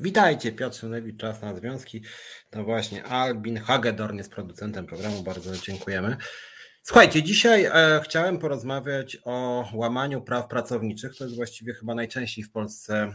Witajcie, 0.00 0.52
Piotr 0.52 0.76
Szynewicz, 0.76 1.20
Czas 1.20 1.42
na 1.42 1.56
Związki. 1.56 2.02
To 2.50 2.64
właśnie 2.64 3.04
Albin 3.04 3.58
Hagedorn 3.58 4.18
jest 4.18 4.30
producentem 4.30 4.86
programu, 4.86 5.22
bardzo 5.22 5.56
dziękujemy. 5.56 6.16
Słuchajcie, 6.82 7.22
dzisiaj 7.22 7.64
e, 7.64 8.00
chciałem 8.04 8.38
porozmawiać 8.38 9.18
o 9.24 9.64
łamaniu 9.74 10.22
praw 10.22 10.48
pracowniczych. 10.48 11.16
To 11.16 11.24
jest 11.24 11.36
właściwie 11.36 11.74
chyba 11.74 11.94
najczęściej 11.94 12.44
w 12.44 12.50
Polsce 12.50 13.12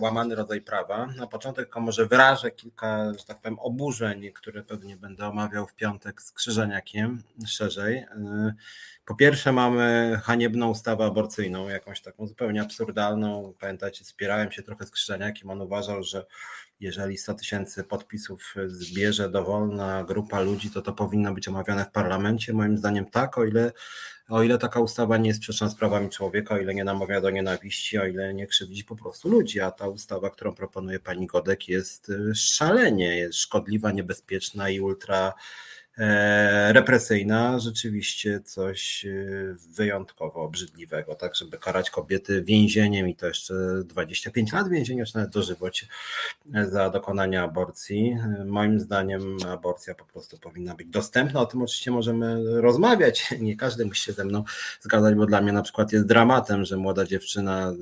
łamany 0.00 0.34
rodzaj 0.34 0.60
prawa. 0.60 1.06
Na 1.06 1.26
początek 1.26 1.76
może 1.76 2.06
wyrażę 2.06 2.50
kilka, 2.50 3.12
że 3.18 3.24
tak 3.24 3.40
powiem, 3.40 3.58
oburzeń, 3.58 4.32
które 4.32 4.62
pewnie 4.62 4.96
będę 4.96 5.26
omawiał 5.26 5.66
w 5.66 5.74
piątek 5.74 6.22
z 6.22 6.32
Krzyżeniakiem 6.32 7.22
szerzej. 7.46 7.96
E, 7.96 8.54
po 9.06 9.14
pierwsze 9.14 9.52
mamy 9.52 10.18
haniebną 10.22 10.70
ustawę 10.70 11.04
aborcyjną, 11.04 11.68
jakąś 11.68 12.00
taką 12.00 12.26
zupełnie 12.26 12.62
absurdalną. 12.62 13.54
Pamiętacie, 13.60 14.04
spierałem 14.04 14.52
się 14.52 14.62
trochę 14.62 14.86
z 14.86 14.90
Krzyżeniakiem, 14.90 15.50
on 15.50 15.60
uważał, 15.60 16.02
że 16.02 16.26
jeżeli 16.80 17.18
100 17.18 17.34
tysięcy 17.34 17.84
podpisów 17.84 18.54
zbierze 18.66 19.30
dowolna 19.30 20.04
grupa 20.04 20.40
ludzi, 20.40 20.70
to 20.70 20.82
to 20.82 20.92
powinno 20.92 21.34
być 21.34 21.48
omawiane 21.48 21.84
w 21.84 21.90
parlamencie. 21.90 22.52
Moim 22.52 22.78
zdaniem 22.78 23.06
tak, 23.10 23.38
o 23.38 23.44
ile, 23.44 23.72
o 24.28 24.42
ile 24.42 24.58
taka 24.58 24.80
ustawa 24.80 25.16
nie 25.16 25.28
jest 25.28 25.40
sprzeczna 25.40 25.68
z 25.68 25.74
prawami 25.74 26.10
człowieka, 26.10 26.54
o 26.54 26.58
ile 26.58 26.74
nie 26.74 26.84
namawia 26.84 27.20
do 27.20 27.30
nienawiści, 27.30 27.98
o 27.98 28.06
ile 28.06 28.34
nie 28.34 28.46
krzywdzi 28.46 28.84
po 28.84 28.96
prostu 28.96 29.28
ludzi, 29.28 29.60
a 29.60 29.70
ta 29.70 29.88
ustawa, 29.88 30.30
którą 30.30 30.54
proponuje 30.54 31.00
pani 31.00 31.26
Godek 31.26 31.68
jest 31.68 32.12
szalenie, 32.34 33.16
jest 33.16 33.38
szkodliwa, 33.38 33.92
niebezpieczna 33.92 34.70
i 34.70 34.80
ultra 34.80 35.32
represyjna, 36.72 37.58
rzeczywiście 37.58 38.40
coś 38.44 39.06
e, 39.06 39.10
wyjątkowo 39.76 40.42
obrzydliwego, 40.42 41.14
tak, 41.14 41.36
żeby 41.36 41.58
karać 41.58 41.90
kobiety 41.90 42.42
więzieniem 42.42 43.08
i 43.08 43.16
to 43.16 43.26
jeszcze 43.26 43.54
25 43.84 44.52
lat 44.52 44.68
więzienia, 44.68 45.04
czy 45.04 45.16
nawet 45.16 45.30
dożywocie 45.30 45.86
za 46.68 46.90
dokonanie 46.90 47.42
aborcji. 47.42 48.16
Moim 48.46 48.80
zdaniem 48.80 49.36
aborcja 49.48 49.94
po 49.94 50.04
prostu 50.04 50.38
powinna 50.38 50.74
być 50.74 50.88
dostępna, 50.88 51.40
o 51.40 51.46
tym 51.46 51.62
oczywiście 51.62 51.90
możemy 51.90 52.60
rozmawiać, 52.60 53.30
nie 53.40 53.56
każdy 53.56 53.86
musi 53.86 54.04
się 54.04 54.12
ze 54.12 54.24
mną 54.24 54.44
zgadzać, 54.80 55.14
bo 55.14 55.26
dla 55.26 55.40
mnie 55.40 55.52
na 55.52 55.62
przykład 55.62 55.92
jest 55.92 56.06
dramatem, 56.06 56.64
że 56.64 56.76
młoda 56.76 57.04
dziewczyna 57.04 57.72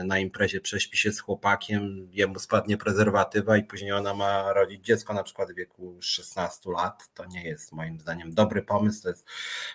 e, 0.00 0.04
na 0.04 0.18
imprezie 0.18 0.60
prześpi 0.60 0.98
się 0.98 1.12
z 1.12 1.20
chłopakiem, 1.20 2.08
jemu 2.12 2.38
spadnie 2.38 2.76
prezerwatywa 2.76 3.56
i 3.56 3.64
później 3.64 3.92
ona 3.92 4.14
ma 4.14 4.52
rodzić 4.52 4.84
dziecko 4.84 5.14
na 5.14 5.22
przykład 5.22 5.52
w 5.52 5.54
wieku 5.54 5.96
16 6.00 6.70
lat, 6.70 7.08
to 7.14 7.26
nie 7.26 7.44
jest 7.44 7.51
jest 7.52 7.72
moim 7.72 8.00
zdaniem 8.00 8.34
dobry 8.34 8.62
pomysł, 8.62 9.02
to 9.02 9.08
jest 9.08 9.26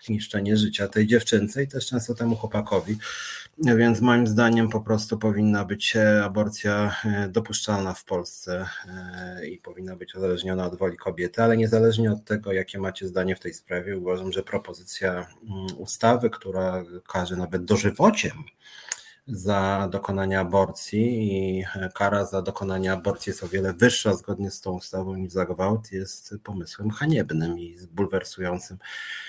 niszczenie 0.09 0.57
życia 0.57 0.87
tej 0.87 1.07
dziewczynce 1.07 1.63
i 1.63 1.67
też 1.67 1.87
często 1.87 2.15
temu 2.15 2.35
chłopakowi. 2.35 2.97
Więc 3.57 4.01
moim 4.01 4.27
zdaniem 4.27 4.69
po 4.69 4.81
prostu 4.81 5.17
powinna 5.17 5.65
być 5.65 5.97
aborcja 6.23 6.95
e, 7.05 7.29
dopuszczalna 7.29 7.93
w 7.93 8.03
Polsce 8.03 8.65
e, 8.87 9.47
i 9.47 9.57
powinna 9.57 9.95
być 9.95 10.15
uzależniona 10.15 10.65
od 10.65 10.77
woli 10.77 10.97
kobiety, 10.97 11.43
ale 11.43 11.57
niezależnie 11.57 12.11
od 12.11 12.25
tego, 12.25 12.51
jakie 12.51 12.79
macie 12.79 13.07
zdanie 13.07 13.35
w 13.35 13.39
tej 13.39 13.53
sprawie, 13.53 13.97
uważam, 13.97 14.31
że 14.31 14.43
propozycja 14.43 15.11
mm, 15.11 15.27
ustawy, 15.77 16.29
która 16.29 16.83
każe 17.07 17.35
nawet 17.35 17.65
dożywociem 17.65 18.43
za 19.27 19.89
dokonanie 19.91 20.39
aborcji 20.39 21.31
i 21.59 21.65
kara 21.93 22.25
za 22.25 22.41
dokonanie 22.41 22.93
aborcji 22.93 23.29
jest 23.29 23.43
o 23.43 23.47
wiele 23.47 23.73
wyższa 23.73 24.15
zgodnie 24.15 24.51
z 24.51 24.61
tą 24.61 24.71
ustawą 24.71 25.15
niż 25.15 25.31
za 25.31 25.45
gwałt, 25.45 25.91
jest 25.91 26.35
pomysłem 26.43 26.91
haniebnym 26.91 27.59
i 27.59 27.77
bulwersującym, 27.91 28.77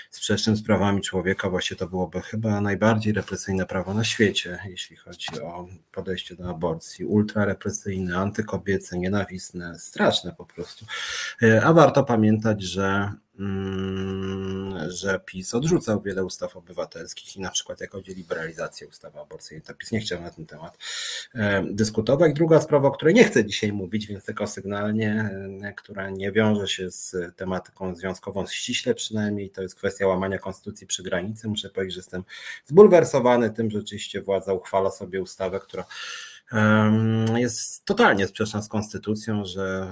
sprzecznym 0.09 0.55
z 0.55 0.63
prawami 0.63 1.01
człowieka. 1.01 1.49
Właśnie 1.49 1.77
to 1.77 1.87
byłoby 1.87 2.21
chyba 2.21 2.61
najbardziej 2.61 3.13
represyjne 3.13 3.65
prawo 3.65 3.93
na 3.93 4.03
świecie, 4.03 4.59
jeśli 4.65 4.95
chodzi 4.95 5.41
o 5.41 5.67
podejście 5.91 6.35
do 6.35 6.49
aborcji. 6.49 7.05
Ultrarepresyjne, 7.05 8.17
antykobiece, 8.17 8.99
nienawistne, 8.99 9.79
straszne 9.79 10.33
po 10.37 10.45
prostu. 10.45 10.85
A 11.63 11.73
warto 11.73 12.03
pamiętać, 12.03 12.61
że 12.61 13.11
że 14.87 15.19
PiS 15.25 15.53
odrzucał 15.53 16.01
wiele 16.01 16.25
ustaw 16.25 16.57
obywatelskich 16.57 17.37
i 17.37 17.41
na 17.41 17.51
przykład 17.51 17.81
jak 17.81 17.91
chodzi 17.91 18.11
o 18.11 18.15
liberalizację 18.15 18.87
ustawy 18.87 19.19
aborcyjnej, 19.19 19.65
to 19.65 19.73
PiS 19.73 19.91
nie 19.91 19.99
chciał 19.99 20.21
na 20.21 20.29
ten 20.31 20.45
temat 20.45 20.77
e, 21.35 21.63
dyskutować. 21.71 22.33
Druga 22.33 22.61
sprawa, 22.61 22.87
o 22.87 22.91
której 22.91 23.13
nie 23.13 23.23
chcę 23.23 23.45
dzisiaj 23.45 23.71
mówić, 23.71 24.07
więc 24.07 24.25
tylko 24.25 24.47
sygnalnie, 24.47 25.29
e, 25.63 25.73
która 25.73 26.09
nie 26.09 26.31
wiąże 26.31 26.67
się 26.67 26.91
z 26.91 27.15
tematyką 27.35 27.95
związkową 27.95 28.47
ściśle 28.47 28.95
przynajmniej, 28.95 29.49
to 29.49 29.61
jest 29.61 29.75
kwestia 29.75 30.07
łamania 30.07 30.37
konstytucji 30.37 30.87
przy 30.87 31.03
granicy. 31.03 31.47
Muszę 31.47 31.69
powiedzieć, 31.69 31.93
że 31.93 31.99
jestem 31.99 32.23
zbulwersowany 32.65 33.49
tym, 33.49 33.71
że 33.71 33.79
rzeczywiście 33.79 34.21
władza 34.21 34.53
uchwala 34.53 34.91
sobie 34.91 35.21
ustawę, 35.21 35.59
która 35.59 35.85
jest 37.35 37.85
totalnie 37.85 38.27
sprzeczna 38.27 38.61
z 38.61 38.67
konstytucją, 38.67 39.45
że 39.45 39.87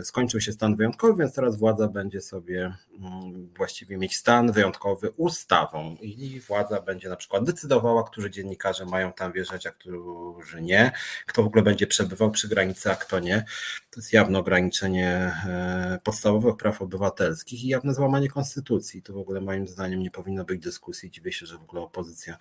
e, 0.00 0.04
skończył 0.04 0.40
się 0.40 0.52
stan 0.52 0.76
wyjątkowy, 0.76 1.14
więc 1.18 1.34
teraz 1.34 1.56
władza 1.56 1.88
będzie 1.88 2.20
sobie 2.20 2.74
mm, 2.98 3.48
właściwie 3.56 3.98
mieć 3.98 4.16
stan 4.16 4.52
wyjątkowy 4.52 5.10
ustawą 5.10 5.96
i 6.00 6.40
władza 6.40 6.82
będzie 6.82 7.08
na 7.08 7.16
przykład 7.16 7.44
decydowała, 7.44 8.04
którzy 8.04 8.30
dziennikarze 8.30 8.84
mają 8.84 9.12
tam 9.12 9.32
wjeżdżać, 9.32 9.66
a 9.66 9.70
którzy 9.70 10.62
nie, 10.62 10.92
kto 11.26 11.42
w 11.42 11.46
ogóle 11.46 11.62
będzie 11.62 11.86
przebywał 11.86 12.30
przy 12.30 12.48
granicy, 12.48 12.90
a 12.90 12.96
kto 12.96 13.20
nie. 13.20 13.44
To 13.90 14.00
jest 14.00 14.12
jawne 14.12 14.38
ograniczenie 14.38 15.08
e, 15.46 15.98
podstawowych 16.04 16.56
praw 16.56 16.82
obywatelskich 16.82 17.64
i 17.64 17.68
jawne 17.68 17.94
złamanie 17.94 18.28
konstytucji. 18.28 19.02
To 19.02 19.12
w 19.12 19.18
ogóle 19.18 19.40
moim 19.40 19.66
zdaniem 19.66 20.00
nie 20.00 20.10
powinno 20.10 20.44
być 20.44 20.60
dyskusji. 20.60 21.10
Dziwię 21.10 21.32
się, 21.32 21.46
że 21.46 21.58
w 21.58 21.62
ogóle 21.62 21.82
opozycja 21.82 22.38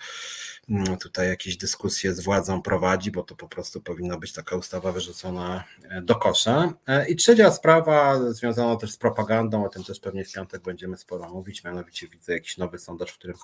mm, 0.69 0.97
tutaj 0.97 1.27
jakieś 1.27 1.57
dyskusje 1.57 2.13
z 2.13 2.19
władzą 2.19 2.61
prowadzi, 2.61 3.11
bo 3.11 3.24
to 3.25 3.35
po 3.35 3.47
prostu 3.47 3.81
powinna 3.81 4.17
być 4.17 4.33
taka 4.33 4.55
ustawa 4.55 4.91
wyrzucona 4.91 5.63
e, 5.89 6.01
do 6.01 6.15
kosza. 6.15 6.73
E, 6.87 7.09
I 7.09 7.15
trzecia 7.15 7.51
sprawa 7.51 8.19
związana 8.31 8.75
też 8.75 8.91
z 8.91 8.97
propagandą, 8.97 9.65
o 9.65 9.69
tym 9.69 9.83
też 9.83 9.99
pewnie 9.99 10.25
w 10.25 10.31
piątek 10.31 10.61
będziemy 10.61 10.97
sporo 10.97 11.29
mówić, 11.29 11.63
mianowicie 11.63 12.07
widzę 12.07 12.33
jakiś 12.33 12.57
nowy 12.57 12.79
sondaż, 12.79 13.11
w 13.11 13.17
którym 13.17 13.37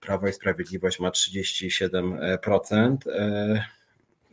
Prawo 0.00 0.28
i 0.28 0.32
Sprawiedliwość 0.32 1.00
ma 1.00 1.10
37%. 1.10 2.96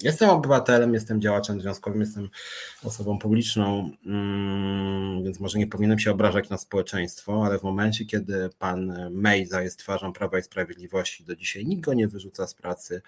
Jestem 0.04 0.30
obywatelem, 0.30 0.94
jestem 0.94 1.22
działaczem 1.22 1.62
związkowym, 1.62 2.02
jestem 2.02 2.30
osobą 2.84 3.20
publiczną, 3.20 3.92
mm, 4.06 5.13
więc 5.34 5.40
może 5.40 5.60
nie 5.60 5.68
powinienem 5.68 6.00
się 6.00 6.12
obrażać 6.12 6.50
na 6.50 6.58
społeczeństwo, 6.58 7.44
ale 7.46 7.60
w 7.60 7.64
momencie, 7.64 8.06
kiedy 8.06 8.50
pan 8.60 9.10
Mejza 9.12 9.62
jest 9.62 9.80
twarzą 9.80 10.14
Prawa 10.14 10.40
i 10.40 10.44
Sprawiedliwości, 10.44 11.24
do 11.24 11.36
dzisiaj 11.36 11.66
nikt 11.66 11.84
go 11.84 11.94
nie 11.94 12.08
wyrzuca 12.08 12.48
z 12.48 12.54
pracy. 12.54 13.02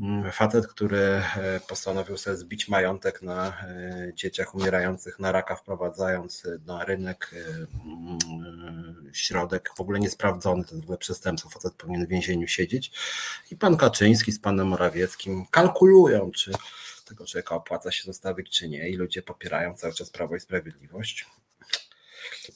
Mm, 0.00 0.32
facet, 0.32 0.66
który 0.66 0.98
e, 0.98 1.22
postanowił 1.68 2.16
sobie 2.16 2.36
zbić 2.36 2.68
majątek 2.68 3.22
na 3.22 3.48
e, 3.48 4.12
dzieciach 4.14 4.54
umierających 4.54 5.18
na 5.18 5.32
raka, 5.32 5.56
wprowadzając 5.56 6.42
na 6.66 6.84
rynek 6.84 7.30
e, 7.32 7.66
mm, 7.86 9.10
środek 9.12 9.70
w 9.76 9.80
ogóle 9.80 9.98
niesprawdzony, 10.00 10.64
to 10.64 10.70
jest 10.70 10.80
w 10.80 10.84
ogóle 10.84 10.98
przestępstwo, 10.98 11.50
facet 11.50 11.74
powinien 11.74 12.06
w 12.06 12.08
więzieniu 12.08 12.48
siedzieć. 12.48 12.92
I 13.50 13.56
pan 13.56 13.76
Kaczyński 13.76 14.32
z 14.32 14.40
panem 14.40 14.66
Morawieckim 14.66 15.46
kalkulują, 15.50 16.30
czy 16.30 16.52
tego 17.06 17.26
człowieka 17.26 17.54
opłaca 17.54 17.92
się 17.92 18.04
zostawić, 18.04 18.50
czy 18.50 18.68
nie, 18.68 18.88
i 18.88 18.96
ludzie 18.96 19.22
popierają 19.22 19.74
cały 19.74 19.94
czas 19.94 20.10
Prawo 20.10 20.36
i 20.36 20.40
Sprawiedliwość. 20.40 21.26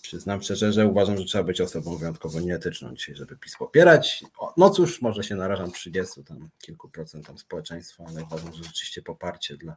Przyznam 0.03 0.43
szczerze, 0.43 0.72
że 0.72 0.87
uważam, 0.87 1.19
że 1.19 1.25
trzeba 1.25 1.44
być 1.44 1.61
osobą 1.61 1.97
wyjątkowo 1.97 2.41
nieetyczną 2.41 2.94
dzisiaj, 2.94 3.16
żeby 3.16 3.37
PiS 3.37 3.56
popierać. 3.56 4.25
No 4.56 4.71
cóż, 4.71 5.03
może 5.03 5.25
się 5.25 5.34
narażam 5.34 5.72
30 5.72 6.25
tam 6.25 6.49
kilku 6.61 6.88
procentom 6.88 7.38
społeczeństwa, 7.38 8.05
ale 8.09 8.25
uważam, 8.25 8.53
że 8.53 8.65
rzeczywiście 8.65 9.03
poparcie 9.03 9.56
dla 9.56 9.77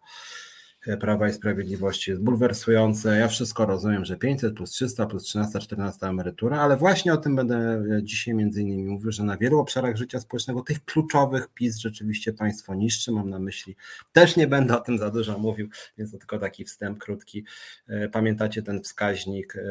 Prawa 0.99 1.29
i 1.29 1.33
Sprawiedliwości 1.33 2.11
jest 2.11 2.23
bulwersujące. 2.23 3.17
Ja 3.17 3.27
wszystko 3.27 3.65
rozumiem, 3.65 4.05
że 4.05 4.17
500 4.17 4.55
plus 4.55 4.71
300 4.71 5.05
plus 5.05 5.23
13, 5.23 5.59
14 5.59 6.07
emerytura, 6.07 6.59
ale 6.59 6.77
właśnie 6.77 7.13
o 7.13 7.17
tym 7.17 7.35
będę 7.35 7.83
dzisiaj 8.01 8.33
między 8.33 8.61
innymi 8.61 8.83
mówił, 8.83 9.11
że 9.11 9.23
na 9.23 9.37
wielu 9.37 9.59
obszarach 9.59 9.97
życia 9.97 10.19
społecznego, 10.19 10.61
tych 10.61 10.85
kluczowych 10.85 11.47
PiS 11.53 11.77
rzeczywiście 11.77 12.33
państwo 12.33 12.75
niszczy, 12.75 13.11
mam 13.11 13.29
na 13.29 13.39
myśli. 13.39 13.75
Też 14.11 14.35
nie 14.35 14.47
będę 14.47 14.77
o 14.77 14.81
tym 14.81 14.97
za 14.97 15.09
dużo 15.09 15.39
mówił, 15.39 15.69
więc 15.97 16.11
to 16.11 16.17
tylko 16.17 16.39
taki 16.39 16.65
wstęp 16.65 16.99
krótki. 16.99 17.45
E, 17.87 18.09
pamiętacie 18.09 18.61
ten 18.61 18.81
wskaźnik, 18.81 19.55
e, 19.55 19.61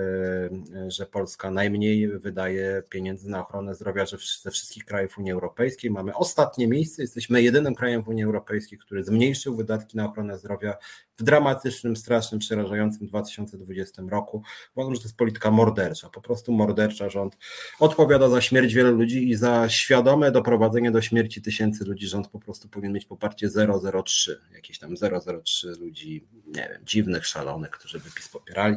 że 0.90 1.06
Polska 1.06 1.50
najmniej 1.50 2.08
wydaje 2.08 2.82
pieniędzy 2.88 3.30
na 3.30 3.40
ochronę 3.40 3.74
zdrowia 3.74 4.06
ze 4.42 4.50
wszystkich 4.50 4.84
krajów 4.84 5.18
Unii 5.18 5.32
Europejskiej. 5.32 5.90
Mamy 5.90 6.14
ostatnie 6.14 6.68
miejsce, 6.68 7.02
jesteśmy 7.02 7.42
jedynym 7.42 7.74
krajem 7.74 8.02
w 8.02 8.08
Unii 8.08 8.24
Europejskiej, 8.24 8.78
który 8.78 9.04
zmniejszył 9.04 9.56
wydatki 9.56 9.96
na 9.96 10.04
ochronę 10.04 10.38
zdrowia 10.38 10.76
w 11.18 11.22
dramatycznym, 11.22 11.96
strasznym, 11.96 12.38
przerażającym 12.38 13.06
2020 13.06 14.02
roku. 14.10 14.42
Uważam, 14.74 14.94
że 14.94 15.00
to 15.00 15.04
jest 15.04 15.16
polityka 15.16 15.50
mordercza, 15.50 16.08
po 16.08 16.20
prostu 16.20 16.52
mordercza. 16.52 17.08
Rząd 17.10 17.36
odpowiada 17.80 18.28
za 18.28 18.40
śmierć 18.40 18.74
wielu 18.74 18.96
ludzi 18.96 19.30
i 19.30 19.36
za 19.36 19.68
świadome 19.68 20.30
doprowadzenie 20.30 20.90
do 20.90 21.02
śmierci 21.02 21.42
tysięcy 21.42 21.84
ludzi. 21.84 22.06
Rząd 22.06 22.28
po 22.28 22.38
prostu 22.38 22.68
powinien 22.68 22.92
mieć 22.92 23.04
poparcie 23.04 23.48
003, 24.04 24.40
jakieś 24.54 24.78
tam 24.78 24.94
003 25.44 25.68
ludzi, 25.80 26.26
nie 26.46 26.68
wiem, 26.72 26.86
dziwnych, 26.86 27.26
szalonych, 27.26 27.70
którzy 27.70 28.00
by 28.00 28.10
PiS 28.16 28.28
popierali. 28.28 28.76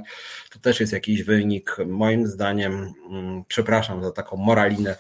To 0.52 0.60
też 0.60 0.80
jest 0.80 0.94
jakiś 0.94 1.24
wynik, 1.24 1.78
moim 1.88 2.28
zdaniem, 2.28 2.94
mm, 3.10 3.44
przepraszam 3.48 4.04
za 4.04 4.12
taką 4.12 4.38
moralinę, 4.38 4.96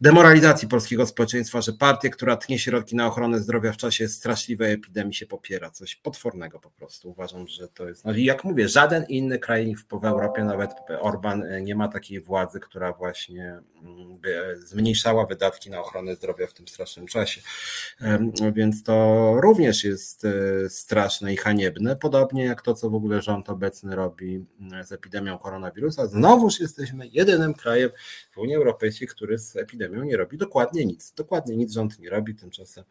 demoralizacji 0.00 0.68
polskiego 0.68 1.06
społeczeństwa, 1.06 1.60
że 1.60 1.72
partia, 1.72 2.08
która 2.08 2.36
tnie 2.36 2.58
środki 2.58 2.96
na 2.96 3.06
ochronę 3.06 3.40
zdrowia 3.40 3.72
w 3.72 3.76
czasie 3.76 4.08
straszliwej 4.08 4.72
epidemii 4.72 5.14
się 5.14 5.26
popiera. 5.26 5.70
Coś 5.70 5.96
potwornego 5.96 6.60
po 6.60 6.70
prostu. 6.70 7.10
Uważam, 7.10 7.48
że 7.48 7.68
to 7.68 7.88
jest. 7.88 8.04
No 8.04 8.12
i 8.12 8.24
jak 8.24 8.44
mówię, 8.44 8.68
żaden 8.68 9.04
inny 9.08 9.38
kraj 9.38 9.74
w 10.00 10.04
Europie, 10.04 10.44
nawet 10.44 10.70
Orban, 11.00 11.42
e, 11.42 11.62
nie 11.62 11.74
ma 11.74 11.88
takiej 11.88 12.20
władzy, 12.20 12.60
która 12.60 12.92
właśnie 12.92 13.60
mm, 13.82 14.18
by 14.18 14.56
zmniejszała 14.58 15.26
wydatki 15.26 15.70
na 15.70 15.80
ochronę 15.80 16.14
zdrowia 16.14 16.46
w 16.46 16.52
tym 16.52 16.68
strasznym 16.68 17.06
czasie. 17.06 17.40
Więc 18.52 18.82
to 18.82 19.34
również 19.42 19.84
jest 19.84 20.24
e, 20.24 20.68
straszne 20.68 21.32
i 21.32 21.36
haniebne, 21.36 21.96
podobnie 21.96 22.44
jak 22.44 22.62
to, 22.62 22.74
co 22.74 22.90
w 22.90 22.94
ogóle 22.94 23.22
rząd 23.22 23.50
obecny 23.50 23.96
robi 23.96 24.44
mm, 24.60 24.84
z 24.84 24.92
epidemią 24.92 25.38
koronawirusa. 25.38 26.06
Znowuż 26.06 26.60
jesteśmy 26.60 27.06
jedynym 27.06 27.54
krajem 27.54 27.90
w 28.30 28.38
Unii 28.38 28.56
Europejskiej, 28.56 29.08
który 29.08 29.38
z 29.38 29.56
epidemią 29.56 29.89
nie 29.90 30.16
robi 30.16 30.38
dokładnie 30.38 30.84
nic. 30.84 31.12
Dokładnie 31.12 31.56
nic 31.56 31.72
rząd 31.72 31.98
nie 31.98 32.10
robi. 32.10 32.34
Tymczasem 32.34 32.84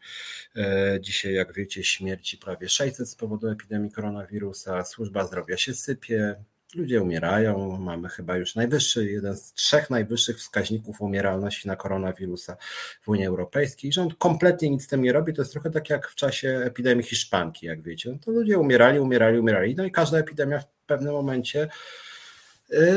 e, 0.56 0.98
dzisiaj, 1.00 1.34
jak 1.34 1.54
wiecie, 1.54 1.84
śmierci 1.84 2.38
prawie 2.38 2.68
600 2.68 3.08
z 3.08 3.14
powodu 3.14 3.48
epidemii 3.48 3.90
koronawirusa, 3.90 4.84
służba 4.84 5.26
zdrowia 5.26 5.56
się 5.56 5.74
sypie, 5.74 6.36
ludzie 6.74 7.02
umierają. 7.02 7.78
Mamy 7.78 8.08
chyba 8.08 8.36
już 8.36 8.54
najwyższy, 8.54 9.12
jeden 9.12 9.36
z 9.36 9.52
trzech 9.52 9.90
najwyższych 9.90 10.38
wskaźników 10.38 11.00
umieralności 11.00 11.68
na 11.68 11.76
koronawirusa 11.76 12.56
w 13.02 13.08
Unii 13.08 13.26
Europejskiej. 13.26 13.92
Rząd 13.92 14.14
kompletnie 14.14 14.70
nic 14.70 14.84
z 14.84 14.86
tym 14.86 15.02
nie 15.02 15.12
robi. 15.12 15.32
To 15.34 15.42
jest 15.42 15.52
trochę 15.52 15.70
tak 15.70 15.90
jak 15.90 16.08
w 16.08 16.14
czasie 16.14 16.60
epidemii 16.64 17.04
hiszpanki, 17.04 17.66
jak 17.66 17.82
wiecie. 17.82 18.10
No 18.10 18.18
to 18.24 18.30
ludzie 18.30 18.58
umierali, 18.58 19.00
umierali, 19.00 19.38
umierali. 19.38 19.74
No 19.74 19.84
i 19.84 19.90
każda 19.90 20.18
epidemia 20.18 20.58
w 20.58 20.66
pewnym 20.86 21.12
momencie 21.12 21.68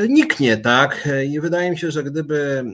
niknie, 0.08 0.56
tak? 0.56 1.08
I 1.28 1.40
wydaje 1.40 1.70
mi 1.70 1.78
się, 1.78 1.90
że 1.90 2.04
gdyby 2.04 2.64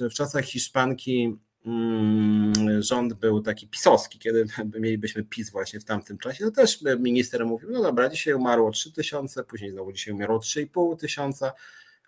e, 0.00 0.08
w, 0.08 0.14
czasach 0.14 0.44
Hiszpanki 0.44 1.36
mm, 1.66 2.82
rząd 2.82 3.14
był 3.14 3.40
taki 3.40 3.68
pisowski, 3.68 4.18
kiedy 4.18 4.46
mielibyśmy 4.80 5.24
PiS 5.24 5.50
właśnie 5.50 5.80
w 5.80 5.84
tamtym 5.84 6.18
czasie, 6.18 6.44
to 6.44 6.50
też 6.50 6.78
minister 6.98 7.46
mówił, 7.46 7.70
no 7.70 7.82
dobra, 7.82 8.08
dzisiaj 8.08 8.34
umarło 8.34 8.70
3 8.70 8.92
tysiące, 8.92 9.44
później 9.44 9.70
znowu 9.70 9.92
dzisiaj 9.92 10.14
umarło 10.14 10.38
3,5 10.38 10.96
tysiąca, 10.96 11.52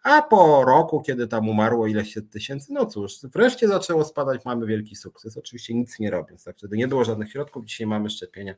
a 0.03 0.23
po 0.23 0.65
roku, 0.65 1.03
kiedy 1.03 1.29
tam 1.29 1.49
umarło 1.49 1.87
ileś 1.87 2.19
tysięcy, 2.31 2.73
no 2.73 2.87
cóż, 2.87 3.19
wreszcie 3.23 3.69
zaczęło 3.69 4.05
spadać, 4.05 4.45
mamy 4.45 4.67
wielki 4.67 4.97
sukces. 4.97 5.37
Oczywiście 5.37 5.75
nic 5.75 5.99
nie 5.99 6.11
robiąc, 6.11 6.45
tak? 6.45 6.57
Wtedy 6.57 6.77
nie 6.77 6.89
było 6.89 7.05
żadnych 7.05 7.31
środków, 7.31 7.65
dzisiaj 7.65 7.87
mamy 7.87 8.11
szczepienia, 8.11 8.55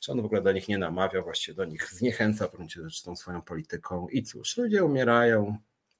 że 0.00 0.12
on 0.12 0.22
w 0.22 0.24
ogóle 0.24 0.42
do 0.42 0.52
nich 0.52 0.68
nie 0.68 0.78
namawia, 0.78 1.22
właściwie 1.22 1.56
do 1.56 1.64
nich 1.64 1.90
zniechęca 1.92 2.48
w 2.48 2.52
gruncie 2.52 2.82
rzeczy 2.82 3.04
tą 3.04 3.16
swoją 3.16 3.42
polityką. 3.42 4.08
I 4.08 4.22
cóż, 4.22 4.56
ludzie 4.56 4.84
umierają, 4.84 5.56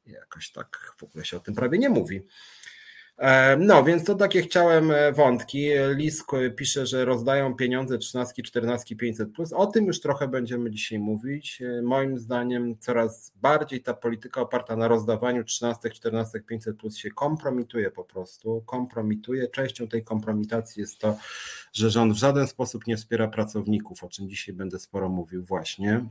jakoś 0.06 0.53
tak 0.53 0.94
w 0.99 1.03
ogóle 1.03 1.25
się 1.25 1.37
o 1.37 1.41
tym 1.41 1.55
prawie 1.55 1.79
nie 1.79 1.89
mówi. 1.89 2.27
E, 3.22 3.56
no, 3.56 3.84
więc 3.84 4.04
to 4.04 4.14
takie 4.14 4.42
chciałem 4.42 4.90
e, 4.90 5.12
wątki. 5.12 5.70
Lisk 5.94 6.30
pisze, 6.56 6.86
że 6.86 7.04
rozdają 7.04 7.54
pieniądze 7.54 7.98
13, 7.98 8.42
14, 8.42 8.96
500 8.96 9.32
plus. 9.32 9.52
O 9.52 9.66
tym 9.66 9.86
już 9.86 10.00
trochę 10.00 10.28
będziemy 10.28 10.70
dzisiaj 10.70 10.98
mówić. 10.98 11.62
E, 11.62 11.82
moim 11.82 12.19
zdaniem 12.19 12.78
coraz 12.78 13.32
bardziej 13.42 13.82
ta 13.82 13.94
polityka 13.94 14.40
oparta 14.40 14.76
na 14.76 14.88
rozdawaniu 14.88 15.44
13, 15.44 15.90
14, 15.90 16.40
500 16.40 16.76
plus 16.76 16.96
się 16.96 17.10
kompromituje 17.10 17.90
po 17.90 18.04
prostu. 18.04 18.62
Kompromituje. 18.66 19.48
Częścią 19.48 19.88
tej 19.88 20.04
kompromitacji 20.04 20.80
jest 20.80 20.98
to, 20.98 21.16
że 21.72 21.90
rząd 21.90 22.12
w 22.12 22.16
żaden 22.16 22.46
sposób 22.46 22.86
nie 22.86 22.96
wspiera 22.96 23.28
pracowników, 23.28 24.04
o 24.04 24.08
czym 24.08 24.28
dzisiaj 24.28 24.54
będę 24.54 24.78
sporo 24.78 25.08
mówił 25.08 25.44
właśnie 25.44 26.06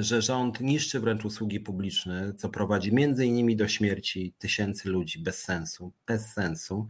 że 0.00 0.22
rząd 0.22 0.60
niszczy 0.60 1.00
wręcz 1.00 1.24
usługi 1.24 1.60
publiczne, 1.60 2.34
co 2.38 2.48
prowadzi 2.48 2.94
między 2.94 3.26
innymi 3.26 3.56
do 3.56 3.68
śmierci 3.68 4.34
tysięcy 4.38 4.88
ludzi. 4.88 5.18
Bez 5.18 5.42
sensu, 5.42 5.92
bez 6.06 6.32
sensu, 6.32 6.86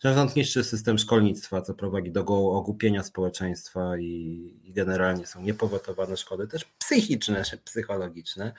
że 0.00 0.14
rząd 0.14 0.36
niszczy 0.36 0.64
system 0.64 0.98
szkolnictwa, 0.98 1.62
co 1.62 1.74
prowadzi 1.74 2.10
do 2.10 2.24
ogłupienia 2.26 3.02
społeczeństwa 3.02 3.98
i, 3.98 4.60
i 4.64 4.72
generalnie 4.72 5.26
są 5.26 5.42
niepowotowane 5.42 6.16
szkody, 6.16 6.48
też 6.48 6.64
psychiczne, 6.64 7.42
psychologiczne, 7.64 8.52
E, 8.52 8.54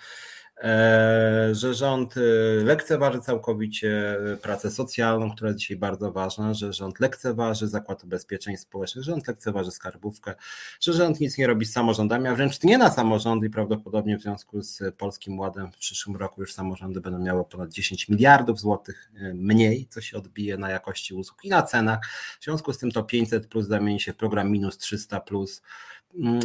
że 1.52 1.74
rząd 1.74 2.18
e, 2.18 2.22
lekceważy 2.64 3.20
całkowicie 3.20 4.18
pracę 4.42 4.72
socjalną, 4.72 5.32
która 5.32 5.50
jest 5.50 5.60
dzisiaj 5.60 5.78
bardzo 5.78 6.12
ważna, 6.12 6.54
że 6.54 6.74
rząd 6.74 7.00
lekceważy 7.00 7.68
Zakład 7.68 8.04
Ubezpieczeń 8.04 8.58
Społecznych, 8.58 9.04
rząd 9.04 9.28
lekceważy 9.28 9.72
skarbówkę, 9.72 10.36
że 10.82 10.94
rząd 10.94 11.20
nic 11.20 11.38
nie 11.38 11.48
robi 11.48 11.66
z 11.66 11.72
samorządami, 11.72 12.28
a 12.28 12.36
wręcz 12.36 12.64
nie 12.64 12.78
na 12.78 12.92
samorządy 12.92 13.48
i 13.48 13.50
prawdopodobnie 13.50 14.18
w 14.18 14.22
związku 14.22 14.62
z 14.62 14.96
Polskim 14.98 15.40
Ładem 15.40 15.72
w 15.72 15.78
przyszłym 15.78 16.16
roku 16.16 16.42
już 16.42 16.54
samorządy 16.54 17.02
będą 17.02 17.20
miały 17.20 17.46
ponad 17.46 17.70
10 17.70 18.10
miliardów 18.10 18.60
złotych 18.60 19.12
e, 19.16 19.34
mniej, 19.34 19.88
co 19.90 20.02
się 20.02 20.18
odbije 20.18 20.58
na 20.58 20.70
jakości 20.70 21.14
usług 21.14 21.46
i 21.46 21.50
na 21.50 21.64
cenach. 21.64 22.00
W 22.40 22.44
związku 22.44 22.74
z 22.74 22.78
tym 22.78 22.92
to 22.92 23.04
500 23.04 23.48
plus 23.48 23.68
zamieni 23.68 24.00
się 24.00 24.14
w 24.14 24.18
program 24.18 24.52
minus 24.52 24.78
300 24.78 25.20
plus 25.20 25.62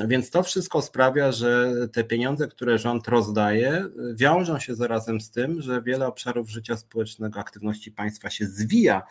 więc 0.06 0.30
to 0.30 0.42
wszystko 0.42 0.82
sprawia, 0.82 1.32
że 1.32 1.72
te 1.92 2.04
pieniądze, 2.04 2.46
które 2.46 2.78
rząd 2.78 3.08
rozdaje, 3.08 3.86
wiążą 4.14 4.58
się 4.58 4.74
zarazem 4.74 5.20
z 5.20 5.30
tym, 5.30 5.62
że 5.62 5.82
wiele 5.82 6.06
obszarów 6.06 6.50
życia 6.50 6.76
społecznego, 6.76 7.40
aktywności 7.40 7.92
państwa 7.92 8.30
się 8.30 8.46
zwija 8.46 9.02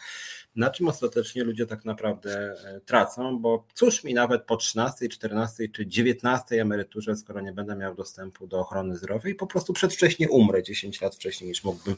na 0.56 0.70
czym 0.70 0.88
ostatecznie 0.88 1.44
ludzie 1.44 1.66
tak 1.66 1.86
naprawdę 1.86 2.56
e, 2.66 2.82
tracą, 2.82 3.40
bo 3.40 3.66
cóż 3.74 4.04
mi 4.04 4.14
nawet 4.14 4.44
po 4.44 4.58
13, 4.58 5.10
14 5.10 5.70
czy 5.70 5.88
19 5.88 6.62
emeryturze, 6.62 7.16
skoro 7.16 7.42
nie 7.42 7.54
będę 7.54 7.76
miał 7.76 7.96
dostępu 7.96 8.48
do 8.48 8.60
ochrony 8.60 8.98
zdrowia 8.98 9.30
i 9.30 9.36
po 9.36 9.48
prostu 9.48 9.74
przedwcześnie 9.74 10.30
umrę 10.30 10.64
10 10.64 11.02
lat 11.02 11.16
wcześniej 11.16 11.50
niż 11.50 11.64
mógłbym 11.64 11.96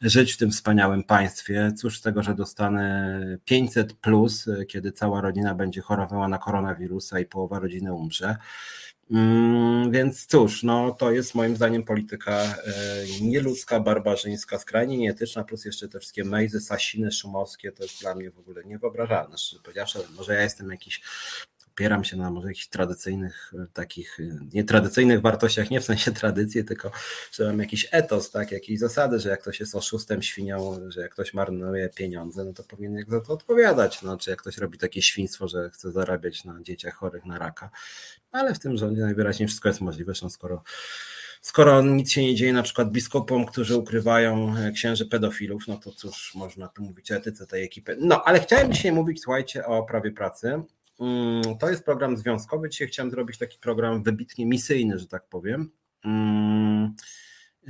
żyć 0.00 0.32
w 0.32 0.36
tym 0.36 0.50
wspaniałym 0.50 1.04
państwie. 1.04 1.72
Cóż 1.76 1.98
z 1.98 2.02
tego, 2.02 2.22
że 2.22 2.34
dostanę 2.34 3.20
500 3.44 3.92
plus, 3.92 4.48
e, 4.48 4.64
kiedy 4.64 4.92
cała 4.92 5.20
rodzina 5.20 5.54
będzie 5.54 5.80
chorowała 5.80 6.28
na 6.28 6.38
koronawirusa 6.38 7.20
i 7.20 7.26
połowa 7.26 7.58
rodziny 7.58 7.94
umrze. 7.94 8.36
Mm, 9.10 9.90
więc 9.90 10.26
cóż, 10.26 10.62
no 10.62 10.90
to 10.90 11.10
jest 11.10 11.34
moim 11.34 11.56
zdaniem 11.56 11.82
polityka 11.82 12.32
e, 12.32 12.54
nieludzka, 13.20 13.80
barbarzyńska, 13.80 14.58
skrajnie 14.58 14.98
nieetyczna, 14.98 15.44
plus 15.44 15.64
jeszcze 15.64 15.88
te 15.88 15.98
wszystkie 15.98 16.24
mejzy, 16.24 16.60
sasiny 16.60 17.12
szumowskie, 17.12 17.72
to 17.72 17.82
jest 17.82 18.00
dla 18.00 18.14
mnie 18.14 18.30
w 18.30 18.38
ogóle 18.38 18.64
niewyobrażalne, 18.64 19.38
szczerze 19.38 19.62
powiedziawszy, 19.62 19.98
może 20.16 20.34
ja 20.34 20.42
jestem 20.42 20.70
jakiś 20.70 21.00
opieram 21.72 22.04
się 22.04 22.16
na 22.16 22.30
może 22.30 22.48
jakichś 22.48 22.66
tradycyjnych, 22.66 23.52
e, 23.58 23.66
takich 23.72 24.20
e, 24.20 24.38
nietradycyjnych 24.52 25.20
wartościach, 25.20 25.70
nie 25.70 25.80
w 25.80 25.84
sensie 25.84 26.12
tradycji, 26.22 26.64
tylko 26.64 26.90
że 27.32 27.46
mam 27.46 27.58
jakiś 27.58 27.88
etos, 27.90 28.30
tak, 28.30 28.52
jakieś 28.52 28.78
zasady, 28.78 29.20
że 29.20 29.28
jak 29.28 29.42
ktoś 29.42 29.60
jest 29.60 29.74
oszustem, 29.74 30.22
świnią, 30.22 30.80
że 30.88 31.00
jak 31.00 31.12
ktoś 31.12 31.34
marnuje 31.34 31.88
pieniądze, 31.88 32.44
no 32.44 32.52
to 32.52 32.62
powinien 32.62 32.94
jak 32.94 33.10
za 33.10 33.20
to 33.20 33.32
odpowiadać, 33.32 34.02
no, 34.02 34.16
czy 34.16 34.30
jak 34.30 34.40
ktoś 34.40 34.58
robi 34.58 34.78
takie 34.78 35.02
świństwo, 35.02 35.48
że 35.48 35.70
chce 35.70 35.92
zarabiać 35.92 36.44
na 36.44 36.62
dzieciach 36.62 36.94
chorych 36.94 37.24
na 37.24 37.38
raka, 37.38 37.70
ale 38.32 38.54
w 38.54 38.58
tym 38.58 38.76
rządzie 38.76 39.02
najwyraźniej 39.02 39.46
wszystko 39.46 39.68
jest 39.68 39.80
możliwe, 39.80 40.08
zresztą 40.12 40.30
skoro 40.30 40.62
skoro 41.40 41.82
nic 41.82 42.12
się 42.12 42.22
nie 42.22 42.34
dzieje 42.34 42.52
na 42.52 42.62
przykład 42.62 42.90
biskupom, 42.90 43.46
którzy 43.46 43.76
ukrywają 43.76 44.56
e, 44.56 44.72
księży 44.72 45.06
pedofilów, 45.06 45.68
no 45.68 45.76
to 45.76 45.90
cóż, 45.92 46.34
można 46.34 46.68
tu 46.68 46.82
mówić 46.82 47.12
o 47.12 47.14
etyce 47.14 47.46
tej 47.46 47.64
ekipy. 47.64 47.96
No, 48.00 48.24
ale 48.24 48.40
chciałem 48.40 48.72
dzisiaj 48.72 48.92
mówić, 48.92 49.22
słuchajcie, 49.22 49.66
o 49.66 49.82
prawie 49.82 50.10
pracy. 50.10 50.62
Mm, 51.00 51.58
to 51.58 51.70
jest 51.70 51.84
program 51.84 52.16
związkowy. 52.16 52.68
Dzisiaj 52.68 52.88
chciałem 52.88 53.10
zrobić 53.10 53.38
taki 53.38 53.58
program 53.58 54.02
wybitnie 54.02 54.46
misyjny, 54.46 54.98
że 54.98 55.06
tak 55.06 55.28
powiem. 55.28 55.70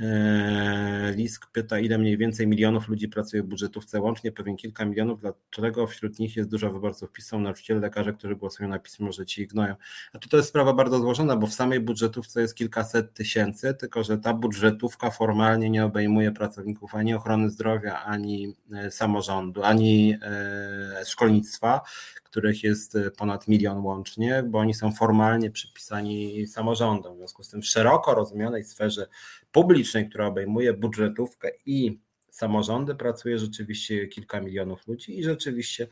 E, 0.01 1.13
Lisk 1.15 1.51
pyta, 1.51 1.79
ile 1.79 1.97
mniej 1.97 2.17
więcej 2.17 2.47
milionów 2.47 2.87
ludzi 2.87 3.07
pracuje 3.07 3.43
w 3.43 3.45
budżetówce 3.45 4.01
łącznie, 4.01 4.31
pewnie 4.31 4.55
kilka 4.55 4.85
milionów, 4.85 5.19
dlaczego 5.21 5.87
wśród 5.87 6.19
nich 6.19 6.35
jest 6.35 6.49
dużo 6.49 6.71
wyborców 6.71 7.11
PiSu, 7.11 7.39
nauczyciele, 7.39 7.79
lekarze, 7.79 8.13
którzy 8.13 8.35
głosują 8.35 8.69
na 8.69 8.79
PiS, 8.79 8.99
może 8.99 9.25
ci 9.25 9.41
ignorują. 9.41 9.75
Znaczy 10.11 10.29
to 10.29 10.37
jest 10.37 10.49
sprawa 10.49 10.73
bardzo 10.73 10.99
złożona, 10.99 11.35
bo 11.35 11.47
w 11.47 11.53
samej 11.53 11.79
budżetówce 11.79 12.41
jest 12.41 12.55
kilkaset 12.55 13.13
tysięcy, 13.13 13.73
tylko 13.73 14.03
że 14.03 14.17
ta 14.17 14.33
budżetówka 14.33 15.09
formalnie 15.09 15.69
nie 15.69 15.85
obejmuje 15.85 16.31
pracowników 16.31 16.95
ani 16.95 17.13
ochrony 17.13 17.49
zdrowia, 17.49 18.03
ani 18.03 18.55
e, 18.73 18.91
samorządu, 18.91 19.63
ani 19.63 20.17
e, 20.21 21.05
szkolnictwa, 21.05 21.81
których 22.23 22.63
jest 22.63 22.97
ponad 23.17 23.47
milion 23.47 23.77
łącznie, 23.77 24.43
bo 24.43 24.59
oni 24.59 24.73
są 24.73 24.91
formalnie 24.91 25.51
przypisani 25.51 26.47
samorządom. 26.47 27.13
W 27.13 27.17
związku 27.17 27.43
z 27.43 27.49
tym 27.49 27.61
w 27.61 27.65
szeroko 27.65 28.13
rozumianej 28.13 28.63
sferze 28.63 29.07
publicznej, 29.51 30.09
która 30.09 30.27
obejmuje 30.27 30.73
budżetówkę 30.73 31.51
i 31.65 31.99
samorządy, 32.29 32.95
pracuje 32.95 33.39
rzeczywiście 33.39 34.07
kilka 34.07 34.41
milionów 34.41 34.87
ludzi 34.87 35.19
i 35.19 35.23
rzeczywiście 35.23 35.87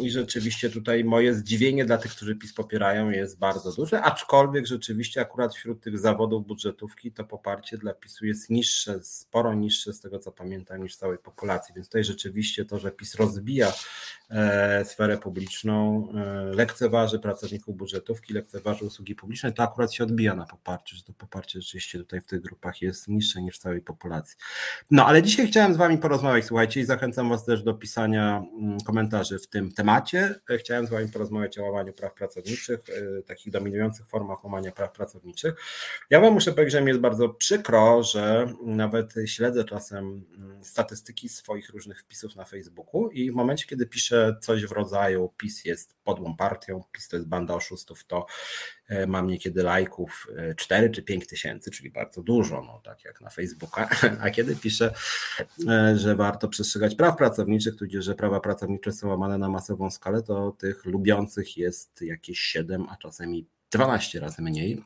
I 0.00 0.10
rzeczywiście 0.10 0.70
tutaj 0.70 1.04
moje 1.04 1.34
zdziwienie 1.34 1.84
dla 1.84 1.98
tych, 1.98 2.12
którzy 2.12 2.36
PiS 2.36 2.54
popierają, 2.54 3.10
jest 3.10 3.38
bardzo 3.38 3.72
duże, 3.72 4.02
aczkolwiek 4.02 4.66
rzeczywiście 4.66 5.20
akurat 5.20 5.54
wśród 5.54 5.80
tych 5.80 5.98
zawodów 5.98 6.46
budżetówki 6.46 7.12
to 7.12 7.24
poparcie 7.24 7.78
dla 7.78 7.94
PiSu 7.94 8.26
jest 8.26 8.50
niższe, 8.50 9.02
sporo 9.02 9.54
niższe 9.54 9.92
z 9.92 10.00
tego 10.00 10.18
co 10.18 10.32
pamiętam 10.32 10.82
niż 10.82 10.96
całej 10.96 11.18
populacji. 11.18 11.74
Więc 11.74 11.86
tutaj 11.86 12.04
rzeczywiście 12.04 12.64
to, 12.64 12.78
że 12.78 12.90
PiS 12.90 13.14
rozbija 13.14 13.72
e, 14.30 14.84
sferę 14.84 15.18
publiczną, 15.18 16.08
e, 16.14 16.44
lekceważy 16.54 17.18
pracowników 17.18 17.76
budżetówki, 17.76 18.34
lekceważy 18.34 18.84
usługi 18.84 19.14
publiczne, 19.14 19.52
to 19.52 19.62
akurat 19.62 19.92
się 19.92 20.04
odbija 20.04 20.34
na 20.34 20.46
poparciu, 20.46 20.96
że 20.96 21.02
to 21.02 21.12
poparcie 21.12 21.60
rzeczywiście 21.60 21.98
tutaj 21.98 22.20
w 22.20 22.26
tych 22.26 22.40
grupach 22.40 22.82
jest 22.82 23.08
niższe 23.08 23.42
niż 23.42 23.58
w 23.58 23.62
całej 23.62 23.80
populacji. 23.80 24.36
No 24.90 25.06
ale 25.06 25.22
dzisiaj 25.22 25.46
chciałem 25.46 25.74
z 25.74 25.76
Wami 25.76 25.98
porozmawiać, 25.98 26.44
słuchajcie, 26.44 26.80
i 26.80 26.84
zachęcam 26.84 27.28
Was 27.28 27.44
też 27.44 27.62
do 27.62 27.74
pisania 27.74 28.42
mm, 28.58 28.81
komentarzy 28.82 29.38
w 29.38 29.48
tym 29.48 29.72
temacie. 29.72 30.34
E, 30.50 30.58
chciałem 30.58 30.86
z 30.86 30.90
Wami 30.90 31.08
porozmawiać 31.08 31.58
o 31.58 31.64
łamaniu 31.64 31.92
praw 31.92 32.14
pracowniczych, 32.14 32.80
e, 32.88 33.22
takich 33.22 33.52
dominujących 33.52 34.06
formach 34.06 34.44
łamania 34.44 34.72
praw 34.72 34.92
pracowniczych. 34.92 35.54
Ja 36.10 36.20
Wam 36.20 36.32
muszę 36.32 36.52
powiedzieć, 36.52 36.72
że 36.72 36.82
mi 36.82 36.88
jest 36.88 37.00
bardzo 37.00 37.28
przykro, 37.28 38.02
że 38.02 38.52
nawet 38.64 39.14
śledzę 39.26 39.64
czasem 39.64 40.24
mm, 40.36 40.64
statystyki 40.64 41.28
swoich 41.28 41.70
różnych 41.70 42.00
wpisów 42.00 42.36
na 42.36 42.44
Facebooku 42.44 43.08
i 43.10 43.30
w 43.30 43.34
momencie, 43.34 43.66
kiedy 43.66 43.86
piszę 43.86 44.36
coś 44.40 44.66
w 44.66 44.72
rodzaju 44.72 45.32
PiS 45.36 45.64
jest 45.64 45.94
podłą 46.04 46.36
partią, 46.36 46.84
PiS 46.92 47.08
to 47.08 47.16
jest 47.16 47.28
banda 47.28 47.54
oszustów, 47.54 48.04
to 48.04 48.26
mam 49.06 49.26
niekiedy 49.26 49.62
lajków 49.62 50.26
4 50.56 50.90
czy 50.90 51.02
5 51.02 51.26
tysięcy, 51.26 51.70
czyli 51.70 51.90
bardzo 51.90 52.22
dużo, 52.22 52.62
no, 52.66 52.80
tak 52.84 53.04
jak 53.04 53.20
na 53.20 53.30
Facebooka, 53.30 53.88
a 54.22 54.30
kiedy 54.30 54.56
piszę, 54.56 54.94
że 55.94 56.16
warto 56.16 56.48
przestrzegać 56.48 56.94
praw 56.94 57.16
pracowniczych, 57.16 57.76
tudzież, 57.76 58.04
że 58.04 58.14
prawa 58.14 58.40
pracownicze 58.40 58.92
są 58.92 59.08
łamane 59.08 59.38
na 59.38 59.48
masową 59.48 59.90
skalę, 59.90 60.22
to 60.22 60.56
tych 60.58 60.84
lubiących 60.84 61.56
jest 61.56 62.02
jakieś 62.02 62.38
7, 62.38 62.86
a 62.90 62.96
czasami 62.96 63.46
12 63.70 64.20
razy 64.20 64.42
mniej. 64.42 64.82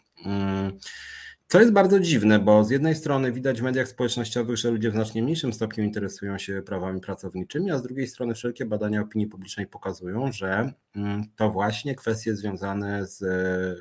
Co 1.48 1.60
jest 1.60 1.72
bardzo 1.72 2.00
dziwne, 2.00 2.38
bo 2.38 2.64
z 2.64 2.70
jednej 2.70 2.94
strony 2.94 3.32
widać 3.32 3.60
w 3.60 3.64
mediach 3.64 3.88
społecznościowych, 3.88 4.56
że 4.56 4.70
ludzie 4.70 4.90
w 4.90 4.92
znacznie 4.92 5.22
mniejszym 5.22 5.52
stopniu 5.52 5.84
interesują 5.84 6.38
się 6.38 6.62
prawami 6.62 7.00
pracowniczymi, 7.00 7.70
a 7.70 7.78
z 7.78 7.82
drugiej 7.82 8.06
strony 8.06 8.34
wszelkie 8.34 8.66
badania 8.66 9.00
opinii 9.00 9.26
publicznej 9.26 9.66
pokazują, 9.66 10.32
że 10.32 10.72
mm, 10.96 11.24
to 11.36 11.50
właśnie 11.50 11.94
kwestie 11.94 12.36
związane 12.36 13.06
z 13.06 13.22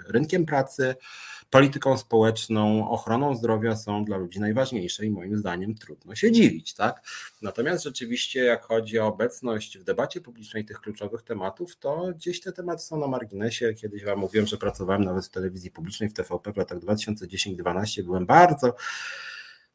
rynkiem 0.07 0.45
pracy, 0.45 0.95
polityką 1.49 1.97
społeczną, 1.97 2.89
ochroną 2.89 3.35
zdrowia 3.35 3.75
są 3.75 4.05
dla 4.05 4.17
ludzi 4.17 4.39
najważniejsze 4.39 5.05
i 5.05 5.09
moim 5.09 5.37
zdaniem 5.37 5.75
trudno 5.75 6.15
się 6.15 6.31
dziwić, 6.31 6.73
tak? 6.73 7.01
Natomiast 7.41 7.83
rzeczywiście, 7.83 8.43
jak 8.43 8.63
chodzi 8.63 8.99
o 8.99 9.07
obecność 9.07 9.77
w 9.77 9.83
debacie 9.83 10.21
publicznej 10.21 10.65
tych 10.65 10.79
kluczowych 10.79 11.21
tematów, 11.21 11.77
to 11.77 12.11
gdzieś 12.15 12.41
te 12.41 12.51
tematy 12.51 12.83
są 12.83 12.97
na 12.97 13.07
marginesie. 13.07 13.73
Kiedyś 13.73 14.03
Wam 14.03 14.19
mówiłem, 14.19 14.47
że 14.47 14.57
pracowałem 14.57 15.03
nawet 15.03 15.25
w 15.25 15.29
telewizji 15.29 15.71
publicznej, 15.71 16.09
w 16.09 16.13
TVP 16.13 16.53
w 16.53 16.57
latach 16.57 16.79
2010-2012, 16.79 18.03
byłem 18.03 18.25
bardzo 18.25 18.75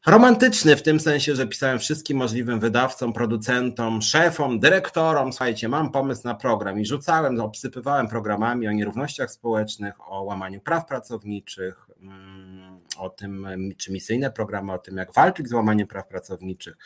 romantyczny 0.05 0.75
w 0.75 0.83
tym 0.83 0.99
sensie, 0.99 1.35
że 1.35 1.47
pisałem 1.47 1.79
wszystkim 1.79 2.17
możliwym 2.17 2.59
wydawcom, 2.59 3.13
producentom, 3.13 4.01
szefom, 4.01 4.59
dyrektorom, 4.59 5.33
słuchajcie, 5.33 5.69
mam 5.69 5.91
pomysł 5.91 6.21
na 6.23 6.35
program 6.35 6.79
i 6.79 6.85
rzucałem, 6.85 7.39
obsypywałem 7.39 8.07
programami 8.07 8.67
o 8.67 8.71
nierównościach 8.71 9.31
społecznych, 9.31 10.11
o 10.11 10.23
łamaniu 10.23 10.61
praw 10.61 10.85
pracowniczych, 10.85 11.87
mm, 12.01 12.79
o 12.97 13.09
tym, 13.09 13.47
czy 13.77 13.91
misyjne 13.91 14.31
programy, 14.31 14.73
o 14.73 14.77
tym, 14.77 14.97
jak 14.97 15.13
walczyć 15.13 15.49
z 15.49 15.53
łamaniem 15.53 15.87
praw 15.87 16.07
pracowniczych. 16.07 16.77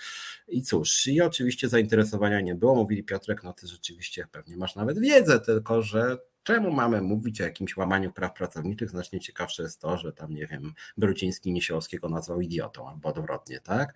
I 0.48 0.62
cóż, 0.62 1.08
i 1.08 1.22
oczywiście 1.22 1.70
zainteresowania 1.70 2.42
nie 2.42 2.56
było. 2.56 2.76
Mówili 2.76 3.04
Piotrek, 3.04 3.44
no 3.44 3.54
ty 3.54 3.68
rzeczywiście 3.68 4.28
pewnie 4.32 4.58
masz 4.58 4.76
nawet 4.76 5.00
wiedzę, 5.00 5.40
tylko 5.40 5.82
że 5.82 6.18
Czemu 6.46 6.72
mamy 6.72 7.02
mówić 7.02 7.42
o 7.42 7.44
jakimś 7.44 7.78
łamaniu 7.78 8.12
praw 8.12 8.34
pracowniczych? 8.34 8.90
Znacznie 8.90 9.20
ciekawsze 9.20 9.64
jest 9.64 9.82
to, 9.82 9.98
że 9.98 10.14
tam, 10.14 10.34
nie 10.34 10.48
wiem, 10.48 10.74
Brudziński 10.98 11.52
Niesiołowskiego 11.52 12.10
nazwał 12.10 12.42
idiotą 12.42 12.90
albo 12.90 13.10
odwrotnie, 13.10 13.60
tak? 13.60 13.94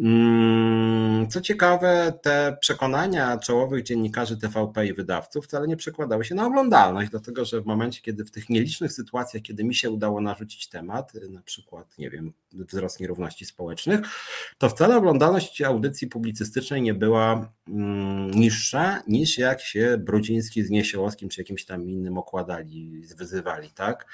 Mm, 0.00 1.28
co 1.28 1.40
ciekawe, 1.40 2.12
te 2.22 2.56
przekonania 2.60 3.38
czołowych 3.38 3.82
dziennikarzy 3.82 4.36
TVP 4.36 4.86
i 4.86 4.94
wydawców 4.94 5.44
wcale 5.44 5.68
nie 5.68 5.76
przekładały 5.76 6.24
się 6.24 6.34
na 6.34 6.46
oglądalność, 6.46 7.10
dlatego 7.10 7.44
że 7.44 7.60
w 7.60 7.66
momencie, 7.66 8.00
kiedy 8.00 8.24
w 8.24 8.30
tych 8.30 8.48
nielicznych 8.48 8.92
sytuacjach, 8.92 9.42
kiedy 9.42 9.64
mi 9.64 9.74
się 9.74 9.90
udało 9.90 10.20
narzucić 10.20 10.68
temat, 10.68 11.12
na 11.30 11.42
przykład, 11.42 11.98
nie 11.98 12.10
wiem, 12.10 12.32
wzrost 12.52 13.00
nierówności 13.00 13.44
społecznych, 13.44 14.00
to 14.58 14.68
wcale 14.68 14.96
oglądalność 14.96 15.62
audycji 15.62 16.08
publicystycznej 16.08 16.82
nie 16.82 16.94
była 16.94 17.52
mm, 17.68 18.30
niższa 18.30 19.02
niż 19.08 19.38
jak 19.38 19.60
się 19.60 19.98
Brudziński 19.98 20.62
z 20.62 20.70
Niesiołowskim 20.70 21.28
czy 21.28 21.40
jakimś 21.40 21.64
tam 21.64 21.73
tam 21.74 21.90
innym 21.90 22.18
okładali, 22.18 23.02
wyzywali, 23.16 23.70
tak? 23.70 24.06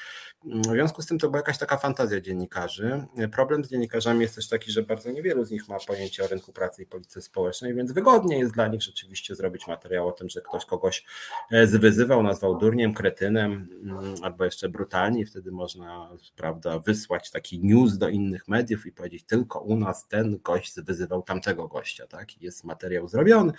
W 0.45 0.67
związku 0.67 1.03
z 1.03 1.07
tym 1.07 1.19
to 1.19 1.29
była 1.29 1.39
jakaś 1.39 1.59
taka 1.59 1.77
fantazja 1.77 2.21
dziennikarzy. 2.21 3.05
Problem 3.33 3.65
z 3.65 3.71
dziennikarzami 3.71 4.21
jest 4.21 4.35
też 4.35 4.49
taki, 4.49 4.73
że 4.73 4.83
bardzo 4.83 5.11
niewielu 5.11 5.45
z 5.45 5.51
nich 5.51 5.69
ma 5.69 5.77
pojęcie 5.87 6.25
o 6.25 6.27
rynku 6.27 6.53
pracy 6.53 6.83
i 6.83 6.87
polityce 6.87 7.23
społecznej, 7.23 7.75
więc 7.75 7.93
wygodnie 7.93 8.39
jest 8.39 8.55
dla 8.55 8.69
nich 8.69 8.83
rzeczywiście 8.83 9.35
zrobić 9.35 9.67
materiał 9.67 10.09
o 10.09 10.13
tym, 10.13 10.29
że 10.29 10.41
ktoś 10.41 10.65
kogoś 10.65 11.05
e, 11.51 11.67
zwyzywał, 11.67 12.23
nazwał 12.23 12.59
durniem, 12.59 12.95
kretynem 12.95 13.69
mm, 13.83 14.15
albo 14.23 14.45
jeszcze 14.45 14.69
brutalnie, 14.69 15.27
wtedy 15.27 15.53
można, 15.53 16.11
prawda, 16.37 16.79
wysłać 16.79 17.31
taki 17.31 17.61
news 17.65 17.99
do 17.99 18.09
innych 18.09 18.49
mediów 18.49 18.87
i 18.87 18.93
powiedzieć 18.93 19.25
tylko 19.25 19.61
u 19.61 19.77
nas 19.77 20.09
ten 20.09 20.39
gość 20.45 20.75
zwyzywał 20.75 21.23
tamtego 21.23 21.69
gościa, 21.69 22.07
tak? 22.07 22.43
Jest 22.43 22.65
materiał 22.65 23.09
zrobiony. 23.09 23.53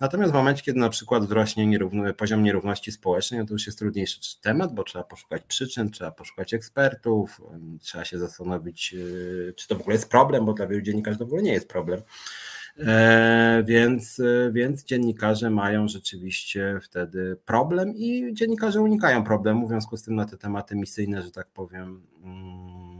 Natomiast 0.00 0.32
w 0.32 0.34
momencie, 0.34 0.62
kiedy 0.62 0.78
na 0.78 0.88
przykład 0.88 1.24
wzrośnie 1.24 1.66
nierówny, 1.66 2.14
poziom 2.14 2.42
nierówności 2.42 2.92
społecznej, 2.92 3.40
to 3.46 3.52
już 3.52 3.66
jest 3.66 3.78
trudniejszy 3.78 4.20
temat, 4.40 4.74
bo 4.74 4.84
trzeba 4.84 5.04
poszukać 5.04 5.42
przyczyn, 5.42 5.90
trzeba 5.90 6.10
poszukać 6.10 6.54
ekspertów, 6.54 7.40
trzeba 7.80 8.04
się 8.04 8.18
zastanowić, 8.18 8.94
y, 8.94 9.54
czy 9.56 9.68
to 9.68 9.76
w 9.76 9.80
ogóle 9.80 9.96
jest 9.96 10.10
problem, 10.10 10.44
bo 10.44 10.52
dla 10.52 10.66
wielu 10.66 10.82
dziennikarzy 10.82 11.18
to 11.18 11.24
w 11.24 11.28
ogóle 11.28 11.42
nie 11.42 11.52
jest 11.52 11.68
problem. 11.68 12.02
E, 12.78 13.62
więc, 13.66 14.18
y, 14.18 14.50
więc 14.54 14.84
dziennikarze 14.84 15.50
mają 15.50 15.88
rzeczywiście 15.88 16.78
wtedy 16.82 17.36
problem 17.44 17.94
i 17.96 18.34
dziennikarze 18.34 18.80
unikają 18.80 19.24
problemu, 19.24 19.66
w 19.66 19.68
związku 19.68 19.96
z 19.96 20.02
tym 20.02 20.14
na 20.14 20.24
te 20.24 20.36
tematy 20.36 20.76
misyjne, 20.76 21.22
że 21.22 21.30
tak 21.30 21.46
powiem, 21.46 22.02
mm, 22.24 22.93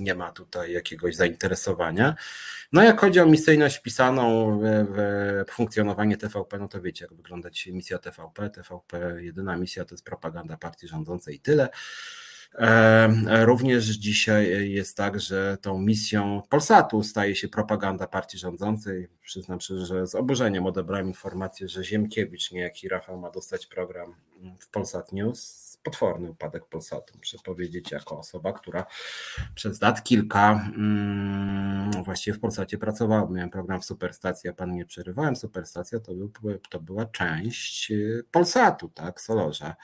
nie 0.00 0.14
ma 0.14 0.32
tutaj 0.32 0.72
jakiegoś 0.72 1.16
zainteresowania. 1.16 2.14
No 2.72 2.82
jak 2.82 3.00
chodzi 3.00 3.20
o 3.20 3.26
misyjność 3.26 3.76
wpisaną 3.76 4.58
w, 4.60 5.44
w 5.48 5.52
funkcjonowanie 5.52 6.16
TVP, 6.16 6.58
no 6.58 6.68
to 6.68 6.80
wiecie, 6.80 7.04
jak 7.04 7.14
wygląda 7.14 7.50
dzisiaj 7.50 7.72
misja 7.72 7.98
TVP. 7.98 8.50
TVP, 8.50 9.16
jedyna 9.22 9.56
misja 9.56 9.84
to 9.84 9.94
jest 9.94 10.04
propaganda 10.04 10.56
partii 10.56 10.88
rządzącej 10.88 11.34
i 11.34 11.40
tyle. 11.40 11.68
Również 13.44 13.84
dzisiaj 13.84 14.70
jest 14.70 14.96
tak, 14.96 15.20
że 15.20 15.58
tą 15.60 15.78
misją 15.78 16.42
Polsatu 16.48 17.02
staje 17.02 17.36
się 17.36 17.48
propaganda 17.48 18.06
partii 18.06 18.38
rządzącej. 18.38 19.08
Przyznam 19.22 19.58
że 19.60 20.06
z 20.06 20.14
oburzeniem 20.14 20.66
odebrałem 20.66 21.08
informację, 21.08 21.68
że 21.68 21.84
Ziemkiewicz, 21.84 22.52
niejaki 22.52 22.88
Rafał, 22.88 23.18
ma 23.18 23.30
dostać 23.30 23.66
program 23.66 24.14
w 24.60 24.68
Polsat 24.68 25.12
News 25.12 25.69
potworny 25.82 26.30
upadek 26.30 26.66
Polsatu, 26.66 27.14
muszę 27.18 27.38
powiedzieć, 27.44 27.90
jako 27.90 28.18
osoba, 28.18 28.52
która 28.52 28.86
przez 29.54 29.80
lat 29.80 30.04
kilka 30.04 30.70
mm, 30.76 32.04
właściwie 32.04 32.36
w 32.36 32.40
Polsacie 32.40 32.78
pracowała. 32.78 33.30
Miałem 33.30 33.50
program 33.50 33.80
w 33.80 33.84
Superstacji, 33.84 34.50
a 34.50 34.52
pan 34.52 34.74
nie 34.74 34.86
przerywałem. 34.86 35.36
Superstacja 35.36 36.00
to, 36.00 36.12
był, 36.14 36.58
to 36.70 36.80
była 36.80 37.06
część 37.06 37.90
y, 37.90 38.24
Polsatu, 38.30 38.88
tak, 38.88 39.20
Solorza. 39.20 39.76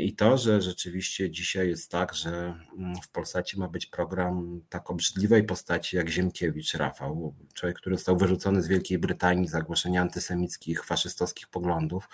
I 0.00 0.14
to, 0.14 0.38
że 0.38 0.62
rzeczywiście 0.62 1.30
dzisiaj 1.30 1.68
jest 1.68 1.90
tak, 1.90 2.14
że 2.14 2.54
mm, 2.78 2.96
w 3.02 3.08
Polsacie 3.08 3.58
ma 3.58 3.68
być 3.68 3.86
program 3.86 4.60
tak 4.68 4.90
obrzydliwej 4.90 5.44
postaci 5.44 5.96
jak 5.96 6.08
Ziemkiewicz 6.08 6.74
Rafał, 6.74 7.34
człowiek, 7.54 7.76
który 7.76 7.96
został 7.96 8.16
wyrzucony 8.16 8.62
z 8.62 8.68
Wielkiej 8.68 8.98
Brytanii 8.98 9.48
za 9.48 9.62
głoszenie 9.62 10.00
antysemickich, 10.00 10.84
faszystowskich 10.84 11.48
poglądów. 11.48 12.08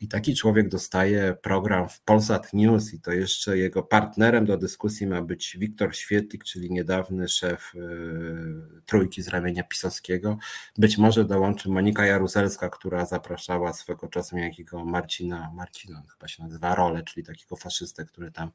I 0.00 0.08
taki 0.08 0.34
człowiek 0.34 0.68
dostaje 0.68 1.36
program 1.42 1.88
w 1.88 2.00
Polsat 2.00 2.52
News 2.52 2.94
i 2.94 3.00
to 3.00 3.12
jeszcze 3.12 3.58
jego 3.58 3.82
partnerem 3.82 4.46
do 4.46 4.56
dyskusji 4.56 5.06
ma 5.06 5.22
być 5.22 5.56
Wiktor 5.58 5.96
Świetlik, 5.96 6.44
czyli 6.44 6.70
niedawny 6.70 7.28
szef 7.28 7.74
y, 7.74 7.80
trójki 8.86 9.22
z 9.22 9.28
ramienia 9.28 9.64
pisowskiego. 9.64 10.38
Być 10.78 10.98
może 10.98 11.24
dołączy 11.24 11.68
Monika 11.68 12.06
Jaruzelska, 12.06 12.68
która 12.68 13.06
zapraszała 13.06 13.72
swego 13.72 14.08
czasu 14.08 14.38
jakiego 14.38 14.84
Marcina, 14.84 15.50
Marcina 15.54 16.02
chyba 16.12 16.28
się 16.28 16.42
nazywa, 16.42 16.74
rolę, 16.88 17.02
czyli 17.02 17.26
takiego 17.26 17.56
faszystę, 17.56 18.04
który 18.04 18.30
tam 18.30 18.50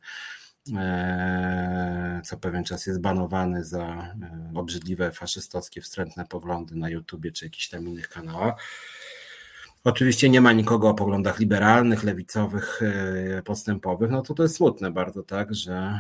e, 0.78 2.22
co 2.26 2.38
pewien 2.38 2.64
czas 2.64 2.86
jest 2.86 3.02
banowany 3.02 3.64
za 3.64 3.86
e, 3.86 4.52
obrzydliwe 4.56 5.12
faszystowskie 5.12 5.82
wstrętne 5.82 6.26
poglądy 6.26 6.76
na 6.76 6.90
YouTubie 6.90 7.32
czy 7.32 7.46
jakichś 7.46 7.70
tam 7.70 7.88
innych 7.88 8.10
kanałach. 8.10 8.64
Oczywiście 9.84 10.30
nie 10.30 10.42
ma 10.42 10.54
nikogo 10.54 10.90
o 10.90 10.94
poglądach 10.94 11.40
liberalnych, 11.40 12.04
lewicowych, 12.04 12.82
e, 13.38 13.42
postępowych. 13.44 14.12
No 14.12 14.22
to 14.22 14.34
to 14.34 14.44
jest 14.44 14.56
smutne 14.56 14.92
bardzo, 14.92 15.24
tak, 15.24 15.56
że 15.56 16.00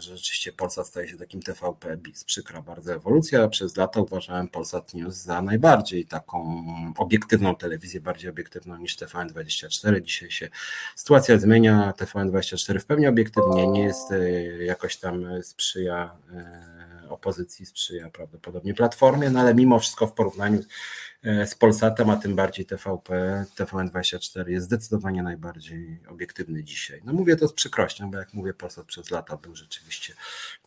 że 0.00 0.16
rzeczywiście 0.16 0.52
Polsat 0.52 0.86
staje 0.86 1.08
się 1.08 1.16
takim 1.16 1.42
TVP 1.42 1.96
BIS. 1.96 2.24
Przykra 2.24 2.62
bardzo 2.62 2.94
ewolucja. 2.94 3.48
Przez 3.48 3.76
lata 3.76 4.00
uważałem 4.00 4.48
Polsat 4.48 4.94
News 4.94 5.14
za 5.14 5.42
najbardziej 5.42 6.06
taką 6.06 6.64
obiektywną 6.98 7.56
telewizję, 7.56 8.00
bardziej 8.00 8.30
obiektywną 8.30 8.76
niż 8.76 8.96
TVN24. 8.96 10.00
Dzisiaj 10.02 10.30
się 10.30 10.48
sytuacja 10.96 11.38
zmienia. 11.38 11.94
TVN24 11.98 12.78
w 12.78 12.86
pełni 12.86 13.06
obiektywnie 13.06 13.66
nie 13.66 13.82
jest 13.82 14.12
e, 14.12 14.30
jakoś 14.64 14.96
tam 14.96 15.24
sprzyja 15.42 16.16
opozycji, 17.08 17.66
sprzyja 17.66 18.10
prawdopodobnie 18.10 18.74
Platformie, 18.74 19.30
no 19.30 19.40
ale 19.40 19.54
mimo 19.54 19.78
wszystko 19.78 20.06
w 20.06 20.12
porównaniu 20.12 20.58
E, 20.58 20.64
z 21.22 21.54
Polsatem, 21.54 22.10
a 22.10 22.16
tym 22.16 22.36
bardziej 22.36 22.66
TVP, 22.66 23.44
TVN24 23.56 24.48
jest 24.48 24.66
zdecydowanie 24.66 25.22
najbardziej 25.22 26.00
obiektywny 26.08 26.64
dzisiaj. 26.64 27.02
No 27.04 27.12
mówię 27.12 27.36
to 27.36 27.48
z 27.48 27.52
przykrością, 27.52 28.10
bo 28.10 28.18
jak 28.18 28.34
mówię, 28.34 28.54
Polsat 28.54 28.86
przez 28.86 29.10
lata 29.10 29.36
był 29.36 29.56
rzeczywiście 29.56 30.14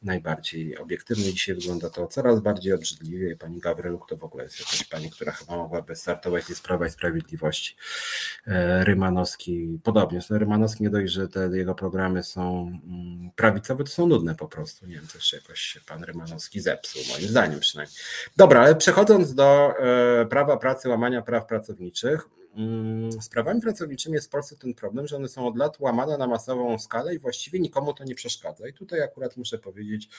najbardziej 0.04 0.78
obiektywny. 0.78 1.24
Dzisiaj 1.34 1.56
wygląda 1.56 1.90
to 1.90 2.08
coraz 2.08 2.40
bardziej 2.40 2.74
obrzydliwie. 2.74 3.36
Pani 3.38 3.60
Gawryluk 3.60 4.10
to 4.10 4.18
w 4.18 4.24
ogóle 4.24 4.44
jest 4.44 4.60
jakaś 4.60 4.84
pani, 4.84 5.12
która 5.12 5.32
chyba 5.32 5.58
mogłaby 5.58 5.96
startować 5.96 6.46
z 6.46 6.62
Prawa 6.62 6.88
i 6.88 6.90
Sprawiedliwości. 6.90 7.76
E, 8.48 8.84
Rymanowski 8.84 9.80
podobnie. 9.84 10.20
No, 10.30 10.38
Rymanowski 10.38 10.84
nie 10.84 10.90
dość, 10.90 11.14
że 11.14 11.28
te 11.28 11.58
jego 11.58 11.76
programy 11.76 12.24
są 12.24 12.72
mm, 12.88 13.32
prawicowe, 13.36 13.84
to 13.84 13.90
są 13.90 14.08
nudne 14.08 14.36
po 14.36 14.48
prostu. 14.48 14.86
Nie 14.86 14.96
wiem, 14.96 15.08
też 15.08 15.34
jakoś 15.34 15.60
się 15.60 15.80
pan 15.82 16.04
Rymanowski 16.04 16.62
zepsuł, 16.62 17.02
moim 17.10 17.28
zdaniem 17.28 17.60
przynajmniej. 17.60 17.98
Dobra, 18.38 18.62
ale 18.62 18.76
przechodząc 18.76 19.34
do 19.34 19.74
e, 19.80 20.26
prawa 20.26 20.43
prawa 20.46 20.58
pracy, 20.58 20.90
łamania 20.90 21.22
praw 21.22 21.46
pracowniczych. 21.46 22.30
Mm, 22.56 23.12
z 23.12 23.30
prawami 23.30 23.62
pracowniczymi 23.62 24.16
jest 24.16 24.28
w 24.28 24.30
Polsce 24.30 24.58
ten 24.58 24.74
problem, 24.74 25.08
że 25.08 25.16
one 25.16 25.28
są 25.28 25.48
od 25.48 25.58
lat 25.58 25.80
łamane 25.80 26.18
na 26.18 26.28
masową 26.28 26.80
skalę 26.80 27.16
i 27.16 27.20
właściwie 27.20 27.60
nikomu 27.60 27.94
to 27.94 28.04
nie 28.04 28.16
przeszkadza. 28.16 28.68
I 28.68 28.74
tutaj 28.74 29.02
akurat 29.02 29.38
muszę 29.38 29.58
powiedzieć 29.58 30.10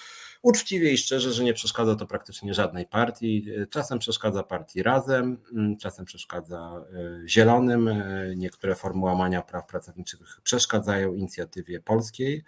uczciwie 0.42 0.92
i 0.92 0.98
szczerze, 0.98 1.32
że 1.32 1.44
nie 1.44 1.54
przeszkadza 1.54 1.94
to 1.94 2.06
praktycznie 2.06 2.54
żadnej 2.54 2.86
partii. 2.86 3.46
Czasem 3.70 3.98
przeszkadza 3.98 4.42
partii 4.42 4.82
razem, 4.82 5.36
mm, 5.52 5.76
czasem 5.76 6.04
przeszkadza 6.04 6.84
e, 7.24 7.28
zielonym. 7.28 7.88
E, 7.88 8.02
niektóre 8.36 8.74
formy 8.74 9.04
łamania 9.04 9.42
praw 9.42 9.66
pracowniczych 9.66 10.20
przeszkadzają 10.42 11.14
inicjatywie 11.14 11.80
polskiej. 11.80 12.44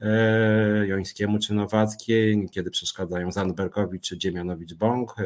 E, 0.00 0.86
Jońskiemu 0.86 1.38
czy 1.38 1.54
Nowackiej, 1.54 2.48
kiedy 2.50 2.70
przeszkadzają 2.70 3.32
Zandbergowi 3.32 4.00
czy 4.00 4.18
Dziemianowicz-Bąk. 4.18 5.14
E, 5.18 5.24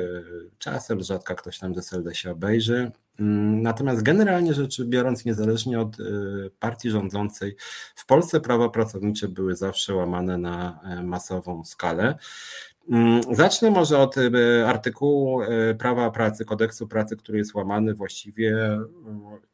czasem 0.59 1.03
rzadko 1.03 1.35
ktoś 1.35 1.59
tam 1.59 1.75
ze 1.75 1.81
SLD 1.81 2.15
się 2.15 2.31
obejrzy. 2.31 2.91
Mm, 3.21 3.63
natomiast 3.63 4.03
generalnie 4.03 4.55
rzecz 4.55 4.83
biorąc, 4.83 5.25
niezależnie 5.25 5.81
od 5.81 6.01
e, 6.01 6.05
partii 6.59 6.91
rządzącej, 6.91 7.57
w 7.95 8.07
Polsce 8.07 8.41
prawa 8.41 8.69
pracownicze 8.69 9.29
były 9.29 9.57
zawsze 9.57 9.95
łamane 9.95 10.39
na 10.39 10.81
masową 11.05 11.65
skalę. 11.65 12.19
Mm, 12.91 13.21
zacznę 13.31 13.71
może 13.71 13.99
od 13.99 14.15
e, 14.19 14.69
artykułu 14.69 15.43
e, 15.43 15.75
prawa 15.75 16.11
pracy, 16.11 16.45
kodeksu 16.45 16.89
pracy, 16.89 17.17
który 17.17 17.39
jest 17.39 17.55
łamany 17.55 17.95
właściwie, 17.95 18.57
e, 18.57 18.85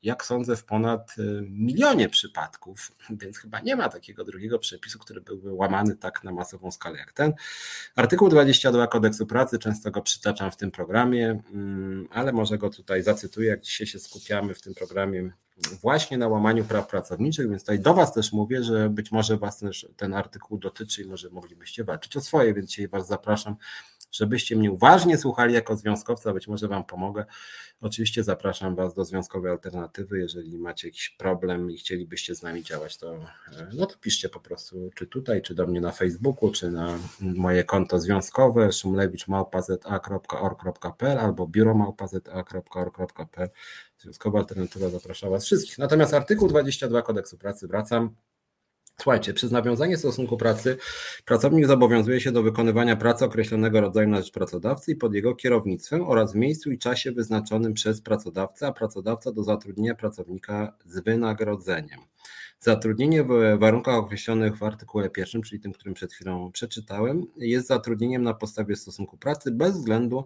jak 0.03 0.25
sądzę, 0.25 0.57
w 0.57 0.65
ponad 0.65 1.15
milionie 1.43 2.09
przypadków, 2.09 2.93
więc 3.21 3.39
chyba 3.39 3.61
nie 3.61 3.77
ma 3.77 3.89
takiego 3.89 4.25
drugiego 4.25 4.59
przepisu, 4.59 4.99
który 4.99 5.21
byłby 5.21 5.53
łamany 5.53 5.97
tak 5.97 6.25
na 6.25 6.33
masową 6.33 6.71
skalę 6.71 6.99
jak 6.99 7.13
ten. 7.13 7.33
Artykuł 7.97 8.29
22 8.29 8.87
kodeksu 8.87 9.27
pracy, 9.27 9.59
często 9.59 9.91
go 9.91 10.03
przytaczam 10.03 10.51
w 10.51 10.57
tym 10.57 10.71
programie, 10.71 11.41
mm, 11.53 12.09
ale 12.11 12.33
może 12.33 12.59
go 12.59 12.71
tutaj 12.71 13.03
zacytuję, 13.03 13.49
jak 13.49 13.61
dzisiaj 13.61 13.87
się 13.87 13.99
skupiamy 13.99 14.55
w 14.55 14.61
tym 14.61 14.75
programie 14.75 15.31
właśnie 15.83 16.19
na 16.19 16.29
łamaniu 16.29 16.65
praw 16.65 16.87
pracowniczych, 16.87 17.51
więc 17.51 17.63
tutaj 17.63 17.81
do 17.81 17.95
Was 17.95 18.13
też 18.13 18.33
mówię, 18.33 18.63
że 18.63 18.91
być 18.91 19.13
może 19.13 19.37
Was 19.37 19.65
ten 19.97 20.15
artykuł 20.15 20.59
dotyczy 20.59 21.03
i 21.03 21.07
może 21.07 21.31
moglibyście 21.31 21.85
walczyć 21.85 22.17
o 22.17 22.21
swoje, 22.21 22.55
więc 22.55 22.71
dzisiaj 22.71 22.89
Was 22.89 23.07
zapraszam, 23.07 23.57
żebyście 24.15 24.57
mnie 24.57 24.73
uważnie 24.73 25.19
słuchali 25.19 25.55
jako 25.55 25.77
związkowca, 25.77 26.33
być 26.33 26.49
może 26.49 26.69
Wam 26.69 26.85
pomogę. 26.85 27.25
Oczywiście 27.81 28.25
zapraszam 28.25 28.75
Was 28.75 28.95
do 28.95 29.05
związkowej 29.05 29.51
alternatywy, 29.51 30.19
jeżeli 30.19 30.59
macie 30.59 30.89
jakiś 30.89 31.11
problem 31.11 31.71
i 31.71 31.77
chcielibyście 31.77 32.35
z 32.35 32.43
nami 32.43 32.63
działać, 32.63 32.97
to, 32.97 33.15
e, 33.15 33.21
no 33.75 33.87
to 33.87 33.99
piszcie 33.99 34.29
po 34.29 34.41
prostu, 34.41 34.91
czy 34.95 35.07
tutaj, 35.07 35.43
czy 35.43 35.55
do 35.55 35.67
mnie 35.67 35.81
na 35.81 35.93
Facebooku, 35.93 36.51
czy 36.51 36.71
na 36.71 36.99
moje 37.21 37.65
konto 37.65 37.99
związkowe 37.99 38.73
szumlewicz.org.pl 38.73 41.19
albo 41.19 41.47
biuromałpa.org.pl 41.47 43.49
Związkowa 43.99 44.39
Alternatywa 44.39 44.89
zaprasza 44.89 45.31
Was 45.31 45.45
wszystkich. 45.45 45.79
Natomiast 45.79 46.15
artykuł 46.15 46.49
22 46.49 47.03
kodeksu 47.03 47.39
pracy, 47.39 47.69
wracam. 47.69 48.15
Słuchajcie, 49.01 49.35
przez 49.35 49.51
nawiązanie 49.51 49.97
stosunku 49.97 50.37
pracy 50.37 50.77
pracownik 51.25 51.67
zobowiązuje 51.67 52.21
się 52.21 52.33
do 52.33 52.43
wykonywania 52.43 52.97
pracy 52.97 53.25
określonego 53.25 53.81
rodzaju 53.81 54.09
na 54.09 54.17
rzecz 54.17 54.33
pracodawcy 54.33 54.93
i 54.93 54.97
pod 54.97 55.15
jego 55.15 55.35
kierownictwem 55.35 56.03
oraz 56.03 56.33
w 56.33 56.37
miejscu 56.37 56.71
i 56.71 56.79
czasie 56.79 57.13
wyznaczonym 57.13 57.75
przez 57.75 58.01
pracodawcę, 58.01 58.67
a 58.67 58.73
pracodawca 58.73 59.33
do 59.33 59.43
zatrudnienia 59.43 59.95
pracownika 59.95 60.77
z 60.87 61.01
wynagrodzeniem. 61.01 62.01
Zatrudnienie 62.61 63.25
w 63.25 63.59
warunkach 63.59 63.95
określonych 63.95 64.57
w 64.57 64.63
artykule 64.63 65.11
pierwszym, 65.11 65.43
czyli 65.43 65.61
tym, 65.61 65.73
którym 65.73 65.95
przed 65.95 66.13
chwilą 66.13 66.53
przeczytałem, 66.53 67.27
jest 67.37 67.67
zatrudnieniem 67.67 68.23
na 68.23 68.35
podstawie 68.35 68.77
stosunku 68.77 69.17
pracy 69.17 69.51
bez 69.51 69.73
względu 69.73 70.25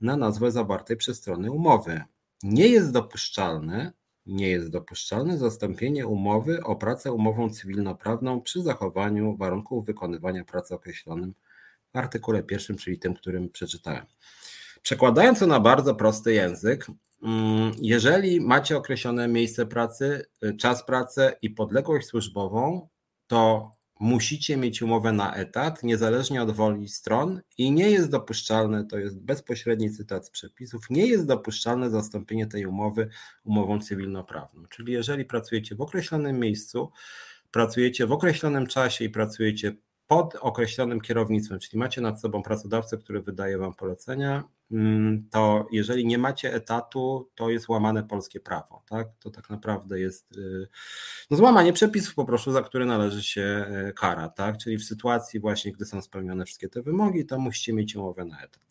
na 0.00 0.16
nazwę 0.16 0.50
zawartej 0.50 0.96
przez 0.96 1.16
strony 1.16 1.50
umowy. 1.50 2.04
Nie 2.42 2.68
jest 2.68 2.92
dopuszczalne, 2.92 3.92
nie 4.26 4.48
jest 4.50 4.70
dopuszczalne 4.70 5.38
zastąpienie 5.38 6.06
umowy 6.06 6.62
o 6.62 6.76
pracę 6.76 7.12
umową 7.12 7.50
cywilnoprawną 7.50 8.40
przy 8.40 8.62
zachowaniu 8.62 9.36
warunków 9.36 9.86
wykonywania 9.86 10.44
pracy 10.44 10.74
określonym 10.74 11.34
w 11.92 11.96
artykule 11.96 12.42
pierwszym, 12.42 12.76
czyli 12.76 12.98
tym, 12.98 13.14
którym 13.14 13.50
przeczytałem. 13.50 14.06
Przekładając 14.82 15.38
to 15.38 15.46
na 15.46 15.60
bardzo 15.60 15.94
prosty 15.94 16.32
język, 16.32 16.86
mm, 17.22 17.72
jeżeli 17.80 18.40
macie 18.40 18.76
określone 18.76 19.28
miejsce 19.28 19.66
pracy, 19.66 20.26
czas 20.60 20.84
pracy 20.86 21.32
i 21.42 21.50
podległość 21.50 22.06
służbową, 22.06 22.88
to 23.26 23.70
musicie 24.04 24.56
mieć 24.56 24.82
umowę 24.82 25.12
na 25.12 25.34
etat, 25.34 25.82
niezależnie 25.82 26.42
od 26.42 26.50
woli 26.50 26.88
stron 26.88 27.40
i 27.58 27.72
nie 27.72 27.90
jest 27.90 28.10
dopuszczalne, 28.10 28.84
to 28.86 28.98
jest 28.98 29.20
bezpośredni 29.20 29.90
cytat 29.90 30.26
z 30.26 30.30
przepisów, 30.30 30.90
nie 30.90 31.06
jest 31.06 31.26
dopuszczalne 31.26 31.90
zastąpienie 31.90 32.46
tej 32.46 32.66
umowy 32.66 33.08
umową 33.44 33.80
cywilnoprawną. 33.80 34.66
Czyli 34.66 34.92
jeżeli 34.92 35.24
pracujecie 35.24 35.74
w 35.74 35.80
określonym 35.80 36.40
miejscu, 36.40 36.90
pracujecie 37.50 38.06
w 38.06 38.12
określonym 38.12 38.66
czasie 38.66 39.04
i 39.04 39.10
pracujecie 39.10 39.76
pod 40.06 40.34
określonym 40.40 41.00
kierownictwem, 41.00 41.58
czyli 41.58 41.78
macie 41.78 42.00
nad 42.00 42.20
sobą 42.20 42.42
pracodawcę, 42.42 42.98
który 42.98 43.22
wydaje 43.22 43.58
wam 43.58 43.74
polecenia, 43.74 44.44
mm, 44.72 45.28
to 45.30 45.66
jeżeli 45.72 46.06
nie 46.06 46.18
macie 46.18 46.54
etatu, 46.54 47.30
to 47.34 47.50
jest 47.50 47.68
łamane 47.68 48.02
polskie 48.02 48.40
prawo. 48.40 48.82
Tak? 48.88 49.08
To 49.18 49.30
tak 49.30 49.50
naprawdę 49.50 50.00
jest 50.00 50.36
y, 50.36 50.68
no, 51.30 51.36
złamanie 51.36 51.72
przepisów 51.72 52.14
po 52.14 52.24
prostu, 52.24 52.52
za 52.52 52.62
które 52.62 52.86
należy 52.86 53.22
się 53.22 53.66
y, 53.88 53.92
kara. 53.92 54.28
Tak? 54.28 54.58
Czyli 54.58 54.78
w 54.78 54.84
sytuacji 54.84 55.40
właśnie, 55.40 55.72
gdy 55.72 55.84
są 55.84 56.02
spełnione 56.02 56.44
wszystkie 56.44 56.68
te 56.68 56.82
wymogi, 56.82 57.26
to 57.26 57.38
musicie 57.38 57.72
mieć 57.72 57.96
umowę 57.96 58.24
na 58.24 58.42
etat. 58.42 58.64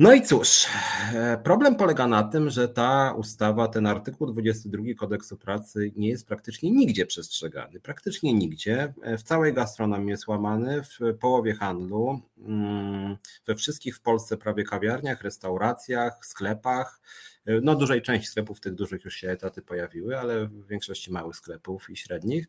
No 0.00 0.12
i 0.12 0.22
cóż, 0.22 0.66
e, 1.14 1.38
problem 1.44 1.76
polega 1.76 2.06
na 2.06 2.22
tym, 2.22 2.50
że 2.50 2.68
ta 2.68 3.14
ustawa, 3.16 3.68
ten 3.68 3.86
artykuł 3.86 4.26
22 4.26 4.94
kodeksu 4.94 5.36
pracy 5.36 5.92
nie 5.96 6.08
jest 6.08 6.26
praktycznie 6.26 6.70
nigdzie 6.70 7.06
przestrzegany. 7.06 7.80
Praktycznie 7.80 8.34
nigdzie. 8.34 8.94
E, 9.02 9.18
w 9.18 9.22
całej 9.22 9.54
gastronomii 9.54 10.10
jest 10.10 10.28
łamany, 10.28 10.82
w 10.82 11.18
połowie 11.20 11.54
handlu, 11.54 12.20
mm, 12.38 13.16
we 13.46 13.54
wszystkich 13.54 13.96
w 13.96 14.00
Polsce 14.00 14.36
prawie 14.36 14.64
kawiarniach, 14.64 15.22
restauracjach, 15.22 16.26
sklepach. 16.26 17.00
E, 17.46 17.60
no, 17.60 17.74
dużej 17.74 18.02
części 18.02 18.26
sklepów, 18.26 18.60
tych 18.60 18.74
dużych 18.74 19.04
już 19.04 19.14
się 19.14 19.30
etaty 19.30 19.62
pojawiły, 19.62 20.18
ale 20.18 20.46
w 20.46 20.66
większości 20.66 21.12
małych 21.12 21.36
sklepów 21.36 21.90
i 21.90 21.96
średnich. 21.96 22.46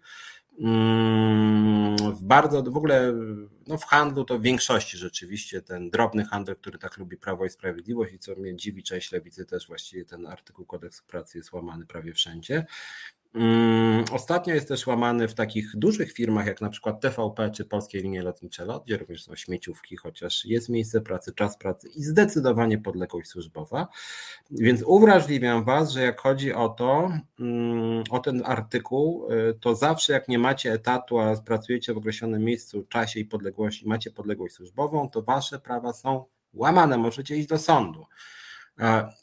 Mm, 0.59 1.95
w 2.13 2.23
bardzo, 2.23 2.63
w 2.63 2.77
ogóle 2.77 3.13
no 3.67 3.77
w 3.77 3.83
handlu 3.83 4.25
to 4.25 4.39
w 4.39 4.41
większości 4.41 4.97
rzeczywiście 4.97 5.61
ten 5.61 5.89
drobny 5.89 6.25
handel, 6.25 6.55
który 6.55 6.79
tak 6.79 6.97
lubi 6.97 7.17
Prawo 7.17 7.45
i 7.45 7.49
Sprawiedliwość 7.49 8.13
i 8.13 8.19
co 8.19 8.35
mnie 8.35 8.55
dziwi, 8.55 8.83
część 8.83 9.11
lewicy 9.11 9.45
też 9.45 9.67
właściwie 9.67 10.05
ten 10.05 10.27
artykuł 10.27 10.65
kodeksu 10.65 11.03
pracy 11.07 11.37
jest 11.37 11.53
łamany 11.53 11.85
prawie 11.85 12.13
wszędzie. 12.13 12.65
Mm, 13.35 14.05
ostatnio 14.11 14.53
jest 14.53 14.67
też 14.67 14.87
łamany 14.87 15.27
w 15.27 15.33
takich 15.33 15.75
dużych 15.75 16.11
firmach, 16.11 16.47
jak 16.47 16.61
na 16.61 16.69
przykład 16.69 17.01
TVP 17.01 17.51
czy 17.51 17.65
Polskie 17.65 18.01
Linie 18.01 18.21
Lotnicze 18.23 18.65
LOT, 18.65 18.83
gdzie 18.85 18.97
również 18.97 19.23
są 19.23 19.35
śmieciówki, 19.35 19.95
chociaż 19.95 20.45
jest 20.45 20.69
miejsce 20.69 21.01
pracy, 21.01 21.33
czas 21.35 21.57
pracy 21.57 21.89
i 21.95 22.03
zdecydowanie 22.03 22.77
podległość 22.77 23.29
służbowa. 23.29 23.87
Więc 24.51 24.83
uwrażliwiam 24.85 25.63
Was, 25.63 25.91
że 25.91 26.01
jak 26.01 26.21
chodzi 26.21 26.53
o 26.53 26.69
to, 26.69 27.11
mm, 27.39 28.03
o 28.09 28.19
ten 28.19 28.43
artykuł, 28.45 29.31
y, 29.31 29.53
to 29.59 29.75
zawsze 29.75 30.13
jak 30.13 30.27
nie 30.27 30.39
macie 30.39 30.73
etatu, 30.73 31.19
a 31.19 31.35
pracujecie 31.41 31.93
w 31.93 31.97
określonym 31.97 32.43
miejscu, 32.43 32.85
czasie 32.89 33.19
i 33.19 33.25
podległości, 33.25 33.87
macie 33.87 34.11
podległość 34.11 34.55
służbową, 34.55 35.09
to 35.09 35.21
Wasze 35.21 35.59
prawa 35.59 35.93
są 35.93 36.25
łamane, 36.53 36.97
możecie 36.97 37.37
iść 37.37 37.47
do 37.47 37.57
sądu. 37.57 38.05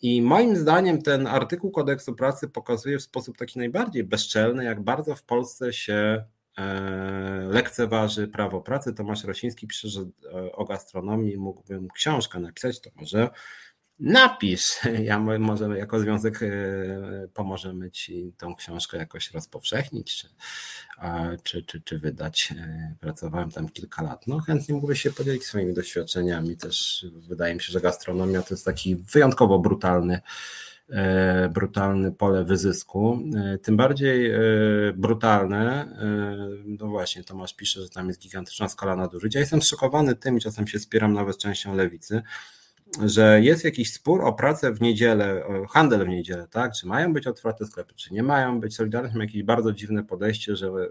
I 0.03 0.23
moim 0.23 0.57
zdaniem 0.57 1.03
ten 1.03 1.27
artykuł 1.27 1.71
kodeksu 1.71 2.15
pracy 2.15 2.49
pokazuje 2.49 2.99
w 2.99 3.03
sposób 3.03 3.37
taki 3.37 3.59
najbardziej 3.59 4.05
bezczelny, 4.05 4.65
jak 4.65 4.81
bardzo 4.81 5.15
w 5.15 5.23
Polsce 5.23 5.73
się 5.73 6.25
lekceważy 7.49 8.29
prawo 8.29 8.61
pracy. 8.61 8.95
Tomasz 8.95 9.25
Rosiński 9.25 9.67
pisze, 9.67 9.89
że 9.89 10.01
o 10.53 10.65
gastronomii 10.65 11.37
mógłbym 11.37 11.89
książkę 11.89 12.39
napisać, 12.39 12.81
to 12.81 12.91
może 12.97 13.31
napisz. 14.01 14.81
Ja 15.03 15.19
może 15.19 15.79
jako 15.79 16.01
związek 16.01 16.43
e, 16.43 16.49
pomożemy 17.35 17.91
ci 17.91 18.33
tą 18.39 18.55
książkę 18.55 18.97
jakoś 18.97 19.31
rozpowszechnić, 19.31 20.17
czy, 20.17 20.29
czy, 21.43 21.63
czy, 21.63 21.81
czy 21.81 21.99
wydać. 21.99 22.53
E, 22.57 22.95
pracowałem 23.01 23.51
tam 23.51 23.69
kilka 23.69 24.03
lat. 24.03 24.27
No 24.27 24.41
chętnie 24.41 24.75
mógłbyś 24.75 25.01
się 25.01 25.11
podzielić 25.11 25.45
swoimi 25.45 25.75
doświadczeniami. 25.75 26.57
Też 26.57 27.07
wydaje 27.29 27.55
mi 27.55 27.61
się, 27.61 27.73
że 27.73 27.81
gastronomia 27.81 28.43
to 28.43 28.55
jest 28.55 28.65
taki 28.65 28.97
wyjątkowo 28.97 29.59
brutalny 29.59 30.21
e, 30.91 31.49
brutalne 31.49 32.13
pole 32.13 32.45
wyzysku. 32.45 33.23
Tym 33.63 33.77
bardziej 33.77 34.33
brutalne, 34.95 35.89
no 36.65 36.87
właśnie, 36.87 37.25
Tomasz 37.25 37.55
pisze, 37.55 37.81
że 37.83 37.89
tam 37.89 38.09
jest 38.09 38.21
gigantyczna 38.21 38.69
skala 38.69 38.97
nadużyć. 38.97 39.35
Ja 39.35 39.41
jestem 39.41 39.63
zszokowany 39.63 40.15
tym 40.15 40.37
i 40.37 40.41
czasem 40.41 40.67
się 40.67 40.79
spieram 40.79 41.13
nawet 41.13 41.39
częścią 41.39 41.75
lewicy, 41.75 42.23
że 43.05 43.41
jest 43.43 43.65
jakiś 43.65 43.93
spór 43.93 44.25
o 44.25 44.33
pracę 44.33 44.73
w 44.73 44.81
niedzielę, 44.81 45.43
handel 45.71 46.05
w 46.05 46.09
niedzielę, 46.09 46.49
tak? 46.51 46.73
Czy 46.73 46.87
mają 46.87 47.13
być 47.13 47.27
otwarte 47.27 47.67
sklepy, 47.67 47.95
czy 47.95 48.15
nie 48.15 48.23
mają 48.23 48.61
być. 48.61 48.77
Solidarność 48.77 49.15
ma 49.15 49.25
jakieś 49.25 49.43
bardzo 49.43 49.73
dziwne 49.73 50.05
podejście, 50.05 50.57
że 50.57 50.67
y, 50.67 50.91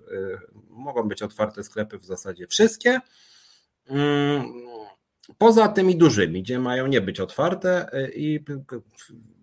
mogą 0.69 1.07
być 1.07 1.21
otwarte 1.21 1.63
sklepy 1.63 1.97
w 1.97 2.05
zasadzie 2.05 2.47
wszystkie. 2.47 2.99
Mm, 3.87 4.43
poza 5.37 5.67
tymi 5.67 5.97
dużymi, 5.97 6.43
gdzie 6.43 6.59
mają 6.59 6.87
nie 6.87 7.01
być 7.01 7.19
otwarte 7.19 7.93
y, 7.93 8.11
i 8.15 8.39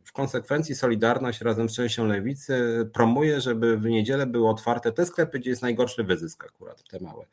w 0.04 0.12
konsekwencji 0.12 0.74
Solidarność 0.74 1.40
razem 1.40 1.68
z 1.68 1.76
częścią 1.76 2.06
lewicy 2.06 2.54
promuje, 2.92 3.40
żeby 3.40 3.76
w 3.76 3.84
niedzielę 3.84 4.26
były 4.26 4.48
otwarte 4.48 4.92
te 4.92 5.06
sklepy, 5.06 5.38
gdzie 5.38 5.50
jest 5.50 5.62
najgorszy 5.62 6.04
wyzysk 6.04 6.44
akurat, 6.44 6.82
te 6.88 7.00
małe. 7.00 7.26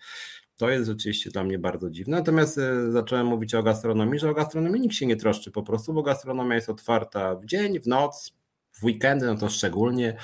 To 0.60 0.70
jest 0.70 0.88
rzeczywiście 0.88 1.30
dla 1.30 1.44
mnie 1.44 1.60
bardzo 1.60 1.90
dziwne. 1.90 2.18
Natomiast 2.18 2.58
e, 2.58 2.92
zacząłem 2.92 3.28
mówić 3.28 3.56
o 3.56 3.64
gastronomii, 3.64 4.20
że 4.20 4.30
o 4.30 4.34
gastronomii 4.34 4.82
nikt 4.82 4.96
się 4.96 5.06
nie 5.06 5.16
troszczy 5.16 5.52
po 5.52 5.64
prostu, 5.64 5.94
bo 5.94 6.04
gastronomia 6.04 6.56
jest 6.56 6.70
otwarta 6.70 7.36
w 7.36 7.46
dzień, 7.46 7.80
w 7.80 7.88
noc, 7.88 8.34
w 8.72 8.84
weekendy, 8.84 9.26
no 9.26 9.36
to 9.36 9.50
szczególnie. 9.50 10.18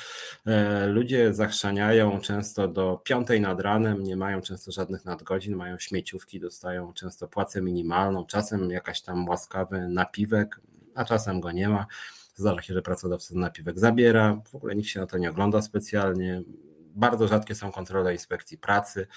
E, 0.45 0.87
ludzie 0.87 1.33
zachrzaniają 1.33 2.19
często 2.19 2.67
do 2.67 3.01
piątej 3.03 3.41
nad 3.41 3.61
ranem, 3.61 4.03
nie 4.03 4.15
mają 4.15 4.41
często 4.41 4.71
żadnych 4.71 5.05
nadgodzin, 5.05 5.55
mają 5.55 5.79
śmieciówki, 5.79 6.39
dostają 6.39 6.93
często 6.93 7.27
płacę 7.27 7.61
minimalną, 7.61 8.25
czasem 8.25 8.71
jakaś 8.71 9.01
tam 9.01 9.27
łaskawy 9.29 9.87
napiwek, 9.89 10.61
a 10.95 11.05
czasem 11.05 11.39
go 11.39 11.51
nie 11.51 11.69
ma. 11.69 11.85
Zdarza 12.35 12.61
się, 12.61 12.73
że 12.73 12.81
pracodawca 12.81 13.35
napiwek 13.35 13.79
zabiera, 13.79 14.41
w 14.51 14.55
ogóle 14.55 14.75
nikt 14.75 14.89
się 14.89 14.99
na 14.99 15.07
to 15.07 15.17
nie 15.17 15.29
ogląda 15.29 15.61
specjalnie. 15.61 16.41
Bardzo 16.95 17.27
rzadkie 17.27 17.55
są 17.55 17.71
kontrole 17.71 18.13
inspekcji 18.13 18.57
pracy 18.57 19.07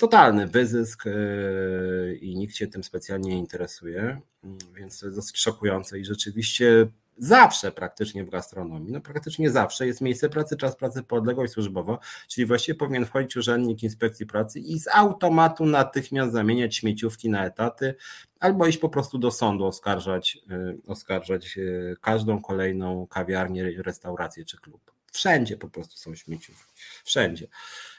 totalny 0.00 0.46
wyzysk 0.46 1.04
yy, 1.04 2.18
i 2.20 2.36
nikt 2.36 2.54
się 2.54 2.66
tym 2.66 2.84
specjalnie 2.84 3.30
nie 3.30 3.38
interesuje, 3.38 4.20
mm, 4.44 4.58
więc 4.76 5.00
to 5.00 5.06
jest 5.06 5.18
dosyć 5.18 5.38
szokujące 5.38 5.98
i 5.98 6.04
rzeczywiście 6.04 6.86
zawsze 7.18 7.72
praktycznie 7.72 8.24
w 8.24 8.30
gastronomii, 8.30 8.92
no 8.92 9.00
praktycznie 9.00 9.50
zawsze 9.50 9.86
jest 9.86 10.00
miejsce 10.00 10.28
pracy, 10.28 10.56
czas 10.56 10.76
pracy, 10.76 11.02
podległość 11.02 11.52
służbowa, 11.52 11.98
czyli 12.28 12.46
właściwie 12.46 12.78
powinien 12.78 13.06
wchodzić 13.06 13.36
urzędnik 13.36 13.82
inspekcji 13.82 14.26
pracy 14.26 14.60
i 14.60 14.78
z 14.78 14.88
automatu 14.88 15.66
natychmiast 15.66 16.32
zamieniać 16.32 16.76
śmieciówki 16.76 17.30
na 17.30 17.46
etaty 17.46 17.94
albo 18.40 18.66
iść 18.66 18.78
po 18.78 18.88
prostu 18.88 19.18
do 19.18 19.30
sądu 19.30 19.66
oskarżać, 19.66 20.38
yy, 20.48 20.78
oskarżać 20.86 21.56
yy, 21.56 21.96
każdą 22.00 22.42
kolejną 22.42 23.06
kawiarnię, 23.06 23.72
restaurację 23.76 24.44
czy 24.44 24.56
klub. 24.56 24.92
Wszędzie 25.12 25.56
po 25.56 25.68
prostu 25.68 25.96
są 25.96 26.14
śmieciówki. 26.14 26.64
Wszędzie. 27.04 27.46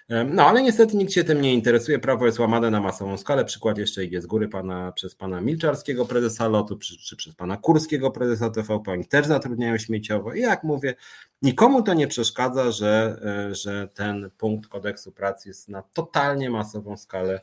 No 0.10 0.46
ale 0.46 0.62
niestety 0.62 0.98
nikt 0.98 1.12
się 1.12 1.24
tym 1.24 1.42
nie 1.42 1.54
interesuje. 1.54 2.00
Prawo 2.00 2.26
jest 2.26 2.40
łamane 2.40 2.72
na 2.72 2.82
masową 2.82 3.18
skalę. 3.18 3.46
Przykład 3.46 3.78
jeszcze 3.78 4.06
idzie 4.06 4.22
z 4.22 4.26
góry 4.26 4.48
pana, 4.48 4.92
przez 4.92 5.16
pana 5.16 5.42
Milczarskiego, 5.42 6.06
prezesa 6.06 6.48
lotu, 6.48 6.78
czy, 6.78 6.98
czy 6.98 7.16
przez 7.16 7.36
pana 7.36 7.58
Kurskiego, 7.58 8.12
prezesa 8.12 8.50
TVP. 8.50 8.92
Oni 8.92 9.06
też 9.06 9.26
zatrudniają 9.26 9.78
śmieciowo. 9.78 10.34
I 10.34 10.40
jak 10.40 10.64
mówię, 10.64 10.96
nikomu 11.42 11.84
to 11.84 11.94
nie 11.94 12.08
przeszkadza, 12.08 12.72
że, 12.72 13.22
e, 13.50 13.56
że 13.56 13.88
ten 13.88 14.32
punkt 14.38 14.70
kodeksu 14.70 15.12
pracy 15.12 15.50
jest 15.50 15.70
na 15.70 15.82
totalnie 15.82 16.50
masową 16.50 16.98
skalę 16.98 17.42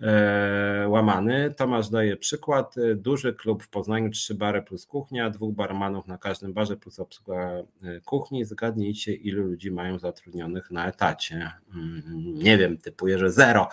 E, 0.00 0.88
łamany. 0.88 1.54
Tomasz 1.56 1.88
daje 1.88 2.16
przykład. 2.16 2.74
Duży 2.96 3.34
klub 3.34 3.62
w 3.62 3.68
Poznaniu, 3.68 4.10
trzy 4.10 4.34
bary 4.34 4.62
plus 4.62 4.86
kuchnia, 4.86 5.30
dwóch 5.30 5.54
barmanów 5.54 6.06
na 6.06 6.18
każdym 6.18 6.52
barze 6.52 6.76
plus 6.76 7.00
obsługa 7.00 7.50
e, 7.82 8.00
kuchni. 8.04 8.44
Zgadnijcie, 8.44 9.14
ilu 9.14 9.44
ludzi 9.44 9.70
mają 9.70 9.98
zatrudnionych 9.98 10.70
na 10.70 10.86
etacie. 10.86 11.50
Mm, 11.74 12.34
nie 12.34 12.58
wiem, 12.58 12.78
typuję, 12.78 13.18
że 13.18 13.32
zero, 13.32 13.68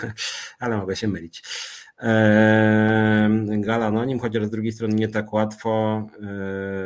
ale 0.58 0.76
mogę 0.76 0.96
się 0.96 1.08
mylić. 1.08 1.42
Gala 3.60 3.86
Anonim, 3.86 4.18
chociaż 4.20 4.44
z 4.44 4.50
drugiej 4.50 4.72
strony 4.72 4.94
nie 4.94 5.08
tak 5.08 5.32
łatwo 5.32 6.02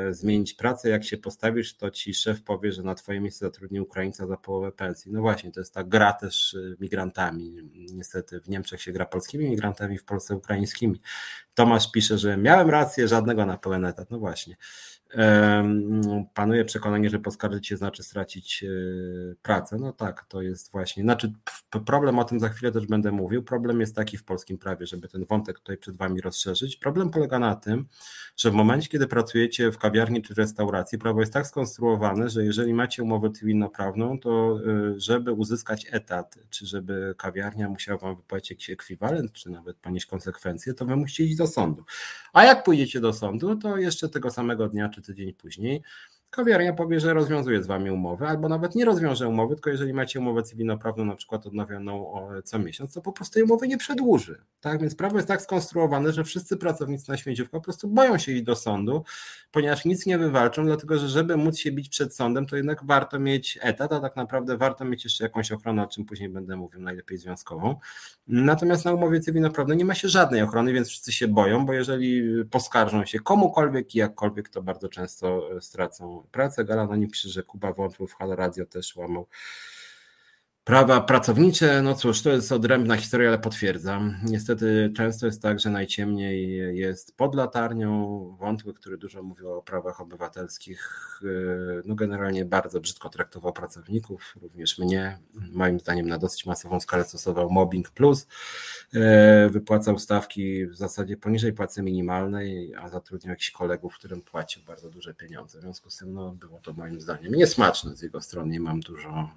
e, 0.09 0.15
zmienić 0.15 0.55
pracę. 0.55 0.89
Jak 0.89 1.05
się 1.05 1.17
postawisz, 1.17 1.77
to 1.77 1.91
ci 1.91 2.15
szef 2.15 2.43
powie, 2.43 2.73
że 2.73 2.83
na 2.83 2.95
twoje 2.95 3.21
miejsce 3.21 3.47
zatrudni 3.47 3.81
Ukraińca 3.81 4.27
za 4.27 4.37
połowę 4.37 4.73
pensji. 4.73 5.13
No 5.13 5.21
właśnie, 5.21 5.53
to 5.53 5.61
jest 5.61 5.75
ta 5.75 5.85
gra 5.85 6.13
też 6.13 6.55
e, 6.55 6.77
migrantami. 6.81 7.55
Niestety 7.95 8.41
w 8.41 8.49
Niemczech 8.49 8.83
się 8.83 8.93
gra 8.93 9.07
polskimi 9.07 9.51
migrantami, 9.51 9.99
w 9.99 10.05
Polsce 10.05 10.37
ukraińskimi. 10.37 11.01
Tomasz 11.55 11.91
pisze, 11.93 12.19
że 12.19 12.37
miałem 12.37 12.71
rację, 12.71 13.09
żadnego 13.09 13.47
na 13.47 13.59
pełen 13.59 13.85
etat. 13.85 14.11
No 14.11 14.19
właśnie 14.19 14.57
panuje 16.35 16.64
przekonanie, 16.64 17.11
że 17.11 17.18
poskarżyć 17.18 17.66
się 17.66 17.77
znaczy 17.77 18.03
stracić 18.03 18.64
e, 18.64 18.68
pracę. 19.42 19.77
No 19.81 19.92
tak, 19.92 20.25
to 20.29 20.42
jest 20.42 20.73
właśnie. 20.73 21.03
Znaczy, 21.03 21.33
problem 21.87 22.18
o 22.18 22.25
tym 22.25 22.40
za 22.40 22.49
chwilę 22.49 22.73
też 22.73 22.87
będę 22.87 23.12
mówił. 23.12 23.42
Problem 23.42 23.81
jest 23.81 23.97
taki 23.97 24.16
w 24.16 24.25
polskim 24.25 24.59
prawie, 24.59 24.87
żeby 24.87 25.09
ten 25.09 25.25
wątek 25.25 25.59
tutaj 25.59 25.77
przed 25.77 25.97
Wami 25.97 26.21
rozszerzyć. 26.21 26.77
Problem 26.77 27.11
polega 27.11 27.38
na 27.38 27.57
tym, 27.57 27.87
że 28.37 28.51
w 28.51 28.55
momencie, 28.55 28.88
kiedy 28.88 29.07
pracujecie 29.07 29.73
w 29.73 29.79
kawiarni 29.79 30.23
czy 30.23 30.35
restauracji, 30.35 30.99
prawo 30.99 31.21
jest 31.21 31.33
tak 31.33 31.47
skonstruowane, 31.47 32.31
że 32.31 32.44
jeżeli 32.44 32.75
macie 32.75 33.03
umowę 33.03 33.31
cywilnoprawną, 33.31 34.18
to 34.18 34.61
e, 34.66 35.01
żeby 35.01 35.33
uzyskać 35.33 35.87
etat, 35.90 36.38
czy 36.51 36.66
żeby 36.66 37.14
kawiarnia 37.18 37.68
musiała 37.68 37.99
Wam 37.99 38.16
wypłacić 38.16 38.51
jakiś 38.51 38.71
ekwiwalent, 38.71 39.33
czy 39.33 39.51
nawet 39.51 39.77
ponieść 39.77 40.07
konsekwencje, 40.07 40.75
to 40.75 40.85
Wy 40.85 40.97
musicie 40.97 41.25
iść 41.25 41.37
do 41.37 41.47
sądu. 41.47 41.85
A 42.33 42.44
jak 42.44 42.64
pójdziecie 42.64 43.01
do 43.01 43.12
sądu, 43.12 43.57
to 43.57 43.77
jeszcze 43.77 44.09
tego 44.09 44.31
samego 44.31 44.68
dnia, 44.68 44.88
czy 44.99 45.03
tydzień 45.03 45.35
później, 45.35 45.83
kawiarnia 46.31 46.73
powie, 46.73 47.01
że 47.01 47.14
rozwiązuje 47.14 47.62
z 47.62 47.67
wami 47.67 47.91
umowę, 47.91 48.29
albo 48.29 48.49
nawet 48.49 48.75
nie 48.75 48.85
rozwiąże 48.85 49.29
umowy, 49.29 49.55
tylko 49.55 49.71
jeżeli 49.71 49.95
macie 49.95 50.21
umowę 50.21 50.43
cywilnoprawną, 50.43 51.05
na 51.05 51.14
przykład 51.14 51.47
odnawioną 51.47 52.14
co 52.45 52.59
miesiąc, 52.59 52.95
to 52.95 53.03
po 53.03 53.12
prostu 53.12 53.35
tej 53.35 53.43
umowy 53.43 53.69
nie 53.69 53.79
przedłuży. 53.79 54.41
Tak 54.61 54.81
więc 54.81 54.95
prawo 54.95 55.17
jest 55.17 55.29
tak 55.29 55.43
skonstruowane, 55.43 56.12
że 56.12 56.25
wszyscy 56.25 56.57
pracownicy 56.57 57.11
na 57.11 57.17
śmieciówkę 57.17 57.53
po 57.53 57.61
prostu 57.61 57.88
boją 57.88 58.19
się 58.19 58.33
iść 58.33 58.43
do 58.43 58.57
sądu, 58.57 59.05
ponieważ 59.51 59.85
nic 59.85 60.07
nie 60.07 60.19
wywalczą, 60.19 60.64
dlatego 60.64 60.99
że 60.99 61.09
żeby 61.09 61.37
móc 61.37 61.59
się 61.59 61.73
bić 61.73 61.88
przed 61.88 62.14
sądem, 62.14 62.47
to 62.47 62.57
jednak 62.57 62.85
warto 62.85 63.19
mieć 63.19 63.59
etat, 63.62 63.93
a 63.93 64.01
tak 64.01 64.17
naprawdę 64.17 64.57
warto 64.57 64.85
mieć 64.85 65.05
jeszcze 65.05 65.25
jakąś 65.25 65.53
ochronę, 65.53 65.83
o 65.83 65.87
czym 65.87 66.05
później 66.05 66.29
będę 66.29 66.57
mówił, 66.57 66.81
najlepiej 66.81 67.19
związkową. 67.19 67.77
Natomiast 68.29 68.85
na 68.85 68.93
umowie 68.93 69.21
cywilnoprawnej 69.21 69.77
nie 69.77 69.85
ma 69.85 69.95
się 69.95 70.09
żadnej 70.09 70.43
ochrony, 70.43 70.73
więc 70.73 70.88
wszyscy 70.88 71.12
się 71.12 71.29
boją, 71.29 71.67
bo 71.67 71.73
jeżeli 71.73 72.23
poskarżą 72.51 73.05
się 73.05 73.21
komukolwiek 73.21 73.95
i 73.95 73.99
jakkolwiek, 73.99 74.49
to 74.49 74.62
bardzo 74.62 74.88
często 74.88 75.49
stracą 75.61 76.18
pracę. 76.33 76.65
Gala 76.65 76.87
na 76.87 76.97
nim 76.97 77.11
pisze, 77.11 77.29
że 77.29 77.43
Kuba 77.43 77.73
Wątłów, 77.73 78.15
Halo 78.15 78.37
Radio 78.37 78.67
też 78.67 78.97
łamał 78.97 79.27
Prawa 80.69 81.01
pracownicze, 81.01 81.83
no 81.83 81.95
cóż, 81.95 82.23
to 82.23 82.31
jest 82.31 82.53
odrębna 82.53 82.97
historia, 82.97 83.29
ale 83.29 83.39
potwierdzam. 83.39 84.17
Niestety 84.25 84.93
często 84.97 85.27
jest 85.27 85.43
tak, 85.43 85.61
że 85.61 85.71
najciemniej 85.71 86.77
jest 86.77 87.17
pod 87.17 87.35
latarnią. 87.35 88.37
Wątły, 88.39 88.75
który 88.75 88.99
dużo 88.99 89.23
mówił 89.23 89.53
o 89.53 89.63
prawach 89.63 90.01
obywatelskich, 90.01 91.11
y, 91.23 91.83
no 91.85 91.95
generalnie 91.95 92.45
bardzo 92.45 92.81
brzydko 92.81 93.09
traktował 93.09 93.53
pracowników, 93.53 94.35
również 94.43 94.79
mnie. 94.79 95.19
Moim 95.53 95.81
zdaniem 95.81 96.09
na 96.09 96.19
dosyć 96.19 96.47
masową 96.47 96.81
skalę 96.81 97.05
stosował 97.05 97.51
mobbing 97.51 97.91
plus. 97.91 98.27
Y, 98.95 99.51
wypłacał 99.51 99.99
stawki 99.99 100.67
w 100.67 100.77
zasadzie 100.77 101.17
poniżej 101.17 101.53
płacy 101.53 101.83
minimalnej, 101.83 102.75
a 102.75 102.89
zatrudniał 102.89 103.31
jakichś 103.31 103.51
kolegów, 103.51 103.95
którym 103.95 104.23
płacił 104.23 104.63
bardzo 104.65 104.91
duże 104.91 105.15
pieniądze. 105.15 105.59
W 105.59 105.63
związku 105.63 105.91
z 105.91 105.97
tym 105.97 106.15
no, 106.15 106.31
było 106.33 106.61
to 106.61 106.73
moim 106.73 107.01
zdaniem 107.01 107.33
niesmaczne 107.33 107.97
z 107.97 108.03
jego 108.03 108.21
strony. 108.21 108.53
Nie 108.53 108.61
mam 108.61 108.81
dużo 108.81 109.29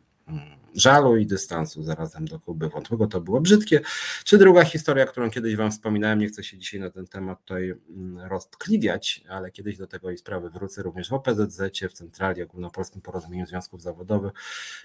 żalu 0.75 1.17
i 1.17 1.25
dystansu 1.25 1.84
zarazem 1.84 2.27
do 2.27 2.39
Kuby 2.39 2.69
Wątłego. 2.69 3.07
To 3.07 3.21
było 3.21 3.41
brzydkie. 3.41 3.81
Czy 4.23 4.38
druga 4.38 4.63
historia, 4.63 5.05
którą 5.05 5.29
kiedyś 5.29 5.55
Wam 5.55 5.71
wspominałem, 5.71 6.19
nie 6.19 6.27
chcę 6.27 6.43
się 6.43 6.57
dzisiaj 6.57 6.79
na 6.79 6.89
ten 6.89 7.07
temat 7.07 7.39
tutaj 7.39 7.73
mm, 7.89 8.19
roztkliwiać, 8.29 9.23
ale 9.29 9.51
kiedyś 9.51 9.77
do 9.77 9.88
tego 9.88 10.12
i 10.12 10.17
sprawy 10.17 10.49
wrócę 10.49 10.84
również 10.84 11.10
w 11.10 11.13
OPZZ, 11.13 11.62
w 11.89 11.93
Centrali 11.93 12.43
Ogólnopolskim 12.43 13.01
Porozumieniu 13.01 13.45
Związków 13.45 13.81
Zawodowych. 13.81 14.31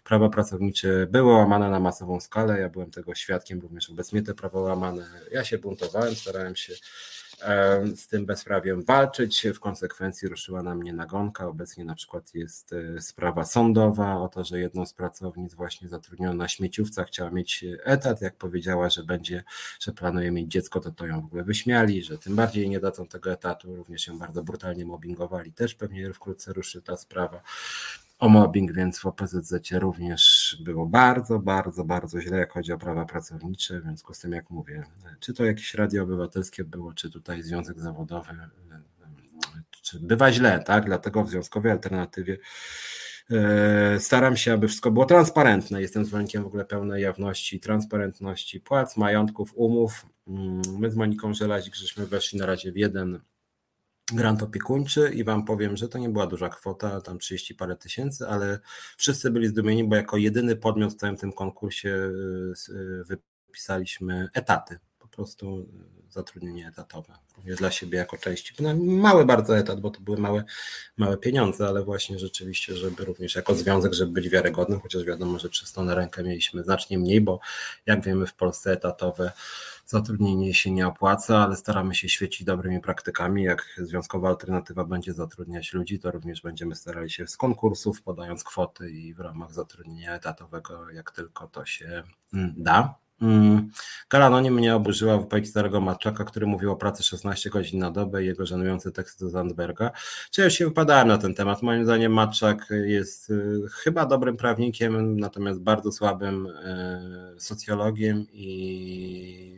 Prawa 0.04 0.28
pracownicze 0.28 1.06
były 1.10 1.32
łamane 1.32 1.70
na 1.70 1.80
masową 1.80 2.20
skalę, 2.20 2.60
ja 2.60 2.68
byłem 2.68 2.90
tego 2.90 3.14
świadkiem, 3.14 3.60
również 3.60 3.90
obecnie 3.90 4.22
te 4.22 4.34
prawa 4.34 4.60
łamane. 4.60 5.06
Ja 5.32 5.44
się 5.44 5.58
buntowałem, 5.58 6.14
starałem 6.14 6.56
się 6.56 6.72
z 7.96 8.08
tym 8.08 8.26
bezprawiem 8.26 8.82
walczyć. 8.84 9.46
W 9.54 9.60
konsekwencji 9.60 10.28
ruszyła 10.28 10.62
na 10.62 10.74
mnie 10.74 10.92
nagonka. 10.92 11.46
Obecnie 11.46 11.84
na 11.84 11.94
przykład 11.94 12.34
jest 12.34 12.72
e, 12.72 13.00
sprawa 13.00 13.44
sądowa 13.44 14.16
o 14.16 14.28
to, 14.28 14.44
że 14.44 14.60
jedną 14.60 14.86
z 14.86 14.92
pracownic 14.92 15.54
właśnie 15.54 15.88
zatrudniono 15.88 16.34
na 16.34 16.48
śmieciówce 16.48 17.04
chciała 17.04 17.30
mieć 17.30 17.64
etat. 17.84 18.20
Jak 18.20 18.36
powiedziała, 18.36 18.90
że 18.90 19.04
będzie, 19.04 19.44
że 19.80 19.92
planuje 19.92 20.30
mieć 20.30 20.50
dziecko, 20.50 20.80
to 20.80 20.90
to 20.90 21.06
ją 21.06 21.20
w 21.20 21.24
ogóle 21.24 21.44
wyśmiali, 21.44 22.02
że 22.02 22.18
tym 22.18 22.36
bardziej 22.36 22.68
nie 22.68 22.80
dadzą 22.80 23.06
tego 23.06 23.32
etatu. 23.32 23.76
Również 23.76 24.06
ją 24.06 24.18
bardzo 24.18 24.42
brutalnie 24.42 24.86
mobbingowali. 24.86 25.52
Też 25.52 25.74
pewnie 25.74 26.12
wkrótce 26.12 26.52
ruszy 26.52 26.82
ta 26.82 26.96
sprawa 26.96 27.42
o 28.18 28.28
mobbing, 28.28 28.72
więc 28.72 28.98
w 28.98 29.06
OPZZ 29.06 29.52
również 29.72 30.56
było 30.64 30.86
bardzo, 30.86 31.38
bardzo, 31.38 31.84
bardzo 31.84 32.20
źle, 32.20 32.38
jak 32.38 32.52
chodzi 32.52 32.72
o 32.72 32.78
prawa 32.78 33.04
pracownicze. 33.04 33.80
W 33.80 33.82
związku 33.82 34.14
z 34.14 34.18
tym, 34.18 34.32
jak 34.32 34.50
mówię, 34.50 34.84
czy 35.20 35.34
to 35.34 35.44
jakieś 35.44 35.74
radio 35.74 36.02
obywatelskie 36.02 36.64
było, 36.64 36.92
czy 36.92 37.10
tutaj 37.10 37.42
związek 37.42 37.80
zawodowy, 37.80 38.34
czy 39.82 40.00
bywa 40.00 40.32
źle, 40.32 40.62
tak? 40.66 40.84
Dlatego 40.84 41.24
w 41.24 41.30
związkowej 41.30 41.72
alternatywie 41.72 42.38
e, 43.30 44.00
staram 44.00 44.36
się, 44.36 44.52
aby 44.52 44.68
wszystko 44.68 44.90
było 44.90 45.06
transparentne. 45.06 45.80
Jestem 45.80 46.04
zwolennikiem 46.04 46.42
w 46.42 46.46
ogóle 46.46 46.64
pełnej 46.64 47.02
jawności, 47.02 47.60
transparentności 47.60 48.60
płac, 48.60 48.96
majątków, 48.96 49.52
umów. 49.54 50.06
Mm, 50.28 50.62
my 50.78 50.90
z 50.90 50.96
Moniką 50.96 51.34
Żelazik 51.34 51.74
żeśmy 51.74 52.06
weszli 52.06 52.38
na 52.38 52.46
razie 52.46 52.72
w 52.72 52.76
jeden 52.76 53.20
grant 54.12 54.42
opiekuńczy 54.42 55.10
i 55.14 55.24
wam 55.24 55.44
powiem, 55.44 55.76
że 55.76 55.88
to 55.88 55.98
nie 55.98 56.08
była 56.08 56.26
duża 56.26 56.48
kwota, 56.48 57.00
tam 57.00 57.18
30 57.18 57.54
parę 57.54 57.76
tysięcy, 57.76 58.28
ale 58.28 58.58
wszyscy 58.96 59.30
byli 59.30 59.48
zdumieni, 59.48 59.84
bo 59.84 59.96
jako 59.96 60.16
jedyny 60.16 60.56
podmiot 60.56 60.92
w 60.92 60.96
całym 60.96 61.16
tym 61.16 61.32
konkursie 61.32 61.88
y, 61.88 62.72
y, 62.72 63.04
wypisaliśmy 63.04 64.28
etaty, 64.34 64.78
po 64.98 65.08
prostu 65.08 65.68
zatrudnienie 66.10 66.68
etatowe, 66.68 67.14
również 67.36 67.58
dla 67.58 67.70
siebie 67.70 67.98
jako 67.98 68.18
części. 68.18 68.54
No, 68.60 68.76
mały 68.76 69.24
bardzo 69.24 69.58
etat, 69.58 69.80
bo 69.80 69.90
to 69.90 70.00
były 70.00 70.18
małe, 70.18 70.44
małe 70.96 71.16
pieniądze, 71.16 71.66
ale 71.66 71.82
właśnie 71.82 72.18
rzeczywiście, 72.18 72.74
żeby 72.74 73.04
również 73.04 73.34
jako 73.34 73.54
związek, 73.54 73.94
żeby 73.94 74.12
być 74.12 74.28
wiarygodnym, 74.28 74.80
chociaż 74.80 75.04
wiadomo, 75.04 75.38
że 75.38 75.48
300 75.48 75.82
na 75.82 75.94
rękę 75.94 76.22
mieliśmy 76.22 76.62
znacznie 76.62 76.98
mniej, 76.98 77.20
bo 77.20 77.40
jak 77.86 78.04
wiemy 78.04 78.26
w 78.26 78.34
Polsce 78.34 78.72
etatowe 78.72 79.32
zatrudnienie 79.86 80.54
się 80.54 80.70
nie 80.70 80.86
opłaca, 80.86 81.38
ale 81.38 81.56
staramy 81.56 81.94
się 81.94 82.08
świecić 82.08 82.44
dobrymi 82.44 82.80
praktykami. 82.80 83.42
Jak 83.42 83.64
związkowa 83.78 84.28
alternatywa 84.28 84.84
będzie 84.84 85.12
zatrudniać 85.12 85.72
ludzi, 85.72 85.98
to 85.98 86.10
również 86.10 86.42
będziemy 86.42 86.74
starali 86.74 87.10
się 87.10 87.26
z 87.26 87.36
konkursów, 87.36 88.02
podając 88.02 88.44
kwoty 88.44 88.90
i 88.90 89.14
w 89.14 89.20
ramach 89.20 89.52
zatrudnienia 89.52 90.14
etatowego, 90.14 90.90
jak 90.90 91.10
tylko 91.10 91.46
to 91.48 91.64
się 91.64 92.02
mm, 92.34 92.54
da. 92.56 92.94
Mm. 93.22 93.70
Galanonie 94.10 94.50
mnie 94.50 94.74
oburzyła 94.74 95.18
wypowiedź 95.18 95.48
starego 95.48 95.80
Matczaka, 95.80 96.24
który 96.24 96.46
mówił 96.46 96.72
o 96.72 96.76
pracy 96.76 97.02
16 97.02 97.50
godzin 97.50 97.78
na 97.80 97.90
dobę 97.90 98.22
i 98.22 98.26
jego 98.26 98.46
żenujący 98.46 98.92
tekst 98.92 99.20
do 99.20 99.28
Zandberga. 99.28 99.90
Czy 100.30 100.40
ja 100.40 100.44
już 100.44 100.54
się 100.54 100.64
wypadałem 100.64 101.08
na 101.08 101.18
ten 101.18 101.34
temat. 101.34 101.62
Moim 101.62 101.84
zdaniem 101.84 102.12
Matczak 102.12 102.68
jest 102.84 103.30
y, 103.30 103.62
chyba 103.72 104.06
dobrym 104.06 104.36
prawnikiem, 104.36 105.20
natomiast 105.20 105.60
bardzo 105.60 105.92
słabym 105.92 106.46
y, 106.46 107.40
socjologiem 107.40 108.26
i 108.32 109.55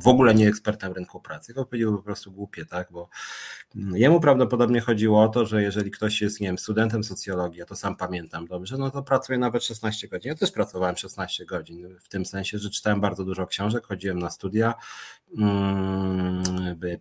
w 0.00 0.08
ogóle 0.08 0.34
nie 0.34 0.48
ekspertem 0.48 0.92
rynku 0.92 1.20
pracy, 1.20 1.46
tylko 1.46 1.66
powiedział 1.66 1.96
po 1.96 2.02
prostu 2.02 2.32
głupie, 2.32 2.64
tak, 2.64 2.88
bo 2.92 3.08
mm, 3.76 3.96
jemu 3.96 4.20
prawdopodobnie 4.20 4.80
chodziło 4.80 5.22
o 5.22 5.28
to, 5.28 5.46
że 5.46 5.62
jeżeli 5.62 5.90
ktoś 5.90 6.20
jest, 6.20 6.40
nie 6.40 6.46
wiem, 6.46 6.58
studentem 6.58 7.04
socjologii, 7.04 7.58
ja 7.58 7.66
to 7.66 7.76
sam 7.76 7.96
pamiętam 7.96 8.46
dobrze, 8.46 8.78
no 8.78 8.90
to 8.90 9.02
pracuje 9.02 9.38
nawet 9.38 9.64
16 9.64 10.08
godzin. 10.08 10.28
Ja 10.28 10.34
też 10.34 10.50
pracowałem 10.50 10.96
16 10.96 11.46
godzin, 11.46 11.96
w 12.00 12.08
tym 12.08 12.26
sensie, 12.26 12.58
że 12.58 12.70
czytałem 12.70 13.00
bardzo 13.00 13.24
dużo 13.24 13.46
książek, 13.46 13.86
chodziłem 13.86 14.18
na 14.18 14.30
studia, 14.30 14.74
mm, 15.38 16.42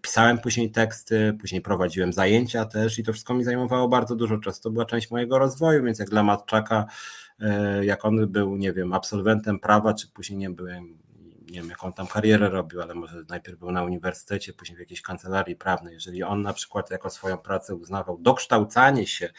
pisałem 0.02 0.38
później 0.38 0.72
teksty, 0.72 1.38
później 1.42 1.62
prowadziłem 1.62 2.14
zajęcia 2.14 2.66
też 2.66 3.00
i 3.00 3.04
to 3.04 3.14
wszystko 3.14 3.34
mi 3.34 3.44
zajmowało 3.44 3.88
bardzo 3.88 4.16
dużo 4.16 4.38
czasu. 4.38 4.62
To 4.62 4.70
była 4.70 4.86
część 4.86 5.12
mojego 5.12 5.40
rozwoju, 5.40 5.84
więc 5.84 6.00
jak 6.00 6.10
dla 6.10 6.24
Matczaka, 6.24 6.86
e, 7.40 7.86
jak 7.86 8.06
on 8.06 8.28
był, 8.28 8.58
nie 8.58 8.74
wiem, 8.74 8.94
absolwentem 8.94 9.60
prawa, 9.60 9.94
czy 9.94 10.08
później 10.08 10.40
nie 10.40 10.50
byłem 10.50 11.07
nie 11.52 11.60
wiem, 11.62 11.70
jaką 11.70 11.94
tam 11.94 12.08
karierę 12.08 12.50
robił, 12.50 12.82
ale 12.82 12.96
może 12.96 13.24
najpierw 13.30 13.60
był 13.60 13.72
na 13.72 13.84
uniwersytecie, 13.84 14.54
później 14.54 14.78
w 14.78 14.80
jakiejś 14.80 15.02
kancelarii 15.02 15.56
prawnej. 15.56 15.94
Jeżeli 15.94 16.24
on 16.24 16.42
na 16.42 16.54
przykład 16.54 16.92
jako 16.92 17.10
swoją 17.10 17.38
pracę 17.38 17.76
uznawał 17.76 18.18
dokształcanie 18.18 19.08
się, 19.08 19.30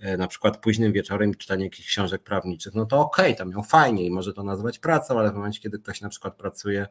e, 0.00 0.16
na 0.16 0.26
przykład 0.26 0.60
późnym 0.60 0.92
wieczorem 0.92 1.34
czytanie 1.34 1.64
jakichś 1.64 1.88
książek 1.88 2.22
prawniczych, 2.22 2.74
no 2.74 2.86
to 2.86 3.00
okej, 3.00 3.24
okay, 3.24 3.38
tam 3.38 3.50
miał 3.50 3.62
fajnie 3.62 4.06
i 4.06 4.10
może 4.10 4.32
to 4.32 4.42
nazwać 4.42 4.78
pracą, 4.78 5.18
ale 5.18 5.30
w 5.32 5.34
momencie, 5.34 5.60
kiedy 5.60 5.78
ktoś 5.78 6.00
na 6.00 6.08
przykład 6.08 6.36
pracuje 6.36 6.86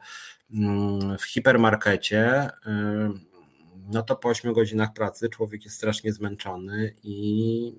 mm, 0.52 1.18
w 1.18 1.24
hipermarkecie, 1.24 2.50
no 3.90 4.02
to 4.02 4.16
po 4.16 4.28
8 4.28 4.52
godzinach 4.52 4.92
pracy 4.92 5.28
człowiek 5.28 5.64
jest 5.64 5.76
strasznie 5.76 6.12
zmęczony 6.12 6.92
i 7.02 7.74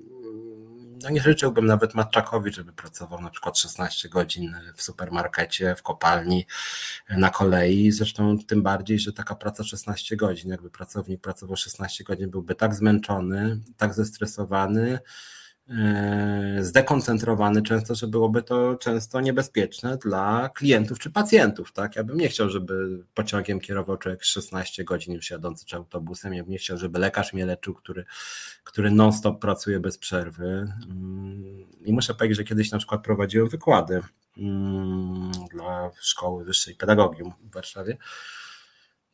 no 1.03 1.09
nie 1.09 1.21
życzyłbym 1.21 1.65
nawet 1.65 1.93
Matczakowi, 1.93 2.53
żeby 2.53 2.73
pracował 2.73 3.21
na 3.21 3.29
przykład 3.29 3.57
16 3.57 4.09
godzin 4.09 4.55
w 4.75 4.81
supermarkecie, 4.81 5.75
w 5.75 5.83
kopalni, 5.83 6.45
na 7.09 7.29
kolei. 7.29 7.91
Zresztą 7.91 8.37
tym 8.47 8.63
bardziej, 8.63 8.99
że 8.99 9.13
taka 9.13 9.35
praca 9.35 9.63
16 9.63 10.15
godzin, 10.15 10.51
jakby 10.51 10.69
pracownik 10.69 11.21
pracował 11.21 11.57
16 11.57 12.03
godzin, 12.03 12.29
byłby 12.29 12.55
tak 12.55 12.75
zmęczony, 12.75 13.59
tak 13.77 13.93
zestresowany, 13.93 14.99
zdekoncentrowany 16.61 17.61
często, 17.61 17.95
że 17.95 18.07
byłoby 18.07 18.43
to 18.43 18.75
często 18.75 19.21
niebezpieczne 19.21 19.97
dla 19.97 20.49
klientów 20.49 20.99
czy 20.99 21.11
pacjentów. 21.11 21.73
Tak? 21.73 21.95
Ja 21.95 22.03
bym 22.03 22.17
nie 22.17 22.29
chciał, 22.29 22.49
żeby 22.49 23.03
pociągiem 23.13 23.59
kierował 23.59 23.97
człowiek 23.97 24.23
16 24.23 24.83
godzin 24.83 25.13
już 25.13 25.29
jadący 25.29 25.65
czy 25.65 25.75
autobusem. 25.75 26.33
Ja 26.33 26.43
bym 26.43 26.51
nie 26.51 26.57
chciał, 26.57 26.77
żeby 26.77 26.99
lekarz 26.99 27.33
mnie 27.33 27.45
leczył, 27.45 27.73
który, 27.73 28.05
który 28.63 28.91
non-stop 28.91 29.41
pracuje 29.41 29.79
bez 29.79 29.97
przerwy. 29.97 30.73
Mm, 30.89 31.65
I 31.85 31.93
muszę 31.93 32.15
powiedzieć, 32.15 32.37
że 32.37 32.43
kiedyś 32.43 32.71
na 32.71 32.77
przykład 32.77 33.03
prowadziłem 33.03 33.49
wykłady 33.49 34.01
mm, 34.37 35.31
dla 35.51 35.91
szkoły 35.99 36.45
wyższej 36.45 36.75
pedagogium 36.75 37.33
w 37.43 37.53
Warszawie. 37.53 37.97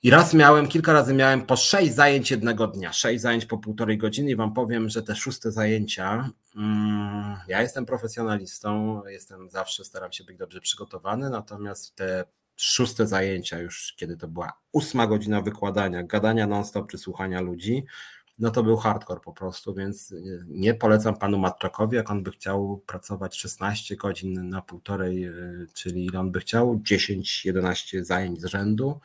I 0.03 0.09
raz 0.09 0.33
miałem, 0.33 0.67
kilka 0.67 0.93
razy 0.93 1.13
miałem 1.13 1.45
po 1.45 1.55
sześć 1.55 1.93
zajęć 1.93 2.31
jednego 2.31 2.67
dnia, 2.67 2.93
sześć 2.93 3.21
zajęć 3.21 3.45
po 3.45 3.57
półtorej 3.57 3.97
godziny 3.97 4.31
i 4.31 4.35
wam 4.35 4.53
powiem, 4.53 4.89
że 4.89 5.03
te 5.03 5.15
szóste 5.15 5.51
zajęcia, 5.51 6.29
mm, 6.55 7.37
ja 7.47 7.61
jestem 7.61 7.85
profesjonalistą, 7.85 9.01
jestem 9.07 9.49
zawsze, 9.49 9.85
staram 9.85 10.11
się 10.11 10.23
być 10.23 10.37
dobrze 10.37 10.61
przygotowany, 10.61 11.29
natomiast 11.29 11.95
te 11.95 12.25
szóste 12.55 13.07
zajęcia 13.07 13.59
już, 13.59 13.93
kiedy 13.97 14.17
to 14.17 14.27
była 14.27 14.53
ósma 14.71 15.07
godzina 15.07 15.41
wykładania, 15.41 16.03
gadania 16.03 16.47
non-stop 16.47 16.91
czy 16.91 16.97
słuchania 16.97 17.41
ludzi, 17.41 17.85
no 18.39 18.51
to 18.51 18.63
był 18.63 18.77
hardcore 18.77 19.19
po 19.19 19.33
prostu, 19.33 19.73
więc 19.73 20.13
nie 20.47 20.73
polecam 20.73 21.15
panu 21.15 21.37
Matczakowi, 21.37 21.95
jak 21.95 22.11
on 22.11 22.23
by 22.23 22.31
chciał 22.31 22.83
pracować 22.85 23.37
16 23.37 23.95
godzin 23.95 24.49
na 24.49 24.61
półtorej, 24.61 25.25
y, 25.27 25.67
czyli 25.73 26.15
on 26.15 26.31
by 26.31 26.39
chciał 26.39 26.81
10-11 26.83 28.03
zajęć 28.03 28.41
z 28.41 28.45
rzędu, 28.45 28.99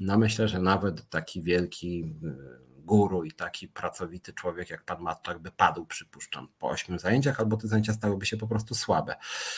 no 0.00 0.18
myślę, 0.18 0.48
że 0.48 0.58
nawet 0.58 1.08
taki 1.08 1.42
wielki 1.42 2.04
y, 2.24 2.66
guru 2.86 3.24
i 3.24 3.32
taki 3.32 3.68
pracowity 3.68 4.32
człowiek 4.32 4.70
jak 4.70 4.84
pan 4.84 5.00
Matczak 5.00 5.38
by 5.38 5.50
padł, 5.50 5.86
przypuszczam, 5.86 6.48
po 6.58 6.68
ośmiu 6.68 6.98
zajęciach, 6.98 7.40
albo 7.40 7.56
te 7.56 7.68
zajęcia 7.68 7.92
stałyby 7.92 8.26
się 8.26 8.36
po 8.36 8.46
prostu 8.46 8.74
słabe. 8.74 9.16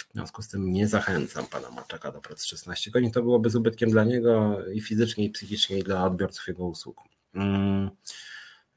W 0.08 0.12
związku 0.14 0.42
z 0.42 0.48
tym 0.48 0.72
nie 0.72 0.88
zachęcam 0.88 1.46
pana 1.46 1.70
Matczaka 1.70 2.12
do 2.12 2.20
pracy 2.20 2.48
16 2.48 2.90
godzin. 2.90 3.10
To 3.10 3.22
byłoby 3.22 3.50
z 3.50 3.56
ubytkiem 3.56 3.90
dla 3.90 4.04
niego 4.04 4.58
i 4.72 4.80
fizycznie, 4.80 5.24
i 5.24 5.30
psychicznie, 5.30 5.78
i 5.78 5.82
dla 5.82 6.04
odbiorców 6.04 6.48
jego 6.48 6.66
usług. 6.66 7.02
Hmm. 7.34 7.90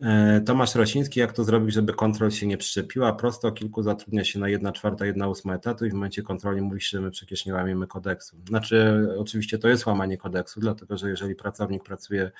E, 0.01 0.41
Tomasz 0.41 0.75
Rosiński, 0.75 1.19
jak 1.19 1.33
to 1.33 1.43
zrobić, 1.43 1.75
żeby 1.75 1.93
kontrol 1.93 2.31
się 2.31 2.47
nie 2.47 2.57
przyczepiła? 2.57 3.13
Prosto, 3.13 3.51
kilku 3.51 3.83
zatrudnia 3.83 4.23
się 4.23 4.39
na 4.39 4.49
1 4.49 4.73
czwarta, 4.73 5.05
1 5.05 5.23
ósma 5.23 5.55
etatu 5.55 5.85
i 5.85 5.89
w 5.89 5.93
momencie 5.93 6.23
kontroli 6.23 6.61
mówi 6.61 6.81
się, 6.81 6.97
że 6.97 7.01
my 7.01 7.11
przecież 7.11 7.45
nie 7.45 7.53
łamiemy 7.53 7.87
kodeksu. 7.87 8.37
Znaczy, 8.47 9.07
oczywiście 9.17 9.57
to 9.57 9.67
jest 9.67 9.85
łamanie 9.85 10.17
kodeksu, 10.17 10.59
dlatego 10.59 10.97
że 10.97 11.09
jeżeli 11.09 11.35
pracownik 11.35 11.83
pracuje 11.83 12.31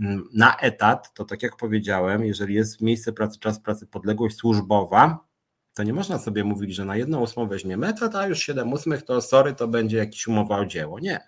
mm, 0.00 0.28
na 0.34 0.56
etat, 0.56 1.14
to 1.14 1.24
tak 1.24 1.42
jak 1.42 1.56
powiedziałem, 1.56 2.24
jeżeli 2.24 2.54
jest 2.54 2.80
miejsce 2.80 3.12
pracy, 3.12 3.38
czas 3.38 3.60
pracy, 3.60 3.86
podległość 3.86 4.36
służbowa, 4.36 5.28
to 5.74 5.82
nie 5.82 5.92
można 5.92 6.18
sobie 6.18 6.44
mówić, 6.44 6.74
że 6.74 6.84
na 6.84 6.96
jedną 6.96 7.20
ósmą 7.20 7.48
weźmiemy 7.48 7.86
etat, 7.86 8.14
a 8.14 8.26
już 8.26 8.38
7 8.38 8.72
ósmych 8.72 9.02
to 9.02 9.20
sorry, 9.20 9.54
to 9.54 9.68
będzie 9.68 9.96
jakiś 9.96 10.26
umowa 10.26 10.58
o 10.58 10.66
dzieło. 10.66 11.00
Nie 11.00 11.20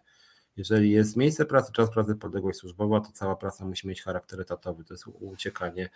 jeżeli 0.56 0.90
jest 0.90 1.16
miejsce 1.16 1.46
pracy, 1.46 1.72
czas 1.72 1.90
pracy, 1.90 2.14
podległość 2.14 2.58
służbowa, 2.58 3.00
to 3.00 3.12
cała 3.12 3.36
praca 3.36 3.64
musi 3.64 3.88
mieć 3.88 4.02
charakter 4.02 4.40
etatowy. 4.40 4.84
To 4.84 4.94
jest 4.94 5.04
uciekanie 5.06 5.90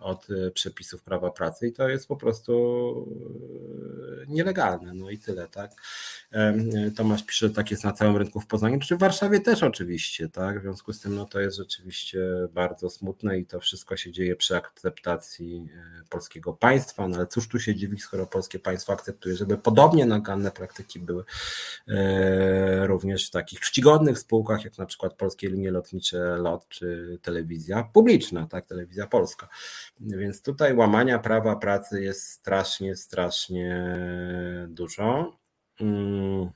od 0.00 0.26
e, 0.30 0.50
przepisów 0.50 1.02
prawa 1.02 1.30
pracy 1.30 1.68
i 1.68 1.72
to 1.72 1.88
jest 1.88 2.08
po 2.08 2.16
prostu 2.16 2.54
e, 4.22 4.26
nielegalne, 4.28 4.94
no 4.94 5.10
i 5.10 5.18
tyle, 5.18 5.48
tak. 5.48 5.70
Tomasz 6.96 7.22
pisze, 7.22 7.48
że 7.48 7.54
tak 7.54 7.70
jest 7.70 7.84
na 7.84 7.92
całym 7.92 8.16
rynku 8.16 8.40
w 8.40 8.46
Poznaniu, 8.46 8.78
czy 8.78 8.96
w 8.96 8.98
Warszawie 8.98 9.40
też 9.40 9.62
oczywiście, 9.62 10.28
tak, 10.28 10.58
w 10.58 10.62
związku 10.62 10.92
z 10.92 11.00
tym 11.00 11.14
no 11.14 11.26
to 11.26 11.40
jest 11.40 11.56
rzeczywiście 11.56 12.20
bardzo 12.52 12.90
smutne 12.90 13.38
i 13.38 13.46
to 13.46 13.60
wszystko 13.60 13.96
się 13.96 14.12
dzieje 14.12 14.36
przy 14.36 14.56
akceptacji 14.56 15.68
e, 15.74 16.04
polskiego 16.08 16.52
państwa, 16.52 17.08
no 17.08 17.16
ale 17.16 17.26
cóż 17.26 17.48
tu 17.48 17.58
się 17.60 17.74
dziwić, 17.74 18.02
skoro 18.02 18.26
polskie 18.26 18.58
państwo 18.58 18.92
akceptuje, 18.92 19.36
żeby 19.36 19.58
podobnie 19.58 20.06
naganne 20.06 20.50
praktyki 20.50 21.00
były 21.00 21.24
również 22.86 23.28
w 23.28 23.30
takich 23.30 23.60
czcigodnych 23.60 24.18
spółkach, 24.18 24.64
jak 24.64 24.78
na 24.78 24.86
przykład 24.86 25.14
Polskie 25.14 25.48
Linie 25.48 25.70
Lotnicze 25.70 26.36
LOT, 26.36 26.68
czy 26.68 27.18
telewizja 27.22 27.82
publiczna, 27.92 28.46
tak, 28.46 28.66
telewizja 28.66 29.06
polska. 29.06 29.48
Więc 30.00 30.42
tutaj 30.42 30.74
łamania 30.74 31.18
prawa 31.18 31.56
pracy 31.56 32.02
jest 32.02 32.28
strasznie, 32.28 32.96
strasznie 32.96 33.86
dużo. 34.68 35.36
Mm. 35.80 36.50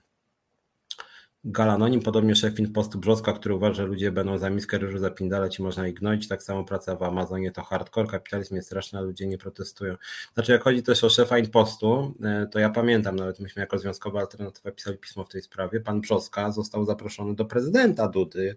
Galanonim, 1.46 2.02
podobnie 2.02 2.36
szef 2.36 2.54
Postu 2.74 2.98
Brzoska, 2.98 3.32
który 3.32 3.54
uważa, 3.54 3.74
że 3.74 3.86
ludzie 3.86 4.12
będą 4.12 4.38
za 4.38 4.50
miskę 4.50 4.78
ryżu 4.78 4.98
zapindalać 4.98 5.58
i 5.58 5.62
można 5.62 5.88
ich 5.88 5.94
gnoić. 5.94 6.28
Tak 6.28 6.42
samo 6.42 6.64
praca 6.64 6.96
w 6.96 7.02
Amazonie 7.02 7.50
to 7.50 7.62
hardcore, 7.62 8.08
kapitalizm 8.08 8.54
jest 8.54 8.68
straszny, 8.68 8.98
a 8.98 9.02
ludzie 9.02 9.26
nie 9.26 9.38
protestują. 9.38 9.96
Znaczy 10.34 10.52
jak 10.52 10.62
chodzi 10.62 10.82
też 10.82 11.04
o 11.04 11.10
szefa 11.10 11.36
Postu, 11.52 12.14
e, 12.24 12.46
to 12.46 12.58
ja 12.58 12.70
pamiętam, 12.70 13.16
nawet 13.16 13.40
myśmy 13.40 13.60
jako 13.60 13.78
Związkowa 13.78 14.20
Alternatywa 14.20 14.70
pisali 14.70 14.98
pismo 14.98 15.24
w 15.24 15.28
tej 15.28 15.42
sprawie, 15.42 15.80
pan 15.80 16.00
Brzoska 16.00 16.52
został 16.52 16.84
zaproszony 16.84 17.34
do 17.34 17.44
prezydenta 17.44 18.08
Dudy 18.08 18.56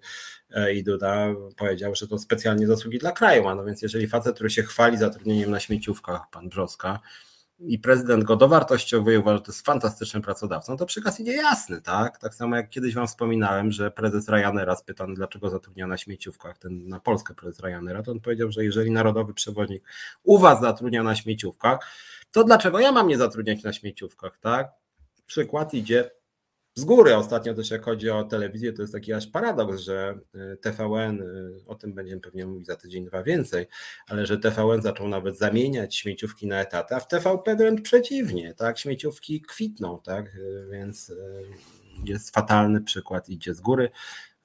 e, 0.52 0.74
i 0.74 0.84
Duda 0.84 1.28
powiedział, 1.58 1.96
że 1.96 2.08
to 2.08 2.20
specjalnie 2.20 2.68
zasługi 2.68 3.00
dla 3.00 3.12
kraju 3.12 3.44
ma, 3.44 3.56
no 3.56 3.66
więc 3.66 3.82
jeżeli 3.82 4.08
facet, 4.08 4.36
który 4.36 4.50
się 4.50 4.64
chwali 4.64 4.98
zatrudnieniem 4.98 5.52
na 5.52 5.60
śmieciówkach, 5.60 6.22
pan 6.32 6.50
Brzoska, 6.50 7.00
i 7.60 7.80
prezydent 7.80 8.24
go 8.24 8.36
dowartościowuje, 8.36 9.20
uważa, 9.20 9.38
że 9.38 9.44
to 9.44 9.52
jest 9.52 9.66
fantastycznym 9.66 10.24
pracodawcą, 10.24 10.78
to 10.78 10.86
przekaz 10.86 11.20
idzie 11.20 11.32
jasny, 11.32 11.82
tak? 11.82 12.18
Tak 12.18 12.36
samo 12.36 12.56
jak 12.56 12.70
kiedyś 12.70 12.94
wam 12.94 13.08
wspominałem, 13.08 13.72
że 13.72 13.92
prezes 13.92 14.30
Ryanaira 14.30 14.76
spytany, 14.76 15.16
dlaczego 15.16 15.50
zatrudnia 15.50 15.88
na 15.88 15.98
śmieciówkach, 15.98 16.58
ten 16.58 16.88
na 16.88 17.00
Polskę 17.00 17.34
prezes 17.34 17.60
Ryanaira, 17.60 18.04
to 18.04 18.12
on 18.12 18.20
powiedział, 18.20 18.52
że 18.52 18.64
jeżeli 18.64 18.92
narodowy 18.92 19.34
przewoźnik 19.34 19.84
u 20.24 20.38
was 20.38 20.62
zatrudnia 20.62 21.04
na 21.04 21.16
śmieciówkach, 21.16 21.80
to 22.32 22.44
dlaczego 22.44 22.80
ja 22.80 22.92
mam 22.92 23.08
nie 23.08 23.18
zatrudniać 23.18 23.64
na 23.64 23.74
śmieciówkach, 23.74 24.38
tak? 24.40 24.72
Przykład 25.26 25.74
idzie 25.74 26.12
z 26.78 26.86
góry. 26.86 27.16
Ostatnio 27.16 27.54
też 27.54 27.72
jak 27.72 27.86
chodzi 27.86 28.10
o 28.10 28.24
telewizję, 28.24 28.74
to 28.74 28.82
jest 28.82 28.94
taki 28.94 29.14
aż 29.14 29.28
paradoks, 29.28 29.80
że 29.80 30.20
y, 30.36 30.58
TVN, 30.58 31.22
y, 31.22 31.68
o 31.68 31.76
tym 31.76 31.94
będziemy 31.94 32.22
pewnie 32.22 32.46
mówić 32.46 32.68
za 32.68 32.76
tydzień, 32.76 33.06
dwa 33.06 33.24
więcej, 33.24 33.66
ale 34.08 34.26
że 34.26 34.38
TVN 34.38 34.82
zaczął 34.82 35.08
nawet 35.08 35.38
zamieniać 35.38 35.96
śmieciówki 35.96 36.48
na 36.48 36.62
etaty, 36.62 36.96
a 36.96 37.00
w 37.00 37.08
TVP 37.08 37.56
wręcz 37.56 37.82
przeciwnie, 37.82 38.54
tak, 38.54 38.80
śmieciówki 38.80 39.42
kwitną, 39.42 40.02
tak, 40.04 40.36
y, 40.36 40.68
więc 40.72 41.12
jest 42.06 42.34
fatalny 42.34 42.82
przykład, 42.82 43.30
idzie 43.30 43.54
z 43.54 43.62
góry. 43.62 43.90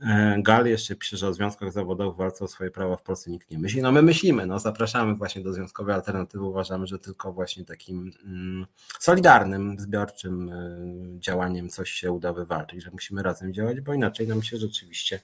E, 0.03 0.37
Gal 0.43 0.67
jeszcze 0.67 0.97
pisze, 0.97 1.17
że 1.17 1.29
o 1.29 1.35
związkach 1.35 1.73
zawodowych 1.73 2.17
walce 2.17 2.45
o 2.45 2.49
swoje 2.49 2.71
prawa 2.71 2.97
w 2.97 3.03
Polsce 3.03 3.31
nikt 3.31 3.51
nie 3.51 3.59
myśli. 3.59 3.83
No 3.83 3.93
my 3.93 4.03
myślimy, 4.03 4.47
no 4.47 4.59
zapraszamy 4.59 5.15
właśnie 5.15 5.43
do 5.43 5.53
związkowej 5.53 5.95
alternatywy. 5.95 6.45
Uważamy, 6.45 6.87
że 6.87 6.99
tylko 6.99 7.33
właśnie 7.33 7.65
takim 7.65 8.13
mm, 8.25 8.67
solidarnym, 8.99 9.79
zbiorczym 9.79 10.49
e, 10.49 11.21
działaniem 11.21 11.69
coś 11.69 11.91
się 11.91 12.13
uda 12.13 12.33
wywalczyć, 12.33 12.83
że 12.83 12.91
musimy 12.91 13.23
razem 13.23 13.55
działać, 13.55 13.81
bo 13.81 13.95
inaczej 13.95 14.29
nam 14.29 14.43
się 14.43 14.57
rzeczywiście 14.57 15.21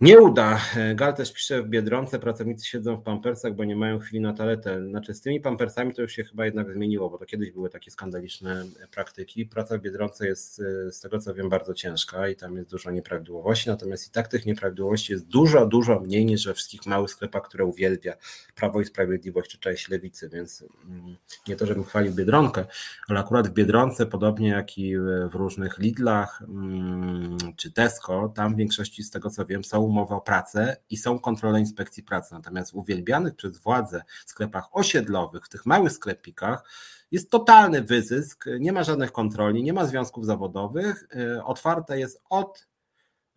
nie 0.00 0.20
uda. 0.20 0.60
Gal 0.94 1.14
też 1.14 1.32
pisze 1.32 1.62
w 1.62 1.68
Biedronce, 1.68 2.18
pracownicy 2.18 2.66
siedzą 2.66 2.96
w 2.96 3.02
pampersach, 3.02 3.54
bo 3.54 3.64
nie 3.64 3.76
mają 3.76 3.98
chwili 3.98 4.20
na 4.20 4.32
toaletę. 4.32 4.88
Znaczy 4.88 5.14
z 5.14 5.20
tymi 5.20 5.40
pampersami 5.40 5.94
to 5.94 6.02
już 6.02 6.12
się 6.12 6.24
chyba 6.24 6.44
jednak 6.44 6.72
zmieniło, 6.72 7.10
bo 7.10 7.18
to 7.18 7.26
kiedyś 7.26 7.50
były 7.50 7.70
takie 7.70 7.90
skandaliczne 7.90 8.64
praktyki. 8.90 9.46
Praca 9.46 9.78
w 9.78 9.80
Biedronce 9.80 10.26
jest 10.26 10.60
e, 10.60 10.92
z 10.92 11.00
tego 11.00 11.18
co 11.18 11.34
wiem 11.34 11.48
bardzo 11.48 11.74
ciężka 11.74 12.28
i 12.28 12.36
tam 12.36 12.56
jest 12.56 12.70
dużo 12.70 12.90
nieprawidłowości, 12.90 13.68
natomiast 13.68 14.08
i 14.08 14.10
tak 14.10 14.28
tych 14.28 14.46
nieprawidłowości 14.46 15.12
jest 15.12 15.26
dużo, 15.26 15.66
dużo 15.66 16.00
mniej 16.00 16.26
niż 16.26 16.46
we 16.46 16.54
wszystkich 16.54 16.86
małych 16.86 17.10
sklepach, 17.10 17.42
które 17.42 17.64
uwielbia 17.64 18.14
Prawo 18.54 18.80
i 18.80 18.84
Sprawiedliwość 18.84 19.50
czy 19.50 19.58
część 19.58 19.88
Lewicy, 19.88 20.28
więc 20.28 20.64
mm, 20.84 21.16
nie 21.48 21.56
to, 21.56 21.66
żebym 21.66 21.84
chwalił 21.84 22.14
Biedronkę, 22.14 22.64
ale 23.08 23.20
akurat 23.20 23.48
w 23.48 23.52
Biedronce, 23.52 24.06
podobnie 24.06 24.48
jak 24.48 24.78
i 24.78 24.98
w 25.30 25.34
różnych 25.34 25.78
Lidlach 25.78 26.42
mm, 26.42 27.36
czy 27.56 27.72
Tesco, 27.72 28.32
tam 28.34 28.54
w 28.54 28.56
większości 28.56 29.02
z 29.02 29.10
tego 29.10 29.30
co 29.30 29.46
wiem 29.46 29.64
są 29.64 29.85
umowy 29.86 30.14
o 30.14 30.20
pracę 30.20 30.76
i 30.90 30.96
są 30.96 31.18
kontrole 31.18 31.60
inspekcji 31.60 32.02
pracy. 32.02 32.34
Natomiast 32.34 32.72
w 32.72 32.76
uwielbianych 32.76 33.36
przez 33.36 33.58
władze 33.58 34.02
sklepach 34.26 34.76
osiedlowych, 34.76 35.44
w 35.44 35.48
tych 35.48 35.66
małych 35.66 35.92
sklepikach, 35.92 36.64
jest 37.10 37.30
totalny 37.30 37.82
wyzysk, 37.82 38.44
nie 38.60 38.72
ma 38.72 38.84
żadnych 38.84 39.12
kontroli, 39.12 39.62
nie 39.62 39.72
ma 39.72 39.84
związków 39.84 40.26
zawodowych. 40.26 41.08
Y, 41.16 41.44
otwarte 41.44 41.98
jest 41.98 42.22
od 42.30 42.68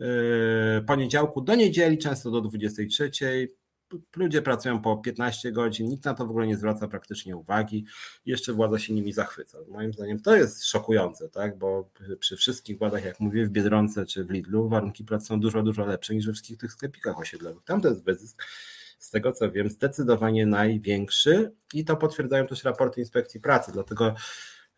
y, 0.02 0.06
poniedziałku 0.88 1.42
do 1.42 1.56
niedzieli, 1.56 1.98
często 1.98 2.32
do 2.32 2.42
23 2.42 3.12
ludzie 4.15 4.41
pracują 4.41 4.82
po 4.82 4.97
15 4.97 5.52
godzin, 5.52 5.88
nikt 5.88 6.06
na 6.06 6.13
to 6.13 6.25
w 6.25 6.30
ogóle 6.30 6.47
nie 6.47 6.58
zwraca 6.58 6.88
praktycznie 6.88 7.38
uwagi, 7.38 7.86
jeszcze 8.25 8.54
władza 8.54 8.80
się 8.80 8.93
nimi 8.93 9.13
zachwyca. 9.13 9.58
Moim 9.67 9.93
zdaniem 9.93 10.21
to 10.21 10.36
jest 10.36 10.65
szokujące, 10.65 11.30
tak? 11.30 11.58
bo 11.58 11.89
przy 12.19 12.38
wszystkich 12.38 12.78
władach, 12.78 13.06
jak 13.06 13.19
mówię, 13.19 13.45
w 13.45 13.49
Biedronce 13.49 14.06
czy 14.06 14.25
w 14.25 14.32
Lidlu, 14.32 14.69
warunki 14.69 15.04
pracy 15.04 15.25
są 15.25 15.39
dużo, 15.39 15.63
dużo 15.63 15.86
lepsze 15.86 16.15
niż 16.15 16.25
we 16.25 16.34
wszystkich 16.34 16.58
tych 16.58 16.71
sklepikach 16.71 17.19
osiedlowych. 17.19 17.63
Tam 17.63 17.82
to 17.82 17.89
jest 17.89 18.04
wyzysk, 18.04 18.43
z 18.99 19.10
tego 19.10 19.32
co 19.32 19.52
wiem, 19.52 19.69
zdecydowanie 19.69 20.45
największy 20.45 21.52
i 21.73 21.86
to 21.86 21.97
potwierdzają 21.97 22.47
też 22.47 22.63
raporty 22.63 23.02
inspekcji 23.02 23.41
pracy, 23.41 23.71
dlatego 23.71 24.15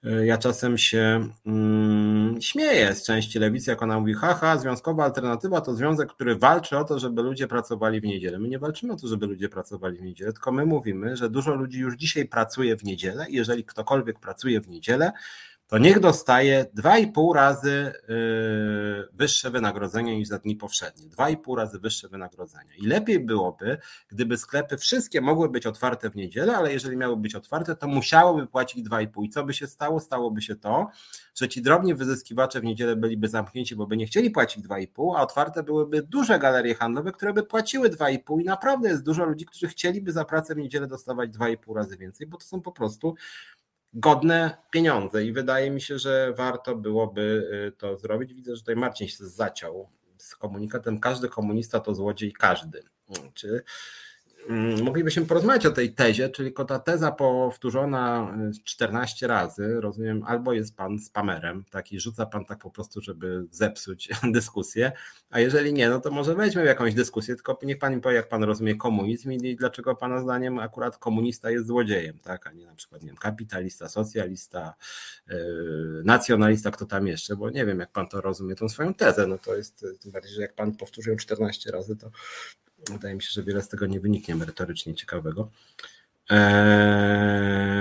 ja 0.04 0.38
czasem 0.38 0.78
się 0.78 1.28
mm, 1.46 2.42
śmieję 2.42 2.96
z 2.96 3.06
części 3.06 3.40
lewicy, 3.40 3.72
jak 3.72 3.84
ona 3.84 4.00
mówi, 4.00 4.14
haha, 4.14 4.58
związkowa 4.58 5.04
alternatywa 5.04 5.62
to 5.62 5.76
związek, 5.76 6.10
który 6.10 6.36
walczy 6.36 6.78
o 6.78 6.84
to, 6.84 7.00
żeby 7.00 7.22
ludzie 7.22 7.48
pracowali 7.48 8.02
w 8.02 8.04
niedzielę. 8.04 8.40
My 8.40 8.48
nie 8.48 8.60
walczymy 8.60 8.94
o 8.94 8.96
to, 8.96 9.08
żeby 9.08 9.28
ludzie 9.28 9.50
pracowali 9.50 9.98
w 9.98 10.02
niedzielę, 10.02 10.34
tylko 10.34 10.52
my 10.52 10.66
mówimy, 10.66 11.18
że 11.18 11.30
dużo 11.30 11.56
ludzi 11.56 11.80
już 11.80 11.96
dzisiaj 11.96 12.26
pracuje 12.26 12.78
w 12.78 12.84
niedzielę 12.84 13.26
i 13.30 13.36
jeżeli 13.36 13.64
ktokolwiek 13.66 14.20
pracuje 14.20 14.62
w 14.62 14.68
niedzielę, 14.70 15.12
to 15.72 15.78
niech 15.78 16.00
dostaje 16.00 16.66
2,5 16.78 17.36
razy 17.36 17.94
y, 18.10 19.08
wyższe 19.14 19.52
wynagrodzenie 19.52 20.18
niż 20.18 20.28
za 20.28 20.40
dni 20.40 20.56
powszednie. 20.56 21.10
2,5 21.10 21.58
razy 21.58 21.80
wyższe 21.80 22.10
wynagrodzenie. 22.10 22.72
I 22.78 22.88
lepiej 22.88 23.20
byłoby, 23.20 23.78
gdyby 24.08 24.38
sklepy 24.38 24.78
wszystkie 24.78 25.22
mogły 25.22 25.50
być 25.50 25.66
otwarte 25.66 26.10
w 26.10 26.16
niedzielę, 26.16 26.58
ale 26.58 26.74
jeżeli 26.74 26.98
miały 26.98 27.18
być 27.18 27.36
otwarte, 27.36 27.76
to 27.76 27.88
musiałoby 27.88 28.48
płacić 28.48 28.90
2,5. 28.90 29.26
I 29.26 29.30
co 29.30 29.44
by 29.44 29.54
się 29.54 29.68
stało? 29.68 30.00
Stałoby 30.00 30.42
się 30.42 30.56
to, 30.56 30.90
że 31.36 31.50
ci 31.50 31.62
drobni 31.62 31.96
wyzyskiwacze 31.96 32.62
w 32.62 32.64
niedzielę 32.64 32.96
byliby 32.96 33.28
zamknięci, 33.28 33.76
bo 33.76 33.88
by 33.88 33.98
nie 33.98 34.06
chcieli 34.06 34.32
płacić 34.32 34.66
2,5, 34.66 35.14
a 35.18 35.22
otwarte 35.22 35.64
byłyby 35.64 36.02
duże 36.02 36.40
galerie 36.40 36.76
handlowe, 36.76 37.12
które 37.12 37.34
by 37.34 37.44
płaciły 37.44 37.90
2,5 37.90 38.42
i 38.42 38.44
naprawdę 38.44 38.90
jest 38.90 39.04
dużo 39.04 39.26
ludzi, 39.26 39.46
którzy 39.46 39.68
chcieliby 39.68 40.12
za 40.12 40.26
pracę 40.26 40.56
w 40.56 40.58
niedzielę 40.58 40.88
dostawać 40.88 41.30
2,5 41.30 41.76
razy 41.76 41.98
więcej, 41.98 42.28
bo 42.28 42.38
to 42.38 42.46
są 42.46 42.62
po 42.62 42.72
prostu 42.72 43.16
godne 43.94 44.58
pieniądze 44.72 45.26
i 45.26 45.32
wydaje 45.34 45.72
mi 45.72 45.82
się, 45.82 46.00
że 46.00 46.34
warto 46.38 46.76
byłoby 46.76 47.50
y, 47.68 47.72
to 47.78 47.98
zrobić. 47.98 48.34
Widzę, 48.34 48.56
że 48.56 48.62
tutaj 48.62 48.76
Marcin 48.76 49.08
się 49.08 49.26
zaciął 49.26 49.90
z 50.18 50.36
komunikatem 50.36 51.00
każdy 51.00 51.30
komunista 51.30 51.80
to 51.80 51.96
złodziej 51.96 52.34
każdy. 52.34 52.84
Czy 53.34 53.64
moglibyśmy 54.84 55.26
porozmawiać 55.26 55.66
o 55.66 55.72
tej 55.72 55.94
tezie, 55.94 56.30
czyli 56.30 56.54
ta 56.68 56.80
teza 56.80 57.12
powtórzona 57.12 58.38
14 58.64 59.26
y, 59.26 59.30
razy, 59.30 59.82
rozumiem, 59.82 60.24
albo 60.28 60.54
jest 60.54 60.76
pan 60.76 61.00
spamerem, 61.00 61.64
taki 61.70 62.00
rzuca 62.00 62.26
pan 62.26 62.46
tak 62.46 62.60
po 62.60 62.72
prostu, 62.72 63.02
żeby 63.02 63.46
zepsuć 63.52 64.10
dyskusję, 64.34 64.92
a 65.30 65.40
jeżeli 65.40 65.74
nie, 65.74 65.90
no 65.90 66.00
to 66.00 66.12
może 66.12 66.36
wejdźmy 66.36 66.64
w 66.64 66.66
jakąś 66.66 66.94
dyskusję, 66.94 67.36
tylko 67.36 67.60
niech 67.64 67.80
pan 67.80 67.96
mi 67.96 68.02
powie, 68.02 68.16
jak 68.16 68.30
pan 68.30 68.44
rozumie 68.44 68.76
komunizm 68.76 69.32
i 69.32 69.56
dlaczego 69.56 69.96
pana 69.96 70.22
zdaniem 70.22 70.60
akurat 70.60 70.98
komunista 70.98 71.52
jest 71.52 71.68
złodziejem, 71.68 72.20
tak, 72.24 72.48
a 72.48 72.52
nie 72.52 72.66
na 72.66 72.76
przykład, 72.76 73.02
nie 73.02 73.08
wiem, 73.08 73.18
kapitalista, 73.18 73.90
socjalista, 73.90 74.74
yy, 75.28 76.02
nacjonalista, 76.06 76.72
kto 76.72 76.86
tam 76.86 77.08
jeszcze, 77.08 77.36
bo 77.36 77.50
nie 77.50 77.66
wiem, 77.66 77.80
jak 77.80 77.92
pan 77.92 78.08
to 78.08 78.22
rozumie, 78.22 78.56
tą 78.56 78.70
swoją 78.70 78.94
tezę, 78.94 79.28
no 79.28 79.38
to 79.38 79.56
jest, 79.56 79.86
tym 80.02 80.12
bardziej, 80.12 80.34
że 80.34 80.42
jak 80.42 80.56
pan 80.56 80.76
powtórzył 80.76 81.16
14 81.16 81.72
razy, 81.72 81.96
to 81.96 82.12
Wydaje 82.89 83.15
mi 83.15 83.22
się, 83.22 83.30
że 83.32 83.44
wiele 83.44 83.62
z 83.62 83.70
tego 83.70 83.86
nie 83.86 84.00
wyniknie 84.00 84.36
merytorycznie 84.36 84.96
ciekawego. 84.96 85.50
Eee, 86.30 87.72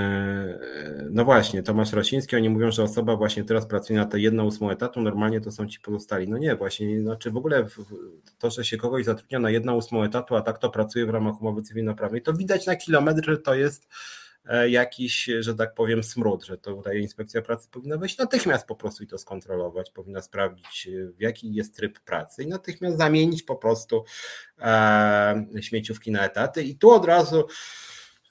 no 1.10 1.24
właśnie, 1.24 1.62
Tomasz 1.62 1.92
Rosiński, 1.92 2.36
oni 2.36 2.50
mówią, 2.50 2.70
że 2.70 2.82
osoba 2.82 3.16
właśnie 3.16 3.44
teraz 3.44 3.66
pracuje 3.66 3.98
na 3.98 4.06
to 4.06 4.16
jedną 4.16 4.44
ósmą 4.44 4.70
etatu, 4.70 5.00
normalnie 5.00 5.40
to 5.40 5.52
są 5.52 5.66
ci 5.66 5.80
pozostali. 5.80 6.28
No 6.28 6.38
nie, 6.38 6.56
właśnie, 6.56 7.02
znaczy 7.02 7.30
w 7.30 7.36
ogóle 7.36 7.66
to, 8.38 8.50
że 8.50 8.64
się 8.64 8.76
kogoś 8.76 9.04
zatrudnia 9.04 9.38
na 9.38 9.50
jedną 9.50 9.76
ósmą 9.76 10.02
etatu, 10.02 10.36
a 10.36 10.42
tak 10.42 10.58
to 10.58 10.70
pracuje 10.70 11.06
w 11.06 11.10
ramach 11.10 11.40
umowy 11.40 11.62
cywilnoprawnej, 11.62 12.22
to 12.22 12.32
widać 12.32 12.66
na 12.66 12.76
kilometr, 12.76 13.24
że 13.24 13.38
to 13.38 13.54
jest 13.54 13.88
jakiś, 14.68 15.30
że 15.40 15.54
tak 15.54 15.74
powiem, 15.74 16.02
smród, 16.02 16.44
że 16.44 16.58
to 16.58 16.74
tutaj 16.74 17.00
inspekcja 17.00 17.42
pracy 17.42 17.68
powinna 17.70 17.98
wejść 17.98 18.18
natychmiast 18.18 18.66
po 18.66 18.74
prostu 18.74 19.04
i 19.04 19.06
to 19.06 19.18
skontrolować, 19.18 19.90
powinna 19.90 20.22
sprawdzić, 20.22 20.88
e, 20.88 21.12
w 21.12 21.20
jaki 21.20 21.54
jest 21.54 21.76
tryb 21.76 22.00
pracy 22.00 22.42
i 22.42 22.46
natychmiast 22.46 22.98
zamienić 22.98 23.42
po 23.42 23.56
prostu 23.56 24.04
e, 24.58 25.46
śmieciówki 25.60 26.10
na 26.10 26.24
etaty. 26.24 26.62
I 26.62 26.76
tu 26.76 26.90
od 26.90 27.04
razu 27.04 27.46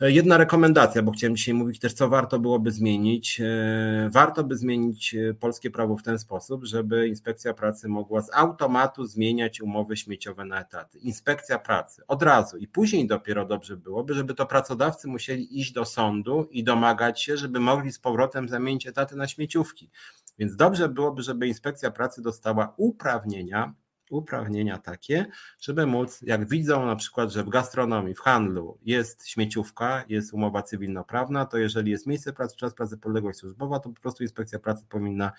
Jedna 0.01 0.37
rekomendacja, 0.37 1.03
bo 1.03 1.11
chciałem 1.11 1.35
dzisiaj 1.35 1.53
mówić 1.53 1.79
też, 1.79 1.93
co 1.93 2.09
warto 2.09 2.39
byłoby 2.39 2.71
zmienić. 2.71 3.41
E, 3.41 4.09
warto 4.11 4.43
by 4.43 4.57
zmienić 4.57 5.15
e, 5.15 5.33
polskie 5.33 5.71
prawo 5.71 5.97
w 5.97 6.03
ten 6.03 6.19
sposób, 6.19 6.65
żeby 6.65 7.07
inspekcja 7.07 7.53
pracy 7.53 7.87
mogła 7.87 8.21
z 8.21 8.33
automatu 8.33 9.05
zmieniać 9.05 9.61
umowy 9.61 9.97
śmieciowe 9.97 10.45
na 10.45 10.61
etaty. 10.61 10.97
Inspekcja 10.97 11.59
pracy 11.59 12.01
od 12.07 12.23
razu 12.23 12.57
i 12.57 12.67
później 12.67 13.07
dopiero 13.07 13.45
dobrze 13.45 13.77
byłoby, 13.77 14.13
żeby 14.13 14.33
to 14.33 14.45
pracodawcy 14.45 15.07
musieli 15.07 15.59
iść 15.59 15.71
do 15.71 15.85
sądu 15.85 16.47
i 16.51 16.63
domagać 16.63 17.21
się, 17.21 17.37
żeby 17.37 17.59
mogli 17.59 17.91
z 17.91 17.99
powrotem 17.99 18.49
zamienić 18.49 18.87
etaty 18.87 19.15
na 19.15 19.27
śmieciówki. 19.27 19.89
Więc 20.37 20.55
dobrze 20.55 20.89
byłoby, 20.89 21.21
żeby 21.21 21.47
inspekcja 21.47 21.91
pracy 21.91 22.21
dostała 22.21 22.73
uprawnienia 22.77 23.73
uprawnienia 24.09 24.77
takie, 24.77 25.25
żeby 25.61 25.85
móc, 25.85 26.21
jak 26.21 26.49
widzą 26.49 26.85
na 26.85 26.95
przykład, 26.95 27.31
że 27.31 27.43
w 27.43 27.49
gastronomii, 27.49 28.13
w 28.13 28.19
handlu 28.19 28.77
jest 28.81 29.27
śmieciówka, 29.27 30.03
jest 30.09 30.33
umowa 30.33 30.63
cywilnoprawna, 30.63 31.45
to 31.45 31.57
jeżeli 31.57 31.91
jest 31.91 32.07
miejsce 32.07 32.33
pracy, 32.33 32.55
czas 32.55 32.73
pracy, 32.73 32.97
podległość 32.97 33.39
służbowa, 33.39 33.79
to 33.79 33.89
po 33.89 34.01
prostu 34.01 34.23
inspekcja 34.23 34.59
pracy 34.59 34.85
powinna 34.89 35.31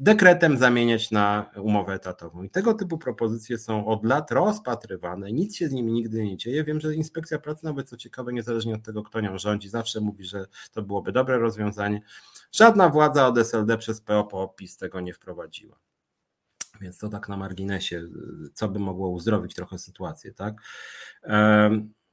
dekretem 0.00 0.58
zamieniać 0.58 1.10
na 1.10 1.50
umowę 1.56 1.94
etatową. 1.94 2.42
I 2.42 2.50
tego 2.50 2.74
typu 2.74 2.98
propozycje 2.98 3.58
są 3.58 3.86
od 3.86 4.04
lat 4.04 4.30
rozpatrywane, 4.30 5.32
nic 5.32 5.56
się 5.56 5.68
z 5.68 5.72
nimi 5.72 5.92
nigdy 5.92 6.24
nie 6.24 6.36
dzieje. 6.36 6.64
Wiem, 6.64 6.80
że 6.80 6.94
inspekcja 6.94 7.38
pracy, 7.38 7.64
nawet 7.64 7.88
co 7.88 7.96
ciekawe, 7.96 8.32
niezależnie 8.32 8.74
od 8.74 8.82
tego, 8.82 9.02
kto 9.02 9.20
nią 9.20 9.38
rządzi, 9.38 9.68
zawsze 9.68 10.00
mówi, 10.00 10.24
że 10.24 10.46
to 10.72 10.82
byłoby 10.82 11.12
dobre 11.12 11.38
rozwiązanie. 11.38 12.02
Żadna 12.52 12.88
władza 12.88 13.26
od 13.26 13.38
SLD 13.38 13.78
przez 13.78 14.00
PO 14.00 14.24
po 14.24 14.54
tego 14.78 15.00
nie 15.00 15.14
wprowadziła. 15.14 15.89
Więc 16.80 16.98
to 16.98 17.08
tak 17.08 17.28
na 17.28 17.36
marginesie, 17.36 18.02
co 18.54 18.68
by 18.68 18.78
mogło 18.78 19.08
uzdrowić 19.08 19.54
trochę 19.54 19.78
sytuację, 19.78 20.32
tak? 20.32 20.62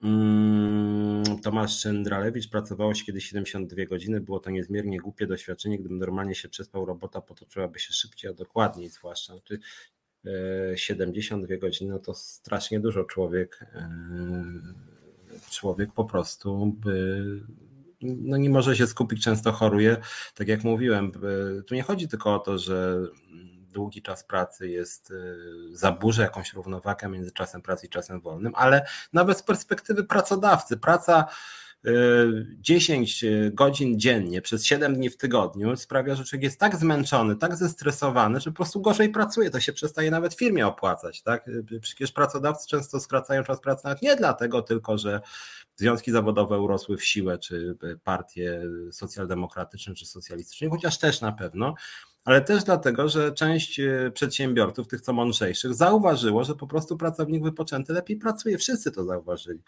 Mm, 0.03 1.23
Tomasz 1.43 1.79
Szyndralewicz 1.79 2.49
pracowało 2.49 2.93
się 2.93 3.05
kiedyś 3.05 3.29
72 3.29 3.85
godziny, 3.85 4.21
było 4.21 4.39
to 4.39 4.49
niezmiernie 4.49 4.99
głupie 4.99 5.27
doświadczenie, 5.27 5.79
gdybym 5.79 5.97
normalnie 5.97 6.35
się 6.35 6.49
przespał, 6.49 6.85
robota 6.85 7.21
potoczyłaby 7.21 7.79
się 7.79 7.93
szybciej, 7.93 8.31
a 8.31 8.33
dokładniej 8.33 8.89
zwłaszcza. 8.89 9.33
72 10.75 11.53
e, 11.53 11.57
godziny 11.57 11.91
no 11.91 11.99
to 11.99 12.13
strasznie 12.13 12.79
dużo 12.79 13.03
człowiek 13.03 13.65
e, 13.73 13.89
człowiek 15.51 15.93
po 15.93 16.05
prostu 16.05 16.75
by 16.79 17.23
no 18.01 18.37
nie 18.37 18.49
może 18.49 18.75
się 18.75 18.87
skupić, 18.87 19.23
często 19.23 19.51
choruje. 19.51 19.97
Tak 20.35 20.47
jak 20.47 20.63
mówiłem, 20.63 21.11
tu 21.67 21.75
nie 21.75 21.83
chodzi 21.83 22.07
tylko 22.07 22.35
o 22.35 22.39
to, 22.39 22.57
że 22.57 23.07
długi 23.77 24.01
czas 24.01 24.23
pracy 24.23 24.69
jest, 24.69 25.11
y, 25.11 25.35
zaburzy 25.71 26.21
jakąś 26.21 26.53
równowagę 26.53 27.09
między 27.09 27.31
czasem 27.31 27.61
pracy 27.61 27.85
i 27.85 27.89
czasem 27.89 28.21
wolnym, 28.21 28.53
ale 28.55 28.85
nawet 29.13 29.37
z 29.37 29.43
perspektywy 29.43 30.03
pracodawcy, 30.03 30.77
praca 30.77 31.25
10 32.61 33.23
y, 33.23 33.27
y, 33.27 33.51
godzin 33.51 33.99
dziennie 33.99 34.41
przez 34.41 34.65
7 34.65 34.95
dni 34.95 35.09
w 35.09 35.17
tygodniu 35.17 35.75
sprawia, 35.75 36.15
że 36.15 36.23
człowiek 36.23 36.43
jest 36.43 36.59
tak 36.59 36.75
zmęczony, 36.75 37.35
tak 37.35 37.55
zestresowany, 37.55 38.39
że 38.39 38.51
po 38.51 38.55
prostu 38.55 38.81
gorzej 38.81 39.09
pracuje. 39.09 39.49
To 39.49 39.59
się 39.59 39.73
przestaje 39.73 40.11
nawet 40.11 40.33
firmie 40.33 40.67
opłacać. 40.67 41.21
Tak? 41.21 41.49
Przecież 41.81 42.11
pracodawcy 42.11 42.67
często 42.67 42.99
skracają 42.99 43.43
czas 43.43 43.61
pracy 43.61 43.81
nawet 43.85 44.01
nie 44.01 44.15
dlatego 44.15 44.61
tylko, 44.61 44.97
że 44.97 45.21
związki 45.75 46.11
zawodowe 46.11 46.59
urosły 46.59 46.97
w 46.97 47.05
siłę, 47.05 47.37
czy 47.37 47.77
partie 48.03 48.61
socjaldemokratyczne, 48.91 49.93
czy 49.93 50.05
socjalistyczne, 50.05 50.69
chociaż 50.69 50.97
też 50.97 51.21
na 51.21 51.31
pewno, 51.31 51.75
ale 52.27 52.41
też 52.41 52.63
dlatego, 52.63 53.09
że 53.09 53.31
część 53.31 53.79
e, 53.79 54.11
przedsiębiorców, 54.13 54.87
tych 54.87 55.01
co 55.01 55.13
mądrzejszych, 55.13 55.73
zauważyło, 55.73 56.43
że 56.43 56.55
po 56.55 56.67
prostu 56.67 56.97
pracownik 56.97 57.43
wypoczęty 57.43 57.93
lepiej 57.93 58.17
pracuje. 58.17 58.57
Wszyscy 58.57 58.91
to 58.91 59.05
zauważyli. 59.05 59.59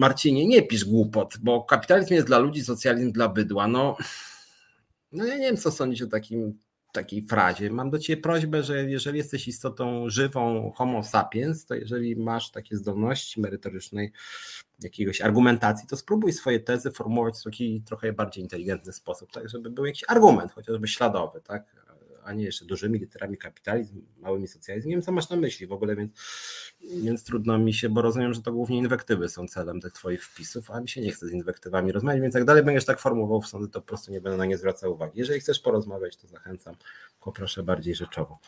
Marcinie, 0.00 0.46
nie 0.46 0.62
pisz 0.62 0.84
głupot, 0.84 1.38
bo 1.42 1.64
kapitalizm 1.64 2.14
jest 2.14 2.26
dla 2.26 2.38
ludzi, 2.38 2.64
socjalizm 2.64 3.12
dla 3.12 3.28
bydła. 3.28 3.66
No, 3.66 3.96
no 5.12 5.24
ja 5.24 5.34
nie 5.34 5.46
wiem, 5.46 5.56
co 5.56 5.70
sądzić 5.70 6.02
o 6.02 6.06
takim 6.06 6.58
takiej 6.92 7.22
frazie. 7.22 7.70
Mam 7.70 7.90
do 7.90 7.98
Ciebie 7.98 8.22
prośbę, 8.22 8.62
że 8.62 8.90
jeżeli 8.90 9.18
jesteś 9.18 9.48
istotą 9.48 10.10
żywą 10.10 10.72
homo 10.76 11.02
sapiens, 11.02 11.66
to 11.66 11.74
jeżeli 11.74 12.16
masz 12.16 12.50
takie 12.50 12.76
zdolności 12.76 13.40
merytorycznej, 13.40 14.12
jakiegoś 14.82 15.20
argumentacji, 15.20 15.88
to 15.88 15.96
spróbuj 15.96 16.32
swoje 16.32 16.60
tezy 16.60 16.90
formułować 16.90 17.34
w 17.38 17.44
taki 17.44 17.82
trochę 17.86 18.12
bardziej 18.12 18.44
inteligentny 18.44 18.92
sposób, 18.92 19.32
tak 19.32 19.48
żeby 19.48 19.70
był 19.70 19.86
jakiś 19.86 20.04
argument, 20.08 20.52
chociażby 20.52 20.88
śladowy, 20.88 21.40
tak? 21.40 21.64
A 22.24 22.32
nie 22.32 22.44
jeszcze 22.44 22.64
dużymi 22.64 22.98
literami 22.98 23.38
kapitalizm, 23.38 24.02
małymi 24.18 24.48
socjalizm. 24.48 24.88
Nie 24.88 24.94
wiem, 24.94 25.02
co 25.02 25.12
masz 25.12 25.28
na 25.30 25.36
myśli 25.36 25.66
w 25.66 25.72
ogóle, 25.72 25.96
więc, 25.96 26.12
więc 27.02 27.24
trudno 27.24 27.58
mi 27.58 27.74
się, 27.74 27.88
bo 27.88 28.02
rozumiem, 28.02 28.34
że 28.34 28.42
to 28.42 28.52
głównie 28.52 28.78
inwektywy 28.78 29.28
są 29.28 29.48
celem 29.48 29.80
tych 29.80 29.92
twoich 29.92 30.24
wpisów, 30.24 30.70
a 30.70 30.80
mi 30.80 30.88
się 30.88 31.00
nie 31.00 31.12
chce 31.12 31.26
z 31.26 31.32
inwektywami 31.32 31.92
rozmawiać, 31.92 32.22
więc 32.22 32.34
jak 32.34 32.44
dalej 32.44 32.62
będziesz 32.62 32.84
tak 32.84 33.00
formułował 33.00 33.40
w 33.40 33.46
sądy, 33.46 33.68
to 33.68 33.80
po 33.80 33.86
prostu 33.86 34.12
nie 34.12 34.20
będę 34.20 34.38
na 34.38 34.44
nie 34.44 34.58
zwracał 34.58 34.92
uwagi. 34.92 35.18
Jeżeli 35.18 35.40
chcesz 35.40 35.60
porozmawiać, 35.60 36.16
to 36.16 36.28
zachęcam, 36.28 36.74
poproszę 37.20 37.62
bardziej 37.62 37.94
rzeczowo. 37.94 38.38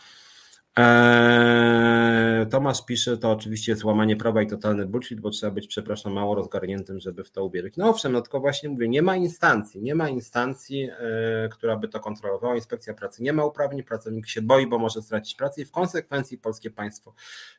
Eee, 0.77 2.47
Tomasz 2.47 2.85
pisze, 2.85 3.19
to 3.19 3.31
oczywiście 3.31 3.73
jest 3.73 3.85
łamanie 3.85 4.17
prawa 4.17 4.43
i 4.43 4.47
totalny 4.47 4.87
bullshit, 4.87 5.21
bo 5.21 5.31
trzeba 5.31 5.53
być, 5.53 5.67
przepraszam, 5.67 6.13
mało 6.13 6.35
rozgarniętym, 6.35 7.01
żeby 7.01 7.25
w 7.25 7.31
to 7.31 7.45
uwierzyć. 7.45 7.77
No 7.77 7.89
owszem, 7.89 8.13
no 8.13 8.21
tylko 8.21 8.41
właśnie 8.41 8.69
mówię, 8.69 8.89
nie 8.89 9.03
ma 9.03 9.17
instancji, 9.17 9.83
nie 9.83 9.95
ma 9.95 10.09
instancji, 10.09 10.91
e, 10.91 11.49
która 11.49 11.77
by 11.77 11.89
to 11.89 12.01
kontrolowała. 12.01 12.55
Inspekcja 12.55 12.95
pracy 12.95 13.23
nie 13.23 13.33
ma 13.33 13.45
uprawnień, 13.45 13.83
pracownik 13.83 14.29
się 14.29 14.43
boi, 14.43 14.67
bo 14.67 14.79
może 14.79 15.03
stracić 15.03 15.35
pracę 15.35 15.63
i 15.63 15.65
w 15.65 15.71
konsekwencji 15.71 16.39
polskie 16.39 16.71
państwo 16.71 17.15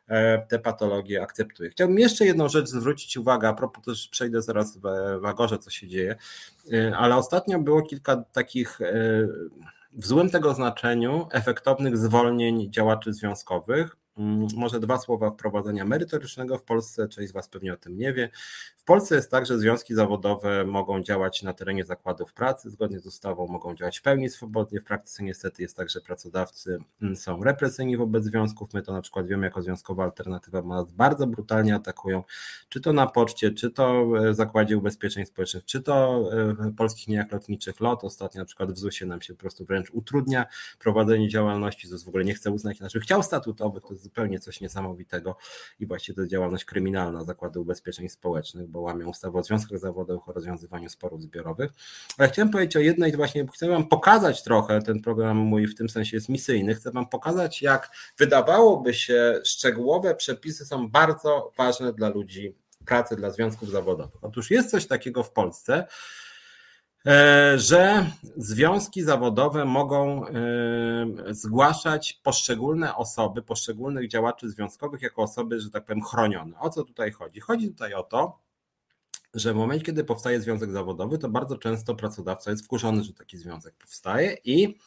e, 0.08 0.46
te 0.48 0.60
patologie 0.60 1.22
akceptuje. 1.22 1.70
Chciałbym 1.70 2.00
jeszcze 2.00 2.26
jedną 2.26 2.50
rzecz 2.50 2.68
zwrócić 2.68 3.18
uwagę, 3.18 3.48
a 3.48 3.54
propos 3.54 3.86
też 3.86 4.08
przejdę 4.08 4.42
zaraz 4.42 4.78
w, 4.78 4.86
Agorze, 5.26 5.58
co 5.58 5.70
się 5.70 5.88
dzieje, 5.88 6.16
e, 6.74 6.98
ale 6.98 7.16
ostatnio 7.16 7.60
było 7.60 7.82
kilka 7.82 8.16
takich 8.18 8.80
w 9.96 10.06
złym 10.06 10.30
tego 10.30 10.54
znaczeniu 10.54 11.28
efektownych 11.32 11.98
zwolnień 11.98 12.72
działaczy 12.72 13.14
związkowych. 13.14 13.96
Mm, 14.18 14.48
może 14.56 14.80
dwa 14.80 14.98
słowa 14.98 15.32
wprowadzenia 15.32 15.86
merytorycznego 15.86 16.58
w 16.58 16.64
Polsce, 16.64 17.08
część 17.08 17.30
z 17.30 17.34
Was 17.34 17.50
pewnie 17.50 17.74
o 17.74 17.78
tym 17.78 17.98
nie 17.98 18.14
wie. 18.14 18.30
W 18.84 18.86
Polsce 18.86 19.16
jest 19.16 19.32
tak, 19.32 19.46
że 19.46 19.60
związki 19.60 19.96
zawodowe 19.96 20.66
mogą 20.66 21.04
działać 21.04 21.44
na 21.44 21.54
terenie 21.54 21.86
zakładów 21.86 22.34
pracy, 22.34 22.70
zgodnie 22.70 23.00
z 23.00 23.06
ustawą 23.06 23.48
mogą 23.48 23.76
działać 23.76 24.00
w 24.00 24.02
pełni 24.02 24.30
swobodnie. 24.30 24.80
W 24.80 24.84
praktyce 24.84 25.24
niestety 25.24 25.62
jest 25.62 25.78
tak, 25.78 25.90
że 25.90 26.02
pracodawcy 26.02 26.78
mm, 27.02 27.16
są 27.16 27.44
represyjni 27.44 27.98
wobec 27.98 28.24
związków. 28.24 28.74
My 28.74 28.82
to 28.82 28.94
na 28.94 29.02
przykład 29.02 29.28
wiemy 29.28 29.46
jako 29.46 29.62
związkowa 29.62 30.04
alternatywa, 30.04 30.62
nas 30.62 30.92
bardzo 30.92 31.28
brutalnie 31.28 31.76
atakują, 31.76 32.24
czy 32.70 32.82
to 32.82 32.94
na 32.94 33.08
poczcie, 33.08 33.52
czy 33.52 33.72
to 33.72 34.06
w 34.32 34.36
Zakładzie 34.36 34.78
Ubezpieczeń 34.78 35.26
Społecznych, 35.26 35.66
czy 35.66 35.82
to 35.82 36.24
w 36.60 36.76
polskich 36.76 37.08
liniach 37.08 37.32
lotniczych 37.32 37.80
LOT. 37.80 38.04
Ostatnio 38.04 38.42
na 38.42 38.46
przykład 38.46 38.72
w 38.72 38.78
ZUS-ie 38.78 39.10
nam 39.10 39.22
się 39.22 39.34
po 39.34 39.40
prostu 39.40 39.66
wręcz 39.66 39.92
utrudnia 39.92 40.46
prowadzenie 40.80 41.30
działalności. 41.30 41.88
ZUS 41.88 42.04
w 42.04 42.08
ogóle 42.08 42.24
nie 42.24 42.34
chce 42.34 42.52
uznać 42.52 42.80
naszych 42.80 43.04
chciał 43.04 43.24
statutowych, 43.24 43.84
to 43.84 43.94
jest 43.94 44.04
zupełnie 44.04 44.40
coś 44.40 44.62
niesamowitego 44.62 45.38
i 45.80 45.86
właściwie 45.86 46.16
to 46.16 46.22
jest 46.22 46.32
działalność 46.32 46.66
kryminalna 46.66 47.24
Zakładu 47.24 47.62
Ubezpieczeń 47.62 48.10
Społecznych 48.10 48.73
bo 48.74 48.82
łamią 48.82 49.10
ustawę 49.10 49.40
o 49.40 49.44
związkach 49.44 49.80
zawodowych, 49.80 50.30
o 50.30 50.34
rozwiązywaniu 50.34 50.90
sporów 50.90 51.22
zbiorowych. 51.22 51.72
Ale 52.18 52.30
chciałem 52.30 52.52
powiedzieć 52.52 52.76
o 52.76 52.80
jednej, 52.80 53.16
właśnie 53.16 53.48
chcę 53.54 53.68
Wam 53.68 53.88
pokazać 53.88 54.44
trochę, 54.44 54.82
ten 54.82 55.02
program 55.02 55.38
mój 55.38 55.68
w 55.68 55.76
tym 55.76 55.90
sensie 55.90 56.18
jest 56.18 56.30
misyjny, 56.30 56.76
chcę 56.76 56.92
Wam 56.92 57.10
pokazać, 57.10 57.62
jak 57.62 57.92
wydawałoby 58.18 58.94
się 58.94 59.42
szczegółowe 59.44 60.16
przepisy 60.16 60.66
są 60.66 60.90
bardzo 60.90 61.52
ważne 61.58 61.94
dla 61.94 62.10
ludzi 62.10 62.54
pracy, 62.86 63.16
dla 63.16 63.32
związków 63.32 63.70
zawodowych. 63.70 64.24
Otóż 64.24 64.52
jest 64.52 64.72
coś 64.72 64.88
takiego 64.88 65.24
w 65.24 65.32
Polsce, 65.32 65.88
e, 67.08 67.54
że 67.60 68.06
związki 68.38 69.04
zawodowe 69.04 69.66
mogą 69.66 70.28
e, 70.28 70.32
zgłaszać 71.30 72.20
poszczególne 72.24 72.96
osoby, 72.96 73.42
poszczególnych 73.42 74.08
działaczy 74.08 74.50
związkowych 74.50 75.02
jako 75.02 75.22
osoby, 75.22 75.60
że 75.60 75.70
tak 75.70 75.86
powiem, 75.86 76.04
chronione. 76.04 76.60
O 76.60 76.70
co 76.70 76.84
tutaj 76.84 77.12
chodzi? 77.12 77.40
Chodzi 77.40 77.70
tutaj 77.70 77.94
o 77.94 78.04
to, 78.04 78.43
że 79.34 79.54
w 79.54 79.56
momencie, 79.56 79.86
kiedy 79.86 80.04
powstaje 80.04 80.42
związek 80.42 80.72
zawodowy, 80.72 81.18
to 81.18 81.30
bardzo 81.30 81.58
często 81.58 81.96
pracodawca 81.96 82.52
jest 82.52 82.66
wkurzony, 82.66 83.04
że 83.04 83.14
taki 83.14 83.38
związek 83.38 83.74
powstaje 83.74 84.38
i 84.46 84.78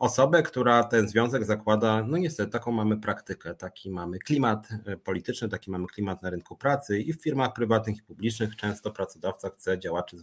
osobę, 0.00 0.42
która 0.42 0.84
ten 0.84 1.08
związek 1.08 1.44
zakłada, 1.44 2.04
no 2.08 2.16
niestety 2.16 2.52
taką 2.52 2.72
mamy 2.72 3.00
praktykę, 3.00 3.54
taki 3.54 3.90
mamy 3.90 4.18
klimat 4.18 4.68
e, 4.86 4.96
polityczny, 4.96 5.48
taki 5.48 5.70
mamy 5.70 5.86
klimat 5.86 6.22
na 6.22 6.30
rynku 6.30 6.56
pracy 6.56 7.00
i 7.00 7.12
w 7.12 7.22
firmach 7.22 7.52
prywatnych 7.52 7.96
i 7.98 8.02
publicznych 8.02 8.56
często 8.56 8.90
pracodawca 8.90 9.50
chce 9.50 9.78
działaczy 9.78 10.16
e, 10.16 10.20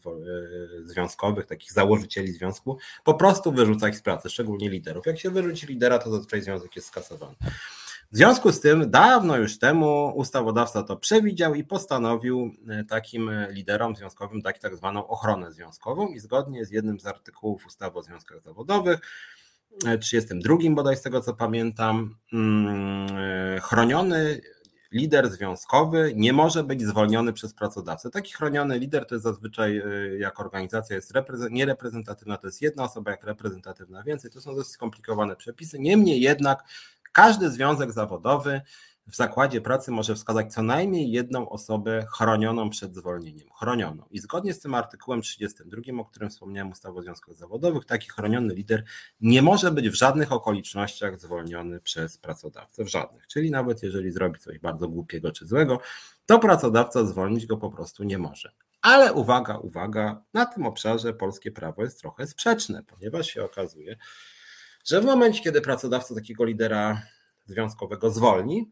związkowych, 0.88 1.45
takich 1.45 1.71
założycieli 1.71 2.32
związku, 2.32 2.78
po 3.03 3.13
prostu 3.13 3.51
wyrzucać 3.51 3.95
z 3.95 4.01
pracy, 4.01 4.30
szczególnie 4.30 4.69
liderów. 4.69 5.05
Jak 5.05 5.19
się 5.19 5.30
wyrzuci 5.30 5.67
lidera, 5.67 5.99
to 5.99 6.11
zazwyczaj 6.11 6.41
związek 6.41 6.75
jest 6.75 6.88
skasowany. 6.88 7.36
W 8.12 8.18
związku 8.18 8.51
z 8.51 8.60
tym 8.60 8.91
dawno 8.91 9.38
już 9.38 9.60
temu 9.60 10.14
ustawodawca 10.16 10.84
to 10.84 10.97
przewidział 10.97 11.55
i 11.55 11.64
postanowił 11.64 12.51
e, 12.70 12.84
takim 12.84 13.32
liderom 13.49 13.95
związkowym 13.95 14.41
dać 14.41 14.60
tak 14.60 14.76
zwaną 14.76 15.08
ochronę 15.08 15.51
związkową 15.51 16.08
i 16.08 16.20
zgodnie 16.20 16.66
z 16.66 16.72
jednym 16.72 16.99
z 16.99 17.05
artykułów 17.05 17.66
ustawy 17.66 17.99
o 17.99 18.03
związkach 18.03 18.41
zawodowych 18.41 18.99
32 20.01 20.58
bodaj 20.70 20.97
z 20.97 21.01
tego 21.01 21.22
co 21.22 21.34
pamiętam, 21.34 22.16
mm, 22.34 23.08
e, 23.18 23.60
chroniony 23.60 24.41
lider 24.91 25.32
związkowy 25.32 26.14
nie 26.16 26.34
może 26.34 26.64
być 26.64 26.82
zwolniony 26.82 27.34
przez 27.34 27.53
pracodawcę. 27.53 28.10
Taki 28.10 28.34
chroniony 28.34 28.80
lider 28.80 29.05
to 29.05 29.16
jest 29.16 29.24
zazwyczaj, 29.24 29.82
jak 30.20 30.39
organizacja 30.39 30.95
jest 30.95 31.14
niereprezentatywna, 31.51 32.38
to 32.38 32.47
jest 32.47 32.62
jedna 32.62 32.84
osoba, 32.84 33.12
jak 33.12 33.24
reprezentatywna 33.24 34.03
więcej. 34.03 34.32
To 34.32 34.41
są 34.41 34.55
dosyć 34.55 34.74
skomplikowane 34.74 35.36
przepisy. 35.36 35.80
Niemniej 35.80 36.22
jednak 36.22 36.64
każdy 37.18 37.51
związek 37.51 37.91
zawodowy 37.91 38.61
w 39.07 39.15
zakładzie 39.15 39.61
pracy 39.61 39.91
może 39.91 40.15
wskazać 40.15 40.53
co 40.53 40.63
najmniej 40.63 41.11
jedną 41.11 41.49
osobę 41.49 42.05
chronioną 42.11 42.70
przed 42.70 42.95
zwolnieniem. 42.95 43.47
Chronioną. 43.59 44.03
I 44.11 44.20
zgodnie 44.20 44.53
z 44.53 44.59
tym 44.59 44.74
artykułem 44.76 45.22
32, 45.22 46.01
o 46.01 46.05
którym 46.05 46.30
wspomniałem, 46.30 46.72
ustawy 46.72 46.99
o 46.99 47.01
związkach 47.01 47.36
zawodowych, 47.36 47.86
taki 47.86 48.09
chroniony 48.09 48.53
lider 48.53 48.84
nie 49.22 49.41
może 49.41 49.72
być 49.72 49.89
w 49.89 49.93
żadnych 49.93 50.32
okolicznościach 50.32 51.20
zwolniony 51.20 51.80
przez 51.80 52.18
pracodawcę. 52.18 52.84
W 52.84 52.88
żadnych. 52.88 53.28
Czyli 53.28 53.51
nawet 53.51 53.84
jeżeli 53.84 54.11
zrobi 54.11 54.39
coś 54.39 54.59
bardzo 54.59 54.88
głupiego 54.88 55.32
czy 55.32 55.45
złego, 55.45 55.80
to 56.26 56.39
pracodawca 56.39 57.05
zwolnić 57.05 57.45
go 57.45 57.57
po 57.57 57.70
prostu 57.70 58.03
nie 58.03 58.18
może. 58.18 58.51
Ale 58.82 59.13
uwaga, 59.13 59.57
uwaga, 59.57 60.24
na 60.34 60.45
tym 60.45 60.65
obszarze 60.65 61.13
polskie 61.13 61.51
prawo 61.51 61.84
jest 61.84 61.99
trochę 61.99 62.28
sprzeczne, 62.28 62.84
ponieważ 62.84 63.28
się 63.28 63.43
okazuje, 63.43 63.97
że 64.88 65.02
w 65.02 65.06
momencie, 65.06 65.44
kiedy 65.44 65.62
pracodawca 65.62 66.16
takiego 66.16 66.46
lidera 66.46 67.02
związkowego 67.46 68.12
zwolni, 68.12 68.72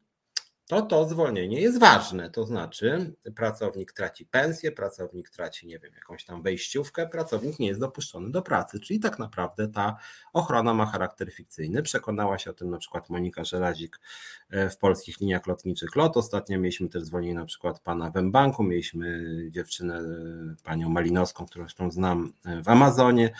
to 0.68 0.82
to 0.82 1.08
zwolnienie 1.10 1.62
jest 1.62 1.80
ważne. 1.80 2.30
To 2.30 2.46
znaczy, 2.46 3.14
pracownik 3.36 3.92
traci 3.92 4.26
pensję, 4.26 4.72
pracownik 4.72 5.30
traci, 5.30 5.68
nie 5.68 5.80
wiem, 5.80 5.94
jakąś 5.96 6.26
tam 6.26 6.42
wejściówkę, 6.42 7.08
pracownik 7.08 7.60
nie 7.60 7.68
jest 7.68 7.80
dopuszczony 7.80 8.32
do 8.32 8.42
pracy. 8.42 8.80
Czyli 8.80 9.00
tak 9.00 9.20
naprawdę 9.20 9.68
ta 9.68 9.98
ochrona 10.34 10.74
ma 10.74 10.86
charakter 10.86 11.34
fikcyjny. 11.34 11.84
Przekonała 11.84 12.40
się 12.40 12.52
o 12.52 12.54
tym 12.54 12.70
na 12.70 12.78
przykład 12.78 13.10
Monika 13.10 13.44
Żelazik 13.44 14.00
e, 14.50 14.70
w 14.70 14.78
polskich 14.78 15.20
liniach 15.20 15.48
lotniczych 15.48 15.96
LOT. 15.96 16.18
Ostatnio 16.18 16.60
mieliśmy 16.60 16.90
też 16.90 17.04
zwolnienie 17.04 17.36
na 17.36 17.46
przykład 17.46 17.80
pana 17.80 18.12
Wembanku, 18.12 18.64
mieliśmy 18.64 19.26
dziewczynę, 19.50 19.98
e, 19.98 20.64
panią 20.64 20.90
Malinowską, 20.90 21.46
którą 21.46 21.66
zresztą 21.66 21.92
znam 21.92 22.34
e, 22.46 22.64
w 22.64 22.70
Amazonie. 22.70 23.34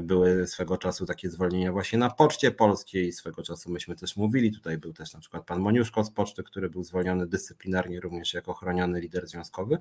Były 0.00 0.46
swego 0.46 0.76
czasu 0.78 1.06
takie 1.06 1.30
zwolnienia 1.30 1.72
właśnie 1.72 1.98
na 1.98 2.10
Poczcie 2.10 2.50
Polskiej, 2.50 3.12
swego 3.12 3.42
czasu 3.42 3.70
myśmy 3.70 3.96
też 3.96 4.16
mówili, 4.16 4.52
tutaj 4.52 4.78
był 4.78 4.92
też 4.92 5.14
na 5.14 5.20
przykład 5.20 5.46
pan 5.46 5.60
Moniusz 5.60 5.83
Kościuszko 5.84 6.04
z 6.04 6.10
poczty, 6.10 6.42
który 6.42 6.70
był 6.70 6.82
zwolniony 6.82 7.26
dyscyplinarnie 7.26 8.00
również 8.00 8.34
jako 8.34 8.54
chroniony 8.54 9.00
lider 9.00 9.26
związkowy. 9.26 9.78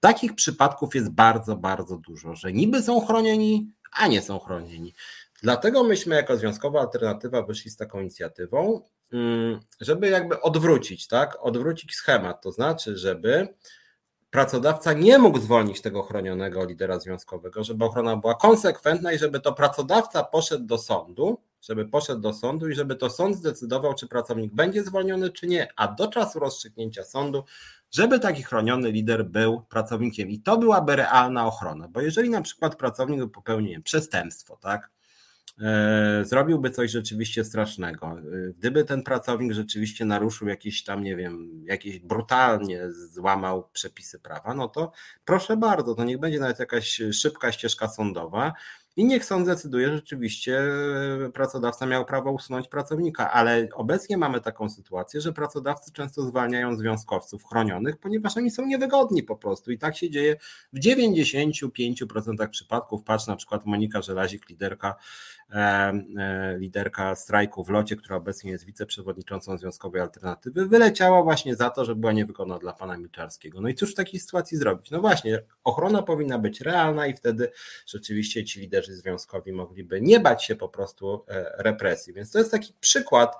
Takich 0.00 0.34
przypadków 0.34 0.94
jest 0.94 1.10
bardzo, 1.10 1.56
bardzo 1.56 1.96
dużo, 1.96 2.34
że 2.34 2.52
niby 2.52 2.82
są 2.82 3.06
chronieni, 3.06 3.72
a 3.92 4.06
nie 4.06 4.22
są 4.22 4.38
chronieni. 4.38 4.94
Dlatego 5.42 5.84
myśmy 5.84 6.14
jako 6.14 6.36
Związkowa 6.36 6.80
Alternatywa 6.80 7.42
wyszli 7.42 7.70
z 7.70 7.76
taką 7.76 8.00
inicjatywą, 8.00 8.80
mm, 9.12 9.60
żeby 9.80 10.08
jakby 10.08 10.40
odwrócić, 10.40 11.06
tak? 11.06 11.36
Odwrócić 11.40 11.94
schemat, 11.94 12.42
to 12.42 12.52
znaczy, 12.52 12.96
żeby 12.96 13.48
pracodawca 14.30 14.92
nie 14.92 15.18
mógł 15.18 15.38
zwolnić 15.38 15.80
tego 15.80 16.02
chronionego 16.02 16.64
lidera 16.64 17.00
związkowego, 17.00 17.64
żeby 17.64 17.84
ochrona 17.84 18.16
była 18.16 18.34
konsekwentna 18.34 19.12
i 19.12 19.18
żeby 19.18 19.40
to 19.40 19.52
pracodawca 19.52 20.24
poszedł 20.24 20.64
do 20.64 20.78
sądu 20.78 21.38
żeby 21.62 21.88
poszedł 21.88 22.20
do 22.20 22.32
sądu 22.32 22.68
i 22.68 22.74
żeby 22.74 22.96
to 22.96 23.10
sąd 23.10 23.36
zdecydował, 23.36 23.94
czy 23.94 24.08
pracownik 24.08 24.54
będzie 24.54 24.84
zwolniony, 24.84 25.30
czy 25.30 25.46
nie, 25.46 25.68
a 25.76 25.88
do 25.88 26.08
czasu 26.08 26.38
rozstrzygnięcia 26.38 27.04
sądu, 27.04 27.44
żeby 27.90 28.20
taki 28.20 28.42
chroniony 28.42 28.90
lider 28.90 29.24
był 29.24 29.62
pracownikiem. 29.62 30.30
I 30.30 30.40
to 30.40 30.58
byłaby 30.58 30.96
realna 30.96 31.46
ochrona, 31.46 31.88
bo 31.88 32.00
jeżeli 32.00 32.30
na 32.30 32.42
przykład 32.42 32.76
pracownik 32.76 33.32
popełnił 33.32 33.82
przestępstwo, 33.82 34.56
tak, 34.56 34.90
e, 35.60 36.22
zrobiłby 36.24 36.70
coś 36.70 36.90
rzeczywiście 36.90 37.44
strasznego. 37.44 38.06
E, 38.06 38.22
gdyby 38.58 38.84
ten 38.84 39.02
pracownik 39.02 39.52
rzeczywiście 39.52 40.04
naruszył 40.04 40.48
jakieś 40.48 40.84
tam, 40.84 41.02
nie 41.02 41.16
wiem, 41.16 41.64
jakieś 41.64 41.98
brutalnie 41.98 42.92
złamał 42.92 43.68
przepisy 43.72 44.18
prawa, 44.18 44.54
no 44.54 44.68
to 44.68 44.92
proszę 45.24 45.56
bardzo, 45.56 45.94
to 45.94 46.04
niech 46.04 46.18
będzie 46.18 46.40
nawet 46.40 46.58
jakaś 46.58 47.00
szybka 47.12 47.52
ścieżka 47.52 47.88
sądowa 47.88 48.52
i 48.96 49.04
niech 49.04 49.24
sąd 49.24 49.46
zdecyduje, 49.46 49.88
że 49.88 49.96
rzeczywiście 49.96 50.60
e, 51.26 51.30
pracodawca 51.32 51.86
miał 51.86 52.04
prawo 52.04 52.30
usunąć 52.30 52.68
pracownika, 52.68 53.32
ale 53.32 53.68
obecnie 53.74 54.16
mamy 54.16 54.40
taką 54.40 54.68
sytuację, 54.68 55.20
że 55.20 55.32
pracodawcy 55.32 55.92
często 55.92 56.22
zwalniają 56.22 56.76
związkowców 56.76 57.44
chronionych, 57.44 57.96
ponieważ 57.96 58.36
oni 58.36 58.50
są 58.50 58.66
niewygodni 58.66 59.22
po 59.22 59.36
prostu 59.36 59.72
i 59.72 59.78
tak 59.78 59.96
się 59.96 60.10
dzieje 60.10 60.36
w 60.72 60.78
95% 60.78 62.48
przypadków. 62.48 63.02
Patrz 63.02 63.26
na 63.26 63.36
przykład 63.36 63.66
Monika 63.66 64.02
Żelazik, 64.02 64.48
liderka, 64.48 64.94
e, 65.50 65.56
e, 65.56 66.56
liderka 66.58 67.14
strajku 67.14 67.64
w 67.64 67.68
locie, 67.68 67.96
która 67.96 68.16
obecnie 68.16 68.50
jest 68.50 68.66
wiceprzewodniczącą 68.66 69.58
Związkowej 69.58 70.00
Alternatywy, 70.00 70.66
wyleciała 70.66 71.22
właśnie 71.22 71.56
za 71.56 71.70
to, 71.70 71.84
że 71.84 71.94
była 71.94 72.12
niewygodna 72.12 72.58
dla 72.58 72.72
pana 72.72 72.96
Milczarskiego. 72.96 73.60
No 73.60 73.68
i 73.68 73.74
cóż 73.74 73.92
w 73.92 73.94
takiej 73.94 74.20
sytuacji 74.20 74.58
zrobić? 74.58 74.90
No 74.90 75.00
właśnie, 75.00 75.42
ochrona 75.64 76.02
powinna 76.02 76.38
być 76.38 76.60
realna 76.60 77.06
i 77.06 77.14
wtedy 77.14 77.50
rzeczywiście 77.86 78.44
ci 78.44 78.60
liderzy 78.60 78.85
liderzy 78.86 79.02
związkowi 79.02 79.52
mogliby 79.52 80.00
nie 80.00 80.20
bać 80.20 80.44
się 80.44 80.56
po 80.56 80.68
prostu 80.68 81.24
e, 81.28 81.62
represji. 81.62 82.12
Więc 82.12 82.32
to 82.32 82.38
jest 82.38 82.50
taki 82.50 82.74
przykład, 82.80 83.36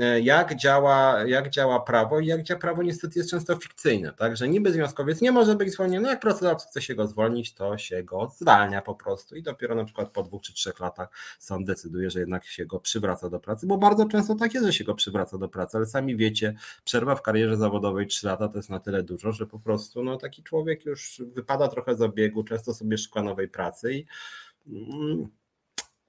e, 0.00 0.20
jak 0.20 0.56
działa, 0.56 1.24
jak 1.26 1.50
działa 1.50 1.80
prawo 1.80 2.20
i 2.20 2.26
jak 2.26 2.42
działa 2.42 2.60
prawo 2.60 2.82
niestety 2.82 3.18
jest 3.18 3.30
często 3.30 3.56
fikcyjne, 3.56 4.12
tak, 4.12 4.36
że 4.36 4.48
niby 4.48 4.72
związkowiec 4.72 5.20
nie 5.20 5.32
może 5.32 5.54
być 5.54 5.72
zwolniony, 5.72 6.08
jak 6.08 6.20
pracodawca 6.20 6.68
chce 6.68 6.82
się 6.82 6.94
go 6.94 7.06
zwolnić, 7.06 7.54
to 7.54 7.78
się 7.78 8.02
go 8.02 8.32
zwalnia 8.36 8.82
po 8.82 8.94
prostu 8.94 9.36
i 9.36 9.42
dopiero 9.42 9.74
na 9.74 9.84
przykład 9.84 10.10
po 10.10 10.22
dwóch 10.22 10.42
czy 10.42 10.52
trzech 10.52 10.80
latach 10.80 11.08
sąd 11.38 11.66
decyduje, 11.66 12.10
że 12.10 12.20
jednak 12.20 12.44
się 12.44 12.66
go 12.66 12.80
przywraca 12.80 13.30
do 13.30 13.40
pracy, 13.40 13.66
bo 13.66 13.78
bardzo 13.78 14.06
często 14.06 14.34
tak 14.34 14.54
jest, 14.54 14.66
że 14.66 14.72
się 14.72 14.84
go 14.84 14.94
przywraca 14.94 15.38
do 15.38 15.48
pracy, 15.48 15.76
ale 15.76 15.86
sami 15.86 16.16
wiecie, 16.16 16.54
przerwa 16.84 17.14
w 17.14 17.22
karierze 17.22 17.56
zawodowej 17.56 18.06
trzy 18.06 18.26
lata 18.26 18.48
to 18.48 18.58
jest 18.58 18.70
na 18.70 18.80
tyle 18.80 19.02
dużo, 19.02 19.32
że 19.32 19.46
po 19.46 19.58
prostu 19.58 20.04
no, 20.04 20.16
taki 20.16 20.42
człowiek 20.42 20.84
już 20.84 21.22
wypada 21.34 21.68
trochę 21.68 21.96
z 21.96 22.02
obiegu, 22.02 22.44
często 22.44 22.74
sobie 22.74 22.98
szuka 22.98 23.22
nowej 23.22 23.48
pracy 23.48 23.94
i 23.94 24.06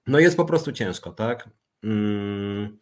no 0.08 0.20
jest 0.20 0.38
po 0.38 0.46
prostu 0.46 0.72
ciężko, 0.72 1.12
tak? 1.12 1.50
Mm. 1.84 2.78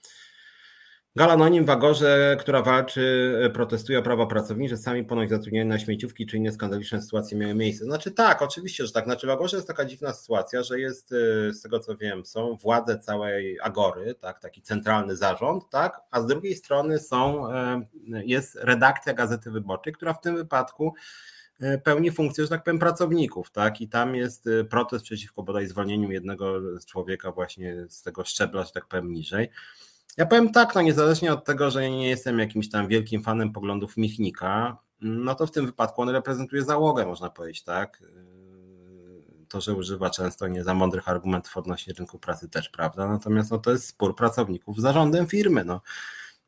Galanonim 1.16 1.66
w 1.66 1.70
Agorze, 1.70 2.38
która 2.40 2.62
walczy, 2.62 3.34
protestuje 3.54 4.00
o 4.00 4.02
prawa 4.02 4.26
pracownicze, 4.26 4.78
sami 4.78 5.04
ponoć 5.04 5.30
zatrudnieni 5.30 5.70
na 5.70 5.80
śmieciówki, 5.80 6.26
czy 6.26 6.38
inne 6.38 6.52
skandaliczne 6.52 7.02
sytuacje 7.02 7.38
miały 7.38 7.54
miejsce. 7.54 7.86
Znaczy 7.86 8.12
tak, 8.12 8.42
oczywiście, 8.42 8.86
że 8.86 8.92
tak. 8.92 9.06
Znaczy 9.06 9.28
w 9.28 9.30
Agorze 9.30 9.58
jest 9.58 9.68
taka 9.68 9.86
dziwna 9.86 10.14
sytuacja, 10.14 10.64
że 10.64 10.80
jest, 10.80 11.12
y, 11.12 11.54
z 11.54 11.62
tego 11.62 11.80
co 11.80 11.98
wiem, 11.98 12.26
są 12.26 12.56
władze 12.56 13.00
całej 13.00 13.58
Agory, 13.62 14.16
tak, 14.16 14.40
taki 14.40 14.62
centralny 14.62 15.16
zarząd, 15.16 15.70
tak, 15.70 16.02
a 16.12 16.22
z 16.22 16.28
drugiej 16.28 16.56
strony 16.56 17.00
są, 17.00 17.52
y, 17.52 17.54
jest 18.26 18.56
redakcja 18.56 19.14
Gazety 19.14 19.52
Wyborczej, 19.52 19.94
która 19.94 20.14
w 20.14 20.22
tym 20.22 20.36
wypadku 20.36 20.94
E, 20.94 21.37
pełni 21.84 22.12
funkcję, 22.12 22.44
że 22.44 22.50
tak 22.50 22.64
powiem, 22.64 22.80
pracowników, 22.80 23.52
tak? 23.52 23.82
I 23.82 23.90
tam 23.90 24.16
jest 24.16 24.48
e, 24.48 24.64
protest 24.64 25.06
przeciwko 25.06 25.44
bodaj 25.44 25.68
zwolnieniu 25.68 26.12
jednego 26.12 26.60
człowieka 26.86 27.32
właśnie 27.32 27.86
z 27.90 28.02
tego 28.02 28.24
szczebla, 28.24 28.64
że 28.64 28.72
tak 28.72 28.86
powiem, 28.88 29.12
niżej. 29.12 29.50
Ja 30.18 30.26
powiem 30.26 30.52
tak, 30.52 30.76
no 30.76 30.82
niezależnie 30.82 31.34
od 31.34 31.46
tego, 31.46 31.72
że 31.72 31.92
nie 31.92 32.10
jestem 32.10 32.40
jakimś 32.40 32.70
tam 32.70 32.88
wielkim 32.88 33.24
fanem 33.24 33.54
poglądów 33.54 33.98
Michnika, 33.98 34.78
no 35.02 35.36
to 35.36 35.48
w 35.48 35.52
tym 35.52 35.66
wypadku 35.66 36.02
on 36.02 36.10
reprezentuje 36.10 36.64
załogę, 36.64 37.06
można 37.06 37.30
powiedzieć, 37.30 37.64
tak? 37.64 38.02
E, 38.02 38.38
to, 39.48 39.62
że 39.62 39.74
używa 39.74 40.10
często 40.10 40.48
nie 40.48 40.64
za 40.64 40.74
mądrych 40.74 41.10
argumentów 41.10 41.58
odnośnie 41.58 41.94
rynku 41.94 42.20
pracy 42.20 42.50
też, 42.50 42.70
prawda? 42.70 43.08
Natomiast 43.08 43.52
no, 43.52 43.58
to 43.58 43.72
jest 43.72 43.88
spór 43.88 44.16
pracowników 44.16 44.78
z 44.78 44.82
zarządem 44.82 45.28
firmy, 45.28 45.66
no. 45.66 45.82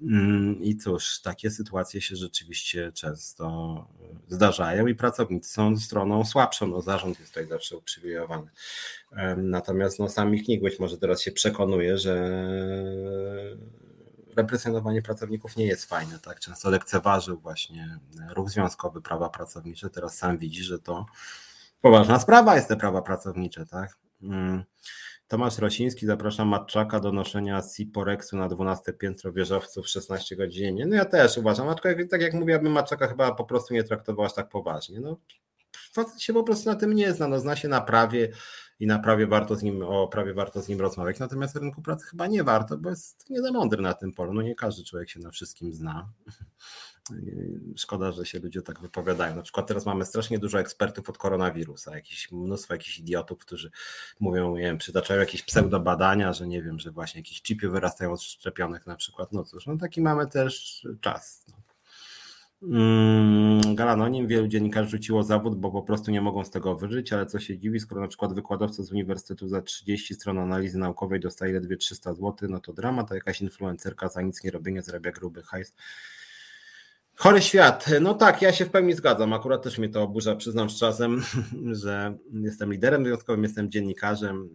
Mm, 0.02 0.64
I 0.64 0.78
cóż, 0.78 1.22
takie 1.22 1.52
sytuacje 1.52 2.02
się 2.02 2.16
rzeczywiście 2.16 2.92
często 2.92 3.88
zdarzają 4.28 4.88
i 4.88 4.96
pracownicy 4.96 5.50
są 5.50 5.78
stroną 5.78 6.26
słabszą. 6.26 6.68
No, 6.68 6.82
zarząd 6.82 7.20
jest 7.20 7.32
tutaj 7.32 7.48
zawsze 7.48 7.78
uprzywilejowany. 7.78 8.52
Natomiast 9.38 10.00
no, 10.00 10.10
sam 10.10 10.32
Michnik 10.32 10.62
być 10.62 10.80
może 10.80 10.98
teraz 10.98 11.22
się 11.22 11.32
przekonuje, 11.32 11.98
że 11.98 12.44
represjonowanie 14.36 15.02
pracowników 15.02 15.58
nie 15.58 15.66
jest 15.66 15.86
fajne. 15.86 16.20
Tak? 16.20 16.40
Często 16.40 16.70
lekceważył 16.70 17.40
właśnie 17.40 18.00
ruch 18.30 18.50
związkowy, 18.50 19.02
prawa 19.02 19.30
pracownicze. 19.30 19.90
Teraz 19.90 20.18
sam 20.18 20.38
widzi, 20.38 20.64
że 20.64 20.80
to 20.80 21.06
poważna 21.82 22.20
sprawa 22.20 22.56
jest 22.56 22.68
te 22.68 22.76
prawa 22.76 23.02
pracownicze. 23.02 23.66
Tak? 23.66 23.98
Tomasz 25.30 25.58
Rosiński, 25.58 26.06
zapraszam 26.06 26.48
Matczaka 26.48 27.00
do 27.00 27.12
noszenia 27.12 27.62
Siporexu 27.76 28.38
na 28.38 28.48
12 28.48 28.94
piętro 28.94 29.32
wieżowców 29.32 29.88
16 29.88 30.36
godzin. 30.36 30.90
No 30.90 30.96
ja 30.96 31.06
też 31.06 31.38
uważam, 31.38 31.70
aczkolwiek 31.70 32.10
tak 32.10 32.22
jak 32.22 32.34
mówiłabym, 32.34 32.72
Matczaka 32.72 33.08
chyba 33.08 33.36
po 33.36 33.46
prostu 33.46 33.74
nie 33.74 33.84
traktował 33.84 34.26
aż 34.26 34.34
tak 34.34 34.50
poważnie. 34.50 35.00
No, 35.00 35.18
facet 35.94 36.22
się 36.22 36.34
po 36.34 36.44
prostu 36.44 36.70
na 36.70 36.76
tym 36.76 36.94
nie 36.94 37.14
zna, 37.14 37.28
no, 37.28 37.40
zna 37.40 37.56
się 37.56 37.68
na 37.68 37.82
prawie 37.82 38.32
i 38.80 38.88
na 38.88 39.00
prawie 39.00 39.28
warto 39.28 39.56
z 39.56 39.64
nim, 39.64 39.84
o 39.84 40.08
prawie 40.08 40.34
warto 40.34 40.62
z 40.62 40.68
nim 40.68 40.82
rozmawiać, 40.82 41.20
natomiast 41.20 41.56
rynku 41.56 41.82
pracy 41.82 42.06
chyba 42.06 42.28
nie 42.28 42.44
warto, 42.44 42.78
bo 42.78 42.90
jest 42.90 43.30
nie 43.30 43.42
za 43.42 43.52
mądry 43.52 43.82
na 43.82 43.94
tym 43.94 44.14
polu, 44.14 44.34
no 44.34 44.42
nie 44.42 44.56
każdy 44.56 44.84
człowiek 44.84 45.10
się 45.10 45.20
na 45.20 45.32
wszystkim 45.32 45.74
zna. 45.74 46.10
Szkoda, 47.76 48.12
że 48.12 48.26
się 48.26 48.40
ludzie 48.40 48.62
tak 48.62 48.80
wypowiadają. 48.80 49.36
Na 49.36 49.42
przykład 49.42 49.68
teraz 49.68 49.86
mamy 49.86 50.06
strasznie 50.06 50.40
dużo 50.40 50.60
ekspertów 50.60 51.10
od 51.10 51.18
koronawirusa, 51.18 51.96
jakieś, 51.96 52.32
mnóstwo 52.32 52.74
jakichś 52.74 53.00
idiotów, 53.00 53.40
którzy 53.40 53.72
mówią, 54.20 54.56
nie 54.56 54.62
wiem, 54.62 54.78
przytaczają 54.78 55.20
jakieś 55.20 55.44
pseudobadania, 55.44 56.34
że 56.34 56.48
nie 56.48 56.64
wiem, 56.64 56.80
że 56.80 56.92
właśnie 56.92 57.20
jakieś 57.20 57.42
chipy 57.42 57.70
wyrastają 57.70 58.12
od 58.12 58.22
szczepionek 58.22 58.88
na 58.88 58.96
przykład. 58.96 59.32
No 59.32 59.44
cóż, 59.44 59.68
no 59.68 59.78
taki 59.78 60.02
mamy 60.02 60.28
też 60.28 60.88
czas. 61.02 61.46
Mm, 62.64 63.76
Galanonim 63.76 64.28
wielu 64.28 64.48
dziennikarzy 64.48 64.90
rzuciło 64.90 65.24
zawód, 65.24 65.60
bo 65.60 65.72
po 65.72 65.82
prostu 65.82 66.12
nie 66.12 66.22
mogą 66.22 66.46
z 66.46 66.50
tego 66.50 66.76
wyżyć, 66.76 67.14
ale 67.14 67.26
co 67.26 67.40
się 67.40 67.58
dziwi, 67.58 67.80
skoro 67.80 68.02
na 68.02 68.08
przykład 68.08 68.34
wykładowca 68.34 68.84
z 68.84 68.92
uniwersytetu 68.92 69.48
za 69.48 69.62
30 69.62 70.14
stron 70.14 70.40
analizy 70.40 70.78
naukowej 70.78 71.20
dostaje 71.20 71.54
ledwie 71.54 71.78
300 71.78 72.14
zł, 72.14 72.50
no 72.50 72.60
to 72.60 72.74
drama, 72.74 73.04
to 73.04 73.16
jakaś 73.16 73.42
influencerka 73.42 74.10
za 74.10 74.22
nic 74.22 74.44
nie 74.44 74.52
robienie 74.52 74.82
zarabia 74.82 75.12
gruby 75.12 75.44
hajs. 75.44 75.74
Chory 77.20 77.42
świat. 77.42 77.86
No 78.02 78.14
tak, 78.14 78.42
ja 78.42 78.54
się 78.54 78.66
w 78.66 78.70
pełni 78.70 78.94
zgadzam. 78.94 79.34
Akurat 79.34 79.64
też 79.64 79.78
mnie 79.78 79.90
to 79.90 80.04
oburza, 80.04 80.36
przyznam 80.36 80.70
z 80.70 80.80
czasem, 80.80 81.24
że 81.84 82.18
jestem 82.34 82.72
liderem 82.72 83.06
związkowym, 83.06 83.44
jestem 83.44 83.72
dziennikarzem, 83.72 84.50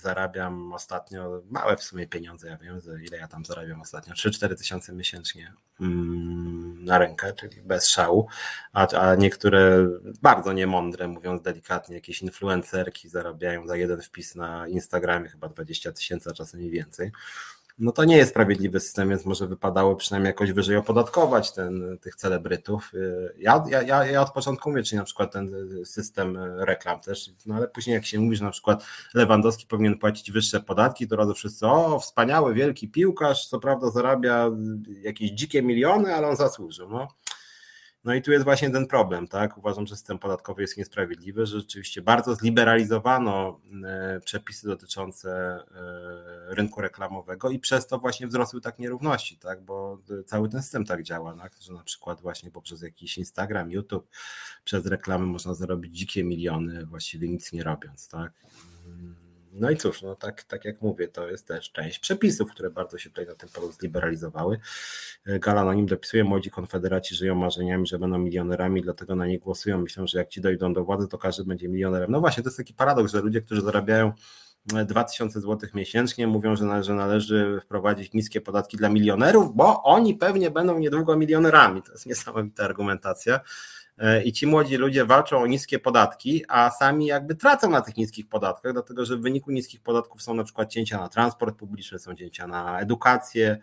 zarabiam 0.00 0.72
ostatnio 0.72 1.42
małe 1.50 1.76
w 1.76 1.82
sumie 1.82 2.06
pieniądze, 2.06 2.48
ja 2.48 2.56
wiem, 2.56 2.80
ile 3.06 3.18
ja 3.18 3.28
tam 3.28 3.44
zarabiam 3.44 3.80
ostatnio, 3.80 4.14
3-4 4.14 4.56
tysiące 4.56 4.92
miesięcznie 4.92 5.52
mm, 5.80 6.84
na 6.84 6.98
rękę, 6.98 7.32
czyli 7.32 7.62
bez 7.62 7.88
szału, 7.88 8.26
a, 8.72 8.88
a 8.88 9.14
niektóre 9.14 9.86
bardzo 10.22 10.52
niemądre, 10.52 11.08
mówiąc 11.08 11.42
delikatnie, 11.42 11.94
jakieś 11.94 12.22
influencerki 12.22 13.08
zarabiają 13.08 13.66
za 13.66 13.76
jeden 13.76 14.02
wpis 14.02 14.34
na 14.34 14.68
Instagramie 14.68 15.28
chyba 15.28 15.48
20 15.48 15.92
tysięcy, 15.92 16.30
a 16.30 16.32
czasem 16.32 16.62
i 16.62 16.70
więcej 16.70 17.12
no 17.78 17.92
to 17.92 18.04
nie 18.04 18.16
jest 18.16 18.30
sprawiedliwy 18.30 18.80
system, 18.80 19.08
więc 19.08 19.24
może 19.24 19.46
wypadało 19.46 19.96
przynajmniej 19.96 20.30
jakoś 20.30 20.52
wyżej 20.52 20.76
opodatkować 20.76 21.52
ten, 21.52 21.98
tych 21.98 22.16
celebrytów. 22.16 22.92
Ja, 23.38 23.64
ja, 23.68 24.04
ja 24.06 24.22
od 24.22 24.32
początku 24.32 24.70
mówię, 24.70 24.82
czy 24.82 24.96
na 24.96 25.04
przykład 25.04 25.32
ten 25.32 25.50
system 25.84 26.38
reklam 26.58 27.00
też, 27.00 27.30
no 27.46 27.54
ale 27.54 27.68
później 27.68 27.94
jak 27.94 28.06
się 28.06 28.20
mówi, 28.20 28.36
że 28.36 28.44
na 28.44 28.50
przykład 28.50 28.86
Lewandowski 29.14 29.66
powinien 29.66 29.98
płacić 29.98 30.32
wyższe 30.32 30.60
podatki, 30.60 31.08
to 31.08 31.16
razu 31.16 31.34
wszyscy, 31.34 31.66
o 31.66 32.00
wspaniały, 32.00 32.54
wielki 32.54 32.88
piłkarz, 32.88 33.48
co 33.48 33.60
prawda 33.60 33.90
zarabia 33.90 34.50
jakieś 35.02 35.30
dzikie 35.30 35.62
miliony, 35.62 36.14
ale 36.14 36.28
on 36.28 36.36
zasłużył. 36.36 36.88
No. 36.88 37.08
No 38.04 38.14
i 38.14 38.22
tu 38.22 38.32
jest 38.32 38.44
właśnie 38.44 38.70
ten 38.70 38.86
problem, 38.86 39.28
tak? 39.28 39.58
Uważam, 39.58 39.86
że 39.86 39.96
system 39.96 40.18
podatkowy 40.18 40.62
jest 40.62 40.76
niesprawiedliwy, 40.76 41.46
że 41.46 41.60
rzeczywiście 41.60 42.02
bardzo 42.02 42.34
zliberalizowano 42.34 43.60
e, 43.84 44.20
przepisy 44.20 44.66
dotyczące 44.66 45.30
e, 45.30 46.54
rynku 46.54 46.80
reklamowego 46.80 47.50
i 47.50 47.58
przez 47.58 47.86
to 47.86 47.98
właśnie 47.98 48.26
wzrosły 48.26 48.60
tak 48.60 48.78
nierówności, 48.78 49.38
tak? 49.38 49.62
Bo 49.62 49.98
cały 50.26 50.48
ten 50.48 50.62
system 50.62 50.84
tak 50.84 51.02
działa, 51.02 51.36
tak? 51.36 51.52
że 51.60 51.72
na 51.72 51.82
przykład 51.82 52.20
właśnie 52.20 52.50
poprzez 52.50 52.82
jakiś 52.82 53.18
Instagram, 53.18 53.70
YouTube, 53.70 54.08
przez 54.64 54.86
reklamy 54.86 55.26
można 55.26 55.54
zarobić 55.54 55.98
dzikie 55.98 56.24
miliony, 56.24 56.86
właściwie 56.86 57.28
nic 57.28 57.52
nie 57.52 57.62
robiąc, 57.62 58.08
tak? 58.08 58.32
No 59.52 59.70
i 59.70 59.76
cóż, 59.76 60.02
no 60.02 60.14
tak, 60.16 60.42
tak 60.42 60.64
jak 60.64 60.82
mówię, 60.82 61.08
to 61.08 61.28
jest 61.28 61.46
też 61.46 61.72
część 61.72 61.98
przepisów, 61.98 62.50
które 62.50 62.70
bardzo 62.70 62.98
się 62.98 63.10
tutaj 63.10 63.26
na 63.26 63.34
tym 63.34 63.48
polu 63.48 63.72
zliberalizowały. 63.72 64.58
Gala 65.26 65.64
na 65.64 65.74
nim 65.74 65.86
dopisuje, 65.86 66.24
młodzi 66.24 66.50
konfederaci 66.50 67.14
żyją 67.14 67.34
marzeniami, 67.34 67.86
że 67.86 67.98
będą 67.98 68.18
milionerami, 68.18 68.82
dlatego 68.82 69.16
na 69.16 69.26
nie 69.26 69.38
głosują. 69.38 69.78
Myślą, 69.78 70.06
że 70.06 70.18
jak 70.18 70.28
ci 70.28 70.40
dojdą 70.40 70.72
do 70.72 70.84
władzy, 70.84 71.08
to 71.08 71.18
każdy 71.18 71.44
będzie 71.44 71.68
milionerem. 71.68 72.10
No 72.10 72.20
właśnie, 72.20 72.42
to 72.42 72.48
jest 72.48 72.56
taki 72.56 72.74
paradoks, 72.74 73.12
że 73.12 73.20
ludzie, 73.20 73.40
którzy 73.40 73.60
zarabiają 73.60 74.12
2000 74.86 75.40
zł 75.40 75.70
miesięcznie, 75.74 76.26
mówią, 76.26 76.56
że 76.56 76.64
należy, 76.64 76.94
należy 76.94 77.60
wprowadzić 77.64 78.12
niskie 78.12 78.40
podatki 78.40 78.76
dla 78.76 78.88
milionerów, 78.88 79.56
bo 79.56 79.82
oni 79.82 80.14
pewnie 80.14 80.50
będą 80.50 80.78
niedługo 80.78 81.16
milionerami. 81.16 81.82
To 81.82 81.92
jest 81.92 82.06
niesamowita 82.06 82.64
argumentacja. 82.64 83.40
E, 83.98 84.22
i 84.22 84.32
ci 84.32 84.46
młodzi 84.46 84.76
ludzie 84.76 85.04
walczą 85.04 85.38
o 85.38 85.46
niskie 85.46 85.78
podatki, 85.78 86.44
a 86.48 86.70
sami 86.70 87.06
jakby 87.06 87.34
tracą 87.34 87.70
na 87.70 87.80
tych 87.80 87.96
niskich 87.96 88.28
podatkach, 88.28 88.72
dlatego 88.72 89.04
że 89.04 89.16
w 89.16 89.20
wyniku 89.20 89.50
niskich 89.50 89.80
podatków 89.80 90.22
są 90.22 90.34
na 90.34 90.44
przykład 90.44 90.70
cięcia 90.70 91.00
na 91.00 91.08
transport 91.08 91.58
publiczny, 91.58 91.98
są 91.98 92.14
cięcia 92.14 92.46
na 92.46 92.80
edukację, 92.80 93.58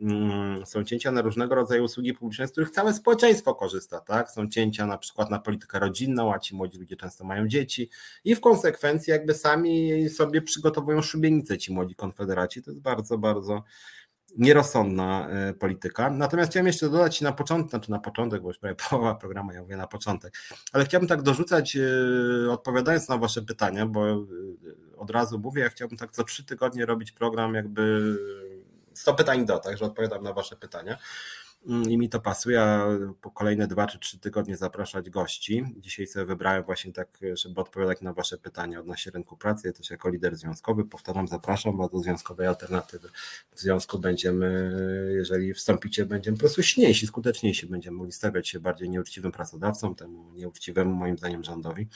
mm, 0.00 0.66
są 0.66 0.84
cięcia 0.84 1.12
na 1.12 1.22
różnego 1.22 1.54
rodzaju 1.54 1.84
usługi 1.84 2.14
publiczne, 2.14 2.48
z 2.48 2.52
których 2.52 2.70
całe 2.70 2.94
społeczeństwo 2.94 3.54
korzysta, 3.54 4.00
tak? 4.00 4.30
Są 4.30 4.48
cięcia 4.48 4.86
na 4.86 4.98
przykład 4.98 5.30
na 5.30 5.38
politykę 5.38 5.78
rodzinną, 5.78 6.34
a 6.34 6.38
ci 6.38 6.56
młodzi 6.56 6.78
ludzie 6.78 6.96
często 6.96 7.24
mają 7.24 7.48
dzieci 7.48 7.90
i 8.24 8.34
w 8.34 8.40
konsekwencji 8.40 9.10
jakby 9.10 9.34
sami 9.34 10.08
sobie 10.08 10.42
przygotowują 10.42 11.02
szubienicę 11.02 11.58
ci 11.58 11.72
młodzi 11.72 11.94
konfederaci. 11.94 12.62
To 12.62 12.70
jest 12.70 12.80
bardzo, 12.80 13.18
bardzo 13.18 13.64
nierozsądna 14.36 15.28
e, 15.28 15.54
polityka. 15.54 16.10
Natomiast 16.10 16.50
chciałem 16.50 16.66
jeszcze 16.66 16.88
dodać 16.88 17.20
na 17.20 17.32
początek, 17.32 17.70
znaczy 17.70 17.90
na 17.90 17.98
początek, 17.98 18.42
bo 18.42 18.48
już 18.48 18.58
prawie 18.58 18.76
połowa 18.90 19.14
programu, 19.14 19.52
ja 19.52 19.62
mówię 19.62 19.76
na 19.76 19.86
początek, 19.86 20.34
ale 20.72 20.84
chciałbym 20.84 21.08
tak 21.08 21.22
dorzucać, 21.22 21.76
e, 21.76 22.50
odpowiadając 22.50 23.08
na 23.08 23.18
Wasze 23.18 23.42
pytania, 23.42 23.86
bo 23.86 24.10
e, 24.10 24.24
od 24.96 25.10
razu 25.10 25.38
mówię, 25.38 25.62
ja 25.62 25.68
chciałbym 25.68 25.98
tak 25.98 26.10
co 26.10 26.24
trzy 26.24 26.44
tygodnie 26.44 26.86
robić 26.86 27.12
program 27.12 27.54
jakby 27.54 28.16
100 28.94 29.14
pytań 29.14 29.46
do, 29.46 29.58
także 29.58 29.84
odpowiadam 29.84 30.22
na 30.22 30.32
Wasze 30.32 30.56
pytania. 30.56 30.98
Mm, 31.66 31.90
i 31.90 31.98
mi 31.98 32.08
to 32.08 32.20
pasuje, 32.20 32.62
a 32.62 32.86
po 33.20 33.30
kolejne 33.30 33.66
dwa 33.66 33.86
czy 33.86 33.98
trzy 33.98 34.18
tygodnie 34.18 34.56
zapraszać 34.56 35.10
gości. 35.10 35.64
Dzisiaj 35.76 36.06
sobie 36.06 36.26
wybrałem 36.26 36.64
właśnie 36.64 36.92
tak, 36.92 37.18
żeby 37.34 37.60
odpowiadać 37.60 38.00
na 38.00 38.12
Wasze 38.12 38.38
pytania 38.38 38.80
odnośnie 38.80 39.12
rynku 39.12 39.36
pracy. 39.36 39.68
Ja 39.68 39.72
też 39.72 39.90
jako 39.90 40.10
lider 40.10 40.36
związkowy 40.36 40.84
powtarzam, 40.84 41.28
zapraszam, 41.28 41.76
bo 41.76 41.88
do 41.88 41.98
związkowej 41.98 42.46
alternatywy 42.46 43.08
w 43.50 43.60
związku 43.60 43.98
będziemy, 43.98 44.72
jeżeli 45.16 45.54
wstąpicie, 45.54 46.06
będziemy 46.06 46.36
po 46.36 46.40
prostu 46.40 46.62
silniejsi, 46.62 47.06
skuteczniejsi, 47.06 47.66
będziemy 47.66 47.96
mogli 47.96 48.12
stawiać 48.12 48.48
się 48.48 48.60
bardziej 48.60 48.90
nieuczciwym 48.90 49.32
pracodawcom, 49.32 49.94
temu 49.94 50.32
nieuczciwemu 50.32 50.94
moim 50.94 51.18
zdaniem 51.18 51.44
rządowi. 51.44 51.88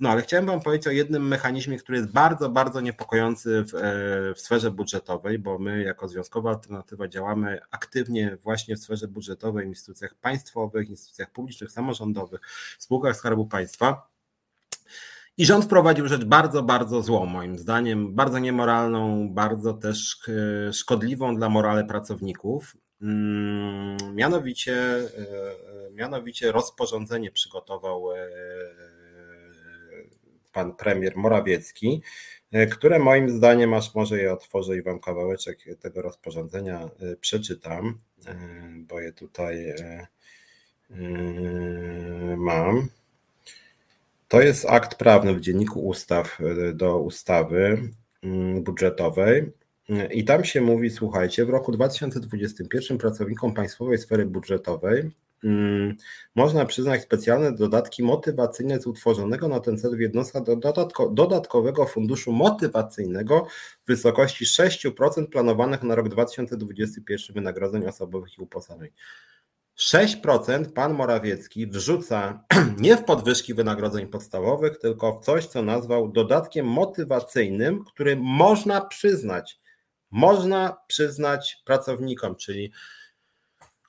No 0.00 0.08
ale 0.10 0.22
chciałem 0.22 0.46
Wam 0.46 0.60
powiedzieć 0.60 0.86
o 0.86 0.90
jednym 0.90 1.28
mechanizmie, 1.28 1.78
który 1.78 1.98
jest 1.98 2.12
bardzo, 2.12 2.48
bardzo 2.48 2.80
niepokojący 2.80 3.64
w, 3.64 3.74
e, 3.74 4.34
w 4.34 4.40
sferze 4.40 4.70
budżetowej, 4.70 5.38
bo 5.38 5.58
my 5.58 5.82
jako 5.82 6.08
Związkowa 6.08 6.50
Alternatywa 6.50 7.08
działamy 7.08 7.60
aktywnie 7.70 8.36
właśnie 8.42 8.76
w 8.76 8.78
sferze 8.78 9.08
budżetowej, 9.08 9.66
w 9.66 9.68
instytucjach 9.68 10.14
państwowych, 10.14 10.90
instytucjach 10.90 11.30
publicznych, 11.30 11.70
samorządowych, 11.70 12.40
spółkach 12.78 13.16
Skarbu 13.16 13.46
Państwa. 13.46 14.08
I 15.36 15.46
rząd 15.46 15.64
wprowadził 15.64 16.08
rzecz 16.08 16.24
bardzo, 16.24 16.62
bardzo 16.62 17.02
złą, 17.02 17.26
moim 17.26 17.58
zdaniem, 17.58 18.14
bardzo 18.14 18.38
niemoralną, 18.38 19.28
bardzo 19.30 19.74
też 19.74 20.20
e, 20.68 20.72
szkodliwą 20.72 21.36
dla 21.36 21.48
morale 21.48 21.84
pracowników. 21.84 22.76
Mm, 23.02 24.14
mianowicie, 24.14 24.74
e, 24.76 25.92
mianowicie 25.92 26.52
rozporządzenie 26.52 27.30
przygotował 27.30 28.04
pan 30.58 30.74
premier 30.74 31.16
Morawiecki, 31.16 32.02
e, 32.52 32.66
które 32.66 32.98
moim 32.98 33.30
zdaniem, 33.30 33.74
aż 33.74 33.94
może 33.94 34.18
je 34.18 34.32
otworzę 34.32 34.76
i 34.76 34.82
wam 34.82 35.00
kawałeczek 35.00 35.58
tego 35.80 36.02
rozporządzenia 36.02 36.80
e, 36.80 37.16
przeczytam, 37.16 37.98
e, 38.26 38.36
bo 38.76 39.00
je 39.00 39.12
tutaj 39.12 39.74
mam. 42.36 42.88
To 44.28 44.40
jest 44.40 44.66
akt 44.66 44.94
prawny 44.94 45.34
w 45.34 45.40
dzienniku 45.40 45.80
ustaw 45.80 46.38
do 46.74 46.98
ustawy 46.98 47.90
mm, 48.22 48.62
budżetowej. 48.62 49.52
I 50.10 50.24
tam 50.24 50.44
się 50.44 50.60
mówi, 50.60 50.90
słuchajcie, 50.90 51.44
w 51.44 51.50
roku 51.50 51.72
2021 51.72 52.98
pracownikom 52.98 53.54
państwowej 53.54 53.98
sfery 53.98 54.26
budżetowej 54.26 55.10
można 56.34 56.64
przyznać 56.64 57.02
specjalne 57.02 57.52
dodatki 57.52 58.02
motywacyjne 58.02 58.80
z 58.80 58.86
utworzonego 58.86 59.48
na 59.48 59.60
ten 59.60 59.78
cel 59.78 59.96
dodatko, 60.56 61.08
dodatkowego 61.08 61.86
funduszu 61.86 62.32
motywacyjnego 62.32 63.46
w 63.84 63.86
wysokości 63.86 64.44
6% 64.44 65.26
planowanych 65.26 65.82
na 65.82 65.94
rok 65.94 66.08
2021 66.08 67.34
wynagrodzeń 67.34 67.86
osobowych 67.86 68.38
i 68.38 68.42
uposażeń. 68.42 68.90
6% 69.78 70.72
pan 70.72 70.94
Morawiecki 70.94 71.66
wrzuca 71.66 72.44
nie 72.78 72.96
w 72.96 73.04
podwyżki 73.04 73.54
wynagrodzeń 73.54 74.06
podstawowych, 74.06 74.78
tylko 74.78 75.12
w 75.12 75.24
coś, 75.24 75.46
co 75.46 75.62
nazwał 75.62 76.08
dodatkiem 76.08 76.66
motywacyjnym, 76.66 77.84
który 77.84 78.16
można 78.16 78.80
przyznać. 78.80 79.60
Można 80.10 80.76
przyznać 80.86 81.62
pracownikom, 81.64 82.36
czyli 82.36 82.72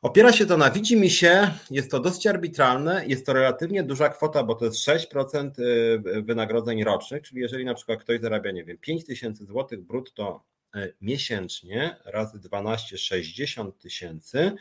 Opiera 0.01 0.33
się 0.33 0.45
to 0.45 0.57
na 0.57 0.71
widzi 0.71 0.97
mi 0.97 1.09
się, 1.09 1.51
jest 1.71 1.91
to 1.91 1.99
dosyć 1.99 2.27
arbitralne, 2.27 3.05
jest 3.07 3.25
to 3.25 3.33
relatywnie 3.33 3.83
duża 3.83 4.09
kwota, 4.09 4.43
bo 4.43 4.55
to 4.55 4.65
jest 4.65 4.77
6% 4.77 5.59
y, 5.59 6.21
wynagrodzeń 6.21 6.83
rocznych, 6.83 7.23
czyli 7.23 7.41
jeżeli 7.41 7.65
na 7.65 7.73
przykład 7.73 7.99
ktoś 7.99 8.21
zarabia, 8.21 8.51
nie 8.51 8.63
wiem, 8.63 8.77
5 8.77 9.05
tysięcy 9.05 9.45
złotych 9.45 9.81
brutto 9.81 10.43
y, 10.75 10.95
miesięcznie 11.01 11.97
razy 12.05 12.39
12, 12.39 12.97
60 12.97 13.79
tysięcy, 13.79 14.51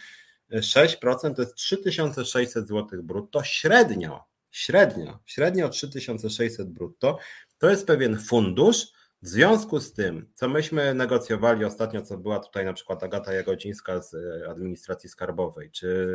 6% 0.53 1.35
to 1.35 1.43
jest 1.43 1.55
3600 1.55 2.69
zł 2.69 3.03
brutto 3.03 3.43
średnio, 3.43 4.25
średnio, 4.51 5.19
średnio 5.27 5.69
3600 5.69 6.69
brutto, 6.69 7.19
to 7.59 7.71
jest 7.71 7.87
pewien 7.87 8.19
fundusz, 8.19 8.87
W 9.23 9.29
związku 9.29 9.81
z 9.81 9.93
tym, 9.93 10.31
co 10.35 10.49
myśmy 10.49 10.95
negocjowali 10.95 11.65
ostatnio, 11.65 12.03
co 12.03 12.19
była 12.19 12.39
tutaj 12.39 12.65
na 12.65 12.73
przykład 12.73 13.03
Agata 13.03 13.33
Jagodzińska 13.33 14.03
z 14.03 14.15
e, 14.15 14.51
administracji 14.51 15.09
skarbowej, 15.09 15.71
czy 15.71 16.13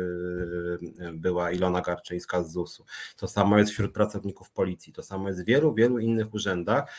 e, 1.00 1.12
była 1.12 1.50
Ilona 1.50 1.80
Garczyńska 1.80 2.42
z 2.44 2.52
ZUS-u, 2.52 2.84
to 3.16 3.28
samo 3.28 3.58
jest 3.58 3.72
wśród 3.72 3.92
pracowników 3.92 4.50
policji, 4.50 4.92
to 4.92 5.02
samo 5.02 5.28
jest 5.28 5.42
w 5.42 5.46
wielu, 5.46 5.74
wielu 5.74 5.98
innych 5.98 6.34
urzędach, 6.34 6.90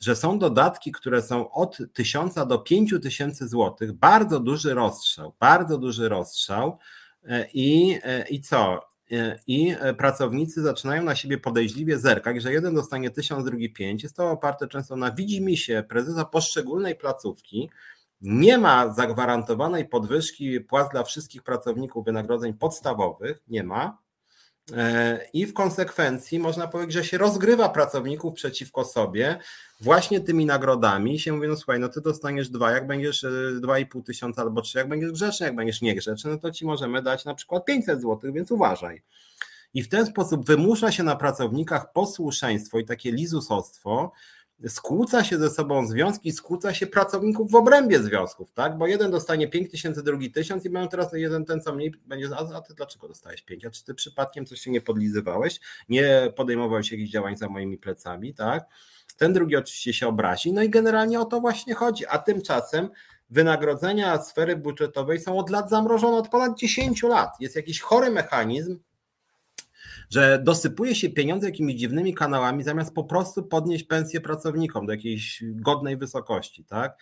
że 0.00 0.16
są 0.16 0.38
dodatki, 0.38 0.92
które 0.92 1.22
są 1.22 1.50
od 1.50 1.78
1000 1.92 2.34
do 2.34 2.58
5000 2.58 3.48
złotych, 3.48 3.92
bardzo 3.92 4.40
duży 4.40 4.74
rozstrzał, 4.74 5.34
bardzo 5.40 5.78
duży 5.78 6.08
rozstrzał. 6.08 6.78
E, 7.24 7.46
i, 7.54 7.98
i 8.30 8.40
co? 8.40 8.80
I 9.46 9.76
pracownicy 9.98 10.62
zaczynają 10.62 11.02
na 11.02 11.14
siebie 11.14 11.38
podejrzliwie 11.38 11.98
zerkać, 11.98 12.42
że 12.42 12.52
jeden 12.52 12.74
dostanie 12.74 13.10
1000, 13.10 13.44
drugi 13.44 13.72
5. 13.72 14.02
Jest 14.02 14.16
to 14.16 14.30
oparte 14.30 14.68
często 14.68 14.96
na 14.96 15.10
widzimisię 15.12 15.82
prezesa 15.82 16.24
poszczególnej 16.24 16.96
placówki. 16.96 17.70
Nie 18.20 18.58
ma 18.58 18.92
zagwarantowanej 18.92 19.88
podwyżki 19.88 20.60
płac 20.60 20.90
dla 20.90 21.02
wszystkich 21.02 21.42
pracowników 21.42 22.04
wynagrodzeń 22.04 22.54
podstawowych, 22.54 23.42
nie 23.48 23.62
ma. 23.62 23.98
E, 24.76 25.20
I 25.32 25.46
w 25.46 25.54
konsekwencji 25.54 26.38
można 26.38 26.68
powiedzieć, 26.68 26.94
że 26.94 27.04
się 27.04 27.18
rozgrywa 27.18 27.68
pracowników 27.68 28.34
przeciwko 28.34 28.84
sobie 28.84 29.38
właśnie 29.80 30.20
tymi 30.20 30.46
nagrodami. 30.46 31.14
I 31.14 31.18
się 31.18 31.32
mówi, 31.32 31.48
no 31.48 31.56
słuchaj, 31.56 31.80
no 31.80 31.88
ty 31.88 32.00
dostaniesz 32.00 32.48
dwa, 32.48 32.70
jak 32.70 32.86
będziesz 32.86 33.24
e, 33.24 33.30
dwa 33.60 33.78
i 33.78 33.86
pół 33.86 34.02
tysiąca 34.02 34.42
albo 34.42 34.62
trzy, 34.62 34.78
jak 34.78 34.88
będziesz 34.88 35.12
grzeczny, 35.12 35.46
jak 35.46 35.56
będziesz 35.56 35.82
niegrzeczny, 35.82 36.30
no 36.30 36.38
to 36.38 36.50
ci 36.50 36.66
możemy 36.66 37.02
dać 37.02 37.24
na 37.24 37.34
przykład 37.34 37.64
500 37.64 38.00
złotych, 38.00 38.32
więc 38.32 38.50
uważaj. 38.50 39.02
I 39.74 39.82
w 39.82 39.88
ten 39.88 40.06
sposób 40.06 40.46
wymusza 40.46 40.92
się 40.92 41.02
na 41.02 41.16
pracownikach 41.16 41.92
posłuszeństwo 41.92 42.78
i 42.78 42.84
takie 42.84 43.12
lizusostwo, 43.12 44.12
skłóca 44.68 45.24
się 45.24 45.38
ze 45.38 45.50
sobą 45.50 45.86
związki, 45.86 46.32
skłóca 46.32 46.74
się 46.74 46.86
pracowników 46.86 47.50
w 47.50 47.54
obrębie 47.54 48.02
związków, 48.02 48.52
tak? 48.52 48.78
Bo 48.78 48.86
jeden 48.86 49.10
dostanie 49.10 49.48
5 49.48 49.70
tysięcy, 49.70 50.02
drugi 50.02 50.30
tysiąc 50.30 50.64
i 50.64 50.70
mają 50.70 50.88
teraz 50.88 51.12
jeden 51.12 51.44
ten 51.44 51.60
co 51.60 51.74
mniej 51.74 51.94
będzie, 52.06 52.28
a, 52.36 52.56
a 52.56 52.60
ty 52.60 52.74
dlaczego 52.74 53.08
dostałeś 53.08 53.42
5? 53.42 53.64
A 53.64 53.70
czy 53.70 53.84
ty 53.84 53.94
przypadkiem 53.94 54.46
coś 54.46 54.60
się 54.60 54.70
nie 54.70 54.80
podlizywałeś, 54.80 55.60
nie 55.88 56.32
podejmowałeś 56.36 56.92
jakichś 56.92 57.10
działań 57.10 57.36
za 57.36 57.48
moimi 57.48 57.78
plecami, 57.78 58.34
tak? 58.34 58.64
Ten 59.16 59.32
drugi 59.32 59.56
oczywiście 59.56 59.92
się 59.92 60.08
obrazi, 60.08 60.52
no 60.52 60.62
i 60.62 60.70
generalnie 60.70 61.20
o 61.20 61.24
to 61.24 61.40
właśnie 61.40 61.74
chodzi, 61.74 62.06
a 62.06 62.18
tymczasem 62.18 62.88
wynagrodzenia 63.30 64.22
sfery 64.22 64.56
budżetowej 64.56 65.20
są 65.20 65.38
od 65.38 65.50
lat 65.50 65.70
zamrożone, 65.70 66.16
od 66.16 66.28
ponad 66.28 66.58
10 66.58 67.02
lat. 67.02 67.30
Jest 67.40 67.56
jakiś 67.56 67.80
chory 67.80 68.10
mechanizm, 68.10 68.78
że 70.10 70.42
dosypuje 70.44 70.94
się 70.94 71.10
pieniądze 71.10 71.46
jakimiś 71.46 71.74
dziwnymi 71.74 72.14
kanałami, 72.14 72.64
zamiast 72.64 72.94
po 72.94 73.04
prostu 73.04 73.42
podnieść 73.42 73.84
pensję 73.84 74.20
pracownikom 74.20 74.86
do 74.86 74.92
jakiejś 74.92 75.44
godnej 75.46 75.96
wysokości, 75.96 76.64
tak? 76.64 76.98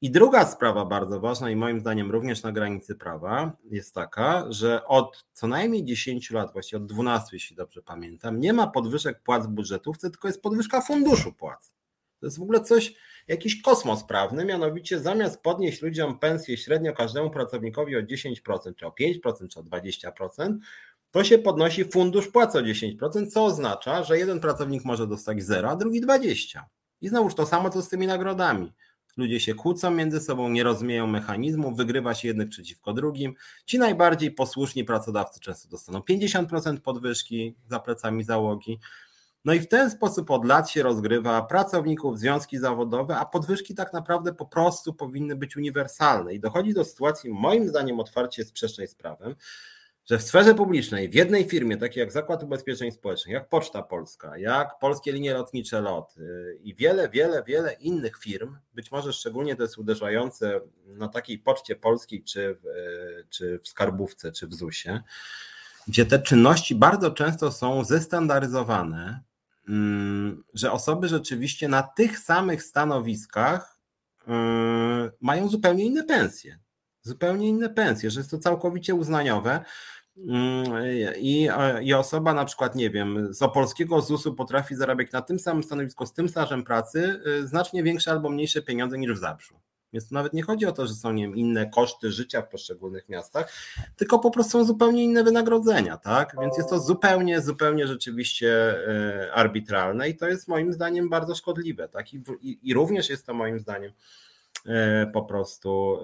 I 0.00 0.10
druga 0.10 0.46
sprawa 0.46 0.84
bardzo 0.84 1.20
ważna 1.20 1.50
i 1.50 1.56
moim 1.56 1.80
zdaniem 1.80 2.10
również 2.10 2.42
na 2.42 2.52
granicy 2.52 2.94
prawa 2.94 3.56
jest 3.70 3.94
taka, 3.94 4.46
że 4.48 4.84
od 4.84 5.24
co 5.32 5.46
najmniej 5.46 5.84
10 5.84 6.30
lat, 6.30 6.52
właściwie 6.52 6.76
od 6.76 6.86
12, 6.86 7.28
jeśli 7.32 7.56
dobrze 7.56 7.82
pamiętam, 7.82 8.40
nie 8.40 8.52
ma 8.52 8.66
podwyżek 8.66 9.22
płac 9.22 9.46
w 9.46 9.50
budżetówce, 9.50 10.10
tylko 10.10 10.28
jest 10.28 10.42
podwyżka 10.42 10.80
funduszu 10.80 11.32
płac. 11.32 11.74
To 12.20 12.26
jest 12.26 12.38
w 12.38 12.42
ogóle 12.42 12.60
coś, 12.60 12.94
jakiś 13.28 13.62
kosmos 13.62 14.04
prawny, 14.04 14.44
mianowicie 14.44 15.00
zamiast 15.00 15.42
podnieść 15.42 15.82
ludziom 15.82 16.18
pensję 16.18 16.56
średnio 16.56 16.92
każdemu 16.92 17.30
pracownikowi 17.30 17.96
o 17.96 18.02
10%, 18.02 18.74
czy 18.76 18.86
o 18.86 18.90
5%, 18.90 19.48
czy 19.48 19.60
o 19.60 19.62
20%, 19.62 20.58
to 21.16 21.24
się 21.24 21.38
podnosi 21.38 21.84
fundusz 21.84 22.28
płac 22.28 22.56
o 22.56 22.60
10%, 22.60 23.30
co 23.30 23.44
oznacza, 23.44 24.04
że 24.04 24.18
jeden 24.18 24.40
pracownik 24.40 24.84
może 24.84 25.06
dostać 25.06 25.42
0, 25.42 25.70
a 25.70 25.76
drugi 25.76 26.00
20. 26.00 26.68
I 27.00 27.08
znowuż 27.08 27.34
to 27.34 27.46
samo 27.46 27.70
co 27.70 27.82
z 27.82 27.88
tymi 27.88 28.06
nagrodami. 28.06 28.72
Ludzie 29.16 29.40
się 29.40 29.54
kłócą 29.54 29.90
między 29.90 30.20
sobą, 30.20 30.48
nie 30.48 30.62
rozumieją 30.62 31.06
mechanizmu, 31.06 31.74
wygrywa 31.74 32.14
się 32.14 32.28
jednych 32.28 32.48
przeciwko 32.48 32.92
drugim. 32.92 33.34
Ci 33.66 33.78
najbardziej 33.78 34.30
posłuszni 34.30 34.84
pracodawcy 34.84 35.40
często 35.40 35.68
dostaną 35.68 35.98
50% 35.98 36.80
podwyżki 36.80 37.56
za 37.70 37.80
plecami 37.80 38.24
załogi. 38.24 38.78
No 39.44 39.54
i 39.54 39.60
w 39.60 39.68
ten 39.68 39.90
sposób 39.90 40.30
od 40.30 40.44
lat 40.44 40.70
się 40.70 40.82
rozgrywa 40.82 41.42
pracowników, 41.42 42.18
związki 42.18 42.58
zawodowe, 42.58 43.16
a 43.16 43.26
podwyżki 43.26 43.74
tak 43.74 43.92
naprawdę 43.92 44.32
po 44.32 44.46
prostu 44.46 44.94
powinny 44.94 45.36
być 45.36 45.56
uniwersalne. 45.56 46.34
I 46.34 46.40
dochodzi 46.40 46.74
do 46.74 46.84
sytuacji, 46.84 47.30
moim 47.30 47.68
zdaniem, 47.68 48.00
otwarcie 48.00 48.44
sprzecznej 48.44 48.88
z 48.88 48.94
prawem, 48.94 49.34
że 50.06 50.18
w 50.18 50.22
sferze 50.22 50.54
publicznej, 50.54 51.08
w 51.08 51.14
jednej 51.14 51.44
firmie, 51.44 51.76
takiej 51.76 52.00
jak 52.00 52.12
Zakład 52.12 52.42
Ubezpieczeń 52.42 52.92
Społecznych, 52.92 53.34
jak 53.34 53.48
Poczta 53.48 53.82
Polska, 53.82 54.38
jak 54.38 54.78
Polskie 54.78 55.12
Linie 55.12 55.34
Lotnicze 55.34 55.80
LOT 55.80 56.14
y, 56.18 56.58
i 56.62 56.74
wiele, 56.74 57.08
wiele, 57.08 57.42
wiele 57.42 57.72
innych 57.72 58.18
firm, 58.18 58.56
być 58.74 58.90
może 58.90 59.12
szczególnie 59.12 59.56
to 59.56 59.62
jest 59.62 59.78
uderzające 59.78 60.60
na 60.86 61.08
takiej 61.08 61.38
Poczcie 61.38 61.76
Polskiej, 61.76 62.24
czy 62.24 62.54
w, 62.54 62.66
y, 62.66 63.26
czy 63.30 63.60
w 63.62 63.68
Skarbówce, 63.68 64.32
czy 64.32 64.46
w 64.46 64.54
ZUS-ie, 64.54 65.02
gdzie 65.88 66.06
te 66.06 66.18
czynności 66.18 66.74
bardzo 66.74 67.10
często 67.10 67.52
są 67.52 67.84
zestandaryzowane, 67.84 69.20
mm, 69.68 70.44
że 70.54 70.72
osoby 70.72 71.08
rzeczywiście 71.08 71.68
na 71.68 71.82
tych 71.82 72.18
samych 72.18 72.62
stanowiskach 72.62 73.78
y, 74.20 74.30
mają 75.20 75.48
zupełnie 75.48 75.84
inne 75.84 76.04
pensje. 76.04 76.65
Zupełnie 77.06 77.48
inne 77.48 77.70
pensje, 77.70 78.10
że 78.10 78.20
jest 78.20 78.30
to 78.30 78.38
całkowicie 78.38 78.94
uznaniowe. 78.94 79.64
Mm, 80.18 80.64
I, 81.18 81.48
I 81.82 81.94
osoba 81.94 82.34
na 82.34 82.44
przykład, 82.44 82.74
nie 82.74 82.90
wiem, 82.90 83.34
z 83.34 83.42
opolskiego 83.42 84.00
ZUS-u 84.00 84.34
potrafi 84.34 84.74
zarabiać 84.74 85.12
na 85.12 85.22
tym 85.22 85.38
samym 85.38 85.62
stanowisku 85.62 86.06
z 86.06 86.12
tym 86.12 86.28
stażem 86.28 86.64
pracy 86.64 87.20
y, 87.26 87.46
znacznie 87.46 87.82
większe 87.82 88.10
albo 88.10 88.30
mniejsze 88.30 88.62
pieniądze 88.62 88.98
niż 88.98 89.12
w 89.12 89.18
Zabrzu. 89.18 89.60
Więc 89.92 90.08
to 90.08 90.14
nawet 90.14 90.32
nie 90.32 90.42
chodzi 90.42 90.66
o 90.66 90.72
to, 90.72 90.86
że 90.86 90.94
są 90.94 91.12
nie 91.12 91.22
wiem, 91.22 91.36
inne 91.36 91.70
koszty 91.70 92.12
życia 92.12 92.42
w 92.42 92.48
poszczególnych 92.48 93.08
miastach, 93.08 93.52
tylko 93.96 94.18
po 94.18 94.30
prostu 94.30 94.50
są 94.50 94.64
zupełnie 94.64 95.04
inne 95.04 95.24
wynagrodzenia, 95.24 95.96
tak? 95.96 96.36
Więc 96.40 96.56
jest 96.56 96.70
to 96.70 96.80
zupełnie, 96.80 97.40
zupełnie 97.40 97.86
rzeczywiście 97.86 98.76
y, 99.24 99.32
arbitralne 99.32 100.08
i 100.08 100.16
to 100.16 100.28
jest 100.28 100.48
moim 100.48 100.72
zdaniem 100.72 101.08
bardzo 101.08 101.34
szkodliwe, 101.34 101.88
tak? 101.88 102.14
I, 102.14 102.22
i, 102.40 102.58
i 102.62 102.74
również 102.74 103.10
jest 103.10 103.26
to 103.26 103.34
moim 103.34 103.58
zdaniem 103.58 103.92
E, 103.92 104.25
po 105.12 105.22
prostu 105.22 105.98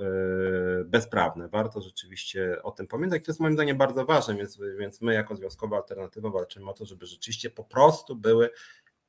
e, 0.80 0.84
bezprawne. 0.84 1.48
Warto 1.48 1.80
rzeczywiście 1.80 2.62
o 2.62 2.70
tym 2.70 2.86
pamiętać. 2.86 3.24
To 3.24 3.30
jest 3.30 3.40
moim 3.40 3.54
zdaniem 3.54 3.78
bardzo 3.78 4.04
ważne, 4.04 4.34
więc, 4.34 4.58
więc 4.78 5.00
my 5.00 5.14
jako 5.14 5.36
Związkowa 5.36 5.76
Alternatywa 5.76 6.30
walczymy 6.30 6.70
o 6.70 6.72
to, 6.72 6.84
żeby 6.84 7.06
rzeczywiście 7.06 7.50
po 7.50 7.64
prostu 7.64 8.16
były 8.16 8.50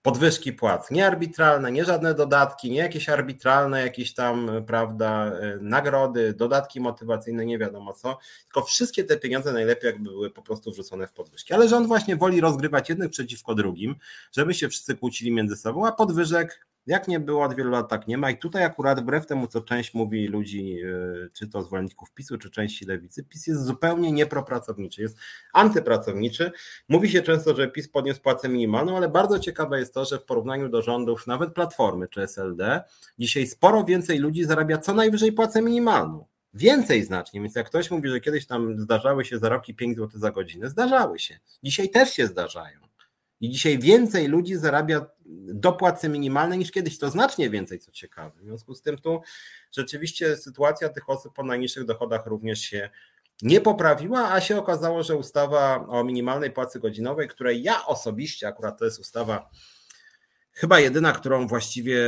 podwyżki 0.04 0.54
płac, 0.54 0.92
nie 0.92 1.08
arbitralne, 1.08 1.72
nie 1.72 1.86
żadne 1.86 2.14
dodatki, 2.14 2.72
nie 2.72 2.78
jakieś 2.78 3.10
arbitralne, 3.10 3.82
jakieś 3.82 4.14
tam, 4.14 4.52
prawda, 4.68 5.26
e, 5.26 5.58
nagrody, 5.62 6.34
dodatki 6.34 6.82
motywacyjne, 6.82 7.46
nie 7.46 7.58
wiadomo 7.58 7.94
co, 7.94 8.18
tylko 8.44 8.62
wszystkie 8.62 9.04
te 9.04 9.18
pieniądze 9.18 9.54
najlepiej 9.54 9.88
jakby 9.88 10.10
były 10.10 10.30
po 10.30 10.42
prostu 10.42 10.72
wrzucone 10.72 11.08
w 11.08 11.14
podwyżki. 11.14 11.54
Ale 11.54 11.68
rząd 11.70 11.88
właśnie 11.88 12.16
woli 12.16 12.42
rozgrywać 12.42 12.90
jednych 12.90 13.10
przeciwko 13.10 13.56
drugim, 13.56 13.96
żeby 14.32 14.54
się 14.54 14.70
wszyscy 14.70 14.98
kłócili 14.98 15.32
między 15.32 15.56
sobą, 15.56 15.88
a 15.88 15.92
podwyżek 15.92 16.68
jak 16.88 17.08
nie 17.08 17.20
było 17.20 17.44
od 17.44 17.56
wielu 17.56 17.70
lat, 17.70 17.90
tak 17.90 18.08
nie 18.08 18.18
ma. 18.18 18.32
I 18.32 18.38
tutaj 18.38 18.64
akurat 18.64 19.02
wbrew 19.02 19.26
temu, 19.26 19.48
co 19.48 19.62
część 19.62 19.94
mówi 19.94 20.28
ludzi, 20.28 20.78
e, 20.82 21.30
czy 21.34 21.48
to 21.48 21.64
zwolenników 21.64 22.12
PiSu, 22.12 22.38
czy 22.38 22.50
części 22.50 22.86
lewicy, 22.86 23.24
PiS 23.24 23.48
jest 23.48 23.66
zupełnie 23.66 24.12
niepropracowniczy, 24.12 25.02
jest 25.02 25.18
antypracowniczy. 25.54 26.52
Mówi 26.90 27.10
się 27.10 27.22
często, 27.22 27.56
że 27.56 27.68
PiS 27.68 27.90
podniósł 27.90 28.22
płacę 28.22 28.50
minimalną, 28.50 28.98
ale 28.98 29.10
bardzo 29.10 29.40
ciekawe 29.40 29.80
jest 29.80 29.94
to, 29.94 30.06
że 30.06 30.20
w 30.20 30.24
porównaniu 30.24 30.70
do 30.70 30.82
rządów 30.82 31.28
nawet 31.28 31.54
Platformy 31.54 32.08
czy 32.08 32.22
SLD, 32.22 32.84
dzisiaj 33.20 33.48
sporo 33.48 33.84
więcej 33.84 34.20
ludzi 34.20 34.44
zarabia 34.44 34.78
co 34.78 34.94
najwyżej 34.94 35.32
płacę 35.32 35.62
minimalną. 35.62 36.26
Więcej 36.54 37.04
znacznie, 37.04 37.42
więc 37.42 37.56
jak 37.56 37.68
ktoś 37.68 37.92
mówi, 37.92 38.10
że 38.10 38.20
kiedyś 38.20 38.46
tam 38.48 38.80
zdarzały 38.80 39.26
się 39.26 39.40
zarobki 39.40 39.76
5 39.76 39.98
zł 39.98 40.20
za 40.20 40.32
godzinę, 40.32 40.70
zdarzały 40.70 41.20
się. 41.20 41.40
Dzisiaj 41.64 41.90
też 41.90 42.14
się 42.14 42.28
zdarzają. 42.28 42.80
I 43.44 43.50
dzisiaj 43.50 43.80
więcej 43.80 44.28
ludzi 44.28 44.56
zarabia 44.56 45.06
do 45.54 45.74
płacy 45.74 46.10
minimalnej 46.10 46.60
niż 46.60 46.72
kiedyś, 46.72 46.98
to 46.98 47.10
znacznie 47.10 47.50
więcej, 47.50 47.80
co 47.80 47.92
ciekawe. 47.92 48.32
W 48.40 48.44
związku 48.44 48.76
z 48.76 48.82
tym 48.82 48.98
tu 48.98 49.22
rzeczywiście 49.72 50.38
sytuacja 50.38 50.90
tych 50.90 51.10
osób 51.10 51.36
po 51.36 51.44
najniższych 51.44 51.86
dochodach 51.86 52.26
również 52.26 52.60
się 52.60 52.90
nie 53.42 53.62
poprawiła, 53.62 54.32
a 54.32 54.42
się 54.42 54.58
okazało, 54.58 55.04
że 55.04 55.16
ustawa 55.16 55.86
o 55.88 56.04
minimalnej 56.04 56.52
płacy 56.52 56.80
godzinowej, 56.80 57.28
której 57.28 57.64
ja 57.64 57.86
osobiście, 57.86 58.48
akurat 58.48 58.80
to 58.80 58.86
jest 58.86 59.00
ustawa 59.00 59.50
Chyba 60.56 60.80
jedyna, 60.80 61.12
którą 61.12 61.48
właściwie 61.48 62.00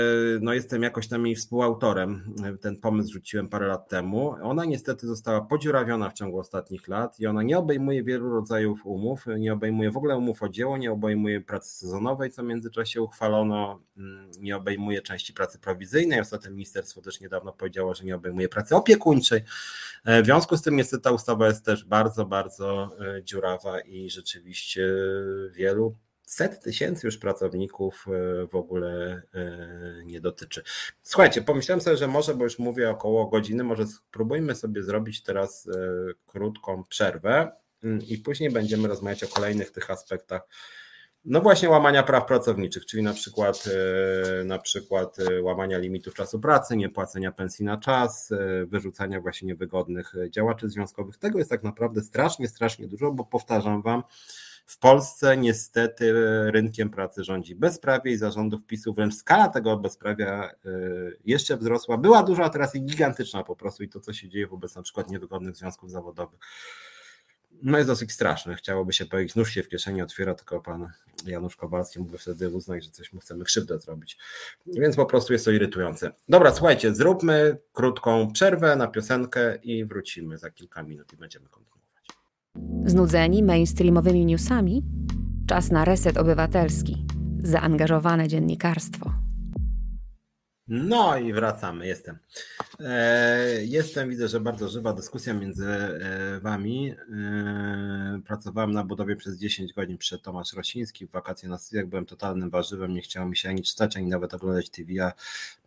no 0.42 0.54
jestem 0.54 0.84
jakoś 0.84 1.08
tam 1.08 1.26
jej 1.26 1.36
współautorem. 1.36 2.36
Ten 2.62 2.78
pomysł 2.78 3.14
rzuciłem 3.14 3.50
parę 3.50 3.68
lat 3.68 3.90
temu. 3.90 4.36
Ona 4.42 4.66
niestety 4.66 5.08
została 5.08 5.42
podziurawiona 5.42 6.10
w 6.10 6.14
ciągu 6.14 6.40
ostatnich 6.40 6.88
lat 6.88 7.20
i 7.20 7.28
ona 7.28 7.44
nie 7.44 7.58
obejmuje 7.58 8.04
wielu 8.04 8.30
rodzajów 8.30 8.86
umów, 8.86 9.26
nie 9.40 9.54
obejmuje 9.54 9.92
w 9.92 9.98
ogóle 9.98 10.18
umów 10.18 10.44
o 10.44 10.50
dzieło, 10.50 10.78
nie 10.78 10.92
obejmuje 10.92 11.42
pracy 11.42 11.78
sezonowej, 11.78 12.32
co 12.32 12.44
w 12.44 12.46
międzyczasie 12.46 13.02
uchwalono, 13.02 13.82
mm, 13.98 14.32
nie 14.40 14.58
obejmuje 14.58 15.02
części 15.02 15.34
pracy 15.34 15.60
prowizyjnej. 15.60 16.20
Ostatnio 16.20 16.52
ministerstwo 16.52 17.02
też 17.02 17.22
niedawno 17.22 17.54
powiedziało, 17.54 17.96
że 17.96 18.04
nie 18.04 18.16
obejmuje 18.16 18.50
pracy 18.50 18.76
opiekuńczej. 18.76 19.42
E, 20.06 20.22
w 20.22 20.26
związku 20.26 20.58
z 20.58 20.62
tym 20.62 20.76
niestety 20.76 21.04
ta 21.04 21.12
ustawa 21.12 21.48
jest 21.48 21.66
też 21.66 21.86
bardzo, 21.86 22.26
bardzo 22.26 22.98
e, 23.00 23.24
dziurawa 23.24 23.82
i 23.82 24.10
rzeczywiście 24.10 24.88
wielu 25.54 25.96
set 26.26 26.64
tysięcy 26.64 27.08
już 27.08 27.18
pracowników 27.18 28.06
e, 28.08 28.48
w 28.48 28.56
ogóle 28.56 29.22
e, 29.34 30.04
nie 30.06 30.22
dotyczy. 30.22 30.64
Słuchajcie, 31.04 31.42
pomyślałem 31.42 31.82
sobie, 31.82 31.98
że 31.98 32.08
może, 32.08 32.36
bo 32.36 32.44
już 32.44 32.60
mówię 32.60 32.90
około 32.90 33.28
godziny, 33.28 33.64
może 33.64 33.88
spróbujmy 33.88 34.56
sobie 34.56 34.84
zrobić 34.84 35.24
teraz 35.24 35.70
krótką 36.26 36.84
przerwę 36.84 37.52
mm, 37.84 38.02
i 38.02 38.18
później 38.18 38.52
będziemy 38.52 38.88
rozmawiać 38.88 39.24
o 39.24 39.28
kolejnych 39.28 39.72
tych 39.72 39.92
aspektach 39.92 40.42
no 41.26 41.42
właśnie 41.42 41.70
łamania 41.70 42.04
praw 42.04 42.26
pracowniczych, 42.26 42.86
czyli 42.86 43.04
na 43.04 43.14
przykład, 43.14 43.64
e, 44.42 44.44
na 44.44 44.60
przykład 44.60 45.20
e, 45.20 45.42
łamania 45.42 45.78
limitów 45.78 46.14
czasu 46.14 46.40
pracy, 46.40 46.78
niepłacenia 46.78 47.32
pensji 47.32 47.66
na 47.66 47.78
czas, 47.78 48.32
e, 48.32 48.66
wyrzucania 48.66 49.22
właśnie 49.22 49.48
niewygodnych 49.48 50.14
działaczy 50.30 50.70
związkowych. 50.70 51.18
Tego 51.18 51.38
jest 51.40 51.50
tak 51.50 51.64
naprawdę 51.64 52.02
strasznie, 52.02 52.48
strasznie 52.48 52.88
dużo, 52.88 53.12
bo 53.12 53.26
powtarzam 53.26 53.82
Wam, 53.82 54.04
w 54.66 54.80
Polsce 54.80 55.38
niestety 55.38 56.14
rynkiem 56.52 56.90
pracy 56.90 57.24
rządzi 57.24 57.56
bezprawie 57.56 58.12
i 58.12 58.18
zarządów 58.18 58.66
PiSu, 58.66 58.94
wręcz 58.94 59.16
skala 59.16 59.48
tego 59.48 59.78
bezprawia 59.78 60.52
jeszcze 61.26 61.58
wzrosła. 61.58 61.98
Była 61.98 62.24
duża, 62.24 62.44
a 62.44 62.50
teraz 62.50 62.74
jest 62.74 62.86
gigantyczna 62.86 63.44
po 63.44 63.56
prostu 63.56 63.84
i 63.84 63.90
to, 63.90 64.00
co 64.00 64.14
się 64.14 64.30
dzieje 64.30 64.48
wobec 64.48 64.76
na 64.76 64.82
przykład 64.82 65.10
niewygodnych 65.10 65.56
związków 65.56 65.92
zawodowych 65.92 66.40
no 67.64 67.78
jest 67.78 67.90
dosyć 67.90 68.12
straszny. 68.12 68.56
Chciałoby 68.56 68.94
się 68.94 69.06
powiedzieć, 69.06 69.36
nóż 69.36 69.52
się 69.52 69.64
w 69.64 69.70
kieszeni 69.70 70.02
otwiera, 70.02 70.36
tylko 70.36 70.62
pan 70.62 70.90
Janusz 71.26 71.56
Kowalski 71.56 72.00
mógłby 72.00 72.18
wtedy 72.18 72.50
uznać, 72.50 72.84
że 72.84 72.92
coś 72.92 73.14
mu 73.14 73.20
chcemy 73.20 73.46
krzywdę 73.46 73.80
zrobić. 73.80 74.18
Więc 74.66 74.96
po 74.96 75.06
prostu 75.06 75.34
jest 75.34 75.46
to 75.46 75.52
irytujące. 75.52 76.12
Dobra, 76.30 76.52
słuchajcie, 76.52 76.96
zróbmy 76.96 77.58
krótką 77.74 78.32
przerwę 78.34 78.76
na 78.76 78.88
piosenkę 78.88 79.56
i 79.56 79.86
wrócimy 79.86 80.38
za 80.38 80.52
kilka 80.52 80.84
minut 80.84 81.14
i 81.14 81.18
będziemy 81.18 81.50
kontynuować. 81.50 81.85
Znudzeni 82.86 83.44
mainstreamowymi 83.44 84.26
newsami? 84.26 84.84
Czas 85.48 85.72
na 85.72 85.86
reset 85.86 86.18
obywatelski. 86.18 87.06
Zaangażowane 87.44 88.28
dziennikarstwo. 88.28 89.25
No 90.68 91.18
i 91.18 91.34
wracamy, 91.34 91.88
jestem. 91.88 92.18
E, 92.80 93.66
jestem, 93.66 94.10
widzę, 94.10 94.28
że 94.28 94.40
bardzo 94.40 94.70
żywa 94.70 94.94
dyskusja 94.94 95.34
między 95.34 95.68
e, 95.68 96.40
Wami. 96.40 96.92
E, 96.92 98.22
pracowałem 98.26 98.72
na 98.72 98.84
budowie 98.84 99.16
przez 99.16 99.38
10 99.38 99.74
godzin 99.74 99.98
przed 99.98 100.22
Tomasz 100.22 100.54
Rosiński. 100.54 101.08
W 101.08 101.12
wakacje 101.12 101.50
na 101.50 101.58
studiach 101.58 101.86
byłem 101.86 102.06
totalnym 102.06 102.50
warzywem, 102.50 102.94
nie 102.94 103.02
chciało 103.02 103.30
mi 103.30 103.38
się 103.38 103.50
ani 103.50 103.64
czytać, 103.64 103.98
ani 103.98 104.08
nawet 104.08 104.34
oglądać 104.34 104.70
TV, 104.70 105.06
a 105.06 105.14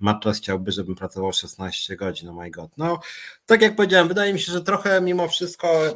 Matczas 0.01 0.39
chciałby, 0.39 0.73
żebym 0.73 0.95
pracował 0.95 1.33
16 1.33 1.97
godzin, 1.97 2.29
oh 2.29 2.43
my 2.43 2.51
god. 2.51 2.71
No, 2.77 3.01
tak 3.47 3.63
jak 3.63 3.77
powiedziałem, 3.77 4.09
wydaje 4.09 4.33
mi 4.33 4.41
się, 4.41 4.53
że 4.53 4.61
trochę 4.61 5.01
mimo 5.01 5.29
wszystko 5.29 5.95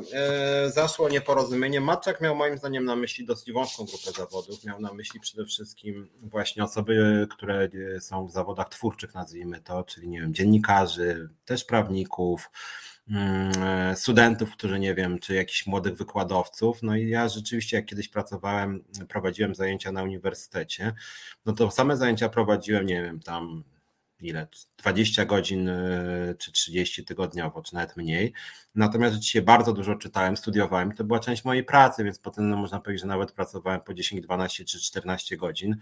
zaszło 0.66 1.08
nieporozumienie. 1.08 1.80
Matczak 1.80 2.20
miał 2.20 2.36
moim 2.36 2.58
zdaniem 2.58 2.84
na 2.84 2.96
myśli 2.96 3.26
dosyć 3.26 3.52
wąską 3.52 3.84
grupę 3.84 4.18
zawodów. 4.18 4.64
Miał 4.64 4.80
na 4.80 4.92
myśli 4.92 5.20
przede 5.20 5.44
wszystkim 5.44 6.08
właśnie 6.22 6.64
osoby, 6.64 7.26
które 7.30 7.68
są 8.00 8.26
w 8.26 8.32
zawodach 8.32 8.68
twórczych, 8.68 8.91
nazwijmy 9.14 9.60
to, 9.60 9.84
czyli 9.84 10.08
nie 10.08 10.20
wiem, 10.20 10.34
dziennikarzy, 10.34 11.28
też 11.44 11.64
prawników, 11.64 12.50
mm, 13.08 13.96
studentów, 13.96 14.52
którzy 14.52 14.78
nie 14.78 14.94
wiem, 14.94 15.18
czy 15.18 15.34
jakichś 15.34 15.66
młodych 15.66 15.96
wykładowców. 15.96 16.82
No 16.82 16.96
i 16.96 17.08
ja 17.08 17.28
rzeczywiście, 17.28 17.76
jak 17.76 17.86
kiedyś 17.86 18.08
pracowałem, 18.08 18.84
prowadziłem 19.08 19.54
zajęcia 19.54 19.92
na 19.92 20.02
uniwersytecie, 20.02 20.92
no 21.46 21.52
to 21.52 21.70
same 21.70 21.96
zajęcia 21.96 22.28
prowadziłem, 22.28 22.86
nie 22.86 23.02
wiem, 23.02 23.20
tam 23.20 23.64
ile, 24.22 24.46
20 24.78 25.24
godzin 25.24 25.68
e, 25.68 26.34
czy 26.38 26.52
30 26.52 27.04
tygodniowo, 27.04 27.62
czy 27.62 27.74
nawet 27.74 27.96
mniej. 27.96 28.32
Natomiast 28.74 29.14
rzeczywiście 29.14 29.42
bardzo 29.42 29.72
dużo 29.72 29.94
czytałem, 29.94 30.36
studiowałem 30.36 30.92
to 30.92 31.04
była 31.04 31.20
część 31.20 31.44
mojej 31.44 31.64
pracy, 31.64 32.04
więc 32.04 32.18
potem 32.18 32.48
no, 32.48 32.56
można 32.56 32.80
powiedzieć, 32.80 33.00
że 33.00 33.06
nawet 33.06 33.32
pracowałem 33.32 33.80
po 33.80 33.94
10, 33.94 34.22
12 34.22 34.64
czy 34.64 34.80
14 34.80 35.36
godzin, 35.36 35.76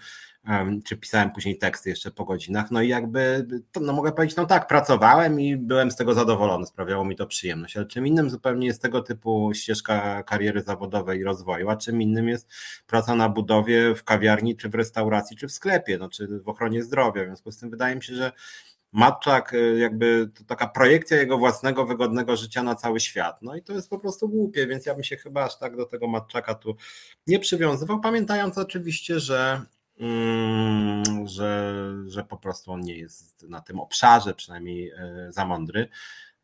czy 0.85 0.97
pisałem 0.97 1.31
później 1.31 1.59
teksty 1.59 1.91
jeszcze 1.91 2.11
po 2.11 2.25
godzinach. 2.25 2.71
No 2.71 2.83
i 2.83 2.89
jakby, 2.89 3.47
to, 3.73 3.81
no 3.81 3.93
mogę 3.93 4.13
powiedzieć, 4.13 4.37
no 4.37 4.47
tak, 4.47 4.67
pracowałem 4.67 5.41
i 5.41 5.57
byłem 5.57 5.91
z 5.91 5.97
tego 5.97 6.15
zadowolony, 6.15 6.67
sprawiało 6.67 7.05
mi 7.05 7.17
to 7.17 7.27
przyjemność, 7.27 7.77
ale 7.77 7.87
czym 7.87 8.07
innym 8.07 8.31
zupełnie 8.31 8.67
jest 8.67 8.83
tego 8.83 9.03
typu 9.03 9.51
ścieżka 9.55 10.23
kariery 10.23 10.63
zawodowej 10.63 11.21
i 11.21 11.25
rozwoju, 11.25 11.69
a 11.69 11.77
czym 11.77 12.03
innym 12.03 12.29
jest 12.29 12.49
praca 12.87 13.15
na 13.15 13.29
budowie 13.29 13.95
w 13.95 14.05
kawiarni, 14.05 14.57
czy 14.57 14.69
w 14.69 14.75
restauracji, 14.75 15.37
czy 15.37 15.49
w 15.49 15.53
sklepie, 15.53 15.99
no, 15.99 16.09
czy 16.09 16.29
w 16.39 16.49
ochronie 16.49 16.83
zdrowia. 16.83 17.23
W 17.23 17.27
związku 17.27 17.53
z 17.53 17.59
tym 17.59 17.71
wydaje 17.71 17.97
mi 17.97 18.03
się, 18.03 18.15
że 18.15 18.33
Matczak, 18.93 19.55
y, 19.55 19.79
jakby 19.79 20.31
to 20.39 20.45
taka 20.45 20.69
projekcja 20.69 21.17
jego 21.17 21.39
własnego 21.39 21.87
wygodnego 21.87 22.37
życia 22.37 22.63
na 22.63 22.75
cały 22.75 23.01
świat. 23.01 23.43
No 23.43 23.57
i 23.57 23.63
to 23.63 23.73
jest 23.73 23.91
po 23.91 23.99
prostu 23.99 24.29
głupie, 24.29 24.67
więc 24.67 24.87
ja 24.87 24.95
bym 24.95 25.05
się 25.05 25.17
chyba 25.17 25.45
aż 25.45 25.59
tak 25.59 25.77
do 25.77 25.87
tego 25.87 26.07
Matczaka 26.07 26.55
tu 26.55 26.77
nie 27.27 27.39
przywiązywał, 27.39 28.01
pamiętając 28.01 28.59
oczywiście, 28.59 29.21
że, 29.21 29.63
że, 31.25 31.75
że 32.07 32.25
po 32.25 32.37
prostu 32.37 32.73
on 32.73 32.81
nie 32.81 32.99
jest 32.99 33.43
na 33.43 33.61
tym 33.61 33.81
obszarze 33.81 34.35
przynajmniej 34.35 34.93
y, 34.93 35.33
za 35.33 35.45
mądry. 35.45 35.89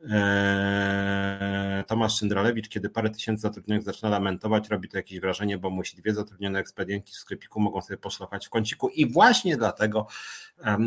Eee, 0.04 1.84
Tomasz 1.84 2.18
Szyndralewicz, 2.18 2.68
kiedy 2.68 2.90
parę 2.90 3.10
tysięcy 3.10 3.42
zatrudnionych 3.42 3.84
zaczyna 3.84 4.08
lamentować, 4.08 4.68
robi 4.68 4.88
to 4.88 4.96
jakieś 4.96 5.20
wrażenie, 5.20 5.58
bo 5.58 5.70
musi 5.70 5.96
dwie 5.96 6.14
zatrudnione 6.14 6.58
ekspedientki 6.58 7.12
w 7.12 7.16
sklepiku 7.16 7.60
mogą 7.60 7.82
sobie 7.82 7.98
poszlachać 7.98 8.46
w 8.46 8.50
kąciku 8.50 8.88
i 8.88 9.12
właśnie 9.12 9.56
dlatego 9.56 10.06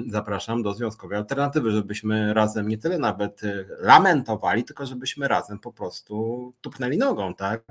zapraszam 0.07 0.63
do 0.63 0.73
związkowej 0.73 1.17
alternatywy, 1.17 1.71
żebyśmy 1.71 2.33
razem 2.33 2.67
nie 2.67 2.77
tyle 2.77 2.99
nawet 2.99 3.43
y, 3.43 3.67
lamentowali, 3.79 4.63
tylko 4.63 4.85
żebyśmy 4.85 5.27
razem 5.27 5.59
po 5.59 5.73
prostu 5.73 6.53
tupnęli 6.61 6.97
nogą, 6.97 7.35
tak? 7.35 7.63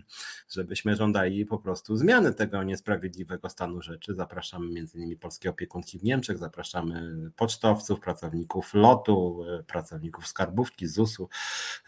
Żebyśmy 0.54 0.96
żądali 0.96 1.46
po 1.46 1.58
prostu 1.58 1.96
zmiany 1.96 2.34
tego 2.34 2.62
niesprawiedliwego 2.62 3.50
stanu 3.50 3.82
rzeczy. 3.82 4.14
Zapraszamy 4.14 4.66
między 4.66 4.98
innymi 4.98 5.16
polskie 5.16 5.50
opiekunki 5.50 5.98
w 5.98 6.04
Niemczech, 6.04 6.38
zapraszamy 6.38 7.30
pocztowców, 7.36 8.00
pracowników 8.00 8.74
lotu, 8.74 9.44
y, 9.60 9.64
pracowników 9.64 10.26
skarbówki, 10.26 10.83
ZUS-u, 10.88 11.28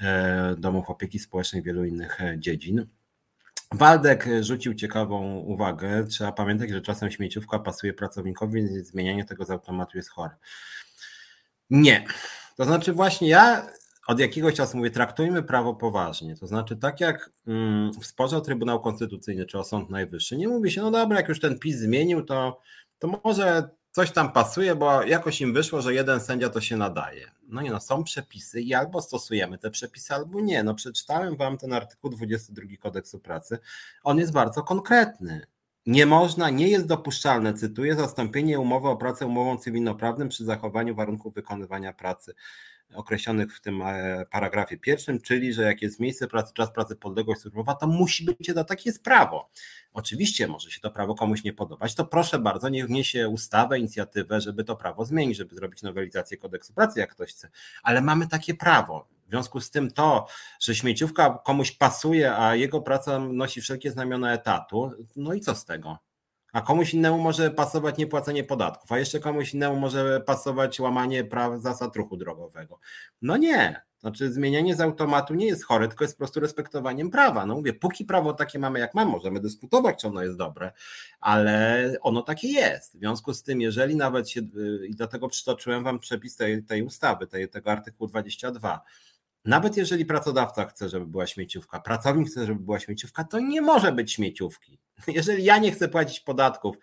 y, 0.01 0.05
domów 0.57 0.91
opieki 0.91 1.19
społecznej, 1.19 1.63
wielu 1.63 1.85
innych 1.85 2.19
dziedzin. 2.39 2.87
Waldek 3.73 4.29
rzucił 4.41 4.75
ciekawą 4.75 5.37
uwagę. 5.37 6.07
Trzeba 6.07 6.33
pamiętać, 6.33 6.71
że 6.71 6.81
czasem 6.81 7.11
śmieciówka 7.11 7.59
pasuje 7.59 7.93
pracownikowi, 7.93 8.55
więc 8.55 8.89
zmienianie 8.89 9.25
tego 9.25 9.45
z 9.45 9.51
automatu 9.51 9.97
jest 9.97 10.11
chore. 10.11 10.37
Nie. 11.71 12.05
To 12.57 12.65
znaczy, 12.65 12.93
właśnie 12.93 13.29
ja 13.29 13.67
od 14.07 14.21
jakiegoś 14.21 14.55
czasu 14.55 14.77
mówię, 14.77 14.91
traktujmy 14.91 15.43
prawo 15.43 15.75
poważnie. 15.75 16.37
To 16.37 16.47
znaczy, 16.47 16.77
tak 16.77 17.01
jak 17.01 17.31
mm, 17.47 17.91
w 18.01 18.07
sporze 18.07 18.37
o 18.37 18.41
Trybunał 18.41 18.81
Konstytucyjny 18.81 19.47
czy 19.47 19.59
o 19.59 19.65
Sąd 19.65 19.91
Najwyższy, 19.91 20.37
nie 20.37 20.49
mówi 20.49 20.71
się, 20.71 20.83
no 20.83 20.91
dobra, 20.91 21.17
jak 21.17 21.29
już 21.29 21.41
ten 21.41 21.59
PiS 21.59 21.79
zmienił, 21.79 22.23
to, 22.25 22.61
to 22.99 23.21
może 23.25 23.69
coś 23.97 24.13
tam 24.13 24.33
pasuje, 24.33 24.75
bo 24.75 25.03
jakoś 25.03 25.41
im 25.41 25.53
wyszło, 25.53 25.83
że 25.83 25.95
jeden 25.95 26.21
sędzia 26.21 26.49
to 26.49 26.61
się 26.61 26.77
nadaje. 26.77 27.31
No 27.49 27.63
nie 27.63 27.71
no, 27.71 27.81
są 27.81 28.05
przepisy 28.05 28.61
i 28.61 28.75
albo 28.75 29.03
stosujemy 29.03 29.59
te 29.59 29.71
przepisy, 29.71 30.15
albo 30.15 30.41
nie. 30.41 30.63
No 30.63 30.75
przeczytałem 30.75 31.37
wam 31.37 31.59
ten 31.59 31.73
artykuł 31.73 32.11
22 32.11 32.77
kodeksu 32.81 33.19
pracy. 33.19 33.59
On 34.05 34.19
jest 34.19 34.33
bardzo 34.33 34.63
konkretny. 34.63 35.47
Nie 35.87 36.07
można, 36.07 36.51
nie 36.51 36.69
jest 36.69 36.87
dopuszczalne, 36.87 37.55
cytuję, 37.55 37.95
zastąpienie 37.95 38.61
umowy 38.61 38.89
o 38.89 38.97
pracę 38.97 39.27
umową 39.27 39.59
cywilnoprawną 39.59 40.29
przy 40.29 40.45
zachowaniu 40.45 40.95
warunków 40.95 41.35
wykonywania 41.35 41.93
pracy 41.93 42.35
określonych 42.95 43.57
w 43.57 43.61
tym 43.61 43.83
e, 43.83 44.27
paragrafie 44.31 44.79
pierwszym, 44.79 45.21
czyli 45.21 45.53
że 45.53 45.63
jak 45.63 45.83
jest 45.83 46.01
miejsce 46.01 46.29
pracy, 46.29 46.53
czas 46.55 46.73
pracy, 46.73 46.97
podległość 46.97 47.41
służbowa, 47.41 47.75
to 47.75 47.87
musi 47.87 48.25
być 48.25 48.37
to 48.55 48.65
takie 48.65 48.91
jest 48.91 49.03
prawo. 49.05 49.51
Oczywiście 49.93 50.49
może 50.49 50.71
się 50.71 50.81
to 50.81 50.91
prawo 50.91 51.15
komuś 51.15 51.45
nie 51.45 51.53
podobać, 51.53 51.95
to 51.95 52.05
proszę 52.05 52.39
bardzo, 52.39 52.69
niech 52.69 52.87
wniesie 52.87 53.29
ustawę, 53.29 53.79
inicjatywę, 53.79 54.41
żeby 54.41 54.65
to 54.65 54.77
prawo 54.77 55.05
zmienić, 55.05 55.37
żeby 55.37 55.55
zrobić 55.55 55.83
nowelizację 55.83 56.37
kodeksu 56.37 56.73
pracy, 56.73 57.01
jak 57.01 57.11
ktoś 57.11 57.31
chce, 57.31 57.51
ale 57.83 58.03
mamy 58.03 58.29
takie 58.29 58.55
prawo. 58.55 59.16
W 59.27 59.31
związku 59.31 59.61
z 59.61 59.71
tym 59.71 59.91
to, 59.91 60.27
że 60.61 60.75
śmieciówka 60.75 61.39
komuś 61.45 61.73
pasuje, 61.73 62.37
a 62.37 62.55
jego 62.55 62.81
praca 62.81 63.19
nosi 63.19 63.61
wszelkie 63.61 63.91
znamiona 63.91 64.33
etatu, 64.33 64.91
no 65.17 65.35
i 65.35 65.41
co 65.41 65.55
z 65.55 65.65
tego? 65.65 65.99
a 66.57 66.61
komuś 66.61 66.95
innemu 66.95 67.19
może 67.19 67.51
pasować 67.51 67.99
niepłacenie 67.99 68.45
podatków, 68.45 68.93
a 68.93 68.99
jeszcze 68.99 69.21
komuś 69.21 69.55
innemu 69.55 69.77
może 69.77 70.21
pasować 70.21 70.81
łamanie 70.81 71.25
praw 71.25 71.61
zasad 71.63 71.97
ruchu 71.97 72.17
drogowego. 72.17 72.79
No 73.23 73.37
nie. 73.37 73.83
Znaczy, 73.99 74.33
zmienianie 74.33 74.77
z 74.77 74.81
automatu 74.81 75.35
nie 75.35 75.47
jest 75.47 75.65
chore, 75.65 75.89
tylko 75.89 76.05
jest 76.05 76.15
po 76.15 76.19
prostu 76.19 76.41
respektowaniem 76.41 77.11
prawa. 77.11 77.47
No 77.47 77.55
mówię, 77.55 77.73
póki 77.73 78.05
prawo 78.05 78.33
takie 78.33 78.59
mamy, 78.59 78.79
jak 78.79 78.95
mamy, 78.95 79.11
możemy 79.11 79.41
dyskutować, 79.41 80.01
czy 80.01 80.09
ono 80.09 80.23
jest 80.23 80.37
dobre, 80.37 80.73
ale 81.21 81.93
ono 82.01 82.23
takie 82.23 82.49
jest. 82.49 82.97
W 82.97 82.99
związku 82.99 83.35
z 83.35 83.43
tym, 83.43 83.61
jeżeli 83.61 83.97
nawet 83.97 84.31
się, 84.31 84.41
i 84.89 84.95
dlatego 84.95 85.29
przytoczyłem 85.29 85.85
Wam 85.85 85.99
przepis 85.99 86.37
tej, 86.37 86.65
tej 86.65 86.83
ustawy, 86.83 87.27
tej, 87.27 87.49
tego 87.49 87.71
artykułu 87.71 88.09
22, 88.09 88.81
nawet 89.47 89.77
jeżeli 89.77 90.07
pracodawca 90.07 90.67
chce, 90.67 90.89
żeby 90.89 91.07
była 91.07 91.27
śmieciówka, 91.27 91.81
pracownik 91.81 92.29
chce, 92.29 92.47
żeby 92.47 92.61
była 92.61 92.81
śmieciówka, 92.81 93.25
to 93.25 93.41
nie 93.41 93.63
może 93.63 93.93
być 93.93 94.13
śmieciówki. 94.13 94.79
Jeżeli 95.09 95.45
ja 95.45 95.59
nie 95.59 95.73
chcę 95.73 95.89
płacić 95.89 96.21
podatków, 96.21 96.77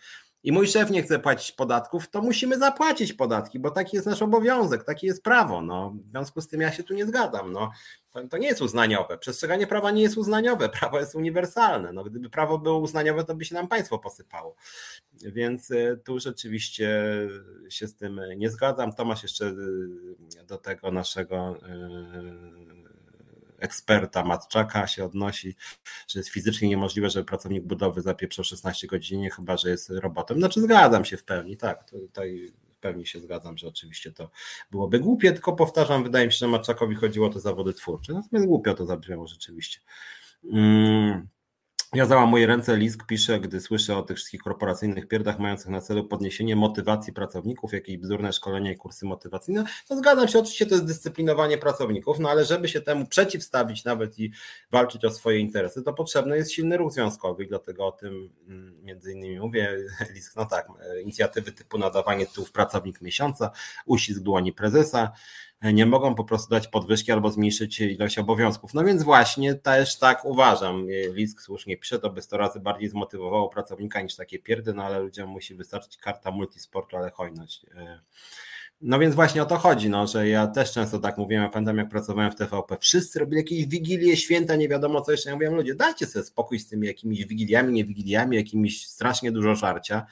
i 0.44 0.52
mój 0.52 0.68
szef 0.68 0.90
nie 0.90 1.04
chce 1.04 1.20
płacić 1.20 1.52
podatków, 1.52 2.10
to 2.10 2.22
musimy 2.22 2.58
zapłacić 2.58 3.14
podatki, 3.14 3.60
bo 3.60 3.72
taki 3.72 3.96
jest 3.96 4.08
nasz 4.08 4.22
obowiązek, 4.22 4.84
takie 4.84 5.08
jest 5.08 5.24
prawo. 5.24 5.62
No. 5.62 5.96
W 6.06 6.10
związku 6.10 6.42
z 6.42 6.48
tym 6.48 6.62
ja 6.62 6.72
się 6.72 6.84
tu 6.84 6.94
nie 6.94 7.06
zgadzam. 7.06 7.52
No. 7.52 7.72
To, 8.12 8.28
to 8.28 8.38
nie 8.38 8.48
jest 8.48 8.62
uznaniowe. 8.62 9.18
Przestrzeganie 9.18 9.68
prawa 9.68 9.92
nie 9.92 10.02
jest 10.02 10.18
uznaniowe. 10.18 10.70
Prawo 10.80 11.00
jest 11.00 11.16
uniwersalne. 11.16 11.94
No, 11.94 12.04
gdyby 12.04 12.30
prawo 12.30 12.60
było 12.60 12.78
uznaniowe, 12.78 13.24
to 13.24 13.36
by 13.36 13.46
się 13.46 13.56
nam 13.56 13.68
państwo 13.68 14.00
posypało. 14.00 14.56
Więc 15.14 15.72
e, 15.72 15.98
tu 15.98 16.20
rzeczywiście 16.20 17.04
się 17.70 17.88
z 17.88 17.96
tym 17.96 18.22
nie 18.38 18.50
zgadzam. 18.50 18.94
Tomasz 18.94 19.24
jeszcze 19.24 19.46
e, 19.46 20.44
do 20.44 20.58
tego 20.58 20.92
naszego 20.92 21.56
e, 21.68 22.93
eksperta 23.64 24.24
Matczaka 24.24 24.88
się 24.88 25.06
odnosi, 25.06 25.56
że 26.08 26.20
jest 26.20 26.30
fizycznie 26.30 26.70
niemożliwe, 26.70 27.10
żeby 27.10 27.26
pracownik 27.26 27.64
budowy 27.64 28.02
zapieprzał 28.02 28.46
16 28.46 28.88
godzin, 28.88 29.30
chyba 29.30 29.58
że 29.58 29.70
jest 29.70 29.90
robotem. 29.90 30.38
Znaczy 30.38 30.62
zgadzam 30.62 31.06
się 31.06 31.18
w 31.18 31.24
pełni, 31.24 31.58
tak, 31.58 31.90
tutaj 31.90 32.52
w 32.76 32.80
pełni 32.80 33.08
się 33.08 33.20
zgadzam, 33.20 33.58
że 33.58 33.68
oczywiście 33.68 34.12
to 34.12 34.30
byłoby 34.72 35.00
głupie, 35.00 35.32
tylko 35.32 35.54
powtarzam, 35.54 36.04
wydaje 36.04 36.26
mi 36.26 36.34
się, 36.34 36.38
że 36.38 36.48
Matczakowi 36.48 36.96
chodziło 36.96 37.28
o 37.28 37.30
te 37.30 37.40
zawody 37.40 37.74
twórcze, 37.74 38.14
natomiast 38.14 38.48
głupio 38.48 38.74
to 38.74 38.86
zabrzmiało 38.86 39.28
rzeczywiście. 39.28 39.80
Hmm. 40.52 41.28
Ja 41.94 42.06
załamuję 42.06 42.48
ręce, 42.48 42.78
Lisk 42.78 43.06
pisze, 43.06 43.40
gdy 43.40 43.62
słyszę 43.62 43.98
o 43.98 44.04
tych 44.04 44.18
wszystkich 44.18 44.42
korporacyjnych 44.42 45.08
pierdach 45.08 45.40
mających 45.40 45.70
na 45.70 45.82
celu 45.82 46.04
podniesienie 46.04 46.56
motywacji 46.56 47.14
pracowników, 47.14 47.74
jakieś 47.74 47.98
bzdurne 47.98 48.34
szkolenia 48.34 48.72
i 48.72 48.78
kursy 48.78 49.06
motywacyjne, 49.06 49.64
to 49.88 49.98
zgadzam 49.98 50.28
się, 50.28 50.40
oczywiście 50.40 50.66
to 50.66 50.76
jest 50.76 50.86
dyscyplinowanie 50.86 51.58
pracowników, 51.58 52.20
no 52.20 52.30
ale 52.30 52.46
żeby 52.46 52.68
się 52.68 52.82
temu 52.82 53.06
przeciwstawić 53.06 53.86
nawet 53.86 54.20
i 54.20 54.32
walczyć 54.72 55.06
o 55.06 55.12
swoje 55.12 55.40
interesy, 55.40 55.84
to 55.84 55.94
potrzebny 55.94 56.38
jest 56.38 56.52
silny 56.52 56.78
ruch 56.78 56.94
związkowy 56.94 57.44
i 57.44 57.48
dlatego 57.48 57.88
o 57.88 57.92
tym 57.92 58.30
mm, 58.48 58.84
między 58.84 59.12
innymi 59.12 59.40
mówię, 59.40 59.78
Lisk, 60.14 60.36
no 60.36 60.46
tak, 60.46 60.68
inicjatywy 61.04 61.52
typu 61.52 61.78
nadawanie 61.78 62.26
tytułów 62.26 62.52
pracownik 62.52 63.02
miesiąca, 63.02 63.52
uścisk 63.86 64.20
dłoni 64.20 64.54
prezesa, 64.54 65.12
nie 65.72 65.86
mogą 65.86 66.16
po 66.16 66.24
prostu 66.24 66.50
dać 66.50 66.68
podwyżki 66.68 67.12
albo 67.12 67.32
zmniejszyć 67.32 67.82
ilość 67.82 68.18
obowiązków. 68.18 68.74
No 68.74 68.84
więc 68.84 69.04
właśnie 69.04 69.56
też 69.56 70.00
tak 70.00 70.26
uważam. 70.26 70.88
Lisk 71.14 71.42
słusznie 71.42 71.78
pisze, 71.78 72.00
to 72.00 72.10
by 72.10 72.22
100 72.22 72.38
razy 72.38 72.60
bardziej 72.60 72.90
zmotywowało 72.90 73.50
pracownika 73.50 74.02
niż 74.02 74.16
takie 74.16 74.40
pierdy, 74.40 74.74
no 74.74 74.84
ale 74.84 75.00
ludziom 75.00 75.30
musi 75.30 75.56
wystarczyć 75.56 75.98
karta 75.98 76.32
multisportu, 76.32 76.98
ale 76.98 77.12
hojność. 77.12 77.66
No 78.82 79.00
więc 79.00 79.16
właśnie 79.16 79.44
o 79.44 79.46
to 79.46 79.58
chodzi, 79.58 79.90
no, 79.90 80.08
że 80.08 80.28
ja 80.28 80.48
też 80.48 80.72
często 80.72 81.00
tak 81.00 81.18
mówiłem, 81.18 81.44
ja 81.44 81.50
pamiętam 81.50 81.78
jak 81.78 81.90
pracowałem 81.90 82.32
w 82.32 82.36
TVP, 82.36 82.78
wszyscy 82.78 83.20
robili 83.20 83.38
jakieś 83.38 83.66
wigilie, 83.66 84.18
święta, 84.18 84.56
nie 84.56 84.70
wiadomo 84.70 85.02
co 85.02 85.12
jeszcze, 85.12 85.30
ja 85.30 85.36
mówiłem, 85.36 85.56
ludzie 85.56 85.76
dajcie 85.76 86.06
sobie 86.06 86.26
spokój 86.26 86.60
z 86.60 86.68
tymi 86.70 86.88
jakimiś 86.88 87.26
wigiliami, 87.26 87.74
nie 87.74 87.86
wigiliami, 87.86 88.38
jakimiś 88.38 88.88
strasznie 88.88 89.32
dużo 89.32 89.56
żarcia, 89.56 90.06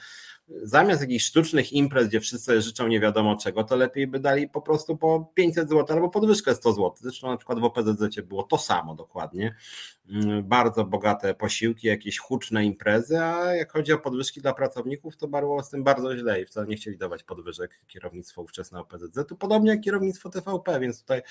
zamiast 0.62 1.00
jakichś 1.00 1.24
sztucznych 1.24 1.72
imprez, 1.72 2.08
gdzie 2.08 2.20
wszyscy 2.20 2.62
życzą 2.62 2.88
nie 2.88 3.00
wiadomo 3.00 3.36
czego, 3.36 3.64
to 3.64 3.76
lepiej 3.76 4.06
by 4.06 4.20
dali 4.20 4.48
po 4.48 4.62
prostu 4.62 4.96
po 4.96 5.32
500 5.34 5.68
zł 5.68 5.96
albo 5.96 6.08
podwyżkę 6.08 6.54
100 6.54 6.72
zł. 6.72 6.92
Zresztą 7.00 7.28
na 7.28 7.36
przykład 7.36 7.58
w 7.58 7.64
OPZZ 7.64 8.20
było 8.24 8.42
to 8.42 8.58
samo 8.58 8.94
dokładnie. 8.94 9.54
Mm, 10.08 10.42
bardzo 10.42 10.84
bogate 10.84 11.34
posiłki, 11.34 11.86
jakieś 11.86 12.18
huczne 12.18 12.64
imprezy, 12.64 13.18
a 13.18 13.54
jak 13.54 13.72
chodzi 13.72 13.92
o 13.92 13.98
podwyżki 13.98 14.40
dla 14.40 14.54
pracowników, 14.54 15.16
to 15.16 15.28
było 15.28 15.62
z 15.62 15.70
tym 15.70 15.84
bardzo 15.84 16.16
źle 16.16 16.40
i 16.40 16.46
wcale 16.46 16.66
nie 16.66 16.76
chcieli 16.76 16.96
dawać 16.96 17.22
podwyżek 17.22 17.80
kierownictwo 17.86 18.42
ówczesne 18.42 18.80
OPZZ, 18.80 19.18
to 19.28 19.36
podobnie 19.36 19.70
jak 19.70 19.80
kierownictwo 19.80 20.30
TVP, 20.30 20.80
więc 20.80 21.00
tutaj 21.00 21.22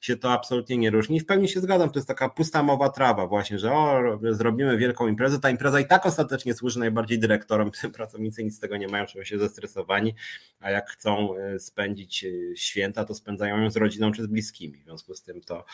się 0.00 0.16
to 0.16 0.32
absolutnie 0.32 0.76
nie 0.76 0.90
różni. 0.90 1.20
W 1.20 1.26
pełni 1.26 1.48
się 1.48 1.60
zgadzam, 1.60 1.90
to 1.90 1.98
jest 1.98 2.08
taka 2.08 2.28
pusta 2.28 2.62
mowa 2.62 2.88
trawa 2.88 3.26
właśnie, 3.26 3.58
że 3.58 3.72
o, 3.72 4.18
zrobimy 4.30 4.78
wielką 4.78 5.06
imprezę, 5.06 5.40
ta 5.40 5.50
impreza 5.50 5.80
i 5.80 5.86
tak 5.86 6.06
ostatecznie 6.06 6.54
służy 6.54 6.78
najbardziej 6.78 7.18
dyrektorom, 7.18 7.70
pracownicy 7.96 8.44
nic 8.44 8.56
z 8.56 8.60
tego 8.60 8.76
nie 8.76 8.88
mają, 8.88 9.06
czują 9.06 9.24
się 9.24 9.38
zestresowani, 9.38 10.14
a 10.60 10.70
jak 10.70 10.90
chcą 10.90 11.36
e, 11.36 11.58
spędzić 11.58 12.24
e, 12.24 12.56
święta, 12.56 13.04
to 13.04 13.14
spędzają 13.14 13.58
ją 13.58 13.70
z 13.70 13.76
rodziną 13.76 14.12
czy 14.12 14.22
z 14.22 14.26
bliskimi, 14.26 14.78
w 14.78 14.84
związku 14.84 15.14
z 15.14 15.22
tym 15.22 15.40
to 15.40 15.64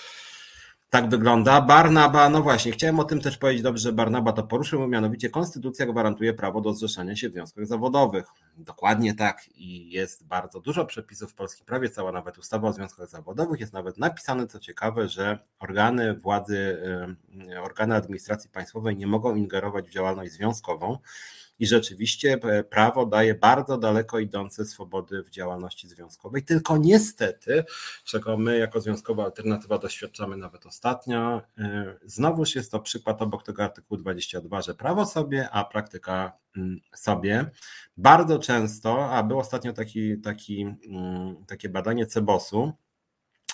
tak 0.91 1.09
wygląda. 1.09 1.61
Barnaba, 1.61 2.29
no 2.29 2.43
właśnie, 2.43 2.73
chciałem 2.73 3.01
o 3.01 3.05
tym 3.05 3.21
też 3.21 3.39
powiedzieć 3.39 3.63
dobrze, 3.63 3.83
że 3.83 3.93
Barnaba 3.93 4.33
to 4.33 4.43
poruszył, 4.43 4.89
mianowicie 4.89 5.31
konstytucja 5.31 5.87
gwarantuje 5.87 6.35
prawo 6.35 6.61
do 6.61 6.75
zrzeszania 6.75 7.17
się 7.17 7.29
w 7.29 7.33
związkach 7.33 7.67
zawodowych. 7.67 8.27
Dokładnie 8.57 9.15
tak 9.15 9.49
i 9.55 9.91
jest 9.91 10.27
bardzo 10.27 10.61
dużo 10.61 10.85
przepisów 10.85 11.33
w 11.33 11.35
polskim 11.35 11.67
prawie, 11.67 11.91
cała 11.91 12.13
nawet 12.13 12.39
ustawa 12.39 12.69
o 12.69 12.73
związkach 12.73 13.09
zawodowych, 13.09 13.61
jest 13.61 13.73
nawet 13.73 13.99
napisane, 13.99 14.47
co 14.47 14.61
ciekawe, 14.61 15.09
że 15.09 15.39
organy 15.61 16.15
władzy, 16.15 16.83
organy 17.63 17.95
administracji 17.95 18.51
państwowej 18.51 18.97
nie 18.97 19.07
mogą 19.07 19.35
ingerować 19.35 19.89
w 19.89 19.93
działalność 19.93 20.33
związkową, 20.33 20.99
i 21.61 21.67
rzeczywiście 21.67 22.39
e, 22.43 22.65
prawo 22.65 23.07
daje 23.07 23.35
bardzo 23.35 23.79
daleko 23.79 24.19
idące 24.19 24.65
swobody 24.65 25.23
w 25.23 25.31
działalności 25.31 25.89
związkowej, 25.89 26.45
tylko 26.45 26.77
niestety, 26.79 27.65
czego 28.05 28.37
my 28.37 28.59
jako 28.59 28.81
związkowa 28.81 29.25
alternatywa 29.25 29.79
doświadczamy 29.79 30.37
nawet 30.37 30.67
ostatnio, 30.67 31.43
e, 31.59 31.97
znowuż 32.05 32.55
jest 32.55 32.73
to 32.73 32.81
przykład 32.81 33.23
obok 33.23 33.43
tego 33.43 33.65
artykułu 33.65 34.01
22, 34.01 34.63
że 34.63 34.75
prawo 34.75 35.07
sobie, 35.07 35.51
a 35.51 35.65
praktyka 35.65 36.33
mm, 36.57 36.81
sobie. 36.95 37.51
Bardzo 37.97 38.39
często, 38.39 39.11
a 39.11 39.23
był 39.23 39.39
ostatnio 39.39 39.73
taki, 39.73 40.21
taki, 40.21 40.63
mm, 40.63 41.45
takie 41.47 41.69
badanie 41.69 42.07
Cebosu, 42.07 42.73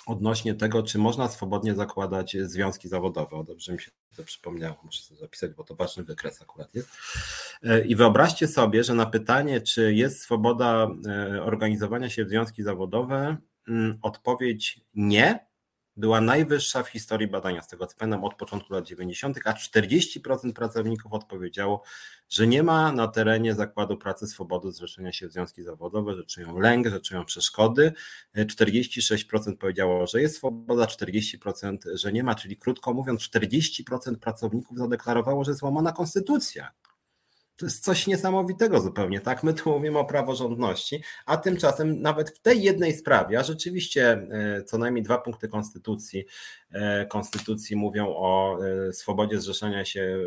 odnośnie 0.07 0.55
tego, 0.55 0.83
czy 0.83 0.97
można 0.97 1.27
swobodnie 1.27 1.75
zakładać 1.75 2.37
związki 2.41 2.87
zawodowe. 2.87 3.37
O, 3.37 3.43
dobrze 3.43 3.73
mi 3.73 3.79
się 3.79 3.91
to 4.15 4.23
przypomniało, 4.23 4.77
muszę 4.83 5.01
sobie 5.01 5.19
zapisać, 5.19 5.53
bo 5.53 5.63
to 5.63 5.75
ważny 5.75 6.03
wykres 6.03 6.41
akurat 6.41 6.75
jest. 6.75 6.89
E, 7.63 7.85
I 7.85 7.95
wyobraźcie 7.95 8.47
sobie, 8.47 8.83
że 8.83 8.93
na 8.93 9.05
pytanie, 9.05 9.61
czy 9.61 9.93
jest 9.93 10.21
swoboda 10.21 10.87
e, 11.07 11.43
organizowania 11.43 12.09
się 12.09 12.25
w 12.25 12.29
związki 12.29 12.63
zawodowe, 12.63 13.37
mm, 13.67 13.97
odpowiedź 14.01 14.81
nie, 14.95 15.47
była 15.97 16.21
najwyższa 16.21 16.83
w 16.83 16.89
historii 16.89 17.27
badania, 17.27 17.61
z 17.61 17.67
tego 17.67 17.87
co 17.87 17.97
pamiętam, 17.97 18.23
od 18.23 18.35
początku 18.35 18.73
lat 18.73 18.85
90., 18.85 19.39
a 19.45 19.53
40% 19.53 20.53
pracowników 20.53 21.13
odpowiedziało, 21.13 21.83
że 22.29 22.47
nie 22.47 22.63
ma 22.63 22.91
na 22.91 23.07
terenie 23.07 23.55
zakładu 23.55 23.97
pracy 23.97 24.27
swobody 24.27 24.71
zrzeszenia 24.71 25.11
się 25.11 25.27
w 25.27 25.31
związki 25.31 25.63
zawodowe, 25.63 26.15
że 26.15 26.23
czują 26.23 26.59
lęk, 26.59 26.87
że 26.87 26.99
czują 27.01 27.25
przeszkody. 27.25 27.93
46% 28.35 29.57
powiedziało, 29.57 30.07
że 30.07 30.21
jest 30.21 30.35
swoboda, 30.35 30.85
40%, 30.85 31.77
że 31.93 32.13
nie 32.13 32.23
ma, 32.23 32.35
czyli 32.35 32.57
krótko 32.57 32.93
mówiąc, 32.93 33.21
40% 33.21 34.15
pracowników 34.15 34.77
zadeklarowało, 34.77 35.43
że 35.43 35.51
jest 35.51 35.61
łamana 35.61 35.91
konstytucja. 35.91 36.71
To 37.57 37.65
jest 37.65 37.83
coś 37.83 38.07
niesamowitego 38.07 38.81
zupełnie, 38.81 39.21
tak? 39.21 39.43
My 39.43 39.53
tu 39.53 39.69
mówimy 39.71 39.99
o 39.99 40.05
praworządności, 40.05 41.03
a 41.25 41.37
tymczasem 41.37 42.01
nawet 42.01 42.29
w 42.29 42.39
tej 42.39 42.63
jednej 42.63 42.93
sprawie, 42.93 43.39
a 43.39 43.43
rzeczywiście 43.43 44.11
e, 44.11 44.63
co 44.63 44.77
najmniej 44.77 45.03
dwa 45.03 45.17
punkty 45.17 45.47
konstytucji, 45.47 46.25
e, 46.71 47.05
konstytucji 47.05 47.75
mówią 47.75 48.07
o 48.07 48.57
e, 48.87 48.93
swobodzie 48.93 49.41
zrzeszenia 49.41 49.85
się 49.85 50.19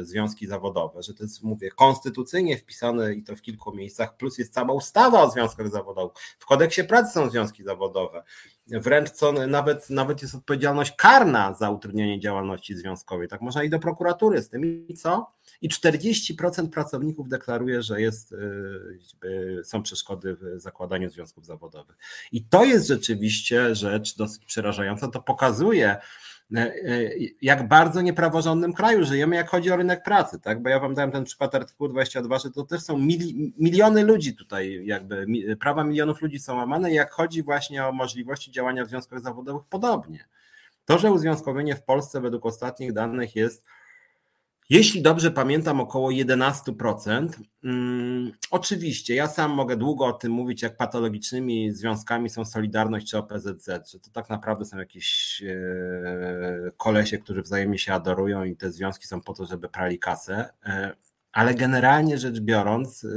związki 0.00 0.46
zawodowe, 0.46 1.02
że 1.02 1.14
to 1.14 1.24
jest, 1.24 1.42
mówię, 1.42 1.70
konstytucyjnie 1.70 2.58
wpisane 2.58 3.14
i 3.14 3.22
to 3.22 3.36
w 3.36 3.42
kilku 3.42 3.74
miejscach, 3.74 4.16
plus 4.16 4.38
jest 4.38 4.54
cała 4.54 4.72
ustawa 4.72 5.22
o 5.22 5.30
związkach 5.30 5.70
zawodowych. 5.70 6.16
W 6.38 6.46
kodeksie 6.46 6.84
pracy 6.84 7.12
są 7.12 7.30
związki 7.30 7.64
zawodowe. 7.64 8.22
Wręcz 8.66 9.10
co 9.10 9.32
nawet, 9.32 9.90
nawet 9.90 10.22
jest 10.22 10.34
odpowiedzialność 10.34 10.92
karna 10.96 11.54
za 11.54 11.70
utrudnienie 11.70 12.20
działalności 12.20 12.76
związkowej. 12.76 13.28
Tak 13.28 13.40
można 13.40 13.64
i 13.64 13.70
do 13.70 13.78
prokuratury 13.78 14.42
z 14.42 14.48
tym 14.48 14.88
i 14.88 14.94
co? 14.94 15.34
I 15.62 15.68
40% 15.68 16.68
pracowników 16.68 17.28
deklaruje, 17.28 17.82
że 17.82 18.00
jest, 18.00 18.32
y, 18.32 19.60
są 19.64 19.82
przeszkody 19.82 20.36
w 20.36 20.60
zakładaniu 20.60 21.10
związków 21.10 21.46
zawodowych. 21.46 21.96
I 22.32 22.44
to 22.44 22.64
jest 22.64 22.88
rzeczywiście 22.88 23.74
rzecz 23.74 24.16
dosyć 24.16 24.44
przerażająca. 24.44 25.08
To 25.08 25.22
pokazuje, 25.22 25.96
y, 26.52 26.58
y, 26.58 27.34
jak 27.42 27.68
bardzo 27.68 28.00
niepraworządnym 28.00 28.72
kraju 28.72 29.04
żyjemy, 29.04 29.36
jak 29.36 29.48
chodzi 29.48 29.70
o 29.70 29.76
rynek 29.76 30.02
pracy, 30.02 30.40
tak? 30.40 30.62
Bo 30.62 30.68
ja 30.68 30.80
wam 30.80 30.94
dałem 30.94 31.10
ten 31.10 31.24
przykład 31.24 31.54
artykułu 31.54 31.88
22, 31.88 32.38
że 32.38 32.50
to 32.50 32.64
też 32.64 32.82
są 32.82 32.98
mili, 32.98 33.52
miliony 33.58 34.04
ludzi 34.04 34.36
tutaj, 34.36 34.86
jakby 34.86 35.26
prawa 35.60 35.84
milionów 35.84 36.22
ludzi 36.22 36.38
są 36.38 36.56
łamane, 36.56 36.92
jak 36.92 37.12
chodzi 37.12 37.42
właśnie 37.42 37.86
o 37.86 37.92
możliwości 37.92 38.50
działania 38.50 38.84
w 38.84 38.88
związkach 38.88 39.20
zawodowych, 39.20 39.62
podobnie. 39.70 40.24
To, 40.84 40.98
że 40.98 41.12
uzwiązkowienie 41.12 41.76
w 41.76 41.82
Polsce 41.82 42.20
według 42.20 42.46
ostatnich 42.46 42.92
danych 42.92 43.36
jest 43.36 43.64
jeśli 44.70 45.02
dobrze 45.02 45.30
pamiętam, 45.30 45.80
około 45.80 46.10
11%. 46.10 47.28
Hmm, 47.62 48.32
oczywiście, 48.50 49.14
ja 49.14 49.28
sam 49.28 49.50
mogę 49.50 49.76
długo 49.76 50.06
o 50.06 50.12
tym 50.12 50.32
mówić, 50.32 50.62
jak 50.62 50.76
patologicznymi 50.76 51.72
związkami 51.72 52.30
są 52.30 52.44
Solidarność 52.44 53.10
czy 53.10 53.18
OPZZ, 53.18 53.66
że 53.66 54.00
to 54.00 54.10
tak 54.12 54.30
naprawdę 54.30 54.64
są 54.64 54.78
jakieś 54.78 55.42
e, 55.42 56.70
kolesie, 56.76 57.18
którzy 57.18 57.42
wzajemnie 57.42 57.78
się 57.78 57.92
adorują 57.92 58.44
i 58.44 58.56
te 58.56 58.72
związki 58.72 59.06
są 59.06 59.20
po 59.20 59.34
to, 59.34 59.46
żeby 59.46 59.68
prali 59.68 59.98
kasę. 59.98 60.48
E, 60.66 60.94
ale 61.32 61.54
generalnie 61.54 62.18
rzecz 62.18 62.40
biorąc, 62.40 63.04
e, 63.04 63.08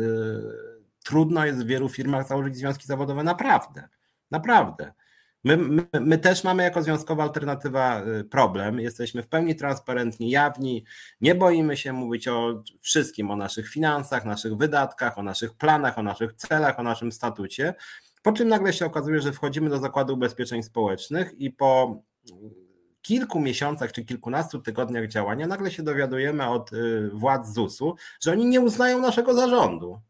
trudno 1.04 1.46
jest 1.46 1.64
w 1.64 1.68
wielu 1.68 1.90
firmach 1.90 2.28
założyć 2.28 2.56
związki 2.56 2.88
zawodowe 2.88 3.24
naprawdę. 3.24 3.90
Naprawdę. 4.32 4.94
My, 5.48 5.58
my, 5.58 5.88
my, 6.00 6.18
też 6.18 6.44
mamy 6.44 6.64
jako 6.64 6.84
związkowa 6.84 7.24
alternatywa 7.24 8.02
y, 8.02 8.24
problem. 8.24 8.80
Jesteśmy 8.80 9.24
w 9.24 9.28
pełni 9.28 9.56
transparentni, 9.56 10.30
jawni. 10.30 10.84
Nie 11.22 11.36
boimy 11.36 11.78
się 11.78 11.94
mówić 11.94 12.28
o 12.28 12.64
wszystkim, 12.82 13.32
o 13.32 13.36
naszych 13.36 13.70
finansach, 13.70 14.26
naszych 14.26 14.58
wydatkach, 14.58 15.18
o 15.18 15.24
naszych 15.24 15.54
planach, 15.54 15.98
o 15.98 16.04
naszych 16.04 16.34
celach, 16.34 16.80
o 16.80 16.84
naszym 16.84 17.12
statucie. 17.12 17.74
Po 18.24 18.32
czym 18.32 18.48
nagle 18.48 18.74
się 18.74 18.86
okazuje, 18.86 19.22
że 19.22 19.34
wchodzimy 19.34 19.70
do 19.70 19.80
Zakładu 19.80 20.14
Ubezpieczeń 20.14 20.64
Społecznych 20.64 21.34
i 21.40 21.52
po 21.52 22.02
kilku 23.02 23.40
miesiącach 23.40 23.92
czy 23.92 24.06
kilkunastu 24.06 24.62
tygodniach 24.62 25.08
działania 25.08 25.48
nagle 25.48 25.72
się 25.72 25.84
dowiadujemy 25.84 26.50
od 26.50 26.74
y, 26.74 27.10
władz 27.14 27.54
ZUS-u, 27.54 27.96
że 28.22 28.32
oni 28.32 28.46
nie 28.46 28.62
uznają 28.62 29.00
naszego 29.02 29.34
zarządu 29.34 30.02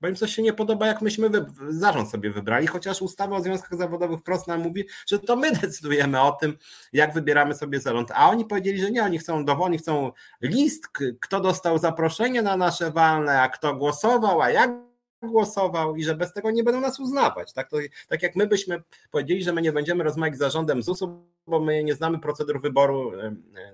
bo 0.00 0.08
im 0.08 0.16
coś 0.16 0.34
się 0.34 0.42
nie 0.42 0.52
podoba, 0.52 0.86
jak 0.86 1.02
myśmy 1.02 1.30
zarząd 1.68 2.10
sobie 2.10 2.30
wybrali, 2.30 2.66
chociaż 2.66 3.02
ustawa 3.02 3.36
o 3.36 3.42
związkach 3.42 3.78
zawodowych 3.78 4.20
wprost 4.20 4.46
nam 4.46 4.60
mówi, 4.60 4.84
że 5.06 5.18
to 5.18 5.36
my 5.36 5.52
decydujemy 5.60 6.20
o 6.20 6.32
tym, 6.32 6.56
jak 6.92 7.14
wybieramy 7.14 7.54
sobie 7.54 7.80
zarząd, 7.80 8.10
a 8.14 8.30
oni 8.30 8.44
powiedzieli, 8.44 8.80
że 8.80 8.90
nie, 8.90 9.04
oni 9.04 9.18
chcą 9.18 9.44
dowolnie, 9.44 9.78
chcą 9.78 10.12
list, 10.42 10.88
kto 11.20 11.40
dostał 11.40 11.78
zaproszenie 11.78 12.42
na 12.42 12.56
nasze 12.56 12.90
walne, 12.90 13.42
a 13.42 13.48
kto 13.48 13.74
głosował, 13.74 14.42
a 14.42 14.50
jak 14.50 14.85
głosował 15.22 15.96
i 15.96 16.04
że 16.04 16.14
bez 16.14 16.32
tego 16.32 16.50
nie 16.50 16.64
będą 16.64 16.80
nas 16.80 17.00
uznawać. 17.00 17.52
Tak, 17.52 17.70
to, 17.70 17.76
tak 18.08 18.22
jak 18.22 18.36
my 18.36 18.46
byśmy 18.46 18.82
powiedzieli, 19.10 19.42
że 19.42 19.52
my 19.52 19.62
nie 19.62 19.72
będziemy 19.72 20.04
rozmawiać 20.04 20.36
z 20.36 20.38
zarządem 20.38 20.82
ZUS-u, 20.82 21.26
bo 21.46 21.60
my 21.60 21.84
nie 21.84 21.94
znamy 21.94 22.18
procedur 22.18 22.60
wyboru 22.60 23.12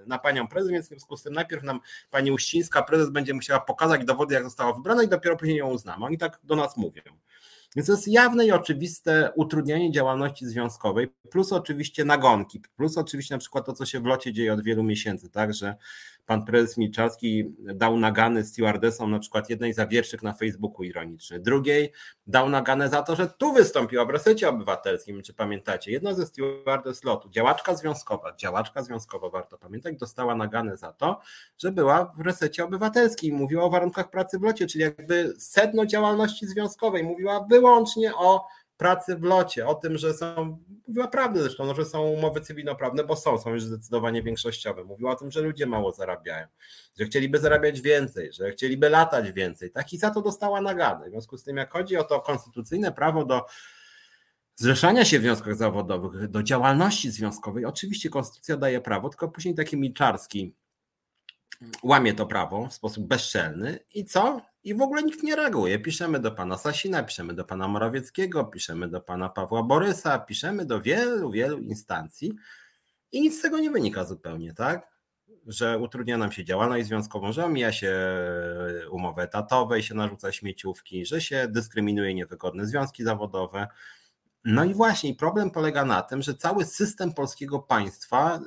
na 0.07 0.19
panią 0.19 0.49
prezes, 0.49 0.71
więc 0.71 0.87
w 0.87 0.89
związku 0.89 1.17
z 1.17 1.23
tym 1.23 1.33
najpierw 1.33 1.63
nam 1.63 1.81
pani 2.11 2.33
Uścińska, 2.33 2.83
prezes 2.83 3.11
będzie 3.11 3.35
musiała 3.35 3.61
pokazać 3.61 4.05
dowody, 4.05 4.35
jak 4.35 4.45
została 4.45 4.73
wybrana 4.73 5.03
i 5.03 5.09
dopiero 5.09 5.37
później 5.37 5.57
ją 5.57 5.71
uznamy. 5.71 6.05
Oni 6.05 6.19
tak 6.19 6.41
do 6.45 6.57
nas 6.57 6.77
mówią. 6.77 7.03
Więc 7.77 7.87
to 7.87 7.93
jest 7.93 8.09
jawne 8.09 8.47
i 8.47 8.53
oczywiste 8.53 9.33
utrudnianie 9.35 9.93
działalności 9.93 10.47
związkowej, 10.47 11.09
plus 11.31 11.53
oczywiście 11.53 12.05
nagonki, 12.05 12.61
plus 12.77 12.99
oczywiście 12.99 13.35
na 13.35 13.39
przykład 13.39 13.67
to, 13.67 13.73
co 13.73 13.87
się 13.87 14.01
w 14.01 14.07
locie 14.07 14.33
dzieje 14.33 14.53
od 14.53 14.65
wielu 14.65 14.83
miesięcy, 14.83 15.31
tak, 15.31 15.55
że 15.55 15.77
pan 16.27 16.45
prezes 16.45 16.77
Milczarski 16.77 17.45
dał 17.59 17.97
nagany 17.97 18.45
stewardessom 18.45 19.11
na 19.11 19.19
przykład 19.19 19.51
jednej 19.51 19.73
zawierszyk 19.73 20.23
na 20.23 20.33
Facebooku 20.33 20.83
ironiczny, 20.85 21.41
drugiej 21.41 21.93
dał 22.27 22.49
naganę 22.49 22.89
za 22.89 23.03
to, 23.03 23.17
że 23.17 23.27
tu 23.27 23.53
wystąpiła 23.53 24.05
w 24.05 24.11
resecie 24.11 24.49
obywatelskim, 24.49 25.23
czy 25.23 25.35
pamiętacie, 25.35 25.93
jedna 25.93 26.15
ze 26.15 26.27
stewardes 26.27 27.05
lotu, 27.05 27.29
działaczka 27.29 27.75
związkowa, 27.75 28.37
działaczka 28.37 28.83
związkowa, 28.83 29.31
warto 29.31 29.59
pamiętać, 29.59 29.97
dostała 29.97 30.35
naganę 30.35 30.77
za 30.77 30.93
to, 30.93 31.21
że 31.59 31.73
była 31.73 32.13
w 32.17 32.21
resecie 32.21 32.65
obywatelskim. 32.65 33.37
Mówiła 33.37 33.65
o 33.65 33.71
warunkach 33.71 34.11
pracy 34.11 34.39
w 34.39 34.43
locie, 34.43 34.67
czyli 34.67 34.85
jakby 34.85 35.35
sedno 35.39 35.87
działalności 35.87 36.47
związkowej, 36.47 37.05
mówiła 37.05 37.47
wyłącznie 37.51 38.15
o 38.15 38.47
pracy 38.83 39.17
w 39.17 39.23
locie, 39.23 39.67
o 39.67 39.75
tym, 39.75 39.99
że 39.99 40.15
są, 40.15 40.59
mówiła 40.89 41.09
prawdę 41.09 41.43
zresztą, 41.43 41.67
no, 41.67 41.75
że 41.75 41.85
są 41.85 42.03
umowy 42.03 42.41
cywilnoprawne, 42.41 43.05
bo 43.05 43.17
są, 43.17 43.39
są 43.39 43.51
już 43.51 43.63
zdecydowanie 43.63 44.23
większościowe. 44.23 44.85
Mówiła 44.85 45.13
o 45.13 45.15
tym, 45.17 45.31
że 45.31 45.41
ludzie 45.41 45.67
mało 45.67 45.93
zarabiają, 45.93 46.47
że 46.99 47.05
chcieliby 47.05 47.39
zarabiać 47.39 47.81
więcej, 47.81 48.33
że 48.33 48.51
chcieliby 48.51 48.91
latać 48.91 49.33
więcej. 49.33 49.71
Tak 49.71 49.93
i 49.93 49.99
za 49.99 50.11
to 50.11 50.23
dostała 50.23 50.61
nagany. 50.61 51.07
W 51.07 51.11
związku 51.11 51.39
z 51.39 51.45
tym, 51.45 51.57
jak 51.57 51.73
chodzi 51.73 51.97
o 51.97 52.05
to 52.05 52.21
konstytucyjne 52.21 52.93
prawo 52.93 53.25
do 53.25 53.47
zrzeszania 54.57 55.05
się 55.05 55.19
w 55.19 55.23
związkach 55.23 55.57
zawodowych, 55.57 56.29
do 56.29 56.43
działalności 56.43 57.11
związkowej, 57.11 57.65
oczywiście 57.65 58.11
konstytucja 58.11 58.57
daje 58.57 58.81
prawo, 58.81 59.09
tylko 59.09 59.29
później 59.29 59.55
taki 59.55 59.77
Milczarski 59.77 60.55
łamie 61.83 62.15
to 62.15 62.27
prawo 62.27 62.67
w 62.67 62.75
sposób 62.75 63.07
bezczelny 63.07 63.79
i 63.95 64.05
co? 64.05 64.52
I 64.65 64.75
w 64.75 64.83
ogóle 64.83 65.03
nikt 65.03 65.23
nie 65.23 65.37
reaguje. 65.37 65.79
Piszemy 65.79 66.21
do 66.21 66.33
pana 66.33 66.59
Sasina, 66.59 67.03
piszemy 67.03 67.35
do 67.35 67.45
pana 67.45 67.69
Morawieckiego, 67.69 68.45
piszemy 68.45 68.89
do 68.89 69.01
pana 69.01 69.29
Pawła 69.29 69.63
Borysa, 69.63 70.19
piszemy 70.19 70.65
do 70.67 70.81
wielu, 70.81 71.31
wielu 71.31 71.59
instancji 71.59 72.33
i 73.13 73.21
nic 73.21 73.39
z 73.39 73.43
tego 73.43 73.59
nie 73.59 73.71
wynika 73.71 74.05
zupełnie, 74.05 74.55
tak? 74.55 74.93
Że 75.47 75.79
utrudnia 75.79 76.19
nam 76.19 76.33
się 76.33 76.45
działalność 76.45 76.87
związkową, 76.87 77.33
że 77.33 77.45
omija 77.45 77.73
się 77.73 77.97
umowę 78.91 79.23
etatową 79.23 79.75
i 79.75 79.83
się 79.83 79.95
narzuca 79.95 80.33
śmieciówki, 80.33 81.07
że 81.07 81.21
się 81.21 81.49
dyskryminuje 81.49 82.15
niewygodne 82.15 82.67
związki 82.67 83.05
zawodowe. 83.05 83.67
No 84.45 84.65
i 84.65 84.75
właśnie 84.75 85.15
problem 85.15 85.51
polega 85.51 85.85
na 85.85 86.03
tym, 86.03 86.23
że 86.23 86.35
cały 86.35 86.65
system 86.65 87.13
polskiego 87.13 87.59
państwa 87.59 88.41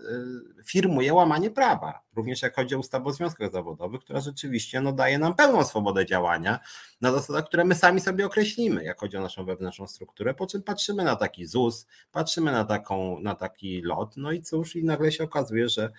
y, 0.59 0.63
firmuje 0.63 1.13
łamanie 1.13 1.51
prawa, 1.51 2.01
również 2.15 2.41
jak 2.41 2.55
chodzi 2.55 2.75
o 2.75 2.79
ustawę 2.79 3.05
o 3.05 3.13
związkach 3.13 3.51
zawodowych, 3.51 4.01
która 4.01 4.19
rzeczywiście 4.19 4.81
no, 4.81 4.91
daje 4.91 5.19
nam 5.19 5.35
pełną 5.35 5.63
swobodę 5.63 6.05
działania 6.05 6.59
na 7.01 7.11
zasadach, 7.11 7.45
które 7.45 7.65
my 7.65 7.75
sami 7.75 8.01
sobie 8.01 8.25
określimy, 8.25 8.83
jak 8.83 8.99
chodzi 8.99 9.17
o 9.17 9.21
naszą 9.21 9.45
wewnętrzną 9.45 9.87
strukturę, 9.87 10.33
po 10.33 10.47
czym 10.47 10.63
patrzymy 10.63 11.03
na 11.03 11.15
taki 11.15 11.45
ZUS, 11.45 11.87
patrzymy 12.11 12.51
na, 12.51 12.65
taką, 12.65 13.19
na 13.19 13.35
taki 13.35 13.81
lot, 13.81 14.17
no 14.17 14.31
i 14.31 14.41
cóż, 14.41 14.75
i 14.75 14.83
nagle 14.83 15.11
się 15.11 15.23
okazuje, 15.23 15.69
że, 15.69 15.91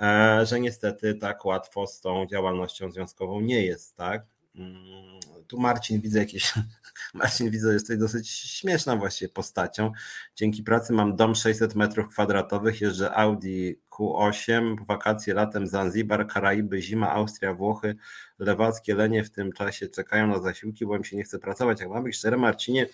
e, 0.00 0.46
że 0.46 0.60
niestety 0.60 1.14
tak 1.14 1.44
łatwo 1.44 1.86
z 1.86 2.00
tą 2.00 2.26
działalnością 2.26 2.90
związkową 2.90 3.40
nie 3.40 3.66
jest, 3.66 3.96
tak? 3.96 4.26
Mm, 4.54 5.20
tu 5.48 5.60
Marcin 5.60 6.00
widzę 6.00 6.18
jakieś. 6.18 6.54
Marcin 7.14 7.50
widzę, 7.50 7.72
jest 7.72 7.84
tutaj 7.84 7.98
dosyć 7.98 8.30
śmieszną 8.30 8.98
właściwie 8.98 9.28
postacią. 9.28 9.92
Dzięki 10.36 10.62
pracy 10.62 10.92
mam 10.92 11.16
dom 11.16 11.34
600 11.34 11.74
metrów 11.74 12.08
kwadratowych, 12.08 12.80
jeżdżę 12.80 13.14
Audi 13.14 13.72
Q8, 13.90 14.76
wakacje 14.86 15.34
latem 15.34 15.66
Zanzibar, 15.66 16.26
Karaiby, 16.26 16.82
zima, 16.82 17.10
Austria, 17.10 17.54
Włochy, 17.54 17.96
lewackie 18.38 18.94
lenie 18.94 19.24
w 19.24 19.30
tym 19.30 19.52
czasie 19.52 19.88
czekają 19.88 20.26
na 20.26 20.40
zasiłki, 20.40 20.86
bo 20.86 20.96
im 20.96 21.04
się 21.04 21.16
nie 21.16 21.24
chce 21.24 21.38
pracować. 21.38 21.80
Jak 21.80 21.90
mam 21.90 22.04
być 22.04 22.16
szczery, 22.16 22.36
Marcinie, 22.36 22.86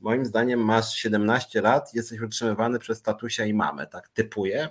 moim 0.00 0.26
zdaniem 0.26 0.64
masz 0.64 0.94
17 0.94 1.60
lat, 1.60 1.94
jesteś 1.94 2.20
utrzymywany 2.20 2.78
przez 2.78 3.02
tatusia 3.02 3.44
i 3.44 3.54
mamę, 3.54 3.86
tak 3.86 4.08
typuję. 4.08 4.68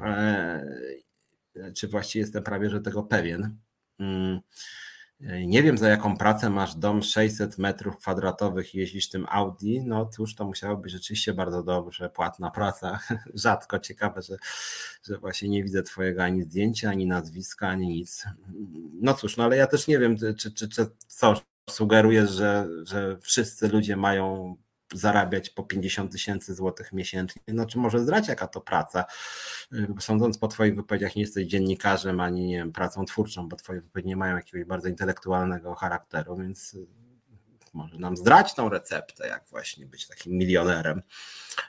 Eee, 0.00 1.02
czy 1.74 1.88
właściwie 1.88 2.20
jestem 2.20 2.42
prawie, 2.42 2.70
że 2.70 2.80
tego 2.80 3.02
pewien. 3.02 3.56
Hmm. 3.98 4.40
Nie 5.46 5.62
wiem, 5.62 5.78
za 5.78 5.88
jaką 5.88 6.16
pracę 6.16 6.50
masz 6.50 6.74
dom 6.74 7.02
600 7.02 7.58
metrów 7.58 7.96
kwadratowych 7.96 8.74
i 8.74 8.78
jeździsz 8.78 9.08
tym 9.08 9.26
Audi, 9.28 9.80
no 9.80 10.06
cóż, 10.06 10.34
to 10.34 10.44
musiało 10.44 10.76
być 10.76 10.92
rzeczywiście 10.92 11.34
bardzo 11.34 11.62
dobrze, 11.62 12.10
płatna 12.10 12.50
praca. 12.50 12.98
Rzadko 13.34 13.78
ciekawe, 13.78 14.22
że, 14.22 14.36
że 15.08 15.18
właśnie 15.18 15.48
nie 15.48 15.64
widzę 15.64 15.82
twojego 15.82 16.24
ani 16.24 16.42
zdjęcia, 16.42 16.90
ani 16.90 17.06
nazwiska, 17.06 17.68
ani 17.68 17.88
nic. 17.88 18.24
No 19.00 19.14
cóż, 19.14 19.36
no 19.36 19.44
ale 19.44 19.56
ja 19.56 19.66
też 19.66 19.86
nie 19.86 19.98
wiem, 19.98 20.16
czy, 20.18 20.50
czy, 20.52 20.68
czy 20.68 20.86
co 21.06 21.34
sugerujesz, 21.70 22.30
że, 22.30 22.68
że 22.82 23.18
wszyscy 23.20 23.68
ludzie 23.68 23.96
mają 23.96 24.56
zarabiać 24.94 25.50
po 25.50 25.62
50 25.62 26.12
tysięcy 26.12 26.54
złotych 26.54 26.92
miesięcznie. 26.92 27.42
Znaczy 27.48 27.78
może 27.78 27.98
zdrać 27.98 28.28
jaka 28.28 28.46
to 28.46 28.60
praca. 28.60 29.04
Y, 29.72 29.88
sądząc 30.00 30.38
po 30.38 30.48
Twoich 30.48 30.76
wypowiedziach 30.76 31.16
nie 31.16 31.22
jesteś 31.22 31.46
dziennikarzem 31.46 32.20
ani 32.20 32.46
nie 32.46 32.56
wiem, 32.56 32.72
pracą 32.72 33.04
twórczą, 33.04 33.48
bo 33.48 33.56
Twoje 33.56 33.80
wypowiedzi 33.80 34.08
nie 34.08 34.16
mają 34.16 34.36
jakiegoś 34.36 34.66
bardzo 34.66 34.88
intelektualnego 34.88 35.74
charakteru, 35.74 36.36
więc 36.36 36.74
y, 36.74 36.86
może 37.72 37.98
nam 37.98 38.16
zdrać 38.16 38.54
tą 38.54 38.68
receptę, 38.68 39.28
jak 39.28 39.44
właśnie 39.50 39.86
być 39.86 40.08
takim 40.08 40.32
milionerem. 40.32 41.02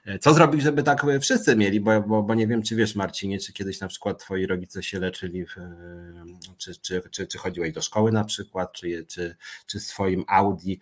E, 0.05 0.19
co 0.19 0.33
zrobić, 0.33 0.61
żeby 0.61 0.83
tak 0.83 1.05
wszyscy 1.21 1.55
mieli, 1.55 1.81
bo, 1.81 2.01
bo, 2.01 2.23
bo 2.23 2.35
nie 2.35 2.47
wiem, 2.47 2.63
czy 2.63 2.75
wiesz 2.75 2.95
Marcinie, 2.95 3.39
czy 3.39 3.53
kiedyś 3.53 3.79
na 3.79 3.87
przykład 3.87 4.19
twoi 4.19 4.45
rodzice 4.47 4.83
się 4.83 4.99
leczyli, 4.99 5.45
w, 5.45 5.57
e, 5.57 6.25
czy, 6.57 6.75
czy, 6.75 7.01
czy, 7.11 7.27
czy 7.27 7.37
chodziłeś 7.37 7.73
do 7.73 7.81
szkoły 7.81 8.11
na 8.11 8.23
przykład, 8.23 8.71
czy, 8.71 9.05
czy, 9.05 9.35
czy 9.65 9.79
swoim 9.79 10.23
Audi 10.27 10.79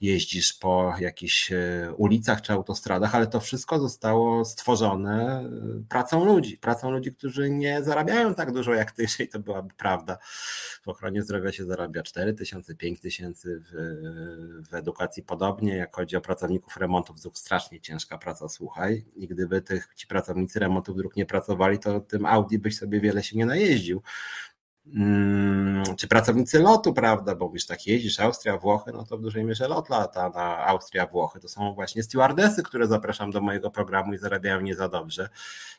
jeździsz 0.00 0.52
po 0.52 0.94
jakichś 0.98 1.52
e, 1.52 1.92
ulicach 1.96 2.42
czy 2.42 2.52
autostradach, 2.52 3.14
ale 3.14 3.26
to 3.26 3.40
wszystko 3.40 3.78
zostało 3.78 4.44
stworzone 4.44 5.44
pracą 5.88 6.24
ludzi, 6.24 6.58
pracą 6.58 6.90
ludzi, 6.90 7.12
którzy 7.12 7.50
nie 7.50 7.82
zarabiają 7.82 8.34
tak 8.34 8.52
dużo 8.52 8.74
jak 8.74 8.92
ty, 8.92 9.02
jeżeli 9.02 9.28
to 9.28 9.38
byłaby 9.38 9.74
prawda. 9.76 10.18
W 10.82 10.88
ochronie 10.88 11.22
zdrowia 11.22 11.52
się 11.52 11.64
zarabia 11.64 12.02
4 12.02 12.34
tysiące, 12.34 12.74
5 12.74 13.00
tysięcy, 13.00 13.62
w, 13.64 14.61
w 14.70 14.74
edukacji 14.74 15.22
podobnie, 15.22 15.76
jak 15.76 15.96
chodzi 15.96 16.16
o 16.16 16.20
pracowników 16.20 16.76
remontów, 16.76 17.16
strasznie 17.34 17.80
ciężka 17.80 18.18
praca 18.18 18.48
słuchaj, 18.48 19.04
i 19.16 19.28
gdyby 19.28 19.62
tych, 19.62 19.88
ci 19.96 20.06
pracownicy 20.06 20.58
remontów 20.58 20.96
dróg 20.96 21.16
nie 21.16 21.26
pracowali, 21.26 21.78
to 21.78 22.00
tym 22.00 22.26
Audi 22.26 22.58
byś 22.58 22.78
sobie 22.78 23.00
wiele 23.00 23.22
się 23.22 23.36
nie 23.36 23.46
najeździł. 23.46 24.02
Hmm, 24.86 25.96
czy 25.96 26.08
pracownicy 26.08 26.58
lotu, 26.58 26.94
prawda, 26.94 27.34
bo 27.34 27.50
już 27.54 27.66
tak 27.66 27.86
jeździsz, 27.86 28.20
Austria, 28.20 28.58
Włochy, 28.58 28.92
no 28.92 29.04
to 29.04 29.18
w 29.18 29.22
dużej 29.22 29.44
mierze 29.44 29.68
lot 29.68 29.88
lata 29.88 30.28
na 30.28 30.66
Austria, 30.66 31.06
Włochy. 31.06 31.40
To 31.40 31.48
są 31.48 31.74
właśnie 31.74 32.02
stewardesy, 32.02 32.62
które 32.62 32.86
zapraszam 32.86 33.30
do 33.30 33.40
mojego 33.40 33.70
programu 33.70 34.14
i 34.14 34.18
zarabiają 34.18 34.60
nie 34.60 34.74
za 34.74 34.88
dobrze. 34.88 35.28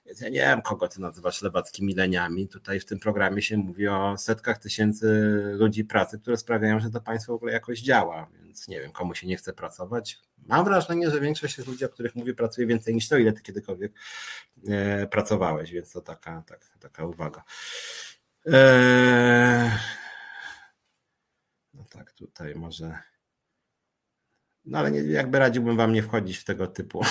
Więc 0.05 0.21
ja 0.21 0.29
nie 0.29 0.39
wiem, 0.39 0.61
kogo 0.61 0.87
ty 0.87 1.01
nazywasz 1.01 1.41
lewackimi 1.41 1.95
leniami. 1.95 2.47
Tutaj 2.47 2.79
w 2.79 2.85
tym 2.85 2.99
programie 2.99 3.41
się 3.41 3.57
mówi 3.57 3.87
o 3.87 4.17
setkach 4.17 4.57
tysięcy 4.57 5.07
ludzi 5.53 5.85
pracy, 5.85 6.19
które 6.19 6.37
sprawiają, 6.37 6.79
że 6.79 6.89
to 6.89 7.01
państwo 7.01 7.33
w 7.33 7.35
ogóle 7.35 7.53
jakoś 7.53 7.81
działa. 7.81 8.27
Więc 8.43 8.67
nie 8.67 8.81
wiem, 8.81 8.91
komu 8.91 9.15
się 9.15 9.27
nie 9.27 9.37
chce 9.37 9.53
pracować. 9.53 10.19
Mam 10.47 10.65
wrażenie, 10.65 11.11
że 11.11 11.19
większość 11.19 11.57
ludzi, 11.57 11.85
o 11.85 11.89
których 11.89 12.15
mówię, 12.15 12.33
pracuje 12.33 12.67
więcej 12.67 12.93
niż 12.93 13.07
to, 13.07 13.17
ile 13.17 13.33
ty 13.33 13.41
kiedykolwiek 13.41 13.93
e, 14.67 15.07
pracowałeś, 15.07 15.71
więc 15.71 15.91
to 15.91 16.01
taka, 16.01 16.43
taka, 16.47 16.65
taka 16.79 17.05
uwaga. 17.05 17.43
Eee, 18.45 19.71
no 21.73 21.83
tak, 21.89 22.13
tutaj 22.13 22.55
może. 22.55 22.97
No 24.65 24.77
ale 24.77 24.91
nie, 24.91 24.99
jakby 24.99 25.39
radziłbym 25.39 25.77
wam 25.77 25.93
nie 25.93 26.03
wchodzić 26.03 26.37
w 26.37 26.45
tego 26.45 26.67
typu 26.67 27.01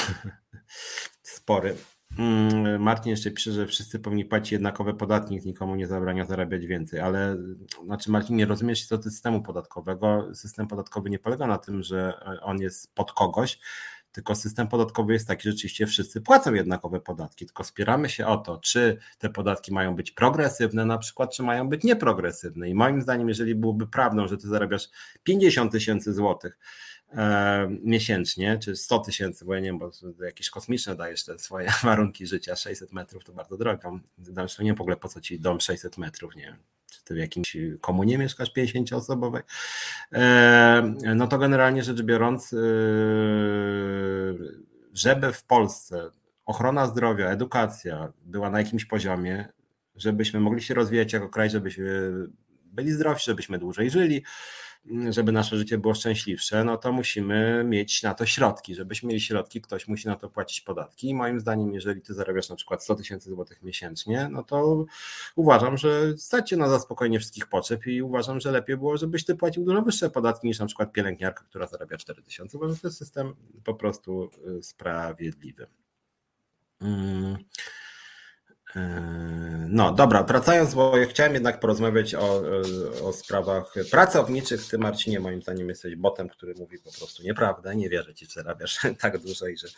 spory. 1.23 1.77
Mm, 2.19 2.83
Martin 2.83 3.11
jeszcze 3.11 3.31
pisze, 3.31 3.53
że 3.53 3.67
wszyscy 3.67 3.99
powinni 3.99 4.25
płacić 4.25 4.53
jednakowe 4.53 4.95
podatki, 4.95 5.41
nikomu 5.47 5.75
nie 5.75 5.87
zabrania 5.87 6.25
zarabiać 6.25 6.67
więcej, 6.67 7.01
ale 7.01 7.37
znaczy 7.85 8.11
Martin, 8.11 8.37
nie 8.37 8.47
rozumiesz 8.47 8.87
co 8.87 8.97
do 8.99 9.03
systemu 9.03 9.43
podatkowego. 9.43 10.29
System 10.35 10.67
podatkowy 10.67 11.11
nie 11.11 11.19
polega 11.19 11.47
na 11.47 11.59
tym, 11.59 11.83
że 11.83 12.21
on 12.43 12.61
jest 12.61 12.95
pod 12.95 13.13
kogoś, 13.13 13.59
tylko 14.13 14.35
system 14.35 14.69
podatkowy 14.69 15.13
jest 15.13 15.29
taki, 15.29 15.43
że 15.43 15.51
rzeczywiście 15.51 15.87
wszyscy 15.87 16.21
płacą 16.21 16.55
jednakowe 16.55 17.01
podatki, 17.01 17.47
tylko 17.47 17.65
spieramy 17.65 18.09
się 18.09 18.27
o 18.27 18.37
to, 18.37 18.59
czy 18.59 18.99
te 19.19 19.31
podatki 19.31 19.73
mają 19.73 19.97
być 19.97 20.11
progresywne 20.11 20.85
na 20.85 20.99
przykład, 20.99 21.35
czy 21.35 21.43
mają 21.43 21.69
być 21.69 21.85
nieprogresywne. 21.85 22.69
I 22.69 22.75
moim 22.75 23.03
zdaniem, 23.03 23.29
jeżeli 23.29 23.55
byłoby 23.55 23.87
prawdą, 23.87 24.29
że 24.29 24.37
ty 24.37 24.49
zarabiasz 24.49 24.89
50 25.23 25.73
tysięcy 25.73 26.15
złotych, 26.15 26.59
e, 27.13 27.69
miesięcznie, 27.83 28.59
czy 28.59 28.77
100 28.77 28.99
tysięcy, 28.99 29.45
bo 29.45 29.55
ja 29.55 29.61
nie 29.61 29.67
wiem, 29.67 29.79
bo 29.79 29.91
jakieś 30.25 30.51
kosmiczne 30.51 30.97
dajesz 30.97 31.25
te 31.25 31.39
swoje 31.39 31.71
warunki 31.83 32.27
życia, 32.27 32.57
600 32.57 32.93
metrów 32.93 33.25
to 33.25 33.33
bardzo 33.33 33.57
drogo. 33.57 34.01
Zresztą 34.19 34.63
nie 34.63 34.75
w 34.75 34.81
ogóle 34.81 34.97
po 34.97 35.09
co 35.09 35.21
ci 35.21 35.41
dom 35.41 35.61
600 35.61 35.99
metrów, 35.99 36.37
nie 36.37 36.43
wiem, 36.43 36.57
czy 36.93 37.05
ty 37.05 37.15
w 37.15 37.17
jakimś 37.17 37.57
komunie 37.81 38.19
mieszkasz 38.19 38.53
50-osobowej, 38.57 39.43
e, 40.13 40.95
no 41.15 41.27
to 41.27 41.39
generalnie 41.39 41.83
rzecz 41.83 42.03
biorąc, 42.03 42.53
e, 42.53 42.57
żeby 44.93 45.33
w 45.33 45.45
Polsce 45.45 46.11
ochrona 46.47 46.87
zdrowia, 46.87 47.31
edukacja 47.31 48.13
była 48.25 48.51
na 48.51 48.59
jakimś 48.59 48.85
poziomie, 48.85 49.49
żebyśmy 49.97 50.41
mogli 50.41 50.63
się 50.63 50.75
rozwijać 50.75 51.13
jako 51.13 51.29
kraj, 51.29 51.51
żebyśmy 51.51 52.13
byli 52.65 52.93
zdrowsi, 52.93 53.25
żebyśmy 53.25 53.59
dłużej 53.59 53.91
żyli, 53.91 54.25
żeby 55.11 55.33
nasze 55.33 55.57
życie 55.57 55.79
było 55.79 55.95
szczęśliwsze, 55.95 56.65
no 56.65 56.77
to 56.77 56.93
musimy 56.93 57.65
mieć 57.65 58.03
na 58.03 58.15
to 58.15 58.27
środki. 58.27 58.75
Żebyśmy 58.75 59.09
mieli 59.09 59.21
środki, 59.21 59.61
ktoś 59.61 59.89
musi 59.89 60.09
na 60.09 60.17
to 60.17 60.29
płacić 60.31 60.61
podatki. 60.61 61.09
I 61.09 61.15
moim 61.15 61.41
zdaniem, 61.41 61.75
jeżeli 61.75 62.03
ty 62.03 62.15
zarabiasz 62.15 62.49
na 62.49 62.57
przykład 62.57 62.85
100 62.85 62.95
tysięcy 62.95 63.31
złotych 63.31 63.63
miesięcznie, 63.63 64.29
no 64.33 64.43
to 64.43 64.85
uważam, 65.37 65.77
że 65.77 66.19
stać 66.19 66.51
się 66.51 66.57
na 66.57 66.69
zaspokojenie 66.69 67.19
wszystkich 67.19 67.47
potrzeb 67.47 67.87
i 67.87 68.03
uważam, 68.03 68.41
że 68.41 68.53
lepiej 68.53 68.77
było, 68.77 68.97
żebyś 68.97 69.25
ty 69.25 69.37
płacił 69.37 69.65
dużo 69.65 69.83
wyższe 69.83 70.11
podatki 70.11 70.47
niż 70.47 70.59
na 70.59 70.67
przykład 70.67 70.93
pielęgniarka, 70.93 71.45
która 71.45 71.67
zarabia 71.67 71.97
4 71.97 72.23
tysiące. 72.23 72.59
Uważam, 72.59 72.75
że 72.75 72.81
to 72.83 72.89
jest 72.89 72.99
system 72.99 73.35
po 73.65 73.75
prostu 73.75 74.31
y, 74.59 74.63
sprawiedliwy. 74.63 75.67
Hmm. 76.81 77.37
No 79.69 79.93
dobra, 79.93 80.23
wracając, 80.23 80.75
bo 80.75 80.97
ja 80.97 81.07
chciałem 81.07 81.35
jednak 81.35 81.61
porozmawiać 81.61 82.15
o, 82.15 82.43
o 83.03 83.13
sprawach 83.13 83.75
pracowniczych. 83.91 84.69
Ty, 84.69 84.79
Marcinie, 84.79 85.21
moim 85.21 85.43
zdaniem 85.43 85.69
jesteś 85.69 85.97
botem, 85.97 86.29
który 86.29 86.55
mówi 86.55 86.79
po 86.79 86.93
prostu 86.93 87.23
nieprawdę. 87.23 87.77
Nie 87.77 87.89
wierzę 87.89 88.15
ci, 88.15 88.27
że 88.27 88.33
zarabiasz 88.33 88.81
tak 89.01 89.19
dużo 89.19 89.49
i 89.49 89.57
że, 89.57 89.69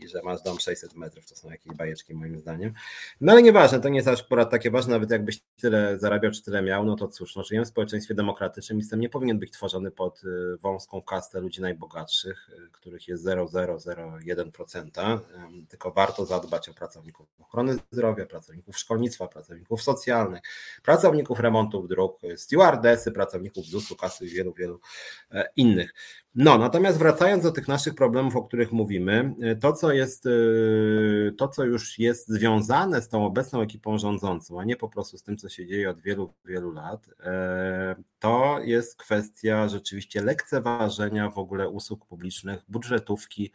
i 0.00 0.08
że 0.08 0.22
masz 0.22 0.42
dom 0.42 0.60
600 0.60 0.94
metrów. 0.94 1.26
To 1.26 1.36
są 1.36 1.50
jakieś 1.50 1.72
bajeczki, 1.72 2.14
moim 2.14 2.38
zdaniem. 2.38 2.72
No 3.20 3.32
ale 3.32 3.42
nieważne, 3.42 3.80
to 3.80 3.88
nie 3.88 3.96
jest 3.96 4.08
akurat 4.08 4.50
takie 4.50 4.70
ważne, 4.70 4.92
nawet 4.92 5.10
jakbyś 5.10 5.40
tyle 5.56 5.98
zarabiał, 5.98 6.32
czy 6.32 6.42
tyle 6.42 6.62
miał, 6.62 6.84
no 6.84 6.96
to 6.96 7.08
cóż, 7.08 7.36
no, 7.36 7.42
żyjemy 7.44 7.66
w 7.66 7.68
społeczeństwie 7.68 8.14
demokratycznym 8.14 8.80
system 8.80 9.00
nie 9.00 9.08
powinien 9.08 9.38
być 9.38 9.52
tworzony 9.52 9.90
pod 9.90 10.24
y, 10.24 10.56
wąską 10.56 11.02
kastę 11.02 11.40
ludzi 11.40 11.60
najbogatszych, 11.60 12.50
y, 12.66 12.70
których 12.72 13.08
jest 13.08 13.24
0,001%, 13.24 15.18
tylko 15.68 15.90
warto 15.90 16.26
zadbać 16.26 16.68
o 16.68 16.74
pracowników 16.74 17.26
ochrony 17.40 17.76
zdrowia, 17.92 18.26
pracowników 18.32 18.78
szkolnictwa, 18.78 19.28
pracowników 19.28 19.82
socjalnych, 19.82 20.40
pracowników 20.82 21.40
remontów 21.40 21.88
dróg, 21.88 22.20
stewardesy, 22.36 23.12
pracowników 23.12 23.66
ZUS-u, 23.66 23.96
kasy 23.96 24.26
i 24.26 24.28
wielu, 24.28 24.52
wielu 24.52 24.80
e, 25.32 25.48
innych. 25.56 25.94
No, 26.34 26.58
natomiast 26.58 26.98
wracając 26.98 27.42
do 27.42 27.52
tych 27.52 27.68
naszych 27.68 27.94
problemów, 27.94 28.36
o 28.36 28.42
których 28.42 28.72
mówimy, 28.72 29.34
e, 29.42 29.56
to 29.56 29.72
co 29.72 29.92
jest, 29.92 30.26
e, 30.26 30.30
to 31.36 31.48
co 31.48 31.64
już 31.64 31.98
jest 31.98 32.28
związane 32.28 33.02
z 33.02 33.08
tą 33.08 33.26
obecną 33.26 33.60
ekipą 33.60 33.98
rządzącą, 33.98 34.60
a 34.60 34.64
nie 34.64 34.76
po 34.76 34.88
prostu 34.88 35.18
z 35.18 35.22
tym, 35.22 35.36
co 35.36 35.48
się 35.48 35.66
dzieje 35.66 35.90
od 35.90 36.00
wielu, 36.00 36.34
wielu 36.44 36.72
lat, 36.72 37.06
to 38.18 38.58
jest 38.64 38.96
kwestia 38.96 39.68
rzeczywiście 39.68 40.22
lekceważenia 40.22 41.30
w 41.30 41.38
ogóle 41.38 41.68
usług 41.68 42.06
publicznych, 42.06 42.60
budżetówki, 42.68 43.52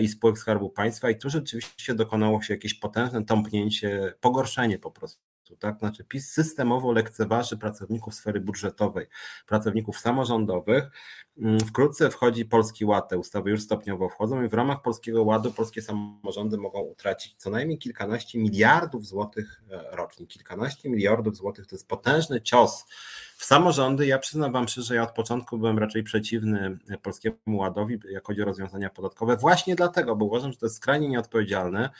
i 0.00 0.08
spółek 0.08 0.38
Skarbu 0.38 0.70
Państwa 0.70 1.10
i 1.10 1.18
tu 1.18 1.30
rzeczywiście 1.30 1.94
dokonało 1.94 2.42
się 2.42 2.54
jakieś 2.54 2.74
potężne 2.74 3.24
tąpnięcie, 3.24 4.14
pogorszenie 4.20 4.78
po 4.78 4.90
prostu. 4.90 5.27
Tak? 5.56 5.78
Znaczy 5.78 6.04
PiS 6.04 6.32
systemowo 6.32 6.92
lekceważy 6.92 7.56
pracowników 7.56 8.14
sfery 8.14 8.40
budżetowej, 8.40 9.06
pracowników 9.46 9.98
samorządowych. 9.98 10.90
Mm, 11.38 11.60
wkrótce 11.60 12.10
wchodzi 12.10 12.44
Polski 12.44 12.84
Ład, 12.84 13.08
te 13.08 13.18
ustawy 13.18 13.50
już 13.50 13.62
stopniowo 13.62 14.08
wchodzą 14.08 14.42
i 14.42 14.48
w 14.48 14.54
ramach 14.54 14.82
Polskiego 14.82 15.22
Ładu 15.22 15.52
polskie 15.52 15.82
samorządy 15.82 16.58
mogą 16.58 16.80
utracić 16.80 17.34
co 17.36 17.50
najmniej 17.50 17.78
kilkanaście 17.78 18.38
miliardów 18.38 19.06
złotych 19.06 19.62
e, 19.70 19.96
rocznie. 19.96 20.26
Kilkanaście 20.26 20.90
miliardów 20.90 21.36
złotych 21.36 21.66
to 21.66 21.74
jest 21.76 21.88
potężny 21.88 22.42
cios 22.42 22.84
w 23.38 23.44
samorządy. 23.44 24.06
Ja 24.06 24.18
przyznam 24.18 24.52
Wam 24.52 24.66
że 24.68 24.94
ja 24.94 25.02
od 25.02 25.12
początku 25.12 25.58
byłem 25.58 25.78
raczej 25.78 26.02
przeciwny 26.02 26.78
Polskiemu 27.02 27.36
Ładowi, 27.46 27.98
jak 28.10 28.26
chodzi 28.26 28.42
o 28.42 28.44
rozwiązania 28.44 28.90
podatkowe, 28.90 29.36
właśnie 29.36 29.76
dlatego, 29.76 30.16
bo 30.16 30.24
uważam, 30.24 30.52
że 30.52 30.58
to 30.58 30.66
jest 30.66 30.76
skrajnie 30.76 31.08
nieodpowiedzialne. 31.08 31.90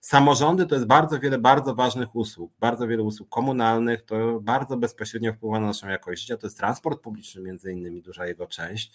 Samorządy 0.00 0.66
to 0.66 0.74
jest 0.74 0.86
bardzo 0.86 1.18
wiele 1.18 1.38
bardzo 1.38 1.74
ważnych 1.74 2.16
usług, 2.16 2.52
bardzo 2.60 2.86
wiele 2.86 3.02
usług 3.02 3.28
komunalnych, 3.28 4.02
to 4.02 4.40
bardzo 4.40 4.76
bezpośrednio 4.76 5.32
wpływa 5.32 5.60
na 5.60 5.66
naszą 5.66 5.88
jakość 5.88 6.20
życia, 6.22 6.36
to 6.36 6.46
jest 6.46 6.58
transport 6.58 7.00
publiczny 7.00 7.42
między 7.42 7.72
innymi, 7.72 8.02
duża 8.02 8.26
jego 8.26 8.46
część, 8.46 8.92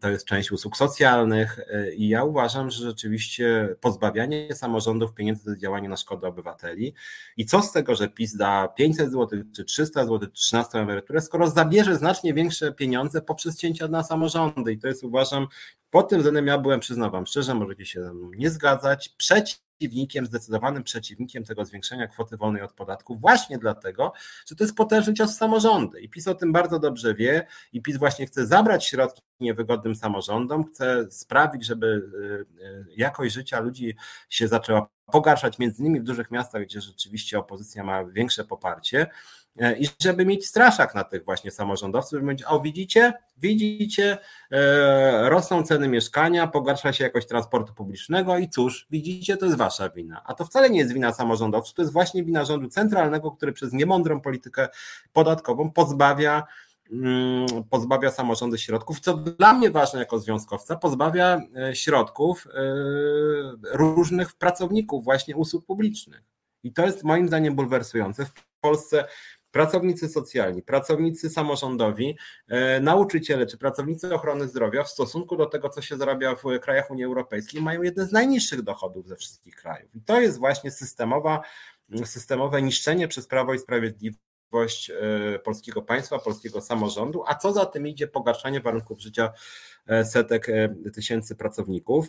to 0.00 0.08
jest 0.10 0.26
część 0.26 0.52
usług 0.52 0.76
socjalnych. 0.76 1.58
E, 1.58 1.94
i 1.94 2.08
ja 2.08 2.24
uważam, 2.24 2.70
że 2.70 2.84
rzeczywiście 2.84 3.76
pozbawianie 3.80 4.54
samorządów 4.54 5.14
pieniędzy 5.14 5.44
to 5.44 5.56
działanie 5.56 5.88
na 5.88 5.96
szkodę 5.96 6.28
obywateli. 6.28 6.94
I 7.36 7.46
co 7.46 7.62
z 7.62 7.72
tego, 7.72 7.94
że 7.94 8.08
PiS 8.08 8.36
da 8.36 8.68
500 8.68 9.12
zł, 9.12 9.42
czy 9.56 9.64
300 9.64 10.04
zł, 10.04 10.18
czy 10.20 10.42
13 10.42 10.93
emeryturę, 10.94 11.20
skoro 11.20 11.50
zabierze 11.50 11.96
znacznie 11.96 12.34
większe 12.34 12.72
pieniądze 12.72 13.22
poprzez 13.22 13.56
cięcia 13.58 13.88
na 13.88 14.02
samorządy 14.02 14.72
i 14.72 14.78
to 14.78 14.88
jest 14.88 15.04
uważam, 15.04 15.46
pod 15.90 16.08
tym 16.08 16.18
względem 16.18 16.46
ja 16.46 16.58
byłem, 16.58 16.80
przyznam 16.80 17.10
wam 17.10 17.26
szczerze, 17.26 17.54
możecie 17.54 17.86
się 17.86 18.10
nie 18.36 18.50
zgadzać, 18.50 19.08
przeciwnikiem, 19.08 20.26
zdecydowanym 20.26 20.82
przeciwnikiem 20.82 21.44
tego 21.44 21.64
zwiększenia 21.64 22.06
kwoty 22.06 22.36
wolnej 22.36 22.62
od 22.62 22.72
podatku, 22.72 23.16
właśnie 23.16 23.58
dlatego, 23.58 24.12
że 24.46 24.56
to 24.56 24.64
jest 24.64 24.76
potężny 24.76 25.14
cios 25.14 25.34
w 25.34 25.38
samorządy. 25.38 26.00
I 26.00 26.08
PiS 26.08 26.28
o 26.28 26.34
tym 26.34 26.52
bardzo 26.52 26.78
dobrze 26.78 27.14
wie 27.14 27.46
i 27.72 27.82
PiS 27.82 27.96
właśnie 27.96 28.26
chce 28.26 28.46
zabrać 28.46 28.86
środki 28.86 29.22
niewygodnym 29.40 29.94
samorządom, 29.94 30.64
chce 30.64 31.06
sprawić, 31.10 31.64
żeby 31.66 31.86
y, 31.86 32.64
y, 32.64 32.86
jakość 32.96 33.34
życia 33.34 33.60
ludzi 33.60 33.96
się 34.28 34.48
zaczęła 34.48 34.88
pogarszać, 35.12 35.58
między 35.58 35.82
innymi 35.82 36.00
w 36.00 36.04
dużych 36.04 36.30
miastach, 36.30 36.62
gdzie 36.62 36.80
rzeczywiście 36.80 37.38
opozycja 37.38 37.84
ma 37.84 38.04
większe 38.04 38.44
poparcie. 38.44 39.06
E, 39.58 39.78
i 39.78 39.88
żeby 40.02 40.26
mieć 40.26 40.46
straszak 40.46 40.94
na 40.94 41.04
tych 41.04 41.24
właśnie 41.24 41.50
samorządowców, 41.50 42.10
żeby 42.10 42.24
mówić, 42.24 42.44
o 42.46 42.60
widzicie, 42.60 43.12
widzicie, 43.36 44.18
e, 44.50 45.28
rosną 45.28 45.62
ceny 45.62 45.88
mieszkania, 45.88 46.46
pogarsza 46.46 46.92
się 46.92 47.04
jakość 47.04 47.28
transportu 47.28 47.74
publicznego 47.74 48.38
i 48.38 48.48
cóż, 48.48 48.86
widzicie, 48.90 49.36
to 49.36 49.46
jest 49.46 49.58
wasza 49.58 49.88
wina. 49.88 50.22
A 50.24 50.34
to 50.34 50.44
wcale 50.44 50.70
nie 50.70 50.78
jest 50.78 50.92
wina 50.92 51.12
samorządowców, 51.12 51.74
to 51.74 51.82
jest 51.82 51.92
właśnie 51.92 52.24
wina 52.24 52.44
rządu 52.44 52.68
centralnego, 52.68 53.30
który 53.30 53.52
przez 53.52 53.72
niemądrą 53.72 54.20
politykę 54.20 54.68
podatkową 55.12 55.70
pozbawia 55.70 56.42
mm, 56.92 57.46
pozbawia 57.70 58.10
samorządy 58.10 58.58
środków, 58.58 59.00
co 59.00 59.14
dla 59.14 59.52
mnie 59.52 59.70
ważne 59.70 59.98
jako 59.98 60.18
związkowca, 60.18 60.76
pozbawia 60.76 61.40
e, 61.56 61.76
środków 61.76 62.48
różnych 63.72 64.34
pracowników 64.34 65.04
właśnie 65.04 65.36
usług 65.36 65.66
publicznych. 65.66 66.22
I 66.64 66.72
to 66.72 66.86
jest 66.86 67.04
moim 67.04 67.28
zdaniem 67.28 67.54
bulwersujące. 67.54 68.26
W 68.26 68.32
Polsce 68.60 69.04
pracownicy 69.54 70.08
socjalni, 70.08 70.62
pracownicy 70.62 71.30
samorządowi, 71.30 72.16
e, 72.48 72.80
nauczyciele 72.80 73.46
czy 73.46 73.58
pracownicy 73.58 74.14
ochrony 74.14 74.48
zdrowia 74.48 74.84
w 74.84 74.88
stosunku 74.88 75.36
do 75.36 75.46
tego, 75.46 75.68
co 75.68 75.82
się 75.82 75.96
zarabia 75.96 76.34
w 76.34 76.42
krajach 76.60 76.90
Unii 76.90 77.04
Europejskiej, 77.04 77.62
mają 77.62 77.82
jeden 77.82 78.06
z 78.06 78.12
najniższych 78.12 78.62
dochodów 78.62 79.08
ze 79.08 79.16
wszystkich 79.16 79.56
krajów. 79.56 79.94
I 79.94 80.00
to 80.00 80.20
jest 80.20 80.38
właśnie 80.38 80.70
systemowa, 80.70 81.40
systemowe 82.04 82.62
niszczenie 82.62 83.08
przez 83.08 83.26
Prawo 83.26 83.54
i 83.54 83.58
Sprawiedliwość 83.58 84.90
e, 84.90 85.38
polskiego 85.38 85.82
państwa, 85.82 86.18
polskiego 86.18 86.60
samorządu, 86.60 87.24
a 87.26 87.34
co 87.34 87.52
za 87.52 87.66
tym 87.66 87.86
idzie 87.86 88.06
pogarszanie 88.08 88.60
warunków 88.60 89.00
życia 89.00 89.32
e, 89.86 90.04
setek 90.04 90.46
tysięcy 90.94 91.36
pracowników. 91.36 92.08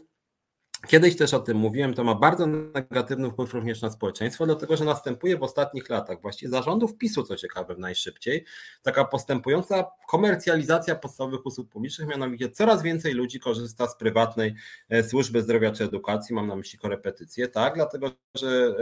Kiedyś 0.87 1.15
też 1.17 1.33
o 1.33 1.39
tym 1.39 1.57
mówiłem, 1.57 1.93
to 1.93 2.03
ma 2.03 2.15
bardzo 2.15 2.47
negatywny 2.47 3.29
wpływ 3.29 3.53
również 3.53 3.81
na 3.81 3.89
społeczeństwo, 3.89 4.45
dlatego 4.45 4.77
że 4.77 4.85
następuje 4.85 5.37
w 5.37 5.43
ostatnich 5.43 5.89
latach, 5.89 6.21
właściwie 6.21 6.51
zarządów 6.51 6.97
PiSu, 6.97 7.23
co 7.23 7.35
ciekawe, 7.35 7.75
najszybciej, 7.77 8.45
taka 8.83 9.05
postępująca 9.05 9.85
komercjalizacja 10.07 10.95
podstawowych 10.95 11.45
usług 11.45 11.69
publicznych, 11.69 12.07
mianowicie 12.07 12.49
coraz 12.49 12.83
więcej 12.83 13.13
ludzi 13.13 13.39
korzysta 13.39 13.87
z 13.87 13.97
prywatnej 13.97 14.55
e, 14.89 15.03
służby 15.03 15.41
zdrowia 15.41 15.71
czy 15.71 15.83
edukacji, 15.83 16.35
mam 16.35 16.47
na 16.47 16.55
myśli 16.55 16.79
korepetycje, 16.79 17.47
tak, 17.47 17.75
dlatego 17.75 18.11
że 18.37 18.75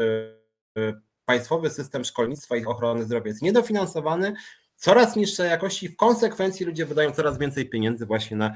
e, 0.76 0.82
e, 0.82 1.02
państwowy 1.26 1.70
system 1.70 2.04
szkolnictwa 2.04 2.58
i 2.58 2.66
ochrony 2.66 3.04
zdrowia 3.04 3.28
jest 3.28 3.42
niedofinansowany, 3.42 4.34
coraz 4.76 5.16
niższej 5.16 5.50
jakości, 5.50 5.90
w 5.90 5.96
konsekwencji 5.96 6.66
ludzie 6.66 6.86
wydają 6.86 7.12
coraz 7.12 7.38
więcej 7.38 7.70
pieniędzy 7.70 8.06
właśnie 8.06 8.38
na 8.38 8.54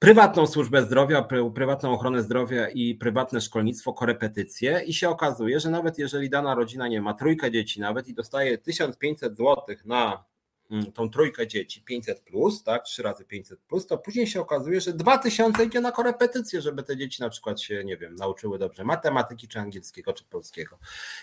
prywatną 0.00 0.46
służbę 0.46 0.82
zdrowia, 0.82 1.28
prywatną 1.54 1.92
ochronę 1.92 2.22
zdrowia 2.22 2.68
i 2.68 2.94
prywatne 2.94 3.40
szkolnictwo, 3.40 3.92
korepetycje 3.92 4.82
i 4.86 4.94
się 4.94 5.08
okazuje, 5.08 5.60
że 5.60 5.70
nawet 5.70 5.98
jeżeli 5.98 6.30
dana 6.30 6.54
rodzina 6.54 6.88
nie 6.88 7.02
ma 7.02 7.14
trójkę 7.14 7.50
dzieci 7.50 7.80
nawet 7.80 8.08
i 8.08 8.14
dostaje 8.14 8.58
1500 8.58 9.36
zł 9.36 9.56
na 9.84 10.24
mm, 10.70 10.92
tą 10.92 11.10
trójkę 11.10 11.46
dzieci 11.46 11.82
500 11.82 12.20
plus, 12.20 12.62
tak, 12.62 12.82
3 12.84 13.02
razy 13.02 13.24
500 13.24 13.60
plus, 13.60 13.86
to 13.86 13.98
później 13.98 14.26
się 14.26 14.40
okazuje, 14.40 14.80
że 14.80 14.92
2000 14.92 15.64
idzie 15.64 15.80
na 15.80 15.92
korepetycje, 15.92 16.60
żeby 16.60 16.82
te 16.82 16.96
dzieci 16.96 17.22
na 17.22 17.30
przykład 17.30 17.60
się, 17.60 17.84
nie 17.84 17.96
wiem, 17.96 18.14
nauczyły 18.14 18.58
dobrze 18.58 18.84
matematyki, 18.84 19.48
czy 19.48 19.58
angielskiego, 19.58 20.12
czy 20.12 20.24
polskiego. 20.24 20.78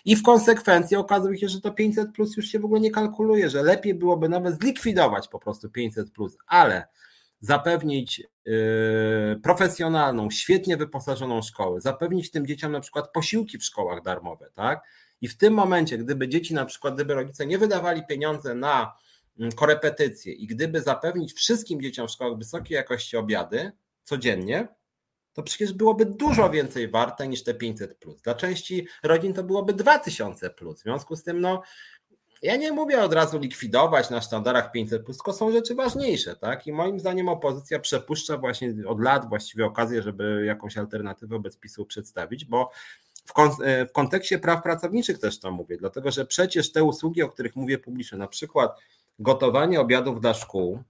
I 0.05 0.15
w 0.15 0.23
konsekwencji 0.23 0.97
okazuje 0.97 1.37
się, 1.37 1.49
że 1.49 1.61
to 1.61 1.71
500 1.71 2.11
plus 2.11 2.37
już 2.37 2.45
się 2.45 2.59
w 2.59 2.65
ogóle 2.65 2.81
nie 2.81 2.91
kalkuluje, 2.91 3.49
że 3.49 3.63
lepiej 3.63 3.93
byłoby 3.93 4.29
nawet 4.29 4.59
zlikwidować 4.61 5.27
po 5.27 5.39
prostu 5.39 5.69
500 5.69 6.11
plus, 6.11 6.37
ale 6.47 6.87
zapewnić 7.39 8.23
yy, 8.45 9.39
profesjonalną, 9.43 10.29
świetnie 10.29 10.77
wyposażoną 10.77 11.41
szkołę, 11.41 11.81
zapewnić 11.81 12.31
tym 12.31 12.47
dzieciom 12.47 12.71
na 12.71 12.79
przykład 12.79 13.11
posiłki 13.11 13.57
w 13.57 13.63
szkołach 13.63 14.03
darmowe, 14.03 14.49
tak? 14.53 14.81
I 15.21 15.27
w 15.27 15.37
tym 15.37 15.53
momencie, 15.53 15.97
gdyby 15.97 16.27
dzieci 16.27 16.53
na 16.53 16.65
przykład, 16.65 16.95
gdyby 16.95 17.13
rodzice 17.13 17.45
nie 17.45 17.57
wydawali 17.57 18.05
pieniądze 18.05 18.55
na 18.55 18.93
mm, 19.39 19.51
korepetycje 19.51 20.33
i 20.33 20.47
gdyby 20.47 20.81
zapewnić 20.81 21.33
wszystkim 21.33 21.81
dzieciom 21.81 22.07
w 22.07 22.11
szkołach 22.11 22.37
wysokiej 22.37 22.75
jakości 22.75 23.17
obiady 23.17 23.71
codziennie, 24.03 24.67
to 25.33 25.43
przecież 25.43 25.73
byłoby 25.73 26.05
dużo 26.05 26.49
więcej 26.49 26.89
warte 26.89 27.27
niż 27.27 27.43
te 27.43 27.53
500 27.53 27.97
plus. 27.97 28.21
Dla 28.21 28.35
części 28.35 28.87
rodzin 29.03 29.33
to 29.33 29.43
byłoby 29.43 29.73
2000 29.73 30.49
plus. 30.49 30.79
W 30.79 30.83
związku 30.83 31.15
z 31.15 31.23
tym, 31.23 31.41
no, 31.41 31.61
ja 32.41 32.55
nie 32.55 32.71
mówię 32.71 33.03
od 33.03 33.13
razu 33.13 33.39
likwidować 33.39 34.09
na 34.09 34.21
sztandarach 34.21 34.71
500, 34.71 35.05
tylko 35.05 35.33
są 35.33 35.51
rzeczy 35.51 35.75
ważniejsze, 35.75 36.35
tak? 36.35 36.67
I 36.67 36.73
moim 36.73 36.99
zdaniem 36.99 37.29
opozycja 37.29 37.79
przepuszcza 37.79 38.37
właśnie 38.37 38.73
od 38.87 39.01
lat 39.01 39.29
właściwie 39.29 39.65
okazję, 39.65 40.01
żeby 40.01 40.45
jakąś 40.45 40.77
alternatywę 40.77 41.35
wobec 41.35 41.57
PiSu 41.57 41.85
przedstawić, 41.85 42.45
bo 42.45 42.71
w, 43.25 43.61
e, 43.63 43.85
w 43.85 43.91
kontekście 43.91 44.39
praw 44.39 44.63
pracowniczych 44.63 45.19
też 45.19 45.39
to 45.39 45.51
mówię, 45.51 45.77
dlatego 45.77 46.11
że 46.11 46.25
przecież 46.25 46.71
te 46.71 46.83
usługi, 46.83 47.21
o 47.21 47.29
których 47.29 47.55
mówię 47.55 47.77
publicznie, 47.77 48.17
na 48.17 48.27
przykład 48.27 48.71
gotowanie 49.19 49.81
obiadów 49.81 50.21
dla 50.21 50.33
szkół, 50.33 50.83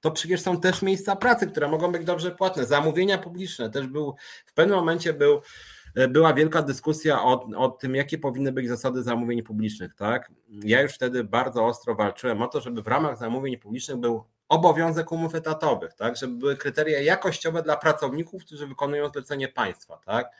to 0.00 0.10
przecież 0.10 0.40
są 0.40 0.60
też 0.60 0.82
miejsca 0.82 1.16
pracy, 1.16 1.46
które 1.46 1.68
mogą 1.68 1.92
być 1.92 2.04
dobrze 2.04 2.30
płatne. 2.30 2.66
Zamówienia 2.66 3.18
publiczne 3.18 3.70
też 3.70 3.86
był, 3.86 4.14
w 4.46 4.52
pewnym 4.52 4.76
momencie 4.76 5.12
był 5.12 5.40
była 6.08 6.34
wielka 6.34 6.62
dyskusja 6.62 7.22
o, 7.22 7.48
o 7.56 7.68
tym, 7.68 7.94
jakie 7.94 8.18
powinny 8.18 8.52
być 8.52 8.68
zasady 8.68 9.02
zamówień 9.02 9.42
publicznych. 9.42 9.94
Tak? 9.94 10.32
Ja 10.48 10.82
już 10.82 10.92
wtedy 10.92 11.24
bardzo 11.24 11.66
ostro 11.66 11.94
walczyłem 11.94 12.42
o 12.42 12.48
to, 12.48 12.60
żeby 12.60 12.82
w 12.82 12.86
ramach 12.86 13.18
zamówień 13.18 13.56
publicznych 13.56 13.96
był 13.96 14.24
obowiązek 14.48 15.12
umów 15.12 15.34
etatowych, 15.34 15.94
tak? 15.94 16.16
żeby 16.16 16.34
były 16.34 16.56
kryteria 16.56 17.00
jakościowe 17.00 17.62
dla 17.62 17.76
pracowników, 17.76 18.44
którzy 18.44 18.66
wykonują 18.66 19.08
zlecenie 19.08 19.48
państwa. 19.48 20.00
Tak? 20.06 20.30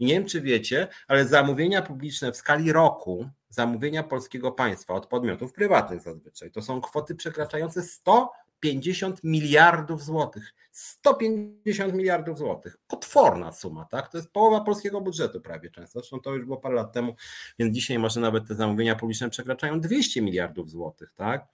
Nie 0.00 0.14
wiem, 0.14 0.26
czy 0.26 0.40
wiecie, 0.40 0.88
ale 1.08 1.26
zamówienia 1.26 1.82
publiczne 1.82 2.32
w 2.32 2.36
skali 2.36 2.72
roku, 2.72 3.28
zamówienia 3.48 4.02
polskiego 4.02 4.52
państwa 4.52 4.94
od 4.94 5.06
podmiotów 5.06 5.52
prywatnych 5.52 6.02
zazwyczaj, 6.02 6.50
to 6.50 6.62
są 6.62 6.80
kwoty 6.80 7.14
przekraczające 7.14 7.82
100 7.82 8.32
150 8.64 9.24
miliardów 9.24 10.04
złotych. 10.04 10.54
150 10.72 11.94
miliardów 11.94 12.38
złotych. 12.38 12.76
Potworna 12.86 13.52
suma, 13.52 13.84
tak? 13.84 14.08
To 14.08 14.18
jest 14.18 14.30
połowa 14.30 14.60
polskiego 14.60 15.00
budżetu 15.00 15.40
prawie 15.40 15.70
często. 15.70 16.00
Zresztą 16.00 16.20
to 16.20 16.34
już 16.34 16.44
było 16.44 16.56
parę 16.56 16.74
lat 16.74 16.92
temu, 16.92 17.14
więc 17.58 17.74
dzisiaj 17.74 17.98
może 17.98 18.20
nawet 18.20 18.48
te 18.48 18.54
zamówienia 18.54 18.96
publiczne 18.96 19.30
przekraczają 19.30 19.80
200 19.80 20.22
miliardów 20.22 20.70
złotych, 20.70 21.12
tak? 21.14 21.46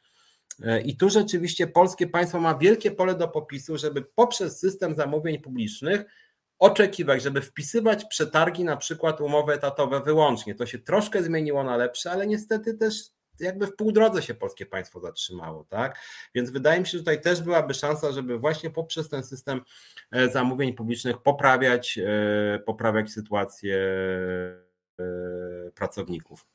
E, 0.63 0.81
I 0.81 0.97
tu 0.97 1.11
rzeczywiście 1.11 1.67
polskie 1.67 2.07
państwo 2.07 2.41
ma 2.41 2.55
wielkie 2.55 2.91
pole 2.91 3.15
do 3.15 3.29
popisu, 3.29 3.79
żeby 3.79 4.03
poprzez 4.03 4.59
system 4.59 4.95
zamówień 4.95 5.39
publicznych 5.39 6.05
oczekiwać, 6.59 7.23
żeby 7.23 7.43
wpisywać 7.43 8.05
przetargi, 8.05 8.65
na 8.65 8.77
przykład 8.77 9.21
umowy 9.21 9.53
etatowe 9.53 10.01
wyłącznie. 10.01 10.55
To 10.55 10.67
się 10.67 10.79
troszkę 10.79 11.23
zmieniło 11.23 11.65
na 11.65 11.77
lepsze, 11.77 12.11
ale 12.11 12.27
niestety 12.27 12.75
też 12.75 13.11
jakby 13.41 13.67
w 13.67 13.77
pół 13.77 13.93
drodze 13.93 14.23
się 14.23 14.35
polskie 14.35 14.67
państwo 14.67 15.01
zatrzymało, 15.01 15.65
tak? 15.65 15.99
Więc 16.35 16.51
wydaje 16.51 16.81
mi 16.81 16.87
się, 16.87 16.93
że 16.93 16.99
tutaj 16.99 17.21
też 17.21 17.43
byłaby 17.43 17.75
szansa, 17.75 18.13
żeby 18.13 18.39
właśnie 18.39 18.71
poprzez 18.71 19.09
ten 19.09 19.25
system 19.25 19.61
e, 20.11 20.29
zamówień 20.29 20.75
publicznych 20.75 21.19
poprawiać, 21.19 21.99
e, 21.99 22.59
poprawiać 22.59 23.11
sytuację 23.11 23.77
e, 25.01 25.71
pracowników. 25.75 26.47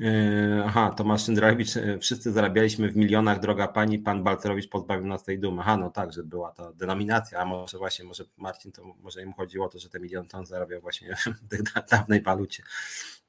Mm. 0.00 0.62
Aha, 0.66 0.94
Tomasz 0.96 1.24
Szyndralewicz, 1.24 1.70
wszyscy 2.00 2.32
zarabialiśmy 2.32 2.88
w 2.88 2.96
milionach, 2.96 3.40
droga 3.40 3.68
pani, 3.68 3.98
pan 3.98 4.24
Balcerowicz 4.24 4.68
pozbawił 4.68 5.06
nas 5.06 5.24
tej 5.24 5.38
dumy. 5.38 5.60
Aha, 5.60 5.76
no 5.76 5.90
tak, 5.90 6.12
że 6.12 6.22
była 6.22 6.52
ta 6.52 6.72
denominacja, 6.72 7.38
a 7.38 7.44
może 7.44 7.78
właśnie, 7.78 8.04
może 8.04 8.24
Marcin, 8.36 8.72
to 8.72 8.84
może 8.84 9.22
im 9.22 9.32
chodziło 9.32 9.66
o 9.66 9.68
to, 9.68 9.78
że 9.78 9.88
te 9.88 10.00
milion 10.00 10.28
ton 10.28 10.46
zarabiał 10.46 10.80
właśnie 10.80 11.16
w 11.42 11.48
tej 11.48 11.60
dawnej 11.90 12.22
walucie. 12.22 12.62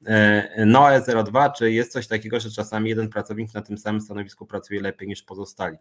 E, 0.06 0.66
Noe02, 0.66 1.52
czy 1.52 1.72
jest 1.72 1.92
coś 1.92 2.06
takiego, 2.06 2.40
że 2.40 2.50
czasami 2.50 2.88
jeden 2.88 3.08
pracownik 3.08 3.54
na 3.54 3.62
tym 3.62 3.78
samym 3.78 4.00
stanowisku 4.00 4.46
pracuje 4.46 4.80
lepiej 4.80 5.08
niż 5.08 5.22
pozostali? 5.22 5.76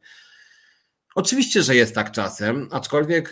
Oczywiście, 1.15 1.63
że 1.63 1.75
jest 1.75 1.95
tak 1.95 2.11
czasem, 2.11 2.67
aczkolwiek, 2.71 3.31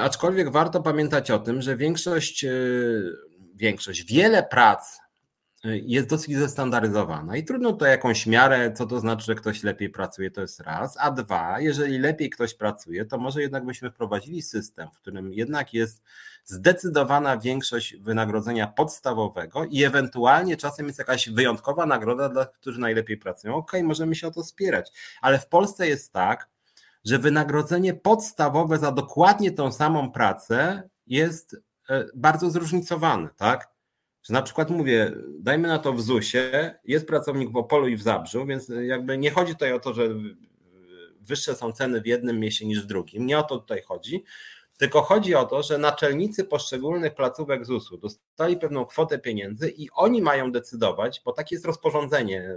aczkolwiek 0.00 0.50
warto 0.50 0.82
pamiętać 0.82 1.30
o 1.30 1.38
tym, 1.38 1.62
że 1.62 1.76
większość, 1.76 2.46
większość, 3.54 4.04
wiele 4.04 4.42
prac 4.42 5.05
jest 5.72 6.08
dosyć 6.08 6.36
zestandaryzowana 6.36 7.36
i 7.36 7.44
trudno 7.44 7.72
to 7.72 7.86
jakąś 7.86 8.26
miarę, 8.26 8.72
co 8.72 8.86
to 8.86 9.00
znaczy, 9.00 9.26
że 9.26 9.34
ktoś 9.34 9.62
lepiej 9.62 9.90
pracuje, 9.90 10.30
to 10.30 10.40
jest 10.40 10.60
raz, 10.60 10.96
a 11.00 11.10
dwa, 11.10 11.60
jeżeli 11.60 11.98
lepiej 11.98 12.30
ktoś 12.30 12.54
pracuje, 12.54 13.04
to 13.04 13.18
może 13.18 13.42
jednak 13.42 13.66
byśmy 13.66 13.90
wprowadzili 13.90 14.42
system, 14.42 14.88
w 14.94 15.00
którym 15.00 15.32
jednak 15.32 15.74
jest 15.74 16.02
zdecydowana 16.44 17.38
większość 17.38 17.96
wynagrodzenia 17.96 18.66
podstawowego 18.66 19.64
i 19.64 19.84
ewentualnie 19.84 20.56
czasem 20.56 20.86
jest 20.86 20.98
jakaś 20.98 21.28
wyjątkowa 21.28 21.86
nagroda 21.86 22.28
dla 22.28 22.44
tych, 22.44 22.58
którzy 22.58 22.80
najlepiej 22.80 23.16
pracują. 23.16 23.54
Okay, 23.54 23.82
możemy 23.82 24.14
się 24.14 24.26
o 24.26 24.30
to 24.30 24.44
spierać, 24.44 24.90
ale 25.20 25.38
w 25.38 25.46
Polsce 25.46 25.88
jest 25.88 26.12
tak, 26.12 26.48
że 27.04 27.18
wynagrodzenie 27.18 27.94
podstawowe 27.94 28.78
za 28.78 28.92
dokładnie 28.92 29.52
tą 29.52 29.72
samą 29.72 30.12
pracę 30.12 30.88
jest 31.06 31.56
e, 31.88 32.04
bardzo 32.14 32.50
zróżnicowane, 32.50 33.28
tak? 33.36 33.75
Że 34.26 34.34
na 34.34 34.42
przykład 34.42 34.70
mówię, 34.70 35.12
dajmy 35.38 35.68
na 35.68 35.78
to 35.78 35.92
w 35.92 36.02
ZUS-ie, 36.02 36.78
jest 36.84 37.06
pracownik 37.06 37.50
w 37.50 37.56
Opolu 37.56 37.88
i 37.88 37.96
w 37.96 38.02
Zabrzu, 38.02 38.46
więc 38.46 38.72
jakby 38.82 39.18
nie 39.18 39.30
chodzi 39.30 39.52
tutaj 39.52 39.72
o 39.72 39.80
to, 39.80 39.94
że 39.94 40.08
wyższe 41.20 41.54
są 41.54 41.72
ceny 41.72 42.00
w 42.00 42.06
jednym 42.06 42.40
mieście 42.40 42.66
niż 42.66 42.82
w 42.82 42.86
drugim. 42.86 43.26
Nie 43.26 43.38
o 43.38 43.42
to 43.42 43.58
tutaj 43.58 43.82
chodzi, 43.82 44.24
tylko 44.76 45.02
chodzi 45.02 45.34
o 45.34 45.44
to, 45.44 45.62
że 45.62 45.78
naczelnicy 45.78 46.44
poszczególnych 46.44 47.14
placówek 47.14 47.66
ZUS-u 47.66 47.98
dostali 47.98 48.56
pewną 48.56 48.84
kwotę 48.84 49.18
pieniędzy 49.18 49.68
i 49.68 49.90
oni 49.90 50.22
mają 50.22 50.52
decydować, 50.52 51.22
bo 51.24 51.32
takie 51.32 51.54
jest 51.54 51.66
rozporządzenie 51.66 52.54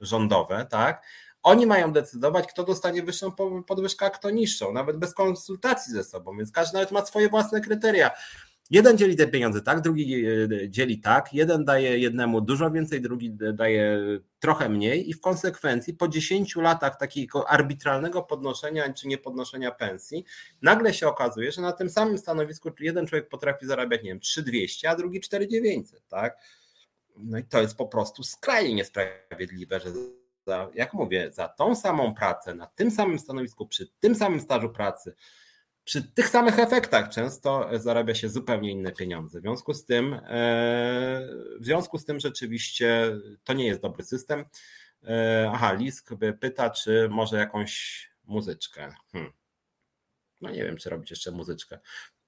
rządowe, 0.00 0.66
tak? 0.70 1.02
Oni 1.42 1.66
mają 1.66 1.92
decydować, 1.92 2.46
kto 2.46 2.64
dostanie 2.64 3.02
wyższą 3.02 3.32
podwyżkę, 3.66 4.06
a 4.06 4.10
kto 4.10 4.30
niższą, 4.30 4.72
nawet 4.72 4.96
bez 4.96 5.14
konsultacji 5.14 5.92
ze 5.92 6.04
sobą, 6.04 6.36
więc 6.36 6.52
każdy 6.52 6.74
nawet 6.74 6.92
ma 6.92 7.06
swoje 7.06 7.28
własne 7.28 7.60
kryteria. 7.60 8.10
Jeden 8.70 8.98
dzieli 8.98 9.16
te 9.16 9.26
pieniądze 9.26 9.62
tak, 9.62 9.80
drugi 9.80 10.26
e, 10.26 10.68
dzieli 10.68 11.00
tak, 11.00 11.34
jeden 11.34 11.64
daje 11.64 11.98
jednemu 11.98 12.40
dużo 12.40 12.70
więcej, 12.70 13.00
drugi 13.00 13.30
daje 13.52 14.00
trochę 14.40 14.68
mniej 14.68 15.10
i 15.10 15.14
w 15.14 15.20
konsekwencji 15.20 15.94
po 15.94 16.08
10 16.08 16.56
latach 16.56 16.98
takiego 16.98 17.50
arbitralnego 17.50 18.22
podnoszenia 18.22 18.92
czy 18.92 19.08
niepodnoszenia 19.08 19.70
pensji, 19.70 20.24
nagle 20.62 20.94
się 20.94 21.08
okazuje, 21.08 21.52
że 21.52 21.62
na 21.62 21.72
tym 21.72 21.90
samym 21.90 22.18
stanowisku 22.18 22.70
jeden 22.80 23.06
człowiek 23.06 23.28
potrafi 23.28 23.66
zarabiać, 23.66 24.02
nie 24.02 24.10
wiem, 24.10 24.20
3200, 24.20 24.90
a 24.90 24.96
drugi 24.96 25.20
4900, 25.20 26.08
tak? 26.08 26.38
No 27.16 27.38
i 27.38 27.44
to 27.44 27.60
jest 27.60 27.76
po 27.76 27.86
prostu 27.86 28.22
skrajnie 28.22 28.74
niesprawiedliwe, 28.74 29.80
że 29.80 29.90
za, 30.46 30.70
jak 30.74 30.94
mówię, 30.94 31.30
za 31.32 31.48
tą 31.48 31.74
samą 31.74 32.14
pracę, 32.14 32.54
na 32.54 32.66
tym 32.66 32.90
samym 32.90 33.18
stanowisku, 33.18 33.66
przy 33.66 33.86
tym 34.00 34.14
samym 34.14 34.40
stażu 34.40 34.70
pracy, 34.70 35.14
przy 35.90 36.02
tych 36.02 36.28
samych 36.28 36.58
efektach 36.58 37.08
często 37.08 37.68
zarabia 37.74 38.14
się 38.14 38.28
zupełnie 38.28 38.70
inne 38.70 38.92
pieniądze. 38.92 39.38
W 39.38 39.42
związku 39.42 39.74
z 39.74 39.84
tym, 39.84 40.14
e, 40.14 40.20
w 41.60 41.64
związku 41.64 41.98
z 41.98 42.04
tym 42.04 42.20
rzeczywiście 42.20 43.16
to 43.44 43.52
nie 43.52 43.66
jest 43.66 43.80
dobry 43.80 44.04
system. 44.04 44.44
E, 45.04 45.50
aha, 45.54 45.72
Lisk 45.72 46.10
pyta, 46.40 46.70
czy 46.70 47.08
może 47.08 47.36
jakąś 47.36 48.08
muzyczkę. 48.24 48.94
Hmm. 49.12 49.32
No 50.40 50.50
nie 50.50 50.64
wiem, 50.64 50.76
czy 50.76 50.90
robić 50.90 51.10
jeszcze 51.10 51.30
muzyczkę. 51.30 51.78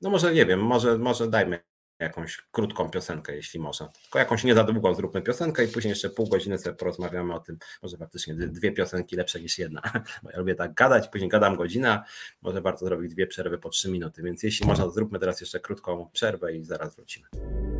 No 0.00 0.10
może 0.10 0.34
nie 0.34 0.46
wiem, 0.46 0.60
może, 0.60 0.98
może 0.98 1.28
dajmy 1.28 1.58
jakąś 2.02 2.42
krótką 2.52 2.90
piosenkę, 2.90 3.36
jeśli 3.36 3.60
można. 3.60 3.88
Tylko 4.02 4.18
jakąś 4.18 4.44
nie 4.44 4.54
za 4.54 4.64
długą 4.64 4.94
zróbmy 4.94 5.22
piosenkę 5.22 5.64
i 5.64 5.68
później 5.68 5.90
jeszcze 5.90 6.10
pół 6.10 6.28
godziny 6.28 6.58
sobie 6.58 6.76
porozmawiamy 6.76 7.34
o 7.34 7.40
tym, 7.40 7.58
może 7.82 7.96
faktycznie 7.96 8.34
dwie 8.34 8.72
piosenki 8.72 9.16
lepsze 9.16 9.40
niż 9.40 9.58
jedna, 9.58 9.82
bo 10.22 10.30
ja 10.30 10.38
lubię 10.38 10.54
tak 10.54 10.74
gadać, 10.74 11.08
później 11.08 11.30
gadam 11.30 11.56
godzinę, 11.56 12.02
może 12.42 12.60
warto 12.60 12.84
zrobić 12.84 13.14
dwie 13.14 13.26
przerwy 13.26 13.58
po 13.58 13.68
trzy 13.68 13.90
minuty, 13.90 14.22
więc 14.22 14.42
jeśli 14.42 14.66
można, 14.66 14.90
zróbmy 14.90 15.18
teraz 15.18 15.40
jeszcze 15.40 15.60
krótką 15.60 16.10
przerwę 16.12 16.56
i 16.56 16.64
zaraz 16.64 16.96
wrócimy. 16.96 17.26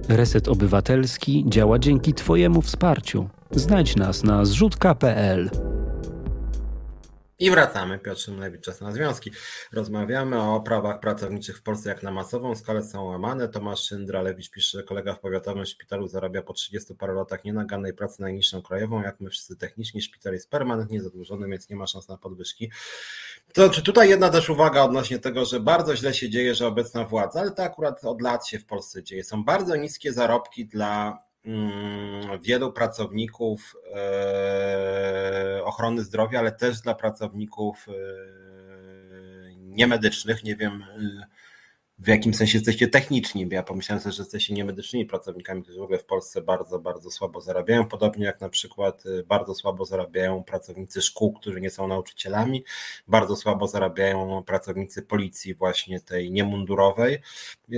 Reset 0.09 0.49
Obywatelski 0.49 1.45
działa 1.49 1.79
dzięki 1.79 2.15
Twojemu 2.15 2.63
wsparciu. 2.63 3.29
Znajdź 3.51 3.97
nas 3.97 4.25
na 4.25 4.45
zrzutka.pl. 4.45 5.51
I 7.43 7.51
wracamy. 7.51 7.99
Piotr 7.99 8.21
Szymlewicz, 8.21 8.65
Czas 8.65 8.81
na 8.81 8.93
Związki. 8.93 9.31
Rozmawiamy 9.73 10.43
o 10.43 10.61
prawach 10.61 11.01
pracowniczych 11.01 11.59
w 11.59 11.63
Polsce, 11.63 11.89
jak 11.89 12.03
na 12.03 12.11
masową 12.11 12.55
skalę 12.55 12.83
są 12.83 13.05
łamane. 13.05 13.49
Tomasz 13.49 13.81
Szyndralewicz 13.81 14.51
pisze, 14.51 14.79
że 14.79 14.85
kolega 14.85 15.15
w 15.15 15.21
powiatowym 15.21 15.67
szpitalu 15.67 16.09
zarabia 16.09 16.43
po 16.43 16.53
30 16.53 16.95
paru 16.95 17.15
latach 17.15 17.45
nienaganej 17.45 17.95
pracy 17.95 18.23
najniższą 18.23 18.63
krajową, 18.63 19.03
jak 19.03 19.21
my 19.21 19.31
wszyscy 19.31 19.57
techniczni. 19.57 20.03
Szpital 20.03 20.33
jest 20.33 20.51
permanentnie 20.51 21.03
zadłużony, 21.03 21.49
więc 21.49 21.69
nie 21.69 21.77
ma 21.77 21.87
szans 21.87 22.09
na 22.09 22.17
podwyżki. 22.17 22.71
To 23.53 23.71
czy 23.71 23.83
tutaj 23.83 24.09
jedna 24.09 24.31
też 24.31 24.51
uwaga 24.51 24.83
odnośnie 24.83 25.19
tego, 25.19 25.45
że 25.45 25.61
bardzo 25.61 25.97
źle 25.97 26.15
się 26.15 26.31
dzieje, 26.31 26.55
że 26.55 26.67
obecna 26.67 27.05
władza, 27.05 27.41
ale 27.41 27.51
to 27.51 27.63
akurat 27.63 28.05
od 28.05 28.23
lat 28.23 28.47
się 28.47 28.59
w 28.59 28.67
Polsce 28.67 29.03
dzieje. 29.03 29.25
Są 29.25 29.45
bardzo 29.45 29.77
niskie 29.77 30.13
zarobki 30.13 30.67
dla 30.67 31.23
wielu 32.43 32.73
pracowników 32.73 33.77
e, 33.95 35.61
ochrony 35.65 36.05
zdrowia, 36.05 36.39
ale 36.39 36.53
też 36.53 36.81
dla 36.81 36.95
pracowników 36.95 37.87
e, 37.89 37.93
niemedycznych. 39.57 40.45
Nie 40.45 40.57
wiem, 40.57 40.85
w 42.03 42.09
jakim 42.09 42.35
sensie 42.35 42.59
jesteście 42.59 42.89
techniczni, 42.89 43.47
bo 43.47 43.55
ja 43.55 43.63
pomyślałem 43.63 44.03
sobie, 44.03 44.13
że 44.13 44.23
jesteście 44.23 44.55
niemedycznymi 44.55 45.07
pracownikami, 45.07 45.63
którzy 45.63 45.79
w 45.79 45.83
ogóle 45.83 45.99
w 45.99 46.05
Polsce 46.05 46.43
bardzo, 46.43 46.79
bardzo 46.79 47.11
słabo 47.11 47.41
zarabiają, 47.41 47.87
podobnie 47.87 48.25
jak 48.25 48.41
na 48.41 48.49
przykład 48.49 49.07
y, 49.07 49.25
bardzo 49.29 49.55
słabo 49.55 49.85
zarabiają 49.85 50.45
pracownicy 50.45 51.03
szkół, 51.03 51.33
którzy 51.33 51.61
nie 51.61 51.71
są 51.71 51.89
nauczycielami, 51.89 52.65
bardzo 53.09 53.37
słabo 53.37 53.69
zarabiają 53.69 54.43
pracownicy 54.47 55.03
policji 55.03 55.55
właśnie 55.55 56.01
tej 56.01 56.31
niemundurowej. 56.31 57.19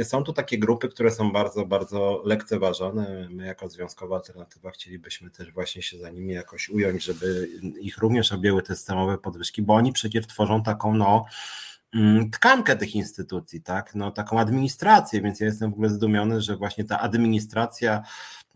Są 0.03 0.25
tu 0.25 0.33
takie 0.33 0.59
grupy, 0.59 0.89
które 0.89 1.11
są 1.11 1.33
bardzo, 1.33 1.67
bardzo 1.67 2.23
lekceważone. 2.25 3.29
My 3.31 3.47
jako 3.47 3.69
Związkowa 3.69 4.17
Alternatywa 4.17 4.71
chcielibyśmy 4.71 5.31
też 5.31 5.53
właśnie 5.53 5.83
się 5.83 5.99
za 5.99 6.11
nimi 6.11 6.35
jakoś 6.35 6.69
ująć, 6.69 7.05
żeby 7.05 7.49
ich 7.81 7.99
również 7.99 8.33
objęły 8.33 8.63
te 8.63 8.77
systemowe 8.77 9.19
podwyżki, 9.19 9.63
bo 9.63 9.75
oni 9.75 9.93
przecież 9.93 10.27
tworzą 10.27 10.63
taką 10.63 10.95
no 10.95 11.25
tkankę 12.33 12.77
tych 12.77 12.95
instytucji, 12.95 13.63
tak? 13.63 13.95
No, 13.95 14.11
taką 14.11 14.41
administrację, 14.41 15.21
więc 15.21 15.41
ja 15.41 15.47
jestem 15.47 15.71
w 15.71 15.75
ogóle 15.75 15.89
zdumiony, 15.89 16.41
że 16.41 16.57
właśnie 16.57 16.85
ta 16.85 17.01
administracja 17.01 18.03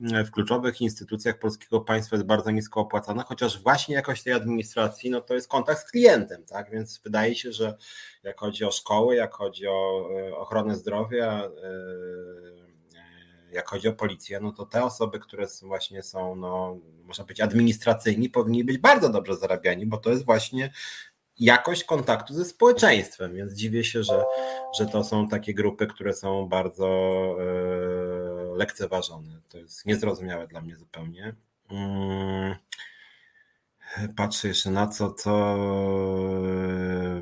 mm, 0.00 0.24
w 0.24 0.30
kluczowych 0.30 0.80
instytucjach 0.80 1.38
polskiego 1.38 1.80
państwa 1.80 2.16
jest 2.16 2.26
bardzo 2.26 2.50
nisko 2.50 2.80
opłacana, 2.80 3.22
chociaż 3.22 3.62
właśnie 3.62 3.94
jakość 3.94 4.22
tej 4.22 4.32
administracji, 4.32 5.10
no 5.10 5.20
to 5.20 5.34
jest 5.34 5.48
kontakt 5.48 5.80
z 5.80 5.90
klientem, 5.90 6.44
tak? 6.44 6.70
Więc 6.70 7.00
wydaje 7.04 7.34
się, 7.34 7.52
że 7.52 7.76
jak 8.22 8.40
chodzi 8.40 8.64
o 8.64 8.70
szkoły, 8.70 9.16
jak 9.16 9.34
chodzi 9.34 9.66
o 9.66 10.08
e, 10.20 10.36
ochronę 10.36 10.76
zdrowia, 10.76 11.42
e, 11.42 12.58
jak 13.52 13.68
chodzi 13.68 13.88
o 13.88 13.92
policję, 13.92 14.40
no 14.40 14.52
to 14.52 14.66
te 14.66 14.84
osoby, 14.84 15.18
które 15.18 15.46
właśnie 15.62 16.02
są, 16.02 16.36
no, 16.36 16.78
można 17.04 17.24
być 17.24 17.40
administracyjni, 17.40 18.30
powinni 18.30 18.64
być 18.64 18.78
bardzo 18.78 19.08
dobrze 19.08 19.36
zarabiani, 19.36 19.86
bo 19.86 19.96
to 19.96 20.10
jest 20.10 20.24
właśnie 20.24 20.72
jakość 21.40 21.84
kontaktu 21.84 22.34
ze 22.34 22.44
społeczeństwem, 22.44 23.34
więc 23.34 23.52
dziwię 23.52 23.84
się, 23.84 24.02
że, 24.02 24.24
że 24.78 24.86
to 24.86 25.04
są 25.04 25.28
takie 25.28 25.54
grupy, 25.54 25.86
które 25.86 26.14
są 26.14 26.48
bardzo 26.48 26.86
e, 27.40 28.56
lekceważone. 28.56 29.40
To 29.48 29.58
jest 29.58 29.86
niezrozumiałe 29.86 30.46
dla 30.46 30.60
mnie 30.60 30.76
zupełnie. 30.76 31.34
Mm. 31.70 32.54
Patrzę 34.16 34.48
jeszcze 34.48 34.70
na 34.70 34.86
co, 34.86 35.12
co 35.12 35.56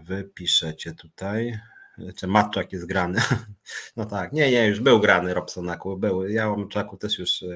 wy 0.03 0.31
piszecie 0.35 0.93
tutaj. 0.95 1.59
Czy 2.17 2.27
Matczak 2.27 2.73
jest 2.73 2.87
grany? 2.87 3.21
No 3.97 4.05
tak, 4.05 4.33
nie, 4.33 4.51
nie, 4.51 4.67
już 4.67 4.81
był 4.81 5.01
grany 5.01 5.35
Robsonaku, 5.35 5.97
był. 5.97 6.29
Ja 6.29 6.51
o 6.51 6.57
Matczaku 6.57 6.97
też 6.97 7.19
już 7.19 7.43
e, 7.43 7.47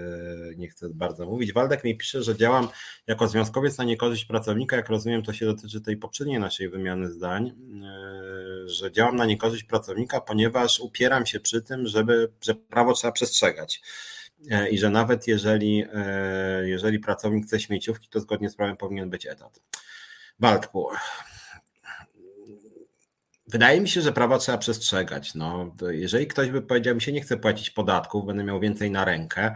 nie 0.57 0.69
chcę 0.69 0.89
bardzo 0.89 1.27
mówić. 1.27 1.53
Waldek 1.53 1.85
mi 1.85 1.97
pisze, 1.97 2.23
że 2.23 2.37
działam 2.37 2.69
jako 3.07 3.29
związkowiec 3.29 3.79
na 3.79 3.85
niekorzyść 3.85 4.25
pracownika. 4.25 4.77
Jak 4.77 4.89
rozumiem, 4.89 5.23
to 5.23 5.33
się 5.33 5.47
dotyczy 5.47 5.81
tej 5.81 5.97
poprzedniej 5.97 6.39
naszej 6.39 6.69
wymiany 6.69 7.11
zdań, 7.11 7.49
e, 7.49 8.69
że 8.69 8.93
działam 8.93 9.17
na 9.17 9.25
niekorzyść 9.27 9.65
pracownika, 9.65 10.21
ponieważ 10.21 10.81
upieram 10.81 11.27
się 11.27 11.41
przy 11.41 11.63
tym, 11.63 11.87
żeby, 11.87 12.33
że 12.41 12.55
prawo 12.55 12.93
trzeba 12.93 13.13
przestrzegać 13.13 13.83
e, 14.51 14.71
i 14.71 14.79
że 14.79 14.91
nawet 14.91 15.27
jeżeli, 15.27 15.85
jeżeli 16.63 16.99
pracownik 16.99 17.47
chce 17.47 17.61
śmieciówki, 17.61 18.09
to 18.09 18.21
zgodnie 18.21 18.51
z 18.51 18.57
prawem 18.57 18.77
powinien 18.77 19.11
być 19.11 19.27
etat. 19.27 19.61
Waldku, 20.41 20.89
Wydaje 23.51 23.81
mi 23.81 23.89
się, 23.89 24.01
że 24.01 24.13
prawa 24.13 24.39
trzeba 24.39 24.59
przestrzegać. 24.59 25.35
No, 25.35 25.75
jeżeli 25.91 26.27
ktoś 26.27 26.51
by 26.51 26.63
powiedział, 26.63 26.95
mi 26.95 27.03
się 27.03 27.13
nie 27.13 27.21
chce 27.21 27.37
płacić 27.37 27.71
podatków, 27.71 28.27
będę 28.27 28.45
miał 28.45 28.61
więcej 28.61 28.91
na 28.91 29.05
rękę, 29.05 29.55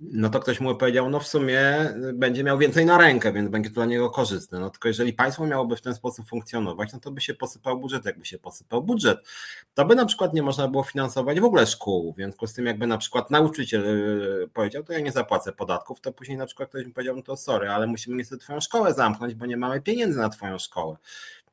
no 0.00 0.30
to 0.30 0.40
ktoś 0.40 0.60
mu 0.60 0.76
powiedział, 0.76 1.10
no 1.10 1.20
w 1.20 1.26
sumie 1.26 1.62
będzie 2.14 2.44
miał 2.44 2.58
więcej 2.58 2.86
na 2.86 2.98
rękę, 2.98 3.32
więc 3.32 3.50
będzie 3.50 3.70
to 3.70 3.74
dla 3.74 3.84
niego 3.84 4.10
korzystne. 4.10 4.60
No 4.60 4.70
tylko 4.70 4.88
jeżeli 4.88 5.12
państwo 5.12 5.46
miałoby 5.46 5.76
w 5.76 5.80
ten 5.80 5.94
sposób 5.94 6.28
funkcjonować, 6.28 6.92
no 6.92 7.00
to 7.00 7.10
by 7.10 7.20
się 7.20 7.34
posypał 7.34 7.80
budżet, 7.80 8.04
jakby 8.04 8.24
się 8.24 8.38
posypał 8.38 8.82
budżet. 8.82 9.18
To 9.74 9.84
by 9.84 9.94
na 9.94 10.06
przykład 10.06 10.34
nie 10.34 10.42
można 10.42 10.68
było 10.68 10.82
finansować 10.82 11.40
w 11.40 11.44
ogóle 11.44 11.66
szkół, 11.66 12.12
w 12.12 12.16
związku 12.16 12.46
z 12.46 12.52
tym 12.52 12.66
jakby 12.66 12.86
na 12.86 12.98
przykład 12.98 13.30
nauczyciel 13.30 13.86
y, 13.86 14.48
powiedział, 14.48 14.82
to 14.82 14.92
ja 14.92 15.00
nie 15.00 15.12
zapłacę 15.12 15.52
podatków, 15.52 16.00
to 16.00 16.12
później 16.12 16.38
na 16.38 16.46
przykład 16.46 16.68
ktoś 16.68 16.86
mi 16.86 16.92
powiedział, 16.92 17.16
no 17.16 17.22
to 17.22 17.36
sorry, 17.36 17.70
ale 17.70 17.86
musimy 17.86 18.16
niestety 18.16 18.44
twoją 18.44 18.60
szkołę 18.60 18.94
zamknąć, 18.94 19.34
bo 19.34 19.46
nie 19.46 19.56
mamy 19.56 19.80
pieniędzy 19.80 20.18
na 20.18 20.28
twoją 20.28 20.58
szkołę. 20.58 20.96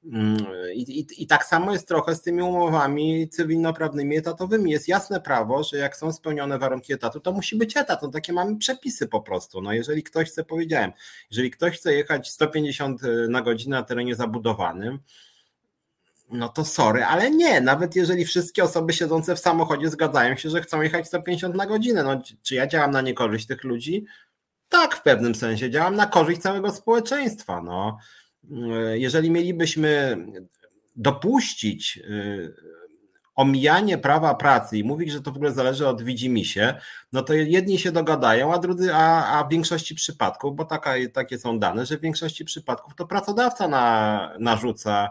Mm, 0.04 0.38
I, 0.74 1.00
i, 1.00 1.24
I, 1.24 1.28
tak 1.28 1.46
samo 1.46 1.74
jest 1.74 1.88
trochę 1.88 2.16
z 2.16 2.22
tymi 2.22 2.42
umowami 2.42 3.30
cywilnoprawnymi 3.30 4.18
etatowymi. 4.18 4.72
Jest 4.72 4.88
jasne 4.88 5.22
prawo, 5.22 5.64
że 5.64 5.78
jak 5.78 5.98
są 5.98 6.14
spełnione 6.14 6.60
warunki 6.60 6.94
etatu, 6.94 7.20
to 7.20 7.32
musi 7.32 7.56
być 7.56 7.78
etat. 7.78 8.02
No 8.02 8.08
takie 8.08 8.34
mamy 8.34 8.58
przepisy 8.58 9.08
po 9.08 9.22
prostu. 9.22 9.62
No 9.62 9.74
jeżeli 9.74 10.04
ktoś 10.04 10.30
chce, 10.30 10.44
powiedziałem, 10.44 10.92
jeżeli 11.32 11.52
ktoś 11.52 11.78
chce 11.78 11.94
jechać 11.94 12.32
150 12.32 13.04
y, 13.04 13.28
na 13.30 13.42
godzinę 13.42 13.78
na 13.78 13.84
terenie 13.84 14.16
zabudowanym, 14.16 15.00
no 16.30 16.50
to 16.50 16.66
sorry, 16.66 17.04
ale 17.04 17.32
nie. 17.32 17.62
Nawet 17.62 17.96
jeżeli 17.96 18.26
wszystkie 18.26 18.64
osoby 18.64 18.94
siedzące 18.94 19.36
w 19.36 19.40
samochodzie 19.40 19.90
zgadzają 19.90 20.36
się, 20.36 20.50
że 20.50 20.62
chcą 20.62 20.82
jechać 20.82 21.08
150 21.08 21.56
na 21.56 21.66
godzinę, 21.66 22.04
no 22.04 22.22
czy 22.42 22.56
ja 22.56 22.68
działam 22.68 22.92
na 22.92 23.02
niekorzyść 23.02 23.48
tych 23.48 23.64
ludzi? 23.64 24.06
Tak, 24.70 24.96
w 24.96 25.02
pewnym 25.02 25.36
sensie 25.36 25.70
działam 25.70 25.96
na 25.96 26.06
korzyść 26.06 26.42
całego 26.42 26.72
społeczeństwa. 26.72 27.62
No 27.62 27.98
jeżeli 28.94 29.32
mielibyśmy 29.32 30.18
dopuścić 30.96 32.00
e, 32.00 32.68
omijanie 33.36 33.98
prawa 33.98 34.36
pracy 34.36 34.78
i 34.78 34.84
mówić, 34.84 35.12
że 35.12 35.22
to 35.22 35.32
w 35.32 35.36
ogóle 35.36 35.52
zależy 35.52 35.88
od 35.88 36.02
widzimisię, 36.02 36.76
no 37.14 37.24
to 37.24 37.34
jedni 37.34 37.80
się 37.80 37.92
dogadają, 37.92 38.54
a 38.54 38.60
drudzy, 38.60 38.94
a, 38.94 39.40
a 39.40 39.44
w 39.44 39.50
większości 39.50 39.96
przypadków, 39.96 40.56
bo 40.56 40.66
taka, 40.66 40.94
takie 41.14 41.40
są 41.40 41.60
dane, 41.60 41.86
że 41.86 41.98
w 41.98 42.02
większości 42.02 42.46
przypadków 42.46 42.96
to 42.96 43.08
pracodawca 43.08 43.68
na, 43.68 44.34
narzuca, 44.40 45.10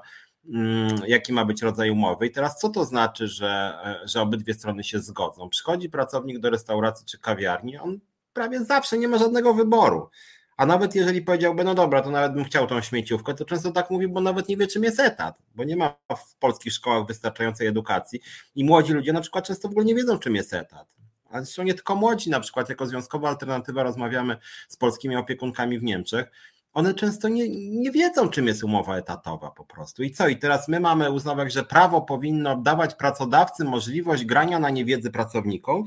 mm, 0.49 1.01
jaki 1.07 1.33
ma 1.33 1.45
być 1.45 1.63
rodzaj 1.63 1.91
umowy. 1.91 2.27
I 2.27 2.31
teraz 2.31 2.59
co 2.59 2.69
to 2.69 2.85
znaczy, 2.85 3.29
że, 3.29 3.79
że 4.05 4.23
obydwie 4.23 4.55
strony 4.55 4.85
się 4.85 4.99
zgodzą? 4.99 5.49
Przychodzi 5.49 5.91
pracownik 5.91 6.39
do 6.39 6.51
restauracji 6.51 7.07
czy 7.07 7.19
kawiarni, 7.19 7.79
on 7.79 8.01
prawie 8.33 8.65
zawsze 8.65 8.99
nie 8.99 9.09
ma 9.09 9.19
żadnego 9.19 9.55
wyboru. 9.55 10.11
A 10.57 10.67
nawet 10.67 10.95
jeżeli 10.95 11.23
powiedziałby, 11.23 11.65
no 11.65 11.75
dobra, 11.75 12.03
to 12.03 12.11
nawet 12.11 12.33
bym 12.33 12.45
chciał 12.45 12.67
tą 12.67 12.81
śmieciówkę, 12.81 13.35
to 13.35 13.45
często 13.45 13.73
tak 13.73 13.91
mówi, 13.91 14.09
bo 14.09 14.21
nawet 14.21 14.49
nie 14.49 14.57
wie, 14.57 14.67
czym 14.67 14.85
jest 14.85 15.01
etat, 15.01 15.39
bo 15.55 15.65
nie 15.65 15.77
ma 15.77 15.97
w 16.17 16.37
polskich 16.39 16.73
szkołach 16.73 17.07
wystarczającej 17.07 17.67
edukacji 17.67 18.21
i 18.55 18.65
młodzi 18.65 18.93
ludzie 18.93 19.13
na 19.13 19.21
przykład 19.21 19.45
często 19.45 19.69
w 19.69 19.71
ogóle 19.71 19.87
nie 19.87 19.95
wiedzą, 19.95 20.19
czym 20.19 20.35
jest 20.35 20.55
etat. 20.55 20.89
Ale 21.31 21.45
zresztą 21.45 21.63
nie 21.63 21.75
tylko 21.75 21.97
młodzi, 21.97 22.31
na 22.31 22.41
przykład 22.41 22.69
jako 22.69 22.87
związkowa 22.87 23.29
alternatywa 23.29 23.83
rozmawiamy 23.83 24.37
z 24.69 24.77
polskimi 24.77 25.17
opiekunkami 25.17 25.79
w 25.79 25.83
Niemczech, 25.83 26.31
one 26.77 26.95
często 26.95 27.29
nie, 27.29 27.49
nie 27.71 27.91
wiedzą, 27.91 28.29
czym 28.29 28.47
jest 28.47 28.65
umowa 28.65 28.97
etatowa 28.97 29.51
po 29.51 29.65
prostu. 29.65 30.03
I 30.03 30.11
co? 30.11 30.29
I 30.29 30.37
teraz 30.37 30.69
my 30.69 30.81
mamy 30.81 31.11
uznawać, 31.11 31.53
że 31.53 31.65
prawo 31.65 32.03
powinno 32.03 32.57
dawać 32.57 32.95
pracodawcy 32.95 33.65
możliwość 33.65 34.25
grania 34.25 34.59
na 34.59 34.71
niewiedzy 34.71 35.11
pracowników 35.11 35.87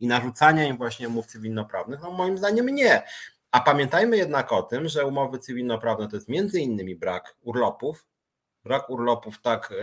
i 0.00 0.06
narzucania 0.06 0.66
im 0.66 0.76
właśnie 0.76 1.08
umów 1.08 1.26
cywilnoprawnych? 1.26 2.00
No 2.02 2.10
moim 2.10 2.38
zdaniem 2.38 2.66
nie. 2.66 3.02
A 3.50 3.60
pamiętajmy 3.60 4.16
jednak 4.16 4.52
o 4.52 4.62
tym, 4.62 4.88
że 4.88 5.06
umowy 5.06 5.38
cywilnoprawne 5.38 6.08
to 6.08 6.16
jest 6.16 6.28
między 6.28 6.60
innymi 6.60 6.96
brak 6.96 7.36
urlopów, 7.42 8.06
brak 8.64 8.90
urlopów, 8.90 9.40
tak, 9.40 9.74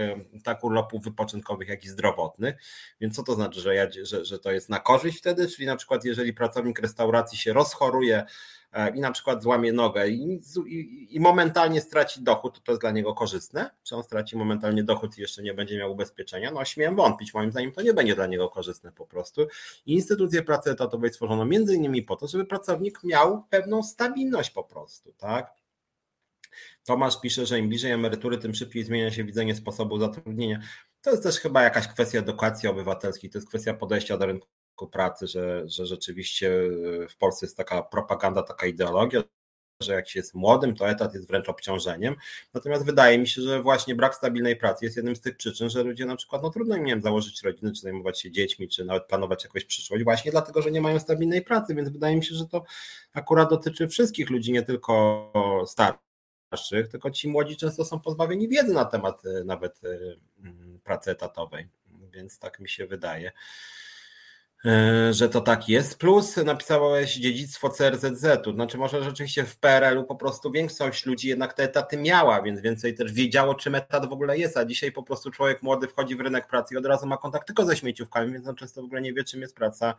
tak 0.44 0.64
urlopów 0.64 1.04
wypoczynkowych, 1.04 1.68
jak 1.68 1.84
i 1.84 1.90
zdrowotnych. 1.90 2.56
Więc 3.02 3.16
co 3.16 3.24
to 3.24 3.36
znaczy, 3.36 3.62
że, 3.62 3.76
ja, 3.76 3.88
że, 4.04 4.26
że 4.26 4.40
to 4.40 4.52
jest 4.52 4.70
na 4.70 4.80
korzyść 4.80 5.18
wtedy? 5.18 5.48
Czyli 5.48 5.68
na 5.68 5.76
przykład, 5.76 6.06
jeżeli 6.06 6.34
pracownik 6.34 6.80
restauracji 6.80 7.38
się 7.38 7.54
rozchoruje 7.54 8.26
E, 8.65 8.65
i 8.96 9.00
na 9.00 9.12
przykład 9.12 9.44
złamie 9.44 9.74
nogę 9.74 10.10
i, 10.10 10.40
i, 10.68 11.16
i, 11.16 11.20
momentalnie 11.20 11.82
straci 11.82 12.24
dochód, 12.24 12.54
to 12.54 12.60
to 12.62 12.72
jest 12.72 12.82
dla 12.82 12.92
niego 12.92 13.14
korzystne. 13.14 13.70
Czy 13.84 13.96
on 13.96 14.04
straci 14.04 14.38
momentalnie 14.38 14.84
dochód 14.84 15.18
i 15.18 15.22
jeszcze 15.22 15.44
nie 15.44 15.54
będzie 15.54 15.78
miał 15.78 15.92
ubezpieczenia? 15.92 16.52
No 16.52 16.66
śmiem 16.66 16.96
wątpić, 16.96 17.34
moim 17.34 17.52
zdaniem 17.52 17.72
to 17.72 17.82
nie 17.82 17.94
będzie 17.94 18.16
dla 18.16 18.28
niego 18.28 18.50
korzystne 18.50 18.92
po 18.92 19.06
prostu. 19.06 19.48
I 19.86 19.94
instytucje 19.94 20.44
pracy 20.44 20.72
etatowej 20.72 21.10
stworzono 21.10 21.46
między 21.46 21.76
innymi 21.76 22.04
po 22.04 22.16
to, 22.16 22.28
żeby 22.28 22.46
pracownik 22.46 23.04
miał 23.04 23.44
pewną 23.50 23.84
stabilność 23.84 24.50
po 24.50 24.64
prostu, 24.64 25.14
tak? 25.18 25.54
Tomasz 26.84 27.22
pisze, 27.22 27.46
że 27.46 27.60
im 27.60 27.70
bliżej 27.70 27.92
emerytury, 27.92 28.38
tym 28.38 28.54
szybciej 28.56 28.84
zmienia 28.84 29.12
się 29.12 29.24
widzenie 29.24 29.56
sposobu 29.56 30.00
zatrudnienia. 30.00 30.60
To 31.02 31.12
jest 31.12 31.24
też 31.24 31.40
chyba 31.40 31.64
jakaś 31.64 31.88
kwestia 31.88 32.20
edukacji 32.20 32.70
obywatelskiej, 32.70 33.30
to 33.30 33.38
jest 33.38 33.48
kwestia 33.48 33.74
podejścia 33.74 34.18
do 34.18 34.26
rynku 34.26 34.48
pracy, 34.92 35.28
że, 35.28 35.70
że 35.70 35.86
rzeczywiście 35.86 36.52
w 37.10 37.18
Polsce 37.18 37.46
jest 37.46 37.58
taka 37.58 37.84
propaganda, 37.84 38.44
taka 38.44 38.68
ideologia, 38.68 39.24
że 39.82 39.94
jak 39.94 40.10
się 40.10 40.20
jest 40.20 40.34
młodym, 40.34 40.76
to 40.76 40.90
etat 40.90 41.14
jest 41.14 41.28
wręcz 41.28 41.50
obciążeniem. 41.50 42.16
Natomiast 42.54 42.86
wydaje 42.86 43.18
mi 43.18 43.28
się, 43.28 43.42
że 43.42 43.62
właśnie 43.62 43.96
brak 43.96 44.16
stabilnej 44.16 44.56
pracy 44.56 44.86
jest 44.86 44.98
jednym 44.98 45.16
z 45.16 45.22
tych 45.22 45.38
przyczyn, 45.38 45.70
że 45.70 45.84
ludzie 45.84 46.06
na 46.06 46.16
przykład 46.16 46.44
no 46.44 46.50
trudno 46.50 46.76
im 46.76 47.02
założyć 47.02 47.44
rodziny, 47.44 47.72
czy 47.72 47.82
zajmować 47.82 48.22
się 48.22 48.32
dziećmi, 48.32 48.68
czy 48.68 48.86
nawet 48.86 49.06
planować 49.06 49.44
jakąś 49.44 49.66
przyszłość, 49.66 50.04
właśnie 50.04 50.32
dlatego, 50.32 50.62
że 50.62 50.72
nie 50.72 50.82
mają 50.82 51.00
stabilnej 51.00 51.42
pracy, 51.42 51.76
więc 51.76 51.90
wydaje 51.90 52.16
mi 52.16 52.26
się, 52.26 52.36
że 52.36 52.46
to 52.46 52.64
akurat 53.14 53.50
dotyczy 53.50 53.88
wszystkich 53.88 54.30
ludzi, 54.30 54.52
nie 54.52 54.64
tylko 54.64 55.66
starszych, 55.68 56.88
tylko 56.88 57.12
ci 57.12 57.30
młodzi 57.30 57.58
często 57.58 57.86
są 57.86 58.00
pozbawieni 58.00 58.48
wiedzy 58.48 58.74
na 58.74 58.86
temat 58.86 59.26
e, 59.26 59.44
nawet 59.44 59.82
e, 59.84 59.98
pracy 60.84 61.12
etatowej, 61.12 61.68
więc 62.14 62.40
tak 62.40 62.60
mi 62.60 62.70
się 62.70 62.88
wydaje. 62.88 63.32
E, 64.66 65.14
że 65.14 65.30
to 65.30 65.42
tak 65.42 65.70
jest. 65.70 66.00
Plus 66.00 66.38
napisałeś 66.38 67.16
dziedzictwo 67.16 67.70
CRZZ-u. 67.70 68.54
Znaczy, 68.54 68.78
może 68.78 69.04
rzeczywiście 69.04 69.44
w 69.46 69.58
PRL-u 69.58 70.04
po 70.04 70.16
prostu 70.16 70.52
większość 70.52 71.06
ludzi 71.06 71.28
jednak 71.28 71.54
te 71.54 71.64
etaty 71.64 71.98
miała, 71.98 72.42
więc 72.42 72.62
więcej 72.62 72.96
też 72.96 73.14
wiedziało, 73.14 73.56
czym 73.56 73.76
etat 73.76 74.10
w 74.10 74.14
ogóle 74.14 74.38
jest. 74.38 74.58
A 74.58 74.66
dzisiaj 74.66 74.92
po 74.92 75.04
prostu 75.04 75.32
człowiek 75.32 75.64
młody 75.64 75.88
wchodzi 75.88 76.16
w 76.16 76.22
rynek 76.22 76.48
pracy 76.48 76.74
i 76.74 76.78
od 76.78 76.86
razu 76.86 77.08
ma 77.08 77.18
kontakt 77.18 77.48
tylko 77.48 77.66
ze 77.66 77.78
śmieciówkami, 77.78 78.34
więc 78.34 78.48
on 78.48 78.56
często 78.56 78.82
w 78.82 78.86
ogóle 78.86 79.02
nie 79.02 79.14
wie, 79.14 79.24
czym 79.24 79.42
jest 79.42 79.56
praca 79.56 79.96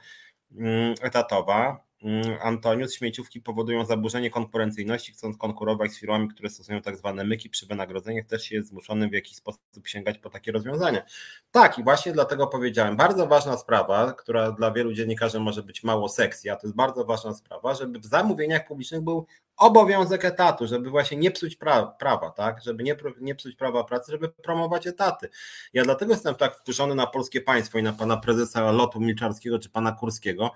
mm, 0.57 0.95
etatowa. 1.01 1.81
Mm, 2.03 2.39
Antonius, 2.43 2.95
śmieciówki 2.95 3.41
powodują 3.41 3.85
zaburzenie 3.85 4.31
konkurencyjności, 4.31 5.13
chcąc 5.13 5.37
konkurować 5.37 5.93
z 5.93 6.01
firmami, 6.01 6.29
które 6.29 6.51
stosują 6.51 6.83
tak 6.83 6.97
zwane 6.97 7.25
myki 7.25 7.51
przy 7.51 7.67
wynagrodzeniach, 7.67 8.27
też 8.27 8.51
jest 8.51 8.69
zmuszony 8.69 9.09
w 9.09 9.13
jakiś 9.13 9.37
sposób 9.37 9.89
sięgać 9.89 10.19
po 10.19 10.31
takie 10.31 10.53
rozwiązania. 10.53 11.03
Tak, 11.51 11.79
i 11.79 11.85
właśnie 11.85 12.13
dlatego 12.13 12.47
powiedziałem, 12.47 12.97
bardzo 12.97 13.27
ważna 13.27 13.57
sprawa, 13.57 14.13
która 14.13 14.53
dla 14.53 14.71
wielu 14.71 14.93
dziennikarzy 14.93 15.41
może 15.41 15.63
być 15.63 15.85
mało 15.85 16.09
seksji, 16.09 16.51
a 16.51 16.57
to 16.57 16.67
jest 16.67 16.77
bardzo 16.77 17.05
ważna 17.05 17.35
sprawa, 17.35 17.75
żeby 17.75 17.99
w 17.99 18.05
zamówieniach 18.05 18.67
publicznych 18.67 19.01
był 19.01 19.27
obowiązek 19.57 20.25
etatu, 20.25 20.67
żeby 20.67 20.91
właśnie 20.91 21.17
nie 21.17 21.31
psuć 21.31 21.57
pra 21.57 21.87
prawa, 21.87 22.31
tak, 22.31 22.63
żeby 22.63 22.83
nie, 22.83 22.97
nie 23.21 23.35
psuć 23.35 23.57
prawa 23.57 23.85
pracy, 23.85 24.13
żeby 24.13 24.29
promować 24.29 24.87
etaty. 24.87 25.29
Ja 25.73 25.85
dlatego 25.85 26.13
jestem 26.13 26.35
tak 26.35 26.57
wkurzony 26.57 26.95
na 26.95 27.07
polskie 27.07 27.41
państwo 27.41 27.79
i 27.79 27.83
na 27.83 27.93
pana 27.93 28.17
prezesa 28.17 28.73
Lotu 28.73 29.01
Milczarskiego 29.01 29.59
czy 29.59 29.71
pana 29.71 29.93
Kurskiego, 29.93 30.51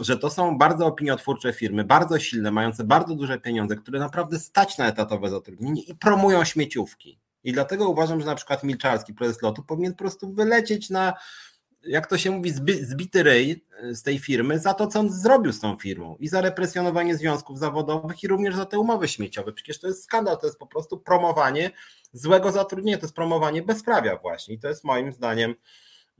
że 0.00 0.18
to 0.18 0.30
są 0.30 0.58
bardzo 0.58 0.86
opiniotwórcze 0.86 1.52
firmy, 1.52 1.84
bardzo 1.84 2.18
silne, 2.18 2.50
mające 2.50 2.84
bardzo 2.84 3.14
duże 3.14 3.40
pieniądze, 3.40 3.76
które 3.76 3.98
naprawdę 3.98 4.38
stać 4.38 4.78
na 4.78 4.86
etatowe 4.86 5.30
zatrudnienie 5.30 5.82
i 5.82 5.94
promują 5.94 6.44
śmieciówki. 6.44 7.18
I 7.44 7.52
dlatego 7.52 7.88
uważam, 7.88 8.20
że 8.20 8.26
na 8.26 8.34
przykład 8.34 8.64
Milczarski, 8.64 9.14
prezes 9.14 9.42
lotu, 9.42 9.62
powinien 9.62 9.92
po 9.92 9.98
prostu 9.98 10.32
wylecieć 10.32 10.90
na, 10.90 11.14
jak 11.86 12.06
to 12.06 12.18
się 12.18 12.30
mówi, 12.30 12.50
zby, 12.50 12.86
zbity 12.86 13.22
ryj 13.22 13.64
e, 13.82 13.94
z 13.94 14.02
tej 14.02 14.18
firmy 14.18 14.58
za 14.58 14.74
to, 14.74 14.86
co 14.86 15.00
on 15.00 15.12
zrobił 15.12 15.52
z 15.52 15.60
tą 15.60 15.76
firmą 15.76 16.16
i 16.20 16.28
za 16.28 16.40
represjonowanie 16.40 17.16
związków 17.16 17.58
zawodowych 17.58 18.22
i 18.22 18.28
również 18.28 18.54
za 18.54 18.66
te 18.66 18.78
umowy 18.78 19.08
śmieciowe. 19.08 19.52
Przecież 19.52 19.80
to 19.80 19.86
jest 19.86 20.04
skandal, 20.04 20.38
to 20.38 20.46
jest 20.46 20.58
po 20.58 20.66
prostu 20.66 20.98
promowanie 20.98 21.70
złego 22.12 22.52
zatrudnienia, 22.52 22.98
to 22.98 23.04
jest 23.04 23.14
promowanie 23.14 23.62
bezprawia 23.62 24.16
właśnie 24.16 24.54
i 24.54 24.58
to 24.58 24.68
jest 24.68 24.84
moim 24.84 25.12
zdaniem 25.12 25.54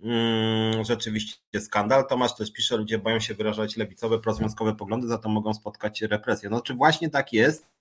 Mm, 0.03 0.85
rzeczywiście 0.85 1.61
skandal. 1.61 2.07
Tomasz 2.07 2.35
też 2.35 2.53
pisze, 2.53 2.77
ludzie 2.77 2.99
boją 2.99 3.21
się 3.21 3.35
wyrażać 3.35 3.77
lewicowe, 3.77 4.19
prozwiązkowe 4.19 4.75
poglądy, 4.75 5.09
za 5.09 5.19
to 5.19 5.29
mogą 5.29 5.55
spotkać 5.55 6.03
represje. 6.03 6.51
No 6.51 6.61
czy 6.61 6.75
właśnie 6.75 7.11
tak 7.11 7.33
jest? 7.33 7.73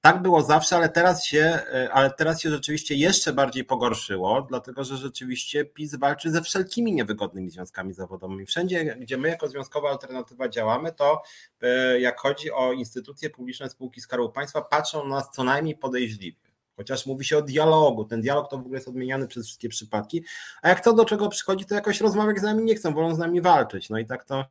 Tak 0.00 0.22
było 0.22 0.42
zawsze, 0.42 0.76
ale 0.76 0.88
teraz 0.88 1.24
się, 1.24 1.58
e, 1.72 1.92
ale 1.92 2.10
teraz 2.10 2.40
się 2.40 2.50
rzeczywiście 2.50 2.94
jeszcze 2.94 3.32
bardziej 3.32 3.64
pogorszyło, 3.64 4.42
dlatego 4.42 4.84
że 4.84 4.96
rzeczywiście 4.96 5.64
PiS 5.64 5.94
walczy 5.94 6.30
ze 6.30 6.42
wszelkimi 6.42 6.92
niewygodnymi 6.92 7.50
związkami 7.50 7.94
zawodowymi. 7.94 8.46
Wszędzie, 8.46 8.96
gdzie 9.00 9.16
my 9.16 9.28
jako 9.28 9.48
związkowa 9.48 9.90
alternatywa 9.90 10.48
działamy, 10.48 10.92
to 10.92 11.22
e, 11.60 12.00
jak 12.00 12.20
chodzi 12.20 12.52
o 12.52 12.72
instytucje 12.72 13.30
publiczne, 13.30 13.70
spółki 13.70 14.00
Skarbu 14.00 14.28
Państwa, 14.28 14.62
patrzą 14.62 15.08
na 15.08 15.16
nas 15.16 15.30
co 15.32 15.44
najmniej 15.44 15.76
podejrzliwie. 15.76 16.45
Chociaż 16.76 17.06
mówi 17.06 17.24
się 17.24 17.38
o 17.38 17.42
dialogu. 17.42 18.04
Ten 18.04 18.20
dialog 18.20 18.50
to 18.50 18.56
w 18.56 18.60
ogóle 18.60 18.76
jest 18.76 18.88
odmieniany 18.88 19.28
przez 19.28 19.46
wszystkie 19.46 19.68
przypadki. 19.68 20.24
A 20.62 20.68
jak 20.68 20.84
to 20.84 20.92
do 20.92 21.04
czego 21.04 21.28
przychodzi, 21.28 21.64
to 21.64 21.74
jakoś 21.74 22.00
rozmawiać 22.00 22.38
z 22.38 22.42
nami 22.42 22.64
nie 22.64 22.74
chcą, 22.74 22.94
wolą 22.94 23.14
z 23.14 23.18
nami 23.18 23.40
walczyć. 23.40 23.90
No 23.90 23.98
i 23.98 24.06
tak 24.06 24.24
to 24.24 24.44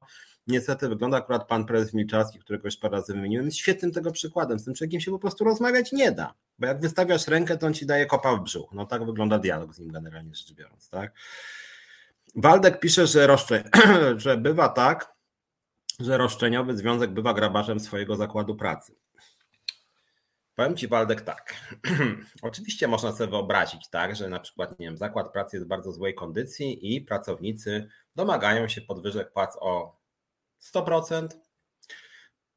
niestety 0.48 0.90
wygląda. 0.90 1.18
Akurat 1.18 1.48
pan 1.48 1.66
prezes 1.66 1.94
Milczarski, 1.94 2.40
którego 2.40 2.68
już 2.68 2.78
parę 2.78 2.98
razy 2.98 3.14
wymieniłem, 3.14 3.46
jest 3.46 3.58
świetnym 3.58 3.92
tego 3.92 4.12
przykładem. 4.12 4.60
Z 4.60 4.66
tym 4.66 4.74
człowiekiem 4.74 5.02
się 5.02 5.12
po 5.12 5.20
prostu 5.20 5.44
rozmawiać 5.44 5.92
nie 5.92 6.12
da. 6.12 6.34
Bo 6.60 6.68
jak 6.68 6.82
wystawiasz 6.82 7.28
rękę, 7.28 7.58
to 7.58 7.68
on 7.68 7.74
ci 7.74 7.86
daje 7.86 8.06
kopa 8.06 8.36
w 8.36 8.44
brzuch. 8.44 8.74
No 8.74 8.86
tak 8.86 9.06
wygląda 9.06 9.40
dialog 9.40 9.76
z 9.76 9.80
nim 9.80 9.92
generalnie 9.92 10.36
rzecz 10.36 10.54
biorąc, 10.54 10.90
tak? 10.90 11.14
Waldek 12.36 12.80
pisze, 12.80 13.08
że, 13.08 13.28
roszczeń, 13.28 13.64
że 14.18 14.38
bywa 14.38 14.70
tak, 14.70 15.16
że 16.00 16.18
roszczeniowy 16.18 16.78
związek 16.78 17.12
bywa 17.12 17.34
grabarzem 17.34 17.80
swojego 17.80 18.16
zakładu 18.16 18.56
pracy. 18.56 18.96
Powiem 20.56 20.76
Ci, 20.76 20.88
Waldek, 20.88 21.22
tak. 21.22 21.56
Oczywiście 22.42 22.88
można 22.88 23.12
sobie 23.12 23.30
wyobrazić, 23.30 23.90
tak, 23.90 24.16
że 24.16 24.30
na 24.30 24.40
przykład, 24.40 24.80
nie 24.80 24.86
wiem, 24.86 24.98
zakład 24.98 25.32
pracy 25.32 25.58
jest 25.58 25.66
w 25.66 25.70
bardzo 25.70 25.92
złej 25.92 26.16
kondycji 26.16 26.96
i 26.96 27.02
pracownicy 27.02 27.88
domagają 28.16 28.68
się 28.68 28.82
podwyżek 28.82 29.32
płac 29.32 29.58
o 29.62 30.00
100%. 30.76 31.28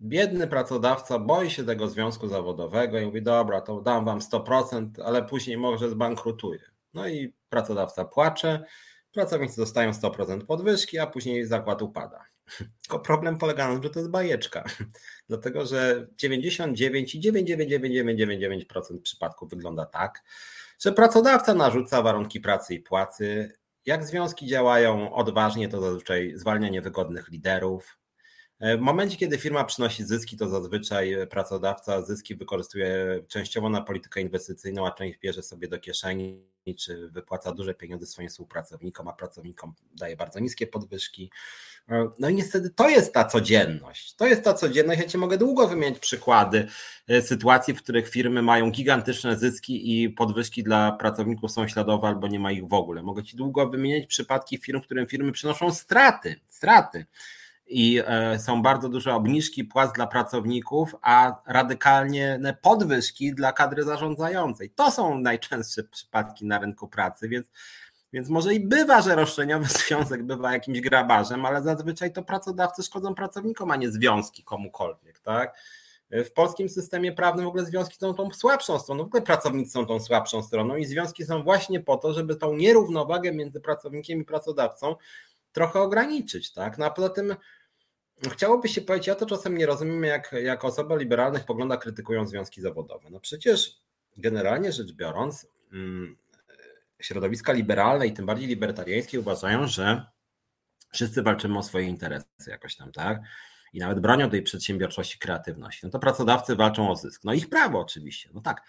Biedny 0.00 0.46
pracodawca 0.46 1.18
boi 1.18 1.50
się 1.50 1.64
tego 1.64 1.88
związku 1.88 2.28
zawodowego 2.28 2.98
i 2.98 3.06
mówi: 3.06 3.22
Dobra, 3.22 3.60
to 3.60 3.80
dam 3.80 4.04
Wam 4.04 4.18
100%, 4.18 4.88
ale 5.04 5.22
później 5.22 5.56
może 5.56 5.90
zbankrutuje. 5.90 6.60
No 6.94 7.08
i 7.08 7.34
pracodawca 7.48 8.04
płacze, 8.04 8.64
pracownicy 9.12 9.56
dostają 9.56 9.90
100% 9.90 10.46
podwyżki, 10.46 10.98
a 10.98 11.06
później 11.06 11.46
zakład 11.46 11.82
upada. 11.82 12.24
Tylko 12.82 12.98
problem 12.98 13.38
polega 13.38 13.68
na 13.68 13.74
tym, 13.74 13.82
że 13.82 13.90
to 13.90 13.98
jest 13.98 14.10
bajeczka. 14.10 14.64
Dlatego, 15.28 15.66
że 15.66 16.06
99,99999% 16.22 19.00
przypadków 19.02 19.50
wygląda 19.50 19.86
tak, 19.86 20.24
że 20.80 20.92
pracodawca 20.92 21.54
narzuca 21.54 22.02
warunki 22.02 22.40
pracy 22.40 22.74
i 22.74 22.80
płacy. 22.80 23.52
Jak 23.86 24.04
związki 24.04 24.46
działają 24.46 25.14
odważnie, 25.14 25.68
to 25.68 25.80
zazwyczaj 25.80 26.32
zwalnia 26.36 26.68
niewygodnych 26.68 27.28
liderów, 27.28 27.97
E, 27.97 27.97
w 28.60 28.80
momencie, 28.80 29.16
kiedy 29.16 29.38
firma 29.38 29.64
przynosi 29.64 30.04
zyski, 30.04 30.36
to 30.36 30.48
zazwyczaj 30.48 31.16
pracodawca 31.30 32.02
zyski 32.02 32.34
wykorzystuje 32.34 33.20
częściowo 33.28 33.68
na 33.68 33.82
politykę 33.82 34.20
inwestycyjną, 34.20 34.86
a 34.86 34.90
część 34.90 35.18
bierze 35.18 35.42
sobie 35.42 35.68
do 35.68 35.78
kieszeni, 35.78 36.44
czy 36.74 37.08
wypłaca 37.08 37.52
duże 37.52 37.74
pieniądze 37.74 38.06
swoim 38.06 38.28
współpracownikom, 38.28 39.08
a 39.08 39.12
pracownikom 39.12 39.74
daje 39.94 40.16
bardzo 40.16 40.40
niskie 40.40 40.66
podwyżki. 40.66 41.30
E, 41.88 42.08
no 42.18 42.28
i 42.28 42.34
niestety 42.34 42.70
to 42.70 42.88
jest 42.88 43.14
ta 43.14 43.24
codzienność. 43.24 44.14
To 44.14 44.26
jest 44.26 44.44
ta 44.44 44.54
codzienność. 44.54 45.00
Ja 45.00 45.06
ci 45.06 45.18
mogę 45.18 45.38
długo 45.38 45.68
wymienić 45.68 45.98
przykłady 45.98 46.68
e, 47.08 47.22
sytuacji, 47.22 47.74
w 47.74 47.82
których 47.82 48.08
firmy 48.08 48.42
mają 48.42 48.70
gigantyczne 48.70 49.36
zyski 49.36 50.02
i 50.02 50.10
podwyżki 50.10 50.62
dla 50.62 50.92
pracowników 50.92 51.52
są 51.52 51.68
śladowe 51.68 52.08
albo 52.08 52.28
nie 52.28 52.40
ma 52.40 52.52
ich 52.52 52.68
w 52.68 52.72
ogóle. 52.72 53.02
Mogę 53.02 53.22
ci 53.22 53.36
długo 53.36 53.68
wymienić 53.68 54.06
przypadki 54.06 54.58
firm, 54.58 54.80
w 54.80 54.84
którym 54.84 55.06
firmy 55.06 55.32
przynoszą 55.32 55.74
straty, 55.74 56.40
straty 56.48 57.06
i 57.68 58.02
e, 58.06 58.38
są 58.38 58.62
bardzo 58.62 58.88
duże 58.88 59.14
obniżki 59.14 59.64
płac 59.64 59.92
dla 59.92 60.06
pracowników, 60.06 60.96
a 61.02 61.42
radykalnie 61.46 62.40
podwyżki 62.62 63.34
dla 63.34 63.52
kadry 63.52 63.82
zarządzającej. 63.82 64.70
To 64.70 64.90
są 64.90 65.18
najczęstsze 65.18 65.84
przypadki 65.84 66.46
na 66.46 66.58
rynku 66.58 66.88
pracy, 66.88 67.28
więc, 67.28 67.46
więc 68.12 68.28
może 68.28 68.54
i 68.54 68.60
bywa, 68.60 69.02
że 69.02 69.14
roszczeniowy 69.14 69.66
związek 69.86 70.22
bywa 70.22 70.52
jakimś 70.52 70.80
grabarzem, 70.80 71.46
ale 71.46 71.62
zazwyczaj 71.62 72.12
to 72.12 72.22
pracodawcy 72.22 72.82
szkodzą 72.82 73.14
pracownikom, 73.14 73.70
a 73.70 73.76
nie 73.76 73.90
związki 73.90 74.44
komukolwiek, 74.44 75.20
tak? 75.20 75.54
W 76.10 76.32
polskim 76.32 76.68
systemie 76.68 77.12
prawnym 77.12 77.44
w 77.44 77.48
ogóle 77.48 77.64
związki 77.64 77.96
są 77.96 78.14
tą 78.14 78.30
słabszą 78.30 78.78
stroną, 78.78 79.04
w 79.04 79.06
ogóle 79.06 79.22
pracownicy 79.22 79.70
są 79.70 79.86
tą 79.86 80.00
słabszą 80.00 80.42
stroną 80.42 80.76
i 80.76 80.84
związki 80.84 81.24
są 81.24 81.42
właśnie 81.42 81.80
po 81.80 81.96
to, 81.96 82.12
żeby 82.12 82.36
tą 82.36 82.54
nierównowagę 82.54 83.32
między 83.32 83.60
pracownikiem 83.60 84.20
i 84.20 84.24
pracodawcą 84.24 84.96
trochę 85.52 85.80
ograniczyć, 85.80 86.52
tak? 86.52 86.78
No 86.78 86.86
a 86.86 86.90
poza 86.90 87.08
tym 87.08 87.36
chciałoby 88.32 88.68
się 88.68 88.80
powiedzieć, 88.80 89.06
ja 89.06 89.14
to 89.14 89.26
czasem 89.26 89.58
nie 89.58 89.66
rozumiem, 89.66 90.04
jak, 90.04 90.34
jak 90.42 90.64
osoby 90.64 90.94
o 90.94 90.96
liberalnych 90.96 91.44
poglądach 91.44 91.80
krytykują 91.80 92.26
związki 92.26 92.60
zawodowe. 92.60 93.10
No 93.10 93.20
przecież 93.20 93.76
generalnie 94.16 94.72
rzecz 94.72 94.92
biorąc, 94.92 95.46
mm, 95.72 96.16
środowiska 97.00 97.52
liberalne 97.52 98.06
i 98.06 98.12
tym 98.12 98.26
bardziej 98.26 98.48
libertariańskie 98.48 99.20
uważają, 99.20 99.66
że 99.66 100.06
wszyscy 100.92 101.22
walczymy 101.22 101.58
o 101.58 101.62
swoje 101.62 101.86
interesy 101.86 102.26
jakoś 102.46 102.76
tam, 102.76 102.92
tak? 102.92 103.20
I 103.72 103.78
nawet 103.78 104.00
bronią 104.00 104.30
tej 104.30 104.42
przedsiębiorczości, 104.42 105.18
kreatywności. 105.18 105.80
No 105.82 105.90
to 105.90 105.98
pracodawcy 105.98 106.56
walczą 106.56 106.90
o 106.90 106.96
zysk. 106.96 107.24
No 107.24 107.32
ich 107.32 107.48
prawo 107.48 107.80
oczywiście, 107.80 108.30
no 108.34 108.40
tak, 108.40 108.62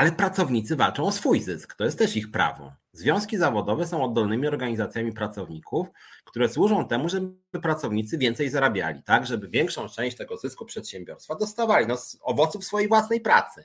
ale 0.00 0.12
pracownicy 0.12 0.76
walczą 0.76 1.06
o 1.06 1.12
swój 1.12 1.40
zysk. 1.40 1.74
To 1.74 1.84
jest 1.84 1.98
też 1.98 2.16
ich 2.16 2.30
prawo. 2.30 2.72
Związki 2.92 3.36
zawodowe 3.36 3.86
są 3.86 4.04
oddolnymi 4.04 4.46
organizacjami 4.46 5.12
pracowników, 5.12 5.88
które 6.24 6.48
służą 6.48 6.88
temu, 6.88 7.08
żeby 7.08 7.60
pracownicy 7.62 8.18
więcej 8.18 8.50
zarabiali, 8.50 9.02
tak, 9.02 9.26
żeby 9.26 9.48
większą 9.48 9.88
część 9.88 10.16
tego 10.16 10.36
zysku 10.36 10.64
przedsiębiorstwa 10.64 11.34
dostawali 11.34 11.86
no, 11.86 11.96
z 11.96 12.18
owoców 12.22 12.64
swojej 12.64 12.88
własnej 12.88 13.20
pracy. 13.20 13.64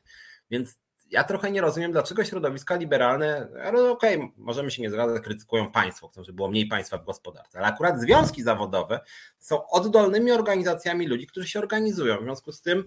Więc 0.52 0.76
ja 1.10 1.24
trochę 1.24 1.52
nie 1.52 1.62
rozumiem, 1.62 1.92
dlaczego 1.92 2.24
środowiska 2.24 2.76
liberalne, 2.76 3.48
ale 3.64 3.92
okej, 3.92 4.16
okay, 4.16 4.30
możemy 4.38 4.72
się 4.72 4.82
nie 4.82 4.90
zgadzać, 4.90 5.24
krytykują 5.24 5.72
państwo, 5.72 6.08
chcą, 6.08 6.24
żeby 6.24 6.36
było 6.36 6.50
mniej 6.50 6.68
państwa 6.68 6.98
w 6.98 7.06
gospodarce, 7.06 7.58
ale 7.58 7.68
akurat 7.68 8.02
związki 8.02 8.44
zawodowe 8.44 9.00
są 9.40 9.68
oddolnymi 9.68 10.32
organizacjami 10.32 11.08
ludzi, 11.08 11.28
którzy 11.28 11.48
się 11.48 11.60
organizują. 11.60 12.18
W 12.18 12.24
związku 12.24 12.52
z 12.52 12.62
tym 12.62 12.84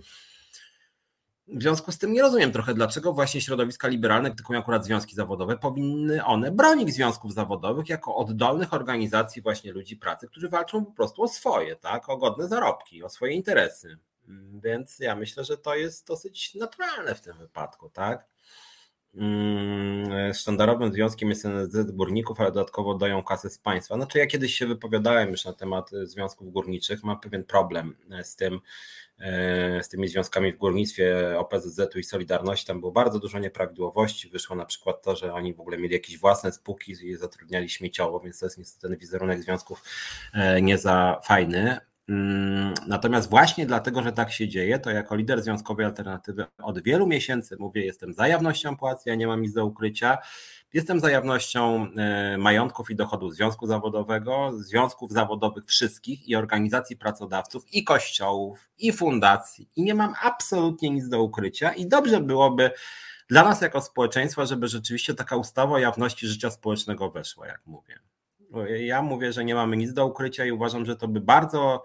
w 1.48 1.62
związku 1.62 1.92
z 1.92 1.98
tym 1.98 2.12
nie 2.12 2.22
rozumiem 2.22 2.52
trochę, 2.52 2.74
dlaczego 2.74 3.12
właśnie 3.12 3.40
środowiska 3.40 3.88
liberalne 3.88 4.30
krytykują 4.30 4.60
akurat 4.60 4.84
związki 4.84 5.14
zawodowe. 5.14 5.58
Powinny 5.58 6.24
one 6.24 6.52
bronić 6.52 6.94
związków 6.94 7.34
zawodowych 7.34 7.88
jako 7.88 8.16
oddolnych 8.16 8.74
organizacji 8.74 9.42
właśnie 9.42 9.72
ludzi 9.72 9.96
pracy, 9.96 10.28
którzy 10.28 10.48
walczą 10.48 10.84
po 10.84 10.92
prostu 10.92 11.22
o 11.22 11.28
swoje, 11.28 11.76
tak, 11.76 12.08
o 12.08 12.16
godne 12.16 12.48
zarobki, 12.48 13.02
o 13.02 13.08
swoje 13.08 13.32
interesy. 13.32 13.98
Więc 14.62 14.98
ja 14.98 15.16
myślę, 15.16 15.44
że 15.44 15.56
to 15.56 15.74
jest 15.74 16.06
dosyć 16.06 16.54
naturalne 16.54 17.14
w 17.14 17.20
tym 17.20 17.38
wypadku, 17.38 17.90
tak. 17.90 18.26
Mm, 19.14 20.35
sztandarowym 20.35 20.93
związkiem 20.93 21.28
jest 21.28 21.44
NSZ 21.44 21.90
Górników, 21.90 22.40
ale 22.40 22.52
dodatkowo 22.52 22.94
dają 22.94 23.22
kasę 23.22 23.51
z 23.51 23.59
państwa. 23.59 23.94
Znaczy 23.94 24.18
ja 24.18 24.26
kiedyś 24.26 24.55
się 24.55 24.66
wypowiadałem 24.66 25.30
już 25.30 25.44
na 25.44 25.52
temat 25.52 25.90
związków 26.02 26.52
górniczych, 26.52 27.05
mam 27.05 27.20
pewien 27.20 27.44
problem 27.44 27.97
z 28.22 28.36
tym, 28.36 28.60
e, 29.18 29.82
z 29.82 29.89
tymi 29.89 30.09
związkami 30.09 30.52
w 30.52 30.56
górnictwie 30.56 31.39
OPZZ-u 31.39 31.98
i 31.98 32.05
Solidarności. 32.05 32.66
Tam 32.66 32.80
było 32.80 32.93
bardzo 32.93 33.18
dużo 33.18 33.39
nieprawidłowości. 33.39 34.28
Wyszło 34.28 34.56
na 34.56 34.64
przykład 34.64 35.02
to, 35.02 35.16
że 35.16 35.35
oni 35.35 35.55
w 35.55 35.60
ogóle 35.60 35.78
mieli 35.78 35.94
jakieś 35.94 36.18
własne 36.18 36.52
spółki 36.52 36.93
i 36.93 37.16
zatrudniali 37.16 37.68
śmieciowo, 37.68 38.20
więc 38.20 38.39
to 38.39 38.47
jest 38.47 38.59
niestety 38.59 38.89
ten 38.89 38.98
wizerunek 38.98 39.43
związków 39.43 39.82
e, 40.35 40.62
nie 40.62 40.78
za 40.78 41.20
fajny. 41.24 41.88
Mm, 42.09 42.74
natomiast 42.86 43.30
właśnie 43.30 43.66
dlatego, 43.66 44.02
że 44.02 44.12
tak 44.12 44.32
się 44.32 44.48
dzieje, 44.48 44.78
to 44.78 44.90
jako 44.90 45.16
lider 45.16 45.43
Związkowej 45.43 45.86
Alternatywy 45.86 46.47
od 46.62 46.82
wielu 46.82 47.06
miesięcy 47.06 47.56
mówię, 47.59 47.85
jestem 47.85 48.14
za 48.14 48.28
jawnością 48.28 48.76
płacy, 48.76 49.02
ja 49.10 49.14
nie 49.14 49.26
mam 49.26 49.43
nic 49.43 49.52
do 49.52 49.66
ukrycia. 49.66 50.18
Jestem 50.72 51.01
za 51.01 51.10
jawnością 51.10 51.86
e, 51.97 52.39
majątków 52.39 52.90
i 52.90 52.97
dochodów 52.97 53.35
związku 53.35 53.66
zawodowego, 53.66 54.52
związków 54.59 55.12
zawodowych 55.12 55.64
wszystkich 55.64 56.28
i 56.28 56.36
organizacji 56.36 56.97
pracodawców, 56.97 57.64
i 57.72 57.85
kościołów, 57.85 58.68
i 58.78 58.93
fundacji. 58.93 59.68
I 59.76 59.82
nie 59.82 59.94
mam 59.94 60.14
absolutnie 60.22 60.90
nic 60.90 61.09
do 61.09 61.22
ukrycia. 61.22 61.72
I 61.72 61.86
dobrze 61.86 62.20
byłoby 62.20 62.70
dla 63.28 63.44
nas 63.44 63.60
jako 63.60 63.80
społeczeństwa, 63.80 64.47
żeby 64.47 64.68
rzeczywiście 64.68 65.14
taka 65.14 65.36
ustawa 65.36 65.74
o 65.74 65.78
jawności 65.78 66.26
życia 66.26 66.51
społecznego 66.51 67.10
weszła, 67.10 67.47
jak 67.47 67.66
mówię. 67.66 67.98
Ja 68.78 69.02
mówię, 69.02 69.32
że 69.32 69.44
nie 69.44 69.54
mamy 69.54 69.76
nic 69.76 69.92
do 69.92 70.06
ukrycia 70.06 70.44
i 70.44 70.52
uważam, 70.52 70.84
że 70.84 70.96
to 70.96 71.08
by 71.08 71.20
bardzo 71.20 71.84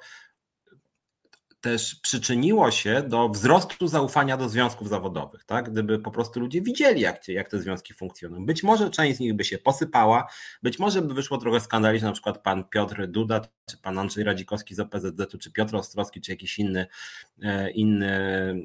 też 1.63 1.95
przyczyniło 1.95 2.71
się 2.71 3.03
do 3.07 3.29
wzrostu 3.29 3.87
zaufania 3.87 4.37
do 4.37 4.49
związków 4.49 4.89
zawodowych, 4.89 5.43
tak? 5.43 5.71
Gdyby 5.71 5.99
po 5.99 6.11
prostu 6.11 6.39
ludzie 6.39 6.61
widzieli, 6.61 7.01
jak, 7.01 7.27
jak 7.27 7.49
te 7.49 7.59
związki 7.59 7.93
funkcjonują. 7.93 8.45
Być 8.45 8.63
może 8.63 8.89
część 8.89 9.17
z 9.17 9.19
nich 9.19 9.33
by 9.33 9.43
się 9.43 9.57
posypała, 9.57 10.27
być 10.63 10.79
może 10.79 11.01
by 11.01 11.13
wyszło 11.13 11.37
trochę 11.37 11.59
skandali, 11.59 11.99
że 11.99 12.05
na 12.05 12.11
przykład 12.11 12.43
pan 12.43 12.63
Piotr 12.63 13.07
Duda, 13.07 13.41
czy 13.65 13.77
pan 13.77 13.99
Andrzej 13.99 14.23
Radzikowski 14.23 14.75
z 14.75 14.79
OPZZ-u, 14.79 15.37
czy 15.37 15.51
Piotr 15.51 15.75
Ostrowski, 15.75 16.21
czy 16.21 16.31
jakiś 16.31 16.59
inny, 16.59 16.87
e, 17.43 17.71
inny 17.71 18.11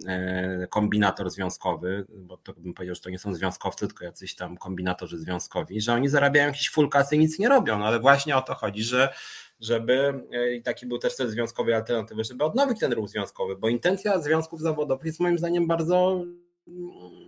e, 0.06 0.66
kombinator 0.70 1.30
związkowy, 1.30 2.06
bo 2.08 2.36
to 2.36 2.52
bym 2.52 2.74
powiedział, 2.74 2.94
że 2.94 3.00
to 3.00 3.10
nie 3.10 3.18
są 3.18 3.34
związkowcy, 3.34 3.86
tylko 3.86 4.04
jacyś 4.04 4.34
tam 4.34 4.56
kombinatorzy 4.56 5.18
związkowi, 5.18 5.80
że 5.80 5.92
oni 5.92 6.08
zarabiają 6.08 6.46
jakieś 6.46 6.70
full 6.70 6.88
kasy 6.88 7.16
i 7.16 7.18
nic 7.18 7.38
nie 7.38 7.48
robią, 7.48 7.78
no 7.78 7.86
ale 7.86 8.00
właśnie 8.00 8.36
o 8.36 8.42
to 8.42 8.54
chodzi, 8.54 8.82
że 8.82 9.14
żeby, 9.60 10.24
e, 10.32 10.54
i 10.54 10.62
taki 10.62 10.86
był 10.86 10.98
też 10.98 11.14
cel 11.14 11.28
związkowej 11.28 11.74
alternatywy, 11.74 12.24
żeby 12.24 12.44
odnowić 12.44 12.80
ten 12.80 12.92
ruch 12.92 13.08
związkowy, 13.08 13.56
bo 13.56 13.68
intencja 13.68 14.20
związków 14.20 14.60
zawodowych 14.60 15.06
jest 15.06 15.20
moim 15.20 15.38
zdaniem 15.38 15.66
bardzo 15.66 16.24
mm, 16.68 17.18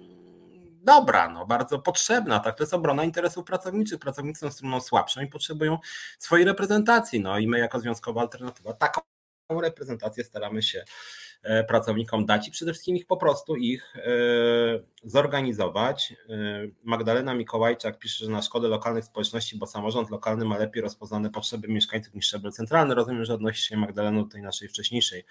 dobra, 0.83 1.29
no, 1.29 1.47
bardzo 1.47 1.79
potrzebna. 1.79 2.41
Tak? 2.41 2.57
To 2.57 2.63
jest 2.63 2.75
obrona 2.75 3.05
interesów 3.05 3.45
pracowniczych. 3.45 3.99
Pracownicy 3.99 4.41
są 4.41 4.51
stroną 4.51 4.81
słabszą 4.81 5.21
i 5.21 5.27
potrzebują 5.27 5.79
swojej 6.19 6.47
reprezentacji. 6.47 7.21
No 7.21 7.39
i 7.39 7.49
my 7.49 7.59
jako 7.59 7.81
związkowa 7.81 8.21
alternatywa 8.21 8.73
taką 8.73 9.01
reprezentację 9.61 10.25
staramy 10.25 10.63
się 10.63 10.85
pracownikom 11.69 12.27
dać 12.27 12.49
i 12.49 12.51
przede 12.51 12.73
wszystkim 12.73 12.97
ich 12.97 13.07
po 13.07 13.17
prostu 13.17 13.57
ich 13.57 13.97
e, 13.97 14.01
zorganizować. 15.05 16.15
E, 16.29 16.37
Magdalena 16.85 17.35
Mikołajczak 17.35 17.99
pisze, 17.99 18.25
że 18.25 18.31
na 18.31 18.43
szkodę 18.43 18.69
lokalnych 18.69 19.05
społeczności, 19.05 19.59
bo 19.59 19.67
samorząd 19.67 20.11
lokalny 20.11 20.45
ma 20.45 20.59
lepiej 20.59 20.83
rozpoznane 20.83 21.31
potrzeby 21.31 21.69
mieszkańców 21.69 22.15
niż 22.15 22.27
szczebel 22.27 22.53
centralny. 22.53 22.95
Rozumiem, 22.95 23.25
że 23.25 23.35
odnosi 23.35 23.63
się 23.63 23.77
Magdalena 23.77 24.23
do 24.23 24.29
tej 24.29 24.43
naszej 24.43 24.69
wcześniejszej 24.69 25.25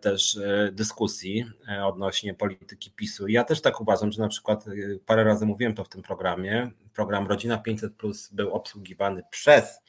też 0.00 0.38
dyskusji 0.72 1.46
odnośnie 1.84 2.34
polityki 2.34 2.90
PiSu. 2.90 3.28
Ja 3.28 3.44
też 3.44 3.60
tak 3.60 3.80
uważam, 3.80 4.12
że 4.12 4.22
na 4.22 4.28
przykład 4.28 4.64
parę 5.06 5.24
razy 5.24 5.46
mówiłem 5.46 5.74
to 5.74 5.84
w 5.84 5.88
tym 5.88 6.02
programie. 6.02 6.70
Program 6.94 7.26
Rodzina 7.26 7.58
500 7.58 7.94
Plus 7.94 8.28
był 8.32 8.52
obsługiwany 8.52 9.22
przez 9.30 9.80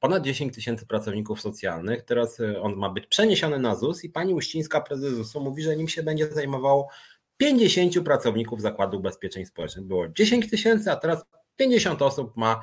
ponad 0.00 0.22
10 0.22 0.54
tysięcy 0.54 0.86
pracowników 0.86 1.40
socjalnych. 1.40 2.02
Teraz 2.02 2.40
y, 2.40 2.60
on 2.60 2.76
ma 2.76 2.90
być 2.90 3.06
przeniesiony 3.06 3.58
na 3.58 3.74
ZUS 3.74 4.04
i 4.04 4.10
pani 4.10 4.34
Uścińska, 4.34 4.80
prezes 4.80 5.14
ZUS-u, 5.14 5.40
mówi, 5.40 5.62
że 5.62 5.76
nim 5.76 5.88
się 5.88 6.02
będzie 6.02 6.28
zajmowało 6.28 6.88
50 7.36 8.00
pracowników 8.04 8.60
Zakładu 8.60 8.98
Ubezpieczeń 8.98 9.46
Społecznych. 9.46 9.84
Było 9.84 10.08
10 10.08 10.50
tysięcy, 10.50 10.90
a 10.90 10.96
teraz 10.96 11.24
50 11.56 12.02
osób 12.02 12.36
ma 12.36 12.60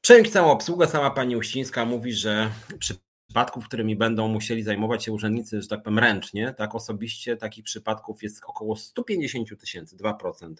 przejąć 0.00 0.30
całą 0.30 0.50
obsługę. 0.50 0.86
Sama 0.86 1.10
pani 1.10 1.36
Uścińska 1.36 1.84
mówi, 1.84 2.12
że 2.12 2.50
przy 2.78 2.94
przypadków, 3.26 3.64
którymi 3.64 3.96
będą 3.96 4.28
musieli 4.28 4.62
zajmować 4.62 5.04
się 5.04 5.12
urzędnicy, 5.12 5.62
że 5.62 5.68
tak 5.68 5.82
powiem 5.82 5.98
ręcznie, 5.98 6.54
tak 6.58 6.74
osobiście 6.74 7.36
takich 7.36 7.64
przypadków 7.64 8.22
jest 8.22 8.44
około 8.44 8.76
150 8.76 9.60
tysięcy, 9.60 9.96
2% 9.96 10.54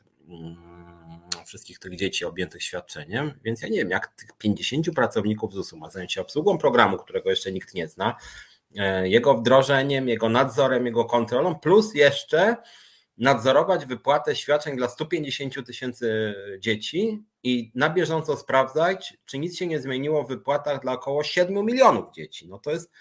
wszystkich 1.44 1.78
tych 1.78 1.96
dzieci 1.96 2.24
objętych 2.24 2.62
świadczeniem, 2.62 3.40
więc 3.44 3.62
ja 3.62 3.68
nie 3.68 3.78
wiem, 3.78 3.90
jak 3.90 4.08
tych 4.08 4.32
50 4.38 4.90
pracowników 4.94 5.52
ZUS-u 5.52 5.76
ma 5.76 5.90
zająć 5.90 6.12
się 6.12 6.20
obsługą 6.20 6.58
programu, 6.58 6.98
którego 6.98 7.30
jeszcze 7.30 7.52
nikt 7.52 7.74
nie 7.74 7.88
zna, 7.88 8.16
e, 8.76 9.08
jego 9.08 9.34
wdrożeniem, 9.34 10.08
jego 10.08 10.28
nadzorem, 10.28 10.86
jego 10.86 11.04
kontrolą, 11.04 11.54
plus 11.54 11.94
jeszcze 11.94 12.56
nadzorować 13.18 13.86
wypłatę 13.86 14.36
świadczeń 14.36 14.76
dla 14.76 14.88
150 14.88 15.66
tysięcy 15.66 16.34
dzieci 16.58 17.24
i 17.42 17.72
na 17.74 17.90
bieżąco 17.90 18.36
sprawdzać, 18.36 19.16
czy 19.24 19.38
nic 19.38 19.58
się 19.58 19.66
nie 19.66 19.80
zmieniło 19.80 20.24
w 20.24 20.28
wypłatach 20.28 20.80
dla 20.80 20.92
około 20.92 21.24
7 21.24 21.66
milionów 21.66 22.10
dzieci. 22.14 22.48
No 22.48 22.58
to 22.58 22.70
jest 22.70 22.92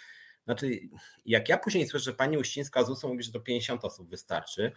znaczy, 0.46 0.80
jak 1.26 1.50
ja 1.50 1.58
później 1.58 1.88
słyszę, 1.88 2.06
że 2.06 2.14
pani 2.14 2.38
Uścińska 2.38 2.84
z 2.84 2.90
USO 2.90 3.08
mówi, 3.08 3.24
że 3.24 3.32
to 3.32 3.40
50 3.40 3.86
osób 3.86 4.10
wystarczy 4.10 4.72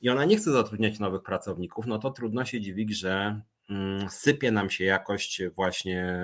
i 0.00 0.10
ona 0.10 0.24
nie 0.24 0.36
chce 0.36 0.52
zatrudniać 0.52 0.98
nowych 0.98 1.22
pracowników, 1.22 1.86
no 1.86 1.98
to 1.98 2.10
trudno 2.10 2.44
się 2.44 2.60
dziwić, 2.60 2.98
że 2.98 3.40
mm, 3.70 4.10
sypie 4.10 4.50
nam 4.50 4.70
się 4.70 4.84
jakość 4.84 5.42
właśnie 5.54 6.16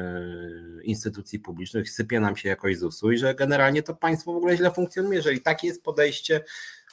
instytucji 0.82 1.38
publicznych, 1.38 1.90
sypie 1.90 2.20
nam 2.20 2.36
się 2.36 2.48
jakość 2.48 2.78
ZUS-u 2.78 3.12
i 3.12 3.18
że 3.18 3.34
generalnie 3.34 3.82
to 3.82 3.94
państwo 3.94 4.32
w 4.32 4.36
ogóle 4.36 4.56
źle 4.56 4.70
funkcjonuje. 4.70 5.16
Jeżeli 5.16 5.40
takie 5.40 5.66
jest 5.66 5.84
podejście 5.84 6.44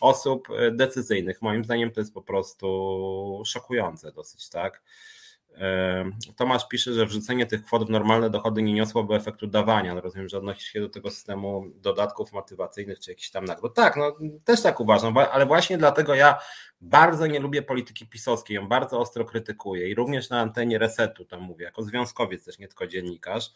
osób 0.02 0.48
decyzyjnych, 0.72 1.42
moim 1.42 1.64
zdaniem 1.64 1.92
to 1.92 2.02
jest 2.02 2.14
po 2.14 2.22
prostu 2.22 3.44
szokujące 3.46 4.12
dosyć, 4.12 4.50
tak? 4.50 4.82
Tomasz 6.36 6.68
pisze, 6.68 6.94
że 6.94 7.06
wrzucenie 7.06 7.46
tych 7.46 7.66
kwot 7.66 7.88
w 7.88 7.90
normalne 7.90 8.30
dochody 8.30 8.62
nie 8.62 8.74
niosłoby 8.74 9.16
efektu 9.16 9.48
dawania. 9.48 9.96
No 9.96 10.02
rozumiem, 10.02 10.30
że 10.30 10.38
odnosi 10.38 10.72
się 10.72 10.82
do 10.82 10.90
tego 10.90 11.12
systemu 11.12 11.66
dodatków 11.76 12.34
motywacyjnych 12.34 13.00
czy 13.00 13.12
jakichś 13.12 13.30
tam 13.30 13.46
nagród. 13.46 13.76
Tak, 13.76 13.96
no 13.98 14.16
też 14.44 14.62
tak 14.62 14.80
uważam, 14.80 15.18
ale 15.18 15.46
właśnie 15.46 15.78
dlatego 15.78 16.16
ja 16.16 16.40
bardzo 16.82 17.28
nie 17.28 17.40
lubię 17.40 17.62
polityki 17.62 18.08
pisowskiej, 18.08 18.56
ją 18.56 18.68
bardzo 18.68 19.00
ostro 19.00 19.26
krytykuję 19.26 19.90
i 19.90 19.96
również 19.96 20.30
na 20.30 20.40
antenie 20.40 20.78
resetu 20.78 21.26
tam 21.26 21.42
mówię, 21.42 21.66
jako 21.66 21.84
związkowiec 21.84 22.46
też, 22.46 22.60
nie 22.60 22.68
tylko 22.68 22.88
dziennikarz 22.88 23.52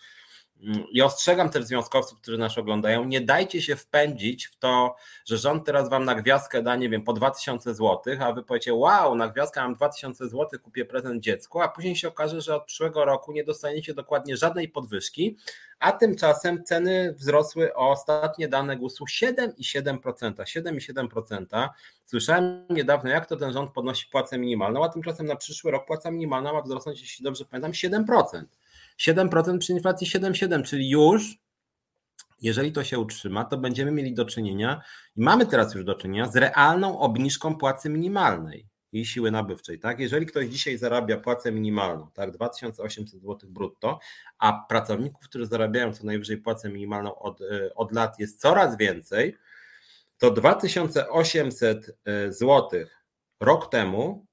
i 0.92 1.02
ostrzegam 1.02 1.50
też 1.50 1.64
związkowców, 1.64 2.22
którzy 2.22 2.38
nas 2.38 2.58
oglądają, 2.58 3.06
nie 3.06 3.22
dajcie 3.22 3.62
się 3.62 3.76
wpędzić 3.76 4.48
w 4.48 4.58
to, 4.58 4.96
że 5.26 5.38
rząd 5.38 5.66
teraz 5.66 5.90
wam 5.90 6.06
na 6.06 6.16
gwiazdkę 6.16 6.62
da, 6.62 6.76
nie 6.76 6.90
wiem, 6.90 7.04
po 7.04 7.14
2000 7.14 7.74
zł, 7.76 8.00
a 8.20 8.34
wy 8.34 8.44
powiecie, 8.44 8.74
wow, 8.74 9.16
na 9.16 9.28
gwiazdkę 9.28 9.62
mam 9.62 9.76
2000 9.76 10.30
zł, 10.30 10.60
kupię 10.64 10.86
prezent 10.86 11.24
dziecku, 11.24 11.62
a 11.62 11.68
później 11.68 11.96
się 11.96 12.08
okaże, 12.08 12.42
że 12.42 12.56
od 12.56 12.66
przyszłego 12.66 13.06
roku 13.06 13.32
nie 13.32 13.44
dostaniecie 13.44 13.94
dokładnie 13.94 14.38
żadnej 14.38 14.70
podwyżki, 14.70 15.38
a 15.80 15.92
tymczasem 15.92 16.64
ceny 16.64 17.14
wzrosły 17.18 17.74
o 17.74 17.90
ostatnie 17.90 18.48
dane 18.48 18.78
GUS-u 18.78 19.06
7,7%. 19.06 20.34
7,7%. 20.34 21.70
Słyszałem 22.06 22.66
niedawno, 22.70 23.10
jak 23.10 23.26
to 23.26 23.36
ten 23.36 23.54
rząd 23.54 23.72
podnosi 23.72 24.08
płacę 24.12 24.38
minimalną, 24.38 24.86
a 24.86 24.90
tymczasem 24.90 25.26
na 25.26 25.36
przyszły 25.36 25.72
rok 25.72 25.86
płaca 25.86 26.12
minimalna 26.12 26.54
ma 26.54 26.62
wzrosnąć, 26.62 27.02
jeśli 27.02 27.24
dobrze 27.24 27.46
pamiętam, 27.46 27.72
7%. 27.72 28.44
7% 29.02 29.58
przy 29.58 29.74
inflacji 29.74 30.08
7,7, 30.08 30.64
czyli 30.64 30.90
już 30.90 31.38
jeżeli 32.42 32.72
to 32.72 32.84
się 32.84 33.00
utrzyma, 33.00 33.46
to 33.46 33.58
będziemy 33.58 33.92
mieli 33.92 34.14
do 34.14 34.26
czynienia 34.26 34.82
i 35.16 35.22
mamy 35.22 35.46
teraz 35.46 35.76
już 35.76 35.84
do 35.84 35.96
czynienia 35.96 36.28
z 36.28 36.36
realną 36.36 37.00
obniżką 37.00 37.56
płacy 37.56 37.90
minimalnej 37.90 38.68
i 38.92 39.06
siły 39.06 39.32
nabywczej. 39.32 39.80
Tak? 39.80 40.00
Jeżeli 40.00 40.26
ktoś 40.26 40.48
dzisiaj 40.48 40.78
zarabia 40.78 41.18
płacę 41.18 41.52
minimalną, 41.52 42.12
tak, 42.14 42.32
2800 42.32 43.22
zł 43.22 43.50
brutto, 43.50 44.00
a 44.38 44.66
pracowników, 44.70 45.24
którzy 45.24 45.46
zarabiają 45.46 45.94
co 45.94 46.06
najwyżej 46.06 46.38
płacę 46.38 46.70
minimalną 46.70 47.16
od, 47.16 47.42
e, 47.42 47.76
od 47.76 47.92
lat 47.92 48.20
jest 48.20 48.42
coraz 48.42 48.78
więcej, 48.78 49.38
to 50.18 50.32
2800 50.32 51.98
e, 52.06 52.34
zł 52.34 52.70
rok 53.40 53.70
temu 53.70 54.26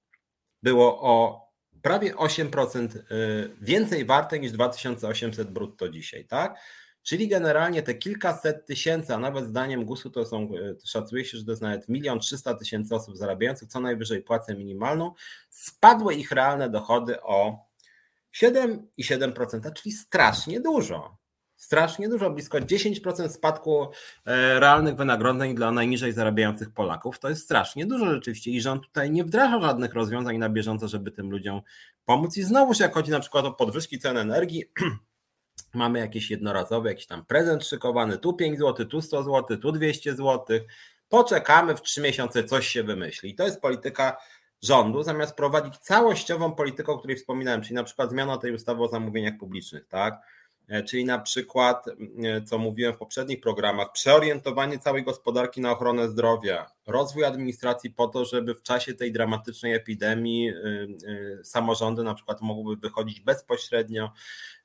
było 0.63 1.03
o 1.03 1.46
prawie 1.87 2.15
8% 2.15 2.97
y, 2.97 3.51
więcej 3.61 4.05
warte 4.05 4.39
niż 4.39 4.53
2800 4.53 5.51
brutto 5.51 5.89
dzisiaj, 5.89 6.25
tak? 6.25 6.59
Czyli 7.03 7.29
generalnie 7.29 7.83
te 7.83 7.95
kilkaset 7.95 8.67
tysięcy, 8.67 9.15
a 9.15 9.19
nawet 9.19 9.47
zdaniem 9.47 9.85
GUS-u 9.85 10.11
to 10.11 10.25
są, 10.25 10.43
e, 10.43 10.87
szacuje 10.87 11.25
się, 11.25 11.39
że 11.39 11.45
to 11.45 11.51
jest 11.51 11.63
nawet 11.63 11.89
milion 11.89 12.21
trzysta 12.21 12.55
tysięcy 12.55 12.95
osób 12.95 13.17
zarabiających 13.17 13.69
co 13.69 13.81
najwyżej 13.81 14.23
płacę 14.23 14.55
minimalną, 14.55 15.13
spadły 15.51 16.15
ich 16.15 16.31
realne 16.33 16.71
dochody 16.71 17.23
o 17.23 17.59
7,7%, 18.33 19.73
czyli 19.73 19.93
strasznie 19.93 20.61
dużo. 20.61 21.17
Strasznie 21.57 22.09
dużo, 22.09 22.31
blisko 22.31 22.59
10% 22.59 23.29
spadku 23.29 23.89
e, 24.27 24.61
realnych 24.61 24.97
wynagrodzeń 24.97 25.55
dla 25.55 25.73
najniżej 25.73 26.13
zarabiających 26.13 26.71
Polaków. 26.71 27.19
To 27.19 27.29
jest 27.29 27.45
strasznie 27.45 27.87
dużo 27.87 28.07
rzeczywiście 28.07 28.51
i 28.51 28.61
rząd 28.61 28.83
tutaj 28.83 29.11
nie 29.11 29.25
wdraża 29.25 29.61
żadnych 29.61 29.95
rozwiązań 29.95 30.39
na 30.39 30.49
bieżąco, 30.49 30.89
żeby 30.89 31.11
tym 31.11 31.31
ludziom 31.31 31.61
pomóc. 32.05 32.37
I 32.37 32.43
znowuż 32.43 32.81
jak 32.81 32.95
chodzi 32.95 33.11
na 33.11 33.21
przykład 33.21 33.45
o 33.45 33.53
podwyżki 33.53 33.99
cen 33.99 34.19
energii, 34.19 34.65
mamy 35.75 35.99
jakieś 35.99 36.31
jednorazowe, 36.31 36.89
jakiś 36.89 37.07
tam 37.07 37.25
prezent 37.25 37.65
szykowany, 37.65 38.19
tu 38.19 38.33
5 38.33 38.59
zł, 38.59 38.87
tu 38.87 39.01
100 39.01 39.23
zł, 39.23 39.57
tu 39.57 39.73
200 39.73 40.15
zł, 40.15 40.59
poczekamy, 41.09 41.77
w 41.77 41.83
3 41.83 42.01
miesiące 42.01 42.45
coś 42.45 42.69
się 42.69 42.83
wymyśli. 42.83 43.31
I 43.31 43.35
to 43.35 43.45
jest 43.45 43.61
polityka 43.61 44.17
rządu, 44.63 45.03
zamiast 45.03 45.37
prowadzić 45.37 45.79
całościową 45.79 46.53
politykę, 46.53 46.93
o 46.93 46.99
której 46.99 47.17
wspominałem, 47.17 47.63
czyli 47.63 47.75
na 47.75 47.85
przykład 47.85 48.11
zmiana 48.11 48.39
tej 48.39 48.53
ustawy 48.53 48.83
o 48.83 48.89
zamówieniach 48.89 49.39
publicznych, 49.39 49.87
tak? 49.87 50.21
E, 50.69 50.83
czyli 50.83 51.05
na 51.05 51.19
przykład, 51.19 51.89
e, 51.89 52.43
co 52.43 52.59
mówiłem 52.59 52.95
w 52.95 52.99
poprzednich 52.99 53.41
programach, 53.41 53.93
przeorientowanie 53.93 54.79
całej 54.79 55.03
gospodarki 55.03 55.61
na 55.61 55.73
ochronę 55.73 56.09
zdrowia, 56.09 56.76
rozwój 56.87 57.25
administracji 57.25 57.91
po 57.91 58.09
to, 58.09 58.25
żeby 58.25 58.55
w 58.55 58.63
czasie 58.63 58.95
tej 58.95 59.13
dramatycznej 59.13 59.75
epidemii 59.75 60.49
e, 60.49 60.55
samorządy 61.45 62.03
na 62.03 62.15
przykład 62.15 62.41
mogłyby 62.41 62.81
wychodzić 62.81 63.21
bezpośrednio 63.21 64.11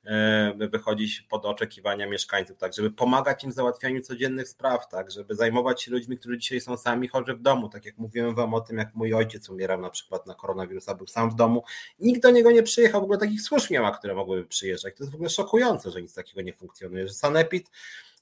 E, 0.04 0.68
wychodzić 0.68 1.20
pod 1.20 1.46
oczekiwania 1.46 2.06
mieszkańców, 2.06 2.58
tak, 2.58 2.74
żeby 2.74 2.90
pomagać 2.90 3.44
im 3.44 3.50
w 3.50 3.54
załatwianiu 3.54 4.00
codziennych 4.00 4.48
spraw, 4.48 4.88
tak, 4.88 5.10
żeby 5.10 5.34
zajmować 5.34 5.82
się 5.82 5.90
ludźmi, 5.90 6.18
którzy 6.18 6.38
dzisiaj 6.38 6.60
są 6.60 6.76
sami 6.76 7.08
chorzy 7.08 7.34
w 7.34 7.42
domu, 7.42 7.68
tak 7.68 7.84
jak 7.84 7.98
mówiłem 7.98 8.34
wam 8.34 8.54
o 8.54 8.60
tym, 8.60 8.78
jak 8.78 8.94
mój 8.94 9.14
ojciec 9.14 9.48
umierał 9.48 9.80
na 9.80 9.90
przykład 9.90 10.26
na 10.26 10.34
koronawirusa, 10.34 10.94
był 10.94 11.06
sam 11.06 11.30
w 11.30 11.34
domu, 11.34 11.64
nikt 11.98 12.22
do 12.22 12.30
niego 12.30 12.50
nie 12.50 12.62
przyjechał, 12.62 13.00
w 13.00 13.04
ogóle 13.04 13.18
takich 13.18 13.42
służb 13.42 13.70
nie 13.70 13.80
ma, 13.80 13.98
które 13.98 14.14
mogłyby 14.14 14.44
przyjeżdżać, 14.44 14.94
to 14.96 15.04
jest 15.04 15.12
w 15.12 15.14
ogóle 15.14 15.30
szokujące, 15.30 15.90
że 15.90 16.02
nic 16.02 16.14
takiego 16.14 16.42
nie 16.42 16.52
funkcjonuje, 16.52 17.08
że 17.08 17.14
Sanepid 17.14 17.70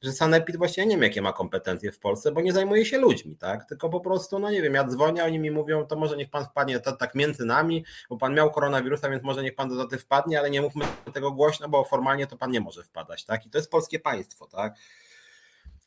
że 0.03 0.13
Sanepid 0.13 0.57
właśnie 0.57 0.87
nie 0.87 0.95
wiem, 0.95 1.03
jakie 1.03 1.23
ma 1.23 1.33
kompetencje 1.33 1.93
w 1.93 1.99
Polsce, 1.99 2.33
bo 2.33 2.41
nie 2.41 2.53
zajmuje 2.53 2.87
się 2.87 2.99
ludźmi, 2.99 3.37
tak? 3.37 3.65
Tylko 3.69 3.89
po 3.89 4.01
prostu, 4.01 4.39
no 4.39 4.51
nie 4.51 4.63
wiem, 4.63 4.75
ja 4.75 4.85
dzwonię, 4.85 5.25
oni 5.25 5.39
mi 5.39 5.51
mówią, 5.51 5.87
to 5.87 5.97
może 5.97 6.17
niech 6.17 6.31
pan 6.31 6.45
wpadnie 6.45 6.81
to, 6.81 6.93
tak 6.93 7.15
między 7.15 7.45
nami, 7.45 7.85
bo 8.11 8.17
pan 8.17 8.35
miał 8.35 8.51
koronawirusa, 8.51 9.11
więc 9.11 9.23
może 9.23 9.43
niech 9.43 9.55
pan 9.55 9.69
do 9.69 9.77
daty 9.77 9.99
wpadnie, 9.99 10.39
ale 10.39 10.51
nie 10.51 10.63
mówmy 10.63 10.85
tego 11.13 11.33
głośno, 11.33 11.69
bo 11.69 11.85
formalnie 11.85 12.27
to 12.27 12.37
pan 12.37 12.51
nie 12.51 12.61
może 12.61 12.83
wpadać, 12.83 13.25
tak? 13.25 13.47
I 13.47 13.51
to 13.51 13.59
jest 13.59 13.71
polskie 13.71 13.99
państwo, 13.99 14.47
tak? 14.47 14.75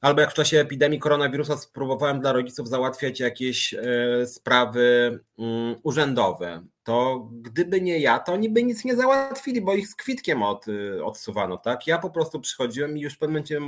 Albo 0.01 0.21
jak 0.21 0.31
w 0.31 0.33
czasie 0.33 0.59
epidemii 0.59 0.99
koronawirusa 0.99 1.57
spróbowałem 1.57 2.19
dla 2.19 2.31
rodziców 2.31 2.69
załatwiać 2.69 3.19
jakieś 3.19 3.73
e, 3.73 4.27
sprawy 4.27 5.19
mm, 5.39 5.75
urzędowe, 5.83 6.63
to 6.83 7.27
gdyby 7.31 7.81
nie 7.81 7.99
ja, 7.99 8.19
to 8.19 8.33
oni 8.33 8.49
by 8.49 8.63
nic 8.63 8.85
nie 8.85 8.95
załatwili, 8.95 9.61
bo 9.61 9.73
ich 9.73 9.87
z 9.87 9.95
kwitkiem 9.95 10.43
od, 10.43 10.67
y, 10.67 11.05
odsuwano, 11.05 11.57
tak? 11.57 11.87
Ja 11.87 11.97
po 11.97 12.09
prostu 12.09 12.39
przychodziłem 12.39 12.97
i 12.97 13.01
już 13.01 13.13
w 13.13 13.17
pewnym 13.17 13.43
momencie 13.43 13.59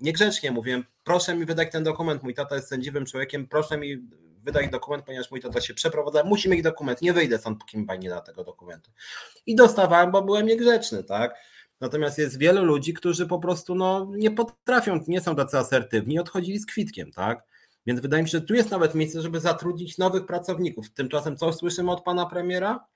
niegrzecznie 0.00 0.50
mówiłem, 0.50 0.84
proszę 1.04 1.34
mi 1.34 1.44
wydać 1.44 1.72
ten 1.72 1.84
dokument, 1.84 2.22
mój 2.22 2.34
tata 2.34 2.56
jest 2.56 2.68
sędziwym 2.68 3.06
człowiekiem, 3.06 3.46
proszę 3.46 3.78
mi 3.78 4.08
wydać 4.42 4.70
dokument, 4.70 5.04
ponieważ 5.04 5.30
mój 5.30 5.40
tata 5.40 5.60
się 5.60 5.74
przeprowadza, 5.74 6.24
musi 6.24 6.48
mieć 6.48 6.62
dokument, 6.62 7.02
nie 7.02 7.12
wyjdę 7.12 7.38
stąd, 7.38 7.58
póki 7.58 7.78
mi 7.78 7.86
pani 7.86 8.00
nie 8.00 8.10
da 8.10 8.20
tego 8.20 8.44
dokumentu. 8.44 8.90
I 9.46 9.56
dostawałem, 9.56 10.10
bo 10.10 10.22
byłem 10.22 10.46
niegrzeczny, 10.46 11.04
tak? 11.04 11.34
Natomiast 11.80 12.18
jest 12.18 12.38
wielu 12.38 12.64
ludzi, 12.64 12.94
którzy 12.94 13.26
po 13.26 13.38
prostu 13.38 13.74
no, 13.74 14.10
nie 14.10 14.30
potrafią, 14.30 15.00
nie 15.08 15.20
są 15.20 15.36
tacy 15.36 15.58
asertywni, 15.58 16.18
odchodzili 16.18 16.58
z 16.58 16.66
kwitkiem, 16.66 17.12
tak? 17.12 17.44
Więc 17.86 18.00
wydaje 18.00 18.22
mi 18.22 18.28
się, 18.28 18.38
że 18.38 18.44
tu 18.44 18.54
jest 18.54 18.70
nawet 18.70 18.94
miejsce, 18.94 19.22
żeby 19.22 19.40
zatrudnić 19.40 19.98
nowych 19.98 20.26
pracowników. 20.26 20.90
Tymczasem 20.90 21.36
co 21.36 21.52
słyszymy 21.52 21.90
od 21.90 22.04
pana 22.04 22.26
premiera? 22.26 22.86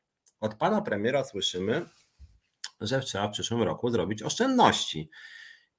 Od 0.40 0.54
pana 0.54 0.82
premiera 0.82 1.24
słyszymy, 1.24 1.86
że 2.80 3.00
trzeba 3.00 3.28
w 3.28 3.32
przyszłym 3.32 3.62
roku 3.62 3.90
zrobić 3.90 4.22
oszczędności. 4.22 5.10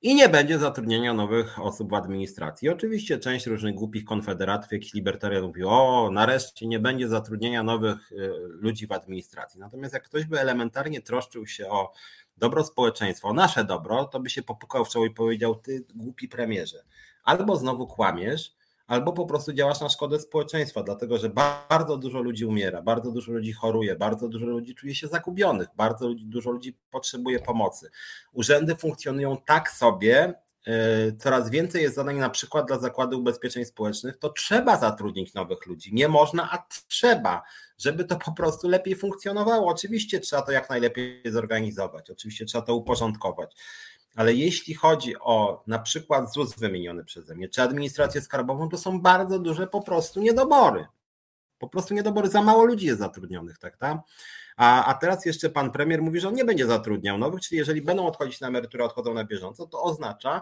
I 0.02 0.16
nie 0.16 0.30
będzie 0.30 0.60
zatrudnienia 0.60 1.14
nowych 1.14 1.60
osób 1.60 1.90
w 1.90 1.94
administracji. 1.94 2.70
Oczywiście 2.70 3.20
część 3.20 3.46
różnych 3.46 3.76
głupich 3.76 4.06
konfederatów, 4.06 4.72
jakichś 4.72 4.94
libertarianów 4.94 5.48
mówi, 5.48 5.64
o, 5.64 6.10
nareszcie 6.12 6.68
nie 6.68 6.80
będzie 6.80 7.08
zatrudnienia 7.08 7.64
nowych 7.64 8.12
y, 8.12 8.32
ludzi 8.48 8.88
w 8.88 8.92
administracji. 8.92 9.60
Natomiast 9.60 9.94
jak 9.94 10.04
ktoś 10.04 10.26
by 10.26 10.40
elementarnie 10.40 11.02
troszczył 11.02 11.48
się 11.48 11.70
o 11.70 11.92
dobro 12.38 12.64
społeczeństwa, 12.64 13.28
o 13.28 13.34
nasze 13.34 13.64
dobro, 13.64 14.06
to 14.06 14.20
by 14.20 14.30
się 14.30 14.44
popukał 14.44 14.86
w 14.86 14.90
czoło 14.90 15.06
i 15.06 15.12
powiedział, 15.12 15.56
ty 15.56 15.86
głupi 15.96 16.28
premierze, 16.28 16.84
albo 17.24 17.56
znowu 17.56 17.88
kłamiesz, 17.88 18.56
albo 18.88 19.14
po 19.14 19.26
prostu 19.26 19.54
działasz 19.54 19.82
na 19.82 19.90
szkodę 19.90 20.20
społeczeństwa, 20.20 20.84
dlatego 20.84 21.18
że 21.18 21.30
bardzo 21.70 21.98
dużo 21.98 22.22
ludzi 22.22 22.46
umiera, 22.46 22.82
bardzo 22.82 23.12
dużo 23.12 23.32
ludzi 23.32 23.54
choruje, 23.54 23.96
bardzo 23.96 24.28
dużo 24.28 24.46
ludzi 24.46 24.76
czuje 24.76 24.96
się 24.96 25.08
zagubionych, 25.08 25.68
bardzo 25.76 26.10
dużo 26.16 26.52
ludzi 26.52 26.78
potrzebuje 26.92 27.40
pomocy. 27.40 27.90
Urzędy 28.34 28.76
funkcjonują 28.76 29.38
tak 29.46 29.72
sobie, 29.72 30.34
e, 30.68 31.12
coraz 31.12 31.50
więcej 31.50 31.84
jest 31.84 31.96
zadań 31.96 32.18
na 32.18 32.30
przykład 32.30 32.68
dla 32.68 32.80
Zakładu 32.80 33.20
Ubezpieczeń 33.20 33.66
Społecznych, 33.66 34.18
to 34.18 34.30
trzeba 34.30 34.78
zatrudnić 34.78 35.34
nowych 35.34 35.66
ludzi. 35.66 35.94
Nie 35.94 36.08
można, 36.08 36.52
a 36.52 36.66
trzeba, 36.88 37.44
żeby 37.78 38.06
to 38.06 38.16
po 38.16 38.32
prostu 38.32 38.70
lepiej 38.70 38.96
funkcjonowało. 38.96 39.72
Oczywiście 39.72 40.20
trzeba 40.20 40.42
to 40.42 40.52
jak 40.52 40.70
najlepiej 40.70 41.22
zorganizować, 41.26 42.10
oczywiście 42.10 42.46
trzeba 42.46 42.66
to 42.66 42.76
uporządkować. 42.76 43.56
Ale 44.18 44.34
jeśli 44.34 44.74
chodzi 44.74 45.16
o 45.20 45.64
na 45.68 45.80
przykład 45.80 46.34
ZUS 46.34 46.56
wymieniony 46.56 47.04
przeze 47.04 47.36
mnie, 47.36 47.50
czy 47.50 47.62
administrację 47.62 48.22
skarbową, 48.22 48.70
to 48.70 48.78
są 48.78 49.02
bardzo 49.02 49.40
duże 49.40 49.68
po 49.68 49.82
prostu 49.82 50.22
niedobory. 50.22 50.86
Po 51.60 51.70
prostu 51.70 51.94
niedobory, 51.94 52.30
za 52.30 52.42
mało 52.42 52.66
ludzi 52.66 52.86
jest 52.86 53.00
zatrudnionych, 53.00 53.58
tak? 53.58 53.78
tak? 53.78 53.98
A, 54.56 54.86
a 54.86 54.94
teraz 54.94 55.26
jeszcze 55.26 55.50
pan 55.50 55.72
premier 55.72 56.02
mówi, 56.02 56.20
że 56.20 56.28
on 56.28 56.34
nie 56.34 56.46
będzie 56.46 56.68
zatrudniał 56.68 57.18
nowych, 57.18 57.42
czyli 57.42 57.60
jeżeli 57.60 57.82
będą 57.82 58.08
odchodzić 58.08 58.42
na 58.42 58.48
emeryturę, 58.48 58.84
odchodzą 58.84 59.14
na 59.14 59.24
bieżąco, 59.24 59.68
to 59.68 59.82
oznacza 59.82 60.42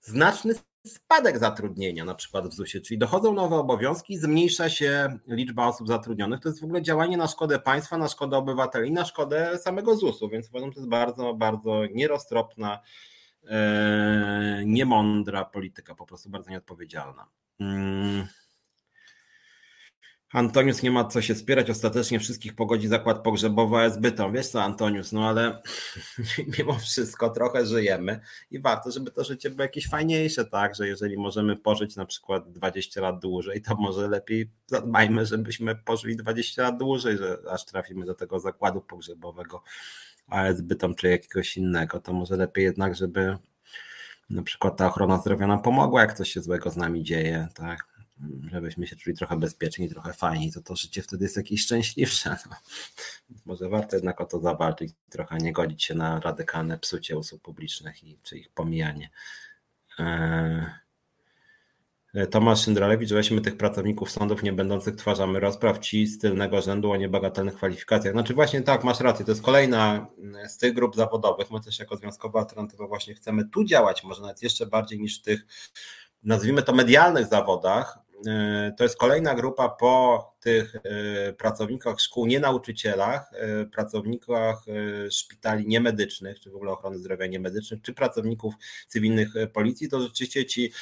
znaczny 0.00 0.54
spadek 0.86 1.38
zatrudnienia 1.38 2.04
na 2.04 2.14
przykład 2.14 2.48
w 2.48 2.52
ZUS-ie, 2.52 2.82
czyli 2.84 2.98
dochodzą 2.98 3.34
nowe 3.34 3.56
obowiązki, 3.56 4.18
zmniejsza 4.18 4.68
się 4.68 5.18
liczba 5.26 5.66
osób 5.66 5.88
zatrudnionych. 5.88 6.40
To 6.40 6.48
jest 6.48 6.60
w 6.60 6.64
ogóle 6.64 6.82
działanie 6.82 7.16
na 7.16 7.26
szkodę 7.26 7.58
państwa, 7.58 7.98
na 7.98 8.08
szkodę 8.08 8.36
obywateli, 8.36 8.92
na 8.92 9.04
szkodę 9.04 9.58
samego 9.58 9.96
ZUS-u, 9.96 10.28
więc 10.28 10.48
uważam, 10.48 10.72
to 10.72 10.80
jest 10.80 10.88
bardzo, 10.88 11.34
bardzo 11.34 11.86
nieroztropna, 11.94 12.80
e, 13.48 14.62
niemądra 14.66 15.44
polityka, 15.44 15.94
po 15.94 16.06
prostu 16.06 16.30
bardzo 16.30 16.50
nieodpowiedzialna. 16.50 17.26
Hmm. 17.58 18.26
Antonius 20.32 20.82
nie 20.82 20.90
ma 20.90 21.04
co 21.04 21.22
się 21.22 21.34
spierać, 21.34 21.70
ostatecznie 21.70 22.20
wszystkich 22.20 22.54
pogodzi 22.54 22.88
zakład 22.88 23.22
pogrzebowy 23.22 23.76
AS. 23.76 23.98
Wiesz 24.32 24.48
co, 24.48 24.62
Antonius, 24.62 25.12
no 25.12 25.28
ale 25.28 25.62
mimo 26.58 26.78
wszystko 26.78 27.30
trochę 27.30 27.66
żyjemy 27.66 28.20
i 28.50 28.60
warto, 28.60 28.90
żeby 28.90 29.10
to 29.10 29.24
życie 29.24 29.50
było 29.50 29.62
jakieś 29.62 29.88
fajniejsze, 29.88 30.44
tak, 30.44 30.74
że 30.74 30.88
jeżeli 30.88 31.18
możemy 31.18 31.56
pożyć 31.56 31.96
na 31.96 32.04
przykład 32.04 32.52
20 32.52 33.00
lat 33.00 33.18
dłużej, 33.18 33.62
to 33.62 33.76
może 33.76 34.08
lepiej 34.08 34.50
zadbajmy, 34.66 35.26
żebyśmy 35.26 35.76
pożyli 35.76 36.16
20 36.16 36.62
lat 36.62 36.78
dłużej, 36.78 37.18
że 37.18 37.38
aż 37.50 37.64
trafimy 37.64 38.06
do 38.06 38.14
tego 38.14 38.40
zakładu 38.40 38.80
pogrzebowego 38.80 39.62
AS 40.28 40.60
Bytom 40.60 40.94
czy 40.94 41.08
jakiegoś 41.08 41.56
innego, 41.56 42.00
to 42.00 42.12
może 42.12 42.36
lepiej 42.36 42.64
jednak, 42.64 42.96
żeby 42.96 43.36
na 44.30 44.42
przykład 44.42 44.76
ta 44.76 44.86
ochrona 44.86 45.18
zdrowia 45.18 45.46
nam 45.46 45.62
pomogła, 45.62 46.00
jak 46.00 46.14
coś 46.14 46.30
się 46.32 46.42
złego 46.42 46.70
z 46.70 46.76
nami 46.76 47.02
dzieje, 47.02 47.48
tak, 47.54 47.89
żebyśmy 48.50 48.86
się 48.86 48.96
czuli 48.96 49.16
trochę 49.16 49.36
bezpieczniej, 49.36 49.88
trochę 49.88 50.12
fajniej, 50.12 50.52
to 50.52 50.62
to 50.62 50.76
życie 50.76 51.02
wtedy 51.02 51.24
jest 51.24 51.36
jakieś 51.36 51.62
szczęśliwsze. 51.62 52.36
No. 52.50 52.56
Może 53.46 53.68
warto 53.68 53.96
jednak 53.96 54.20
o 54.20 54.24
to 54.24 54.40
zawalczyć, 54.40 54.92
trochę 55.10 55.38
nie 55.38 55.52
godzić 55.52 55.84
się 55.84 55.94
na 55.94 56.20
radykalne 56.20 56.78
psucie 56.78 57.18
usług 57.18 57.42
publicznych 57.42 58.04
i, 58.04 58.18
czy 58.22 58.38
ich 58.38 58.50
pomijanie. 58.50 59.10
Eee... 59.98 60.66
Tomasz 62.30 62.64
Szyndralewicz, 62.64 63.10
weźmy 63.10 63.40
tych 63.40 63.56
pracowników 63.56 64.10
sądów 64.10 64.42
nie 64.42 64.52
będących 64.52 64.96
twarzami 64.96 65.38
rozpraw, 65.38 65.78
ci 65.78 66.06
z 66.06 66.18
tylnego 66.18 66.62
rzędu 66.62 66.90
o 66.90 66.96
niebagatelnych 66.96 67.54
kwalifikacjach. 67.54 68.14
Znaczy 68.14 68.34
właśnie 68.34 68.62
tak, 68.62 68.84
masz 68.84 69.00
rację, 69.00 69.24
to 69.24 69.30
jest 69.32 69.42
kolejna 69.42 70.06
z 70.48 70.58
tych 70.58 70.74
grup 70.74 70.96
zawodowych. 70.96 71.50
My 71.50 71.60
też 71.60 71.78
jako 71.78 71.96
Związkowa 71.96 72.40
Alternatywa 72.40 72.86
właśnie 72.86 73.14
chcemy 73.14 73.48
tu 73.48 73.64
działać, 73.64 74.04
może 74.04 74.22
nawet 74.22 74.42
jeszcze 74.42 74.66
bardziej 74.66 75.00
niż 75.00 75.20
w 75.20 75.22
tych, 75.22 75.46
nazwijmy 76.22 76.62
to 76.62 76.72
medialnych 76.72 77.26
zawodach, 77.26 77.98
E, 78.09 78.09
to 78.76 78.84
jest 78.84 78.96
kolejna 78.96 79.34
grupa 79.34 79.68
po 79.68 80.34
tych 80.40 80.76
e, 80.76 81.32
pracownikach 81.32 82.00
szkół, 82.00 82.26
nie 82.26 82.40
nauczycielach, 82.40 83.30
e, 83.32 83.66
pracownikach 83.66 84.64
szpitali 85.10 85.66
niemedycznych, 85.66 86.40
czy 86.40 86.50
w 86.50 86.56
ogóle 86.56 86.72
ochrony 86.72 86.98
zdrowia 86.98 87.26
niemedycznych, 87.26 87.82
czy 87.82 87.94
pracowników 87.94 88.54
cywilnych 88.88 89.32
policji, 89.52 89.88
to 89.88 90.00
rzeczywiście 90.00 90.46
ci 90.46 90.72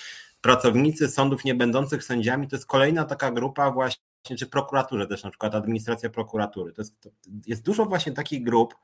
pracownicy 0.40 1.08
sądów 1.08 1.44
nie 1.44 1.54
będących 1.54 2.04
sędziami, 2.04 2.48
to 2.48 2.56
jest 2.56 2.66
kolejna 2.66 3.04
taka 3.04 3.30
grupa 3.30 3.70
właśnie, 3.70 4.02
czy 4.38 4.46
w 4.46 4.50
prokuraturze 4.50 5.06
też 5.06 5.24
na 5.24 5.30
przykład 5.30 5.54
administracja 5.54 6.10
prokuratury. 6.10 6.72
To 6.72 6.82
jest, 6.82 7.00
to 7.00 7.10
jest 7.46 7.62
dużo 7.62 7.84
właśnie 7.84 8.12
takich 8.12 8.44
grup, 8.44 8.74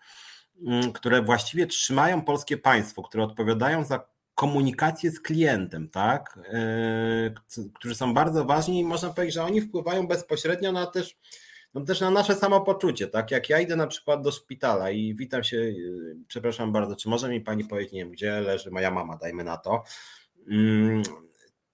mm, 0.67 0.93
które 0.93 1.23
właściwie 1.23 1.67
trzymają 1.67 2.23
polskie 2.23 2.57
państwo, 2.59 3.03
które 3.03 3.25
odpowiadają 3.25 3.85
za 3.85 4.14
komunikację 4.35 5.11
z 5.11 5.21
klientem, 5.21 5.89
tak? 5.89 6.39
Yy, 7.57 7.69
którzy 7.75 7.95
są 7.95 8.15
bardzo 8.15 8.45
ważni 8.45 8.81
i 8.81 8.85
można 8.85 9.11
powiedzieć, 9.11 9.35
że 9.35 9.45
oni 9.45 9.61
wpływają 9.61 10.07
bezpośrednio 10.07 10.73
na 10.73 10.87
też, 10.87 11.17
no 11.75 11.81
też 11.81 12.01
na 12.01 12.11
nasze 12.11 12.35
samopoczucie, 12.35 13.09
tak? 13.09 13.31
Jak 13.31 13.51
ja 13.51 13.61
idę 13.61 13.77
na 13.77 13.87
przykład 13.87 14.23
do 14.23 14.33
szpitala 14.33 14.91
i 14.91 15.15
witam 15.15 15.45
się, 15.45 15.57
yy, 15.57 16.17
przepraszam 16.29 16.73
bardzo, 16.73 16.97
czy 16.97 17.09
może 17.09 17.29
mi 17.29 17.41
pani 17.41 17.65
powiedzieć, 17.65 17.93
nie 17.93 18.01
wiem, 18.01 18.11
gdzie 18.11 18.41
leży 18.41 18.71
moja 18.71 18.91
mama, 18.91 19.17
dajmy 19.17 19.45
na 19.45 19.57
to. 19.57 19.85
Yy, 20.47 21.03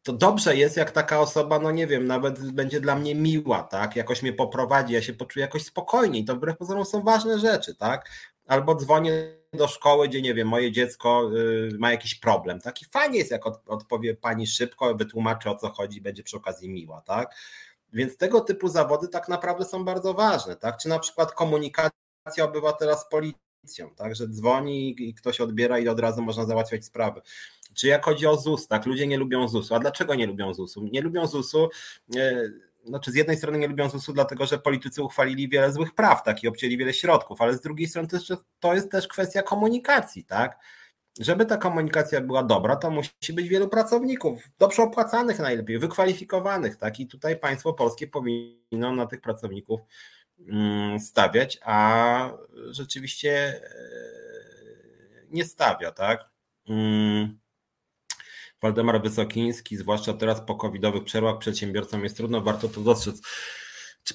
to 0.03 0.13
dobrze 0.13 0.57
jest, 0.57 0.77
jak 0.77 0.91
taka 0.91 1.21
osoba, 1.21 1.59
no 1.59 1.71
nie 1.71 1.87
wiem, 1.87 2.07
nawet 2.07 2.53
będzie 2.53 2.81
dla 2.81 2.97
mnie 2.97 3.15
miła, 3.15 3.63
tak? 3.63 3.97
Jakoś 3.97 4.23
mnie 4.23 4.33
poprowadzi, 4.33 4.95
ja 4.95 5.03
się 5.03 5.13
poczuję 5.13 5.43
jakoś 5.43 5.65
spokojniej. 5.65 6.25
To 6.25 6.37
wbrew 6.37 6.57
pozorom 6.57 6.85
są 6.85 7.03
ważne 7.03 7.39
rzeczy, 7.39 7.75
tak? 7.75 8.11
Albo 8.47 8.75
dzwonię 8.75 9.41
do 9.53 9.69
szkoły, 9.69 10.09
gdzie 10.09 10.23
nie 10.23 10.35
wiem, 10.35 10.49
moje 10.49 10.73
dziecko 10.73 11.31
y, 11.37 11.79
ma 11.79 11.91
jakiś 11.91 12.15
problem. 12.15 12.61
Taki 12.61 12.85
fajnie 12.85 13.19
jest, 13.19 13.31
jak 13.31 13.47
odpowie 13.47 14.15
pani 14.15 14.47
szybko, 14.47 14.95
wytłumaczy 14.95 15.51
o 15.51 15.57
co 15.57 15.69
chodzi, 15.69 16.01
będzie 16.01 16.23
przy 16.23 16.37
okazji 16.37 16.71
miła, 16.71 17.01
tak? 17.01 17.35
Więc 17.93 18.17
tego 18.17 18.41
typu 18.41 18.69
zawody 18.69 19.09
tak 19.09 19.29
naprawdę 19.29 19.65
są 19.65 19.85
bardzo 19.85 20.15
ważne, 20.15 20.57
tak? 20.57 20.77
Czy 20.79 20.89
na 20.89 20.99
przykład 20.99 21.33
komunikacja 21.33 22.45
obywatela 22.45 22.97
z 22.97 23.09
policją, 23.09 23.95
tak? 23.97 24.17
Że 24.17 24.29
dzwoni 24.29 25.09
i 25.09 25.15
ktoś 25.15 25.41
odbiera 25.41 25.79
i 25.79 25.89
od 25.89 26.01
razu 26.01 26.23
można 26.23 26.45
załatwiać 26.47 26.85
sprawy. 26.85 27.21
Czy 27.75 27.87
jak 27.87 28.05
chodzi 28.05 28.27
o 28.27 28.37
ZUS, 28.37 28.69
tak? 28.69 28.87
Ludzie 28.87 29.07
nie 29.07 29.19
lubią 29.19 29.49
ZUS-u. 29.49 29.75
A 29.75 29.79
dlaczego 29.79 30.15
nie 30.15 30.27
lubią 30.27 30.55
ZUS-u? 30.55 30.83
Nie 30.83 31.01
lubią 31.03 31.27
ZUS-u. 31.27 31.69
Y, 32.17 32.70
znaczy 32.85 33.13
z 33.13 33.15
jednej 33.15 33.37
strony 33.37 33.59
nie 33.59 33.69
lubią 33.69 33.89
ZUS-u, 33.89 34.13
dlatego 34.13 34.47
że 34.47 34.59
politycy 34.59 35.03
uchwalili 35.03 35.49
wiele 35.49 35.73
złych 35.73 35.95
praw, 35.95 36.23
tak, 36.23 36.43
i 36.43 36.49
obcięli 36.49 36.77
wiele 36.77 36.95
środków, 36.95 37.41
ale 37.41 37.55
z 37.55 37.61
drugiej 37.61 37.89
strony 37.89 38.09
to, 38.09 38.19
to 38.61 38.75
jest 38.75 38.91
też 38.91 39.09
kwestia 39.09 39.43
komunikacji, 39.43 40.25
tak. 40.25 40.59
Żeby 41.21 41.47
ta 41.47 41.57
komunikacja 41.57 42.21
była 42.21 42.43
dobra, 42.43 42.77
to 42.77 42.91
musi 42.91 43.33
być 43.33 43.49
wielu 43.49 43.69
pracowników, 43.69 44.43
dobrze 44.59 44.83
opłacanych 44.83 45.39
najlepiej, 45.39 45.79
wykwalifikowanych, 45.79 46.77
tak, 46.77 47.01
i 47.01 47.07
tutaj 47.07 47.39
państwo 47.39 47.73
polskie 47.73 48.07
powinno 48.07 48.95
na 48.95 49.07
tych 49.07 49.21
pracowników 49.21 49.81
mm, 50.49 51.01
stawiać, 51.01 51.59
a 51.65 52.31
rzeczywiście 52.71 53.31
e, 53.31 53.61
nie 55.31 55.45
stawia, 55.45 55.93
tak. 55.93 56.31
Mm. 56.69 57.40
Waldemar 58.63 59.03
Wysokiński, 59.03 59.77
zwłaszcza 59.77 60.13
teraz 60.13 60.41
po 60.41 60.55
covidowych 60.55 61.05
przerwach 61.05 61.39
przedsiębiorcom 61.39 62.05
jest 62.05 62.17
trudno, 62.17 62.41
warto 62.41 62.69
to 62.69 62.81
dostrzec. 62.81 63.23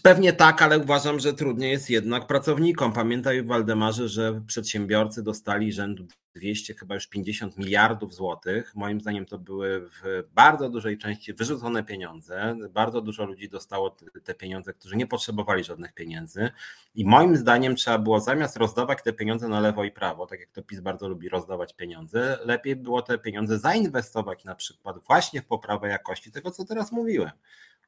Pewnie 0.04 0.34
tak, 0.34 0.62
ale 0.62 0.80
uważam, 0.80 1.20
że 1.20 1.34
trudniej 1.34 1.72
jest 1.72 1.90
jednak 1.90 2.28
pracownikom. 2.28 2.94
Pamiętaj, 2.94 3.44
Waldemarze, 3.44 4.10
że 4.10 4.42
przedsiębiorcy 4.48 5.24
dostali 5.24 5.74
rzędu 5.74 6.08
200, 6.36 6.74
chyba 6.74 6.96
już 6.96 7.08
50 7.08 7.58
miliardów 7.58 8.14
złotych. 8.16 8.76
Moim 8.76 9.02
zdaniem 9.02 9.26
to 9.26 9.38
były 9.38 9.90
w 9.90 10.24
bardzo 10.34 10.70
dużej 10.70 10.98
części 10.98 11.34
wyrzucone 11.34 11.84
pieniądze. 11.84 12.58
Bardzo 12.70 13.02
dużo 13.02 13.26
ludzi 13.26 13.50
dostało 13.50 13.96
te 14.24 14.34
pieniądze, 14.34 14.74
którzy 14.74 14.96
nie 14.96 15.08
potrzebowali 15.08 15.64
żadnych 15.64 15.94
pieniędzy. 15.94 16.50
I 16.96 17.06
moim 17.06 17.38
zdaniem 17.38 17.76
trzeba 17.76 18.00
było 18.00 18.20
zamiast 18.20 18.58
rozdawać 18.58 19.04
te 19.04 19.14
pieniądze 19.14 19.48
na 19.48 19.60
lewo 19.60 19.84
i 19.84 19.92
prawo, 19.92 20.28
tak 20.28 20.40
jak 20.40 20.50
to 20.50 20.64
PiS 20.64 20.80
bardzo 20.80 21.08
lubi 21.08 21.30
rozdawać 21.30 21.74
pieniądze, 21.74 22.38
lepiej 22.46 22.76
było 22.76 23.02
te 23.02 23.18
pieniądze 23.18 23.60
zainwestować 23.60 24.44
na 24.44 24.56
przykład 24.56 24.98
właśnie 25.08 25.42
w 25.42 25.46
poprawę 25.46 25.88
jakości 25.88 26.32
tego, 26.32 26.52
co 26.52 26.66
teraz 26.66 26.92
mówiłem. 26.92 27.32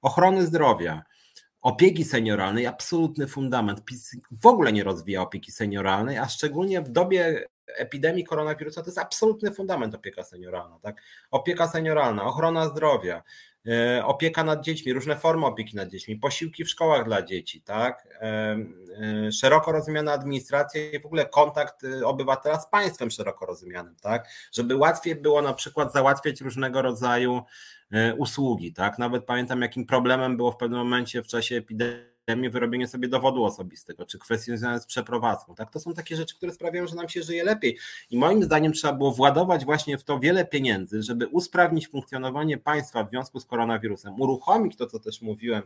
Ochrony 0.02 0.45
zdrowia, 0.45 1.03
Opieki 1.61 2.03
senioralnej, 2.03 2.67
absolutny 2.67 3.27
fundament. 3.27 3.85
PiS 3.85 4.15
w 4.31 4.45
ogóle 4.45 4.73
nie 4.73 4.84
rozwija 4.84 5.21
opieki 5.21 5.51
senioralnej, 5.51 6.17
a 6.17 6.27
szczególnie 6.27 6.81
w 6.81 6.89
dobie 6.89 7.47
epidemii 7.67 8.23
koronawirusa 8.23 8.81
to 8.81 8.88
jest 8.88 8.97
absolutny 8.97 9.51
fundament 9.51 9.95
opieka 9.95 10.23
senioralna. 10.23 10.79
Tak? 10.79 11.01
Opieka 11.31 11.67
senioralna, 11.67 12.23
ochrona 12.23 12.69
zdrowia, 12.69 13.23
opieka 14.03 14.44
nad 14.44 14.64
dziećmi, 14.64 14.94
różne 14.94 15.15
formy 15.15 15.45
opieki 15.45 15.76
nad 15.76 15.89
dziećmi, 15.89 16.15
posiłki 16.15 16.65
w 16.65 16.69
szkołach 16.69 17.06
dla 17.06 17.22
dzieci, 17.22 17.61
tak? 17.61 18.07
E, 18.22 18.57
e, 19.27 19.31
szeroko 19.31 19.72
rozumiana 19.72 20.11
administracja 20.11 20.91
i 20.91 20.99
w 20.99 21.06
ogóle 21.06 21.26
kontakt 21.26 21.76
obywatela 22.06 22.60
z 22.60 22.69
państwem 22.69 23.11
szeroko 23.11 23.45
rozumianym, 23.45 23.95
tak? 24.02 24.27
Żeby 24.52 24.76
łatwiej 24.76 25.15
było 25.15 25.41
na 25.41 25.53
przykład 25.53 25.94
załatwiać 25.94 26.41
różnego 26.41 26.81
rodzaju 26.81 27.41
usługi, 28.18 28.73
tak? 28.73 28.99
Nawet 28.99 29.26
pamiętam, 29.26 29.61
jakim 29.61 29.85
problemem 29.85 30.38
było 30.38 30.52
w 30.52 30.57
pewnym 30.57 30.80
momencie 30.80 31.23
w 31.23 31.27
czasie 31.27 31.56
epidemii 31.56 32.16
wyrobienie 32.36 32.88
sobie 32.88 33.08
dowodu 33.08 33.44
osobistego, 33.44 34.06
czy 34.06 34.20
kwestie 34.20 34.45
związane 34.52 34.80
z 34.80 34.86
przeprowadzką. 34.86 35.56
Tak? 35.56 35.72
To 35.72 35.80
są 35.80 35.94
takie 35.94 36.16
rzeczy, 36.16 36.36
które 36.36 36.52
sprawiają, 36.52 36.88
że 36.88 36.95
nam 36.95 37.10
się 37.10 37.24
żyje 37.24 37.44
lepiej. 37.44 37.78
I 38.10 38.18
moim 38.18 38.44
zdaniem 38.44 38.74
trzeba 38.74 38.94
było 38.94 39.12
władować 39.12 39.66
właśnie 39.66 39.98
w 39.98 40.04
to 40.04 40.20
wiele 40.20 40.45
pieniędzy, 40.45 41.04
żeby 41.04 41.28
usprawnić 41.28 41.88
funkcjonowanie 41.88 42.58
państwa 42.58 43.04
w 43.04 43.10
związku 43.10 43.40
z 43.40 43.45
koronawirusem, 43.45 44.22
uruchomić 44.22 44.76
to, 44.76 44.88
co 44.88 44.99
też 44.99 45.22
mówiłem, 45.22 45.64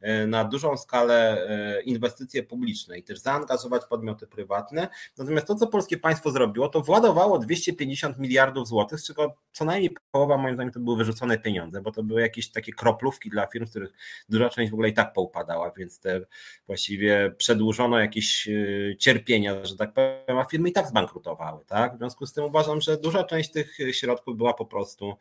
E, 0.00 0.26
na 0.26 0.44
dużą 0.44 0.76
skalę 0.76 1.46
e, 1.48 1.82
inwestycje 1.82 2.42
publiczne 2.42 2.98
i 2.98 3.02
też 3.02 3.18
zaangażować 3.18 3.82
podmioty 3.84 4.26
prywatne. 4.26 4.88
Natomiast 5.18 5.46
to, 5.46 5.54
co 5.54 5.66
polskie 5.66 5.96
państwo 5.96 6.30
zrobiło, 6.30 6.68
to 6.68 6.80
władowało 6.80 7.38
250 7.38 8.18
miliardów 8.18 8.68
złotych, 8.68 9.00
z 9.00 9.06
czego 9.06 9.34
co 9.52 9.64
najmniej 9.64 9.96
połowa, 10.10 10.36
moim 10.36 10.54
zdaniem, 10.54 10.72
to 10.72 10.80
były 10.80 10.96
wyrzucone 10.96 11.38
pieniądze, 11.38 11.80
bo 11.80 11.92
to 11.92 12.02
były 12.02 12.20
jakieś 12.20 12.50
takie 12.50 12.72
kroplówki 12.72 13.30
dla 13.30 13.46
firm, 13.46 13.66
z 13.66 13.70
których 13.70 13.92
duża 14.28 14.50
część 14.50 14.70
w 14.70 14.74
ogóle 14.74 14.88
i 14.88 14.94
tak 14.94 15.12
poupadała, 15.12 15.70
więc 15.70 15.97
te 16.00 16.20
właściwie 16.66 17.34
przedłużono 17.38 17.98
jakieś 17.98 18.48
e, 18.48 18.96
cierpienia, 18.96 19.64
że 19.64 19.76
tak 19.76 19.92
powiem, 19.92 20.38
a 20.38 20.44
firmy 20.44 20.68
i 20.68 20.72
tak 20.72 20.88
zbankrutowały. 20.88 21.64
Tak? 21.64 21.94
W 21.94 21.98
związku 21.98 22.26
z 22.26 22.32
tym 22.32 22.44
uważam, 22.44 22.80
że 22.80 22.96
duża 22.96 23.24
część 23.24 23.50
tych 23.50 23.76
środków 23.92 24.36
była 24.36 24.54
po 24.54 24.66
prostu 24.66 25.16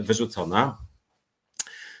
wyrzucona. 0.00 0.78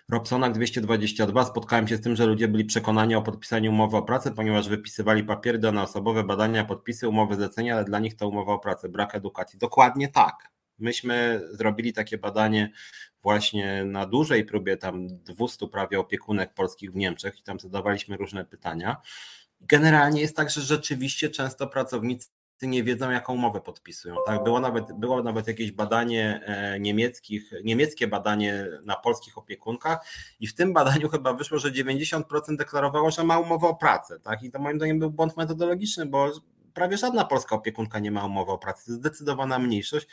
Robsonak 0.08 0.52
222 0.52 1.44
spotkałem 1.44 1.88
się 1.88 1.96
z 1.96 2.00
tym, 2.00 2.16
że 2.16 2.26
ludzie 2.26 2.48
byli 2.48 2.64
przekonani 2.64 3.14
o 3.14 3.22
podpisaniu 3.22 3.70
umowy 3.70 3.96
o 3.96 4.02
pracę, 4.02 4.30
ponieważ 4.30 4.68
wypisywali 4.68 5.24
papiery, 5.24 5.58
dane 5.58 5.82
osobowe, 5.82 6.24
badania, 6.24 6.64
podpisy, 6.64 7.08
umowy 7.08 7.34
zlecenia, 7.34 7.74
ale 7.74 7.84
dla 7.84 7.98
nich 7.98 8.16
to 8.16 8.28
umowa 8.28 8.52
o 8.52 8.58
pracę, 8.58 8.88
brak 8.88 9.14
edukacji. 9.14 9.58
Dokładnie 9.58 10.08
tak. 10.08 10.55
Myśmy 10.78 11.40
zrobili 11.52 11.92
takie 11.92 12.18
badanie 12.18 12.72
właśnie 13.22 13.84
na 13.84 14.06
dużej 14.06 14.44
próbie 14.44 14.76
tam 14.76 15.08
200 15.08 15.68
prawie 15.68 16.00
opiekunek 16.00 16.54
polskich 16.54 16.92
w 16.92 16.96
Niemczech 16.96 17.38
i 17.40 17.42
tam 17.42 17.60
zadawaliśmy 17.60 18.16
różne 18.16 18.44
pytania. 18.44 18.96
Generalnie 19.60 20.20
jest 20.20 20.36
tak, 20.36 20.50
że 20.50 20.60
rzeczywiście 20.60 21.30
często 21.30 21.66
pracownicy 21.66 22.28
nie 22.62 22.84
wiedzą, 22.84 23.10
jaką 23.10 23.34
umowę 23.34 23.60
podpisują. 23.60 24.16
Tak? 24.26 24.44
Było, 24.44 24.60
nawet, 24.60 24.92
było 24.92 25.22
nawet 25.22 25.46
jakieś 25.48 25.72
badanie 25.72 26.40
e, 26.44 26.80
niemieckich, 26.80 27.52
niemieckie 27.64 28.06
badanie 28.06 28.66
na 28.84 28.96
polskich 28.96 29.38
opiekunkach 29.38 29.98
i 30.40 30.46
w 30.46 30.54
tym 30.54 30.72
badaniu 30.72 31.08
chyba 31.08 31.32
wyszło, 31.32 31.58
że 31.58 31.72
90% 31.72 32.22
deklarowało, 32.56 33.10
że 33.10 33.24
ma 33.24 33.38
umowę 33.38 33.68
o 33.68 33.74
pracę. 33.74 34.20
Tak? 34.20 34.42
I 34.42 34.50
to 34.50 34.58
moim 34.58 34.76
zdaniem 34.76 34.98
był 34.98 35.10
błąd 35.10 35.36
metodologiczny, 35.36 36.06
bo 36.06 36.32
prawie 36.74 36.96
żadna 36.96 37.24
polska 37.24 37.56
opiekunka 37.56 37.98
nie 37.98 38.10
ma 38.10 38.24
umowy 38.24 38.52
o 38.52 38.58
pracę. 38.58 38.92
Zdecydowana 38.92 39.58
mniejszość. 39.58 40.06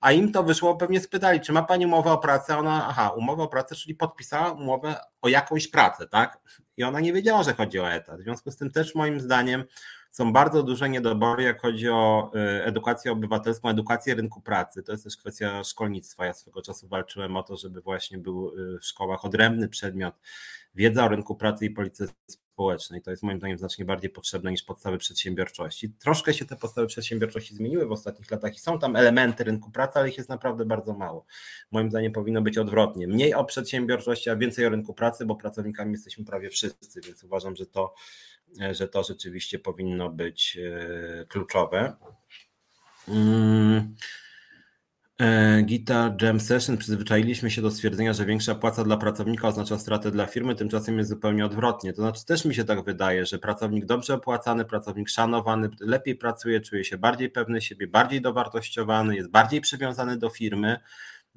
A 0.00 0.12
im 0.12 0.32
to 0.32 0.42
wyszło, 0.42 0.76
pewnie 0.76 1.00
spytali, 1.00 1.40
czy 1.40 1.52
ma 1.52 1.62
pani 1.62 1.86
umowę 1.86 2.12
o 2.12 2.18
pracę? 2.18 2.58
Ona, 2.58 2.86
aha, 2.88 3.08
umowę 3.08 3.42
o 3.42 3.48
pracę, 3.48 3.74
czyli 3.74 3.94
podpisała 3.94 4.52
umowę 4.52 5.00
o 5.22 5.28
jakąś 5.28 5.68
pracę, 5.68 6.06
tak? 6.06 6.38
I 6.76 6.84
ona 6.84 7.00
nie 7.00 7.12
wiedziała, 7.12 7.42
że 7.42 7.54
chodzi 7.54 7.80
o 7.80 7.92
etat. 7.92 8.20
W 8.20 8.22
związku 8.22 8.50
z 8.50 8.56
tym 8.56 8.70
też 8.70 8.94
moim 8.94 9.20
zdaniem 9.20 9.64
są 10.10 10.32
bardzo 10.32 10.62
duże 10.62 10.88
niedobory, 10.88 11.42
jak 11.42 11.60
chodzi 11.60 11.88
o 11.88 12.30
y, 12.34 12.64
edukację 12.64 13.12
obywatelską, 13.12 13.68
edukację 13.68 14.14
rynku 14.14 14.40
pracy. 14.40 14.82
To 14.82 14.92
jest 14.92 15.04
też 15.04 15.16
kwestia 15.16 15.64
szkolnictwa. 15.64 16.26
Ja 16.26 16.34
swego 16.34 16.62
czasu 16.62 16.88
walczyłem 16.88 17.36
o 17.36 17.42
to, 17.42 17.56
żeby 17.56 17.80
właśnie 17.80 18.18
był 18.18 18.48
y, 18.48 18.78
w 18.78 18.84
szkołach 18.84 19.24
odrębny 19.24 19.68
przedmiot 19.68 20.14
wiedza 20.74 21.04
o 21.04 21.08
rynku 21.08 21.34
pracy 21.34 21.64
i 21.66 21.70
polityce 21.70 22.12
społecznej. 22.56 23.02
To 23.02 23.10
jest 23.10 23.22
moim 23.22 23.38
zdaniem 23.38 23.58
znacznie 23.58 23.84
bardziej 23.84 24.10
potrzebne 24.10 24.50
niż 24.50 24.62
podstawy 24.62 24.98
przedsiębiorczości. 24.98 25.90
Troszkę 25.90 26.34
się 26.34 26.44
te 26.44 26.56
podstawy 26.56 26.86
przedsiębiorczości 26.86 27.54
zmieniły 27.54 27.86
w 27.86 27.92
ostatnich 27.92 28.30
latach 28.30 28.56
i 28.56 28.58
są 28.58 28.78
tam 28.78 28.96
elementy 28.96 29.44
rynku 29.44 29.70
pracy, 29.70 29.98
ale 29.98 30.08
ich 30.08 30.16
jest 30.16 30.28
naprawdę 30.28 30.64
bardzo 30.64 30.94
mało. 30.94 31.26
Moim 31.70 31.90
zdaniem 31.90 32.12
powinno 32.12 32.42
być 32.42 32.58
odwrotnie. 32.58 33.08
Mniej 33.08 33.34
o 33.34 33.44
przedsiębiorczości, 33.44 34.30
a 34.30 34.36
więcej 34.36 34.66
o 34.66 34.68
rynku 34.68 34.94
pracy, 34.94 35.26
bo 35.26 35.36
pracownikami 35.36 35.92
jesteśmy 35.92 36.24
prawie 36.24 36.50
wszyscy, 36.50 37.00
więc 37.00 37.24
uważam, 37.24 37.56
że 37.56 37.66
to 37.66 37.94
że 38.72 38.88
to 38.88 39.02
rzeczywiście 39.02 39.58
powinno 39.58 40.10
być 40.10 40.58
e, 40.58 41.24
kluczowe. 41.24 41.96
Mm. 43.08 43.94
E, 45.20 45.62
Guitar 45.62 46.22
Jam 46.22 46.40
Session 46.40 46.76
przyzwyczailiśmy 46.76 47.50
się 47.50 47.62
do 47.62 47.70
stwierdzenia, 47.70 48.12
że 48.12 48.24
większa 48.24 48.54
płaca 48.54 48.84
dla 48.84 48.96
pracownika 48.96 49.48
oznacza 49.48 49.78
stratę 49.78 50.10
dla 50.10 50.26
firmy, 50.26 50.54
tymczasem 50.54 50.98
jest 50.98 51.10
zupełnie 51.10 51.46
odwrotnie. 51.46 51.92
To 51.92 52.02
znaczy 52.02 52.24
też 52.24 52.44
mi 52.44 52.54
się 52.54 52.64
tak 52.64 52.84
wydaje, 52.84 53.26
że 53.26 53.38
pracownik 53.38 53.84
dobrze 53.84 54.14
opłacany, 54.14 54.64
pracownik 54.64 55.08
szanowany, 55.08 55.68
lepiej 55.80 56.16
pracuje, 56.16 56.60
czuje 56.60 56.84
się 56.84 56.98
bardziej 56.98 57.30
pewny 57.30 57.60
siebie, 57.60 57.86
bardziej 57.86 58.20
dowartościowany, 58.20 59.16
jest 59.16 59.30
bardziej 59.30 59.60
przywiązany 59.60 60.16
do 60.16 60.30
firmy. 60.30 60.80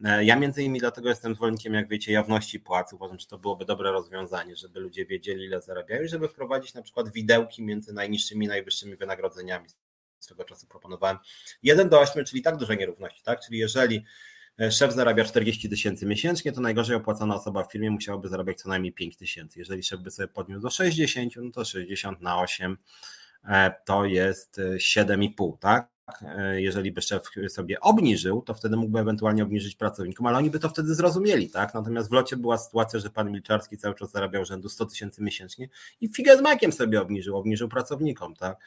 E, 0.04 0.26
ja 0.26 0.36
między 0.36 0.62
innymi 0.62 0.80
dlatego 0.80 1.10
jestem 1.10 1.36
zwolennikiem, 1.36 1.74
jak 1.74 1.90
wiecie, 1.90 2.12
jawności 2.12 2.60
płac. 2.60 2.94
Uważam, 2.94 3.20
że 3.20 3.28
to 3.28 3.38
byłoby 3.38 3.66
dobre 3.66 3.92
rozwiązanie, 3.92 4.56
żeby 4.56 4.80
ludzie 4.80 5.06
wiedzieli, 5.06 5.46
ile 5.46 5.62
zarabiają 5.62 6.04
i 6.04 6.08
żeby 6.08 6.28
wprowadzić 6.28 6.74
na 6.74 6.82
przykład 6.82 7.10
widełki 7.14 7.64
między 7.64 7.94
najniższymi 7.94 8.46
i 8.46 8.50
najwyższymi 8.50 8.96
wynagrodzeniami 8.96 9.70
swego 10.20 10.46
czasu 10.46 10.68
proponowałem. 10.68 11.18
1 11.64 11.90
do 11.90 12.00
8, 12.00 12.26
czyli 12.26 12.42
tak 12.42 12.58
duże 12.58 12.78
nierówności, 12.78 13.22
tak? 13.24 13.40
Czyli 13.46 13.58
jeżeli 13.58 14.06
e, 14.60 14.72
szef 14.72 14.94
zarabia 14.94 15.26
40 15.26 15.70
tysięcy 15.70 16.06
miesięcznie, 16.06 16.52
to 16.52 16.62
najgorzej 16.62 16.96
opłacana 16.96 17.36
osoba 17.36 17.64
w 17.64 17.72
firmie 17.72 17.92
musiałaby 17.92 18.30
zarabiać 18.30 18.62
co 18.62 18.70
najmniej 18.70 18.94
5 18.94 19.18
tysięcy. 19.18 19.60
Jeżeli 19.60 19.84
szef 19.84 20.00
by 20.00 20.12
sobie 20.12 20.28
podniósł 20.28 20.62
do 20.62 20.70
60, 20.70 21.34
no 21.36 21.52
to 21.52 21.66
60 21.66 22.22
na 22.22 22.40
8 22.40 22.78
e, 23.48 23.74
to 23.86 24.06
jest 24.06 24.62
7,5, 24.78 25.58
tak? 25.60 25.88
E, 26.22 26.62
jeżeli 26.62 26.92
by 26.92 27.02
szef 27.02 27.24
sobie 27.50 27.80
obniżył, 27.80 28.42
to 28.42 28.54
wtedy 28.54 28.78
mógłby 28.78 29.00
ewentualnie 29.00 29.44
obniżyć 29.44 29.76
pracownikom, 29.76 30.26
ale 30.26 30.38
oni 30.38 30.50
by 30.50 30.60
to 30.60 30.70
wtedy 30.70 30.96
zrozumieli, 30.96 31.50
tak? 31.50 31.74
Natomiast 31.74 32.10
w 32.10 32.12
locie 32.12 32.38
była 32.38 32.58
sytuacja, 32.58 33.00
że 33.00 33.10
pan 33.10 33.32
Milczarski 33.32 33.78
cały 33.78 33.96
czas 33.96 34.12
zarabiał 34.12 34.46
rzędu 34.46 34.70
100 34.70 34.86
tysięcy 34.86 35.24
miesięcznie 35.24 35.70
i 36.02 36.10
figę 36.10 36.38
z 36.38 36.42
makiem 36.42 36.72
sobie 36.72 37.02
obniżył, 37.02 37.38
obniżył 37.38 37.70
pracownikom, 37.70 38.36
tak? 38.36 38.58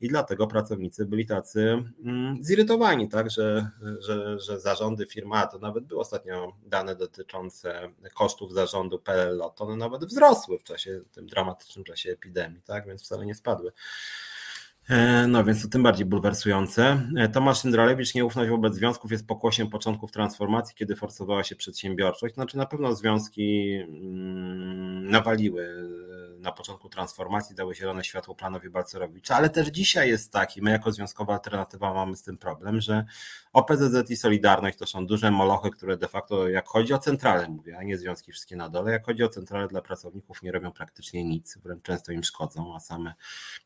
I 0.00 0.08
dlatego 0.08 0.46
pracownicy 0.46 1.06
byli 1.06 1.26
tacy 1.26 1.84
mm, 2.04 2.44
zirytowani, 2.44 3.08
tak, 3.08 3.30
że, 3.30 3.70
że, 4.00 4.38
że 4.38 4.60
zarządy 4.60 5.06
firmy, 5.06 5.36
a 5.36 5.46
to 5.46 5.58
nawet 5.58 5.84
były 5.84 6.00
ostatnio 6.00 6.52
dane 6.66 6.96
dotyczące 6.96 7.88
kosztów 8.14 8.52
zarządu 8.52 8.98
PLL, 8.98 9.40
to 9.56 9.64
one 9.64 9.76
nawet 9.76 10.04
wzrosły 10.04 10.58
w 10.58 10.64
czasie, 10.64 11.00
tym 11.12 11.26
dramatycznym 11.26 11.84
czasie 11.84 12.10
epidemii, 12.10 12.60
tak, 12.62 12.86
więc 12.86 13.02
wcale 13.02 13.26
nie 13.26 13.34
spadły. 13.34 13.72
E, 14.88 15.26
no 15.26 15.44
więc 15.44 15.62
to 15.62 15.68
tym 15.68 15.82
bardziej 15.82 16.06
bulwersujące. 16.06 17.02
E, 17.16 17.28
Tomasz 17.28 17.64
Indralewicz, 17.64 18.14
nieufność 18.14 18.50
wobec 18.50 18.74
związków 18.74 19.12
jest 19.12 19.26
pokłosiem 19.26 19.70
początków 19.70 20.12
transformacji, 20.12 20.76
kiedy 20.76 20.96
forsowała 20.96 21.44
się 21.44 21.56
przedsiębiorczość. 21.56 22.34
Znaczy 22.34 22.56
na 22.56 22.66
pewno 22.66 22.94
związki 22.94 23.72
mm, 23.72 25.10
nawaliły 25.10 25.88
na 26.44 26.52
początku 26.52 26.88
transformacji, 26.88 27.56
dały 27.56 27.74
zielone 27.74 28.04
światło 28.04 28.34
planowi 28.34 28.70
Balcerowicza, 28.70 29.36
ale 29.36 29.50
też 29.50 29.68
dzisiaj 29.68 30.08
jest 30.08 30.32
tak 30.32 30.56
i 30.56 30.62
my 30.62 30.70
jako 30.70 30.92
związkowa 30.92 31.34
alternatywa 31.34 31.94
mamy 31.94 32.16
z 32.16 32.22
tym 32.22 32.38
problem, 32.38 32.80
że 32.80 33.04
OPZZ 33.52 34.10
i 34.10 34.16
Solidarność 34.16 34.78
to 34.78 34.86
są 34.86 35.06
duże 35.06 35.30
molochy, 35.30 35.70
które 35.70 35.96
de 35.96 36.08
facto, 36.08 36.48
jak 36.48 36.68
chodzi 36.68 36.94
o 36.94 36.98
centralę, 36.98 37.48
mówię, 37.48 37.78
a 37.78 37.82
nie 37.82 37.98
związki 37.98 38.32
wszystkie 38.32 38.56
na 38.56 38.68
dole, 38.68 38.92
jak 38.92 39.06
chodzi 39.06 39.24
o 39.24 39.28
centralę 39.28 39.68
dla 39.68 39.82
pracowników, 39.82 40.42
nie 40.42 40.52
robią 40.52 40.72
praktycznie 40.72 41.24
nic, 41.24 41.58
wręcz 41.58 41.82
często 41.82 42.12
im 42.12 42.24
szkodzą, 42.24 42.74
a 42.74 42.80
same 42.80 43.14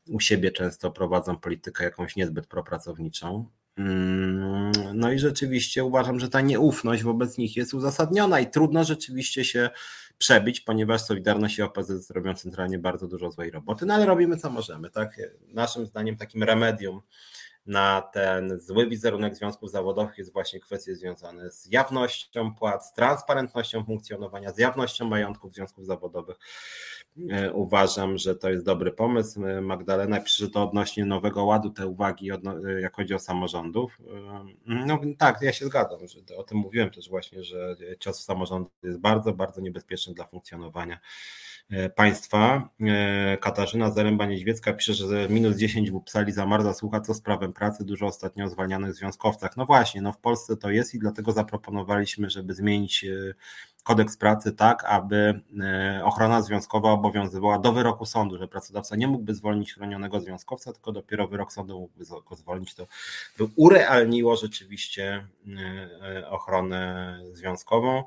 u 0.09 0.21
siebie 0.21 0.53
często 0.53 0.91
prowadzą 0.91 1.37
politykę 1.37 1.85
jakąś 1.85 2.17
niezbyt 2.17 2.47
propracowniczą. 2.47 3.47
Mm, 3.79 4.73
no 4.95 5.13
i 5.13 5.19
rzeczywiście 5.19 5.85
uważam, 5.85 6.21
że 6.21 6.29
ta 6.29 6.41
nieufność 6.41 7.03
wobec 7.03 7.39
nich 7.39 7.57
jest 7.57 7.75
uzasadniona 7.75 8.41
i 8.41 8.51
trudno 8.51 8.85
rzeczywiście 8.85 9.45
się 9.45 9.71
przebić, 10.19 10.61
ponieważ 10.61 11.03
Solidarność 11.03 11.59
i 11.59 11.63
OPZ 11.63 12.11
robią 12.11 12.35
centralnie 12.35 12.79
bardzo 12.79 13.09
dużo 13.09 13.31
złej 13.31 13.51
roboty, 13.51 13.87
no 13.87 13.95
ale 13.95 14.07
robimy 14.07 14.37
co 14.37 14.51
możemy. 14.51 14.91
Tak? 14.91 15.17
Naszym 15.55 15.87
zdaniem 15.87 16.17
takim 16.17 16.43
remedium 16.43 17.01
na 17.69 18.03
ten 18.03 18.61
zły 18.61 18.87
wizerunek 18.87 19.37
związków 19.37 19.71
zawodowych 19.71 20.19
jest 20.19 20.33
właśnie 20.33 20.61
kwestie 20.61 20.97
związane 20.97 21.51
z 21.51 21.67
jawnością 21.67 22.55
płac, 22.55 22.93
transparentnością 22.93 23.85
funkcjonowania, 23.85 24.53
z 24.53 24.59
jawnością 24.59 25.05
majątków 25.09 25.55
związków 25.55 25.87
zawodowych. 25.87 26.37
E, 27.31 27.53
uważam, 27.53 28.19
że 28.19 28.35
to 28.37 28.51
jest 28.51 28.65
dobry 28.65 28.93
pomysł. 28.93 29.47
E, 29.47 29.61
Magdalena 29.61 30.21
pisze, 30.21 30.51
to 30.51 30.63
odnośnie 30.63 31.05
nowego 31.05 31.45
ładu 31.45 31.71
te 31.71 31.87
uwagi, 31.87 32.31
e, 32.31 32.81
jak 32.81 32.97
chodzi 32.97 33.15
o 33.15 33.19
samorządów. 33.19 33.99
No 34.67 35.01
tak, 35.19 35.43
ja 35.43 35.53
się 35.53 35.67
zgadzam, 35.67 35.99
że 36.07 36.37
o 36.37 36.43
tym 36.43 36.59
mówiłem 36.59 36.91
też 36.91 37.09
właśnie, 37.09 37.45
że 37.45 37.77
cios 38.01 38.21
w 38.21 38.23
samorząd 38.23 38.69
jest 38.83 38.99
bardzo, 38.99 39.33
bardzo 39.33 39.61
niebezpieczny 39.61 40.15
dla 40.15 40.27
funkcjonowania 40.27 40.99
państwa. 41.97 42.69
E, 42.81 43.37
Katarzyna 43.37 43.91
Zaręba-Niedźwiecka 43.91 44.77
pisze, 44.77 44.95
że 44.95 45.29
minus 45.29 45.57
10 45.57 45.91
w 45.91 45.95
Upsali 45.95 46.33
zamarza 46.33 46.75
słucha 46.75 47.01
co 47.01 47.15
z 47.15 47.21
prawem 47.21 47.53
pracy, 47.53 47.85
dużo 47.85 48.07
ostatnio 48.07 48.45
o 48.45 48.49
zwalnianych 48.49 48.95
związkowcach. 48.95 49.57
No 49.57 49.67
właśnie, 49.67 50.03
no 50.03 50.13
w 50.13 50.19
Polsce 50.19 50.57
to 50.57 50.71
jest 50.71 50.95
i 50.95 50.99
dlatego 50.99 51.33
zaproponowaliśmy, 51.33 52.31
żeby 52.31 52.55
zmienić 52.55 53.05
e, 53.05 53.35
kodeks 53.85 54.17
pracy 54.17 54.53
tak, 54.53 54.85
aby 54.85 55.41
ochrona 56.05 56.43
związkowa 56.43 56.93
obowiązywała 56.93 57.59
do 57.59 57.73
wyroku 57.73 58.07
sądu, 58.07 58.39
że 58.39 58.49
pracodawca 58.49 58.97
nie 58.97 59.09
mógłby 59.09 59.35
zwolnić 59.35 59.75
chronionego 59.75 60.21
związkowca, 60.21 60.73
tylko 60.73 60.93
dopiero 60.93 61.29
wyrok 61.29 61.53
sądu 61.53 61.81
mógłby 61.81 62.05
go 62.29 62.37
zwolnić. 62.37 62.75
To 62.75 62.87
by 63.39 63.47
urealniło 63.57 64.37
rzeczywiście 64.37 65.27
ochronę 66.31 67.21
związkową 67.33 68.05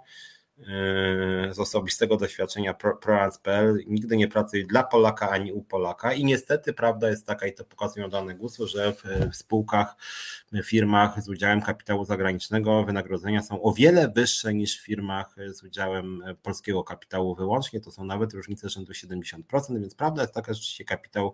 z 1.52 1.60
osobistego 1.60 2.18
doświadczenia 2.18 2.74
ProAns.pl 2.74 3.84
nigdy 3.88 4.18
nie 4.18 4.28
pracuję 4.28 4.66
dla 4.66 4.84
Polaka 4.84 5.30
ani 5.30 5.54
u 5.54 5.64
Polaka. 5.64 6.14
I 6.14 6.26
niestety 6.26 6.74
prawda 6.74 7.10
jest 7.10 7.26
taka 7.26 7.48
i 7.48 7.54
to 7.54 7.66
pokazują 7.66 8.10
dane 8.10 8.36
GUS-u, 8.36 8.68
że 8.68 8.94
w, 8.94 9.04
w 9.32 9.36
spółkach, 9.36 9.96
w 10.52 10.64
firmach 10.64 11.24
z 11.24 11.30
udziałem 11.30 11.62
kapitału 11.62 12.06
zagranicznego 12.06 12.84
wynagrodzenia 12.84 13.42
są 13.42 13.62
o 13.62 13.74
wiele 13.74 14.10
wyższe 14.10 14.54
niż 14.54 14.80
w 14.80 14.86
firmach 14.86 15.36
z 15.54 15.64
udziałem 15.64 16.24
polskiego 16.42 16.84
kapitału 16.84 17.36
wyłącznie, 17.36 17.80
to 17.80 17.92
są 17.92 18.06
nawet 18.06 18.34
różnice 18.34 18.70
rzędu 18.70 18.94
70%, 18.94 19.82
więc 19.82 19.96
prawda 19.96 20.22
jest 20.22 20.34
taka, 20.34 20.54
że 20.54 20.58
rzeczywiście 20.58 20.86
kapitał 20.86 21.34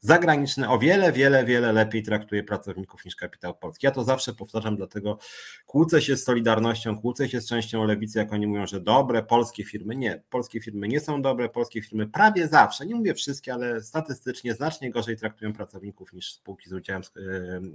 zagraniczny 0.00 0.68
o 0.68 0.78
wiele, 0.78 1.12
wiele, 1.12 1.44
wiele 1.44 1.72
lepiej 1.72 2.02
traktuje 2.02 2.42
pracowników 2.42 3.04
niż 3.04 3.16
kapitał 3.16 3.54
polski. 3.54 3.86
Ja 3.86 3.90
to 3.90 4.04
zawsze 4.04 4.32
powtarzam, 4.32 4.76
dlatego 4.76 5.18
kłócę 5.66 6.02
się 6.02 6.16
z 6.16 6.24
Solidarnością, 6.24 6.98
kłócę 6.98 7.28
się 7.28 7.40
z 7.40 7.48
częścią 7.48 7.84
lewicy, 7.84 8.18
jak 8.18 8.32
oni 8.32 8.46
mówią, 8.46 8.65
że 8.66 8.80
dobre 8.80 9.22
polskie 9.22 9.64
firmy. 9.64 9.96
Nie, 9.96 10.22
polskie 10.30 10.60
firmy 10.60 10.88
nie 10.88 11.00
są 11.00 11.22
dobre, 11.22 11.48
polskie 11.48 11.82
firmy 11.82 12.06
prawie 12.06 12.48
zawsze, 12.48 12.86
nie 12.86 12.94
mówię 12.94 13.14
wszystkie, 13.14 13.54
ale 13.54 13.82
statystycznie 13.82 14.54
znacznie 14.54 14.90
gorzej 14.90 15.16
traktują 15.16 15.52
pracowników 15.52 16.12
niż 16.12 16.32
spółki 16.32 16.68
z 16.68 16.72
udziałem 16.72 17.02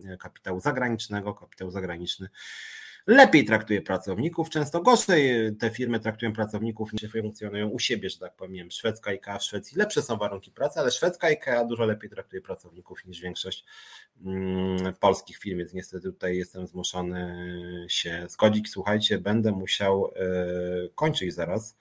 e, 0.05 0.17
kapitału 0.17 0.59
zagranicznego, 0.59 1.33
kapitał 1.33 1.71
zagraniczny 1.71 2.29
lepiej 3.07 3.45
traktuje 3.45 3.81
pracowników, 3.81 4.49
często 4.49 4.81
gorzej 4.81 5.55
te 5.59 5.69
firmy 5.69 5.99
traktują 5.99 6.33
pracowników 6.33 6.93
niż 6.93 7.11
funkcjonują 7.11 7.67
u 7.67 7.79
siebie, 7.79 8.09
że 8.09 8.19
tak 8.19 8.35
powiem. 8.35 8.71
Szwedzka 8.71 9.11
IKEA 9.11 9.39
w 9.39 9.43
Szwecji 9.43 9.77
lepsze 9.77 10.01
są 10.01 10.17
warunki 10.17 10.51
pracy, 10.51 10.79
ale 10.79 10.91
szwedzka 10.91 11.27
IKEA 11.27 11.67
dużo 11.67 11.85
lepiej 11.85 12.09
traktuje 12.09 12.41
pracowników 12.41 13.05
niż 13.05 13.21
większość 13.21 13.65
mm, 14.25 14.93
polskich 14.99 15.37
firm, 15.37 15.57
więc 15.57 15.73
niestety 15.73 16.11
tutaj 16.11 16.37
jestem 16.37 16.67
zmuszony 16.67 17.35
się 17.89 18.25
zgodzić. 18.29 18.69
Słuchajcie, 18.69 19.17
będę 19.17 19.51
musiał 19.51 20.11
e, 20.15 20.89
kończyć 20.95 21.33
zaraz. 21.33 21.77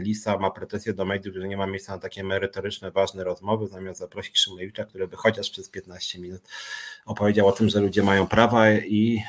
Lisa 0.00 0.38
ma 0.38 0.50
pretensje 0.50 0.94
do 0.94 1.04
mediów, 1.04 1.36
że 1.36 1.48
nie 1.48 1.56
ma 1.56 1.66
miejsca 1.66 1.92
na 1.92 1.98
takie 1.98 2.24
merytoryczne, 2.24 2.90
ważne 2.90 3.24
rozmowy, 3.24 3.68
zamiast 3.68 4.00
zaprosić 4.00 4.38
Szymlewicza, 4.38 4.84
który 4.84 5.08
by 5.08 5.16
chociaż 5.16 5.50
przez 5.50 5.68
15 5.68 6.18
minut 6.18 6.42
opowiedział 7.06 7.46
o 7.46 7.52
tym, 7.52 7.68
że 7.68 7.80
ludzie 7.80 8.02
mają 8.02 8.26
prawa 8.26 8.72
i 8.72 9.22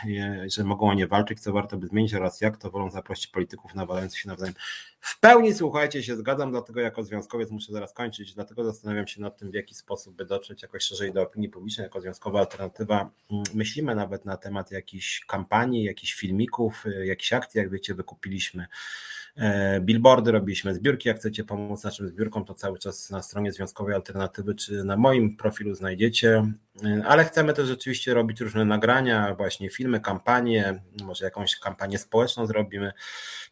że 0.54 0.64
mogą 0.64 0.90
o 0.90 0.94
nie 0.94 1.08
walczyć, 1.08 1.40
co 1.40 1.54
warto 1.54 1.78
by 1.78 1.88
zmienić 1.88 2.14
oraz 2.14 2.42
jak 2.42 2.58
to 2.58 2.72
wolą 2.72 2.90
zaprosić 2.90 3.28
polityków 3.28 3.76
nawalających 3.76 4.20
się 4.20 4.30
nawzajem. 4.30 4.54
W 5.00 5.20
pełni 5.20 5.54
słuchajcie, 5.54 6.04
się 6.04 6.16
zgadzam, 6.16 6.52
dlatego 6.52 6.80
jako 6.80 7.04
związkowiec 7.04 7.52
muszę 7.52 7.72
zaraz 7.72 7.94
kończyć, 7.94 8.34
dlatego 8.34 8.64
zastanawiam 8.64 9.08
się 9.08 9.22
nad 9.22 9.38
tym, 9.38 9.52
w 9.52 9.54
jaki 9.54 9.76
sposób 9.76 10.16
by 10.16 10.26
dotrzeć 10.26 10.62
jakoś 10.62 10.84
szerzej 10.84 11.12
do 11.12 11.22
opinii 11.22 11.50
publicznej, 11.50 11.84
jako 11.84 12.02
związkowa 12.02 12.40
alternatywa. 12.40 13.10
Myślimy 13.54 13.96
nawet 13.96 14.26
na 14.26 14.38
temat 14.38 14.72
jakichś 14.72 15.26
kampanii, 15.26 15.84
jakichś 15.84 16.14
filmików, 16.14 16.84
jakichś 17.04 17.34
akcji, 17.34 17.58
jak 17.58 17.70
wiecie, 17.70 17.94
wykupiliśmy 17.94 18.68
E, 19.25 19.25
billboardy, 19.82 20.32
robiliśmy 20.32 20.76
zbiórki. 20.76 21.10
Jak 21.10 21.18
chcecie 21.18 21.44
pomóc 21.44 21.84
naszym 21.84 22.08
zbiórkom, 22.08 22.46
to 22.46 22.54
cały 22.54 22.80
czas 22.80 23.10
na 23.10 23.22
stronie 23.22 23.52
Związkowej 23.52 23.96
Alternatywy 23.96 24.56
czy 24.56 24.84
na 24.84 24.98
moim 24.98 25.38
profilu 25.38 25.76
znajdziecie. 25.76 26.54
E, 26.84 27.04
ale 27.06 27.26
chcemy 27.26 27.54
też 27.54 27.68
rzeczywiście 27.68 28.14
robić 28.14 28.42
różne 28.42 28.66
nagrania, 28.66 29.36
właśnie 29.36 29.70
filmy, 29.70 30.00
kampanie, 30.00 30.84
może 31.04 31.26
jakąś 31.26 31.60
kampanię 31.60 31.98
społeczną 31.98 32.48
zrobimy. 32.48 32.92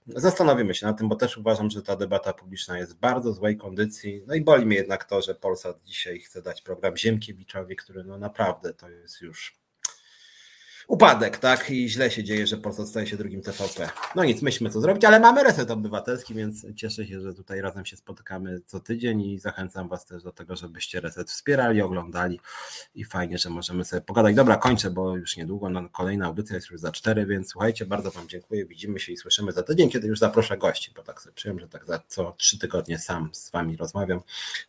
Zastanowimy 0.08 0.76
się 0.76 0.86
na 0.86 0.94
tym, 0.94 1.10
bo 1.10 1.16
też 1.16 1.38
uważam, 1.38 1.70
że 1.70 1.82
ta 1.82 1.96
debata 1.96 2.34
publiczna 2.34 2.78
jest 2.78 2.96
w 2.96 3.00
bardzo 3.00 3.34
złej 3.34 3.58
kondycji. 3.58 4.24
No 4.28 4.36
i 4.36 4.42
boli 4.42 4.66
mnie 4.66 4.78
jednak 4.78 5.04
to, 5.04 5.22
że 5.22 5.36
Polsat 5.36 5.82
dzisiaj 5.86 6.20
chce 6.20 6.42
dać 6.42 6.62
program 6.62 6.98
Ziemkiewiczowi, 6.98 7.76
który 7.76 8.04
no 8.04 8.18
naprawdę 8.18 8.74
to 8.74 8.90
jest 8.90 9.22
już 9.22 9.63
upadek, 10.88 11.38
tak? 11.38 11.70
I 11.70 11.90
źle 11.90 12.12
się 12.12 12.24
dzieje, 12.24 12.48
że 12.48 12.58
Polsat 12.58 12.88
staje 12.88 13.08
się 13.08 13.18
drugim 13.18 13.42
TVP. 13.42 13.90
No 14.16 14.24
nic, 14.24 14.42
myślmy 14.42 14.70
co 14.70 14.82
zrobić, 14.82 15.06
ale 15.06 15.20
mamy 15.20 15.44
reset 15.44 15.72
obywatelski, 15.72 16.34
więc 16.34 16.66
cieszę 16.76 17.08
się, 17.08 17.22
że 17.22 17.34
tutaj 17.34 17.62
razem 17.62 17.86
się 17.86 17.98
spotykamy 17.98 18.62
co 18.66 18.80
tydzień 18.80 19.22
i 19.22 19.40
zachęcam 19.40 19.88
Was 19.88 20.06
też 20.06 20.24
do 20.24 20.32
tego, 20.32 20.56
żebyście 20.56 21.02
reset 21.02 21.32
wspierali, 21.32 21.82
oglądali 21.82 22.40
i 22.96 23.04
fajnie, 23.04 23.38
że 23.38 23.50
możemy 23.50 23.86
sobie 23.86 24.02
pogadać. 24.02 24.36
Dobra, 24.36 24.58
kończę, 24.58 24.92
bo 24.92 25.18
już 25.18 25.38
niedługo 25.38 25.70
no, 25.70 25.90
kolejna 25.90 26.26
audycja 26.26 26.56
jest 26.56 26.70
już 26.70 26.80
za 26.80 26.92
cztery, 26.92 27.26
więc 27.26 27.50
słuchajcie, 27.50 27.86
bardzo 27.86 28.12
Wam 28.12 28.30
dziękuję, 28.30 28.66
widzimy 28.66 29.00
się 29.00 29.12
i 29.12 29.18
słyszymy 29.18 29.52
za 29.52 29.64
tydzień, 29.64 29.90
kiedy 29.90 30.08
już 30.08 30.20
zaproszę 30.20 30.58
gości, 30.58 30.92
bo 30.96 31.04
tak 31.04 31.22
sobie 31.22 31.34
przyjąłem, 31.36 31.60
że 31.60 31.68
tak 31.68 31.86
za 31.86 32.00
co 32.08 32.34
trzy 32.38 32.60
tygodnie 32.60 33.00
sam 33.00 33.30
z 33.34 33.52
Wami 33.52 33.78
rozmawiam, 33.78 34.20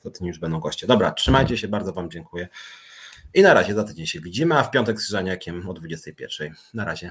to 0.02 0.10
tydzień 0.10 0.28
już 0.28 0.38
będą 0.38 0.60
goście. 0.60 0.86
Dobra, 0.86 1.12
trzymajcie 1.12 1.56
się, 1.56 1.68
bardzo 1.68 1.92
Wam 1.92 2.10
dziękuję. 2.10 2.48
I 3.34 3.42
na 3.42 3.54
razie 3.54 3.74
za 3.74 3.84
tydzień 3.84 4.06
się 4.06 4.20
widzimy, 4.20 4.54
a 4.54 4.62
w 4.62 4.70
piątek 4.70 5.00
z 5.00 5.08
Żaniakiem 5.08 5.68
o 5.68 5.72
21. 5.72 6.54
Na 6.74 6.84
razie. 6.84 7.10